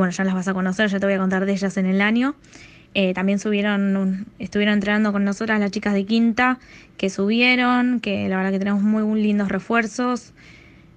bueno, 0.00 0.12
ya 0.12 0.24
las 0.24 0.34
vas 0.34 0.48
a 0.48 0.54
conocer, 0.54 0.88
ya 0.88 0.98
te 0.98 1.06
voy 1.06 1.14
a 1.14 1.18
contar 1.18 1.44
de 1.46 1.52
ellas 1.52 1.76
en 1.76 1.86
el 1.86 2.00
año. 2.00 2.34
Eh, 2.94 3.14
también 3.14 3.38
subieron, 3.38 3.96
un- 3.96 4.26
estuvieron 4.38 4.74
entrenando 4.74 5.12
con 5.12 5.24
nosotras 5.24 5.60
las 5.60 5.70
chicas 5.70 5.94
de 5.94 6.04
Quinta, 6.06 6.58
que 6.96 7.10
subieron, 7.10 8.00
que 8.00 8.28
la 8.28 8.36
verdad 8.38 8.50
que 8.50 8.58
tenemos 8.58 8.82
muy, 8.82 9.02
muy 9.04 9.22
lindos 9.22 9.48
refuerzos. 9.48 10.32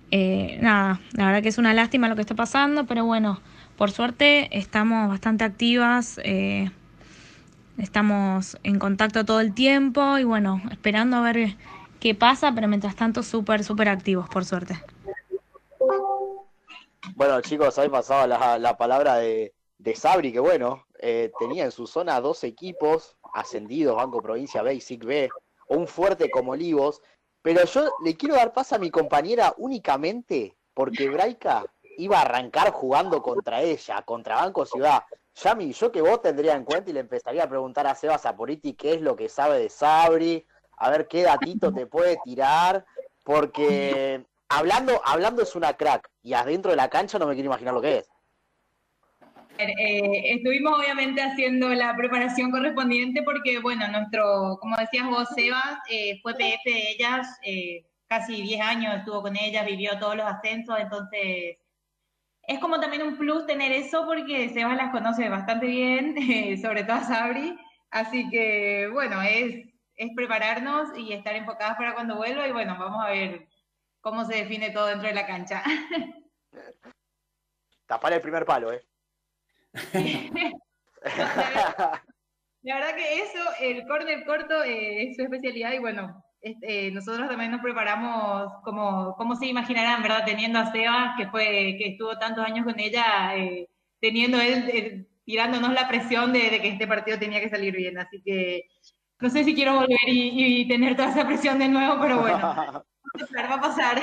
Eh, 0.10 0.58
nada, 0.62 1.02
la 1.14 1.26
verdad 1.28 1.42
que 1.44 1.50
es 1.50 1.58
una 1.58 1.74
lástima 1.74 2.08
lo 2.08 2.16
que 2.16 2.22
está 2.22 2.34
pasando, 2.36 2.86
pero 2.86 3.04
bueno, 3.06 3.42
por 3.78 3.92
suerte 3.92 4.58
estamos 4.58 5.10
bastante 5.10 5.44
activas, 5.44 6.20
eh, 6.24 6.72
estamos 7.78 8.58
en 8.64 8.80
contacto 8.80 9.26
todo 9.26 9.42
el 9.42 9.54
tiempo 9.54 10.18
y 10.18 10.24
bueno, 10.24 10.62
esperando 10.72 11.18
a 11.18 11.22
ver 11.22 11.56
qué 12.00 12.16
pasa, 12.16 12.54
pero 12.56 12.68
mientras 12.68 12.96
tanto 12.96 13.22
súper, 13.22 13.64
súper 13.64 13.90
activos, 13.90 14.30
por 14.30 14.46
suerte. 14.46 14.80
Bueno, 17.16 17.42
chicos, 17.42 17.78
habéis 17.78 17.92
pasado 17.92 18.28
la, 18.28 18.58
la 18.58 18.78
palabra 18.78 19.18
de, 19.18 19.54
Sabri, 19.94 20.32
que 20.32 20.40
bueno, 20.40 20.86
eh, 21.00 21.32
tenía 21.38 21.66
en 21.66 21.72
su 21.72 21.86
zona 21.86 22.22
dos 22.22 22.44
equipos 22.46 23.18
ascendidos, 23.34 23.98
Banco 23.98 24.22
Provincia 24.22 24.62
B 24.62 24.76
y 24.76 24.82
SIC 24.82 25.04
B, 25.04 25.30
un 25.68 25.88
fuerte 25.88 26.32
como 26.32 26.54
Olivos, 26.54 27.02
pero 27.42 27.66
yo 27.66 27.90
le 28.04 28.16
quiero 28.16 28.36
dar 28.36 28.54
paso 28.54 28.76
a 28.76 28.80
mi 28.80 28.90
compañera 28.90 29.54
únicamente 29.58 30.56
porque 30.74 31.10
Braica 31.10 31.66
iba 31.98 32.20
a 32.20 32.22
arrancar 32.22 32.72
jugando 32.72 33.22
contra 33.22 33.62
ella, 33.62 34.02
contra 34.04 34.36
Banco 34.36 34.66
Ciudad. 34.66 35.04
Yami, 35.36 35.74
yo 35.74 35.92
que 35.92 36.02
vos 36.02 36.22
tendría 36.22 36.56
en 36.56 36.64
cuenta 36.64 36.90
y 36.90 36.94
le 36.94 37.02
empezaría 37.02 37.44
a 37.44 37.50
preguntar 37.50 37.86
a 37.86 37.96
Sebas 37.96 38.22
Saporiti 38.22 38.74
qué 38.74 38.94
es 38.94 39.02
lo 39.02 39.16
que 39.16 39.28
sabe 39.28 39.60
de 39.60 39.70
Sabri, 39.70 40.48
a 40.78 40.90
ver 40.90 41.08
qué 41.08 41.24
datito 41.24 41.74
te 41.74 41.86
puede 41.86 42.18
tirar, 42.24 42.86
porque 43.24 44.26
hablando, 44.54 45.02
hablando 45.06 45.42
es 45.42 45.56
una 45.56 45.74
crack 45.74 46.10
y 46.22 46.34
adentro 46.34 46.72
de 46.72 46.78
la 46.78 46.90
cancha 46.90 47.20
no 47.20 47.28
me 47.28 47.34
quiero 47.34 47.48
imaginar 47.48 47.74
lo 47.74 47.82
que 47.82 47.98
es. 48.00 48.10
Eh, 49.58 50.34
estuvimos 50.36 50.80
obviamente 50.80 51.22
haciendo 51.22 51.70
la 51.70 51.96
preparación 51.96 52.50
correspondiente 52.50 53.22
porque, 53.22 53.60
bueno, 53.60 53.88
nuestro, 53.88 54.58
como 54.60 54.76
decías 54.78 55.08
vos, 55.08 55.30
Sebas, 55.36 55.78
eh, 55.90 56.20
fue 56.22 56.34
PF 56.34 56.64
de 56.66 56.92
ellas, 56.92 57.40
eh, 57.44 57.86
casi 58.08 58.42
10 58.42 58.62
años 58.62 58.96
estuvo 58.96 59.22
con 59.22 59.38
ellas, 59.38 59.66
vivió 59.66 59.98
todos 60.00 60.16
los 60.16 60.26
ascensos, 60.26 60.80
entonces 60.80 61.58
es 62.48 62.60
como 62.60 62.80
también 62.80 63.04
un 63.04 63.18
plus 63.18 63.46
tener 63.46 63.72
eso 63.72 64.06
porque 64.06 64.50
Sebas 64.50 64.76
las 64.76 64.92
conoce 64.92 65.30
bastante 65.30 65.68
bien, 65.68 66.16
sobre 66.62 66.84
todo 66.84 66.98
a 66.98 67.04
Sabri, 67.04 67.56
así 67.92 68.28
que, 68.30 68.90
bueno, 68.92 69.22
es, 69.22 69.68
es 69.96 70.10
prepararnos 70.16 70.98
y 70.98 71.14
estar 71.14 71.36
enfocadas 71.36 71.78
para 71.78 71.94
cuando 71.94 72.16
vuelva 72.16 72.48
y, 72.48 72.52
bueno, 72.52 72.76
vamos 72.78 73.06
a 73.06 73.12
ver 73.12 73.48
cómo 74.04 74.26
se 74.26 74.36
define 74.36 74.70
todo 74.70 74.88
dentro 74.88 75.08
de 75.08 75.16
la 75.16 75.26
cancha. 75.26 75.64
Tapar 77.88 78.14
el 78.14 78.22
primer 78.22 78.46
palo, 78.46 78.72
¿eh? 78.72 78.86
La 82.62 82.76
verdad 82.76 82.96
que 82.96 83.22
eso, 83.22 83.40
el 83.60 83.88
córner 83.88 84.26
corto 84.26 84.64
eh, 84.64 85.04
es 85.04 85.16
su 85.18 85.24
especialidad 85.24 85.74
y 85.74 85.80
bueno, 85.80 86.24
este, 86.40 86.88
eh, 86.88 86.92
nosotros 86.92 87.28
también 87.28 87.52
nos 87.52 87.62
preparamos 87.62 88.54
como, 88.64 89.16
como 89.16 89.36
se 89.36 89.48
imaginarán, 89.48 90.02
¿verdad? 90.02 90.24
Teniendo 90.26 90.60
a 90.60 90.72
Sebas, 90.72 91.18
que 91.18 91.28
fue, 91.28 91.76
que 91.78 91.88
estuvo 91.90 92.18
tantos 92.18 92.46
años 92.46 92.66
con 92.66 92.80
ella, 92.80 93.36
eh, 93.36 93.70
teniendo 94.00 94.40
él, 94.40 95.08
tirándonos 95.26 95.74
la 95.74 95.88
presión 95.90 96.32
de, 96.32 96.50
de 96.50 96.62
que 96.62 96.70
este 96.70 96.88
partido 96.88 97.20
tenía 97.20 97.42
que 97.42 97.50
salir 97.50 97.76
bien. 97.76 97.98
Así 97.98 98.22
que 98.22 98.70
no 99.20 99.30
sé 99.30 99.44
si 99.44 99.56
quiero 99.56 99.76
volver 99.76 99.98
y, 100.08 100.62
y 100.62 100.68
tener 100.68 100.96
toda 100.96 101.10
esa 101.10 101.26
presión 101.26 101.60
de 101.60 101.68
nuevo, 101.70 101.98
pero 102.02 102.22
bueno, 102.22 102.86
pasar, 103.14 103.50
va 103.50 103.56
a 103.56 103.62
pasar. 103.62 104.02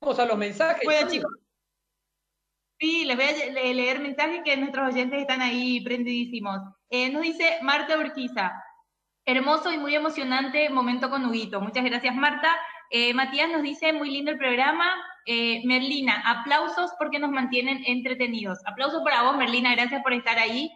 Vamos 0.00 0.18
a 0.18 0.26
los 0.26 0.36
mensajes. 0.36 0.82
Bueno, 0.84 1.08
chicos. 1.10 1.30
Sí, 2.78 3.04
les 3.04 3.16
voy 3.16 3.24
a 3.24 3.50
le- 3.52 3.74
leer 3.74 4.00
mensajes 4.00 4.42
que 4.44 4.56
nuestros 4.56 4.92
oyentes 4.92 5.20
están 5.20 5.40
ahí 5.40 5.80
prendidísimos. 5.82 6.60
Eh, 6.90 7.10
nos 7.10 7.22
dice 7.22 7.58
Marta 7.62 7.96
Urquiza. 7.98 8.52
Hermoso 9.26 9.72
y 9.72 9.78
muy 9.78 9.94
emocionante 9.94 10.68
momento 10.68 11.08
con 11.08 11.24
Huguito. 11.24 11.60
Muchas 11.60 11.84
gracias, 11.84 12.14
Marta. 12.14 12.54
Eh, 12.90 13.14
Matías 13.14 13.50
nos 13.50 13.62
dice, 13.62 13.92
muy 13.94 14.10
lindo 14.10 14.30
el 14.32 14.36
programa. 14.38 14.84
Eh, 15.24 15.62
Merlina, 15.64 16.22
aplausos 16.26 16.92
porque 16.98 17.18
nos 17.18 17.30
mantienen 17.30 17.82
entretenidos. 17.86 18.58
Aplausos 18.66 19.02
para 19.02 19.22
vos, 19.22 19.36
Merlina, 19.38 19.74
gracias 19.74 20.02
por 20.02 20.12
estar 20.12 20.38
ahí. 20.38 20.70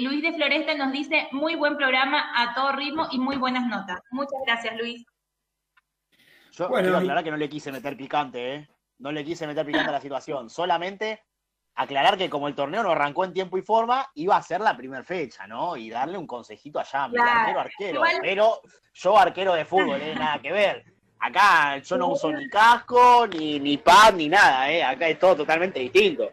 Luis 0.00 0.22
de 0.22 0.32
Floresta 0.32 0.74
nos 0.74 0.92
dice, 0.92 1.28
muy 1.30 1.54
buen 1.54 1.76
programa 1.76 2.32
a 2.34 2.54
todo 2.54 2.72
ritmo 2.72 3.06
y 3.12 3.18
muy 3.18 3.36
buenas 3.36 3.66
notas. 3.66 4.00
Muchas 4.10 4.40
gracias, 4.46 4.74
Luis. 4.78 5.04
Yo 6.58 6.68
Bueno, 6.68 6.82
quiero 6.86 6.98
aclarar 6.98 7.22
que 7.22 7.30
no 7.30 7.36
le 7.36 7.48
quise 7.48 7.70
meter 7.70 7.96
picante, 7.96 8.54
¿eh? 8.54 8.68
No 8.98 9.12
le 9.12 9.24
quise 9.24 9.46
meter 9.46 9.64
picante 9.64 9.90
a 9.90 9.92
la 9.92 10.00
situación. 10.00 10.50
Solamente 10.50 11.22
aclarar 11.76 12.18
que 12.18 12.28
como 12.28 12.48
el 12.48 12.56
torneo 12.56 12.82
no 12.82 12.90
arrancó 12.90 13.24
en 13.24 13.32
tiempo 13.32 13.56
y 13.56 13.62
forma, 13.62 14.10
iba 14.14 14.36
a 14.36 14.42
ser 14.42 14.60
la 14.60 14.76
primera 14.76 15.04
fecha, 15.04 15.46
¿no? 15.46 15.76
Y 15.76 15.88
darle 15.88 16.18
un 16.18 16.26
consejito 16.26 16.80
a 16.80 16.82
Yami, 16.82 17.14
Claro. 17.14 17.30
arquero, 17.38 17.60
arquero. 17.60 17.94
Igual- 18.00 18.18
Pero 18.20 18.60
yo 18.92 19.16
arquero 19.18 19.54
de 19.54 19.64
fútbol, 19.64 20.00
¿eh? 20.02 20.14
Nada 20.16 20.40
que 20.40 20.50
ver. 20.50 20.84
Acá 21.20 21.78
yo 21.78 21.96
no 21.96 22.08
uso 22.08 22.32
ni 22.32 22.48
casco, 22.48 23.26
ni, 23.28 23.60
ni 23.60 23.76
pad, 23.78 24.14
ni 24.14 24.28
nada, 24.28 24.68
¿eh? 24.68 24.82
Acá 24.82 25.08
es 25.08 25.18
todo 25.18 25.36
totalmente 25.36 25.78
distinto. 25.78 26.28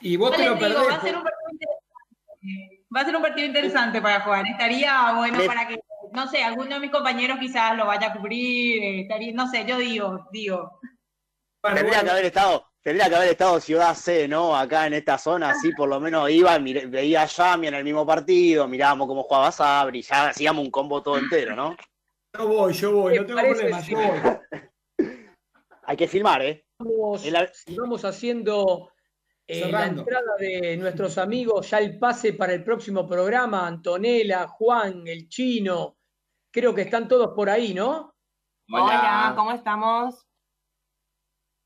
Y 0.00 0.16
vos 0.16 0.32
te 0.32 0.38
lo 0.44 0.54
digo, 0.56 0.58
perdés. 0.58 0.88
va 0.88 0.94
a 0.96 1.00
ser 1.00 1.16
un 1.16 1.22
partido 1.22 1.50
interesante. 1.52 2.84
Va 2.94 3.00
a 3.00 3.04
ser 3.04 3.16
un 3.16 3.22
partido 3.22 3.46
interesante 3.46 4.02
para 4.02 4.20
jugar. 4.22 4.44
Estaría 4.48 5.12
bueno 5.12 5.38
para 5.46 5.68
que, 5.68 5.78
no 6.14 6.28
sé, 6.28 6.42
alguno 6.42 6.74
de 6.74 6.80
mis 6.80 6.90
compañeros 6.90 7.38
quizás 7.40 7.76
lo 7.76 7.86
vaya 7.86 8.08
a 8.08 8.12
cubrir. 8.14 8.82
eh, 8.82 9.00
Estaría, 9.02 9.32
no 9.32 9.48
sé, 9.50 9.64
yo 9.66 9.78
digo, 9.78 10.26
digo. 10.32 10.80
Tendría 11.62 12.02
que 12.02 12.10
haber 12.10 12.24
estado, 12.24 12.66
tendría 12.82 13.08
que 13.08 13.14
haber 13.16 13.28
estado 13.30 13.60
Ciudad 13.60 13.94
C, 13.94 14.26
¿no? 14.26 14.56
Acá 14.56 14.86
en 14.86 14.94
esta 14.94 15.16
zona, 15.18 15.50
así 15.50 15.72
por 15.72 15.88
lo 15.88 16.00
menos 16.00 16.28
iba, 16.30 16.58
miré- 16.58 16.86
veía 16.90 17.22
a 17.22 17.26
Yami 17.26 17.68
en 17.68 17.74
el 17.74 17.84
mismo 17.84 18.04
partido, 18.04 18.66
mirábamos 18.66 19.06
cómo 19.06 19.22
jugaba 19.22 19.52
Sabri, 19.52 20.02
ya 20.02 20.28
hacíamos 20.30 20.64
un 20.64 20.70
combo 20.70 21.02
todo 21.02 21.18
entero, 21.18 21.54
¿no? 21.54 21.76
Yo 22.36 22.48
voy, 22.48 22.72
yo 22.72 22.92
voy, 22.92 23.14
no 23.16 23.26
tengo 23.26 23.40
problema, 23.40 23.80
yo 23.80 23.96
voy. 23.96 24.20
Hay 25.84 25.96
que 25.96 26.08
filmar, 26.08 26.42
¿eh? 26.42 26.64
Vamos, 27.76 28.04
haciendo 28.04 28.90
eh, 29.46 29.70
la 29.70 29.86
entrada 29.86 30.34
de 30.38 30.76
nuestros 30.76 31.18
amigos, 31.18 31.70
ya 31.70 31.78
el 31.78 31.98
pase 31.98 32.32
para 32.32 32.52
el 32.54 32.64
próximo 32.64 33.06
programa, 33.08 33.66
Antonella, 33.66 34.48
Juan, 34.48 35.06
el 35.06 35.28
chino, 35.28 35.98
creo 36.52 36.74
que 36.74 36.82
están 36.82 37.08
todos 37.08 37.34
por 37.34 37.50
ahí, 37.50 37.74
¿no? 37.74 38.14
Hola, 38.70 39.32
¿cómo 39.36 39.52
estamos? 39.52 40.26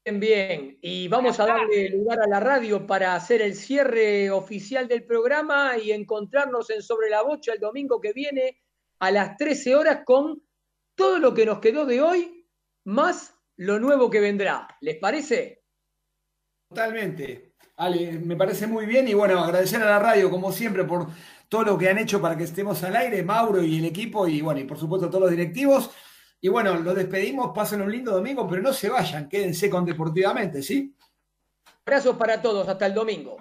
Bien, 0.04 0.20
bien. 0.20 0.78
Y 0.80 1.08
vamos 1.08 1.38
a 1.40 1.46
darle 1.46 1.90
lugar 1.90 2.20
a 2.20 2.28
la 2.28 2.40
radio 2.40 2.86
para 2.86 3.14
hacer 3.14 3.42
el 3.42 3.54
cierre 3.56 4.30
oficial 4.30 4.86
del 4.86 5.04
programa 5.04 5.76
y 5.76 5.90
encontrarnos 5.90 6.70
en 6.70 6.80
Sobre 6.80 7.10
la 7.10 7.22
Bocha 7.22 7.52
el 7.52 7.60
domingo 7.60 8.00
que 8.00 8.12
viene 8.12 8.62
a 9.00 9.10
las 9.10 9.36
13 9.36 9.74
horas 9.74 10.02
con 10.04 10.42
todo 10.94 11.18
lo 11.18 11.34
que 11.34 11.44
nos 11.44 11.58
quedó 11.58 11.84
de 11.84 12.00
hoy, 12.00 12.48
más 12.84 13.34
lo 13.56 13.80
nuevo 13.80 14.08
que 14.08 14.20
vendrá. 14.20 14.68
¿Les 14.80 14.96
parece? 14.96 15.64
Totalmente. 16.68 17.54
Ale, 17.76 18.12
me 18.12 18.36
parece 18.36 18.66
muy 18.66 18.86
bien 18.86 19.06
y 19.06 19.14
bueno, 19.14 19.38
agradecer 19.40 19.82
a 19.82 19.86
la 19.86 19.98
radio 19.98 20.30
como 20.30 20.50
siempre 20.50 20.84
por 20.84 21.08
todo 21.48 21.62
lo 21.62 21.78
que 21.78 21.88
han 21.88 21.98
hecho 21.98 22.20
para 22.20 22.36
que 22.36 22.44
estemos 22.44 22.82
al 22.82 22.96
aire, 22.96 23.22
Mauro 23.22 23.62
y 23.62 23.78
el 23.78 23.84
equipo 23.84 24.26
y 24.26 24.40
bueno, 24.40 24.60
y 24.60 24.64
por 24.64 24.78
supuesto 24.78 25.08
todos 25.08 25.22
los 25.22 25.30
directivos. 25.30 25.90
Y 26.40 26.48
bueno, 26.48 26.74
los 26.74 26.94
despedimos, 26.94 27.52
pasen 27.54 27.80
un 27.80 27.90
lindo 27.90 28.12
domingo, 28.12 28.46
pero 28.46 28.62
no 28.62 28.72
se 28.72 28.88
vayan, 28.88 29.28
quédense 29.28 29.70
con 29.70 29.84
Deportivamente, 29.84 30.62
¿sí? 30.62 30.94
Abrazos 31.84 32.16
para 32.16 32.42
todos, 32.42 32.68
hasta 32.68 32.86
el 32.86 32.94
domingo. 32.94 33.36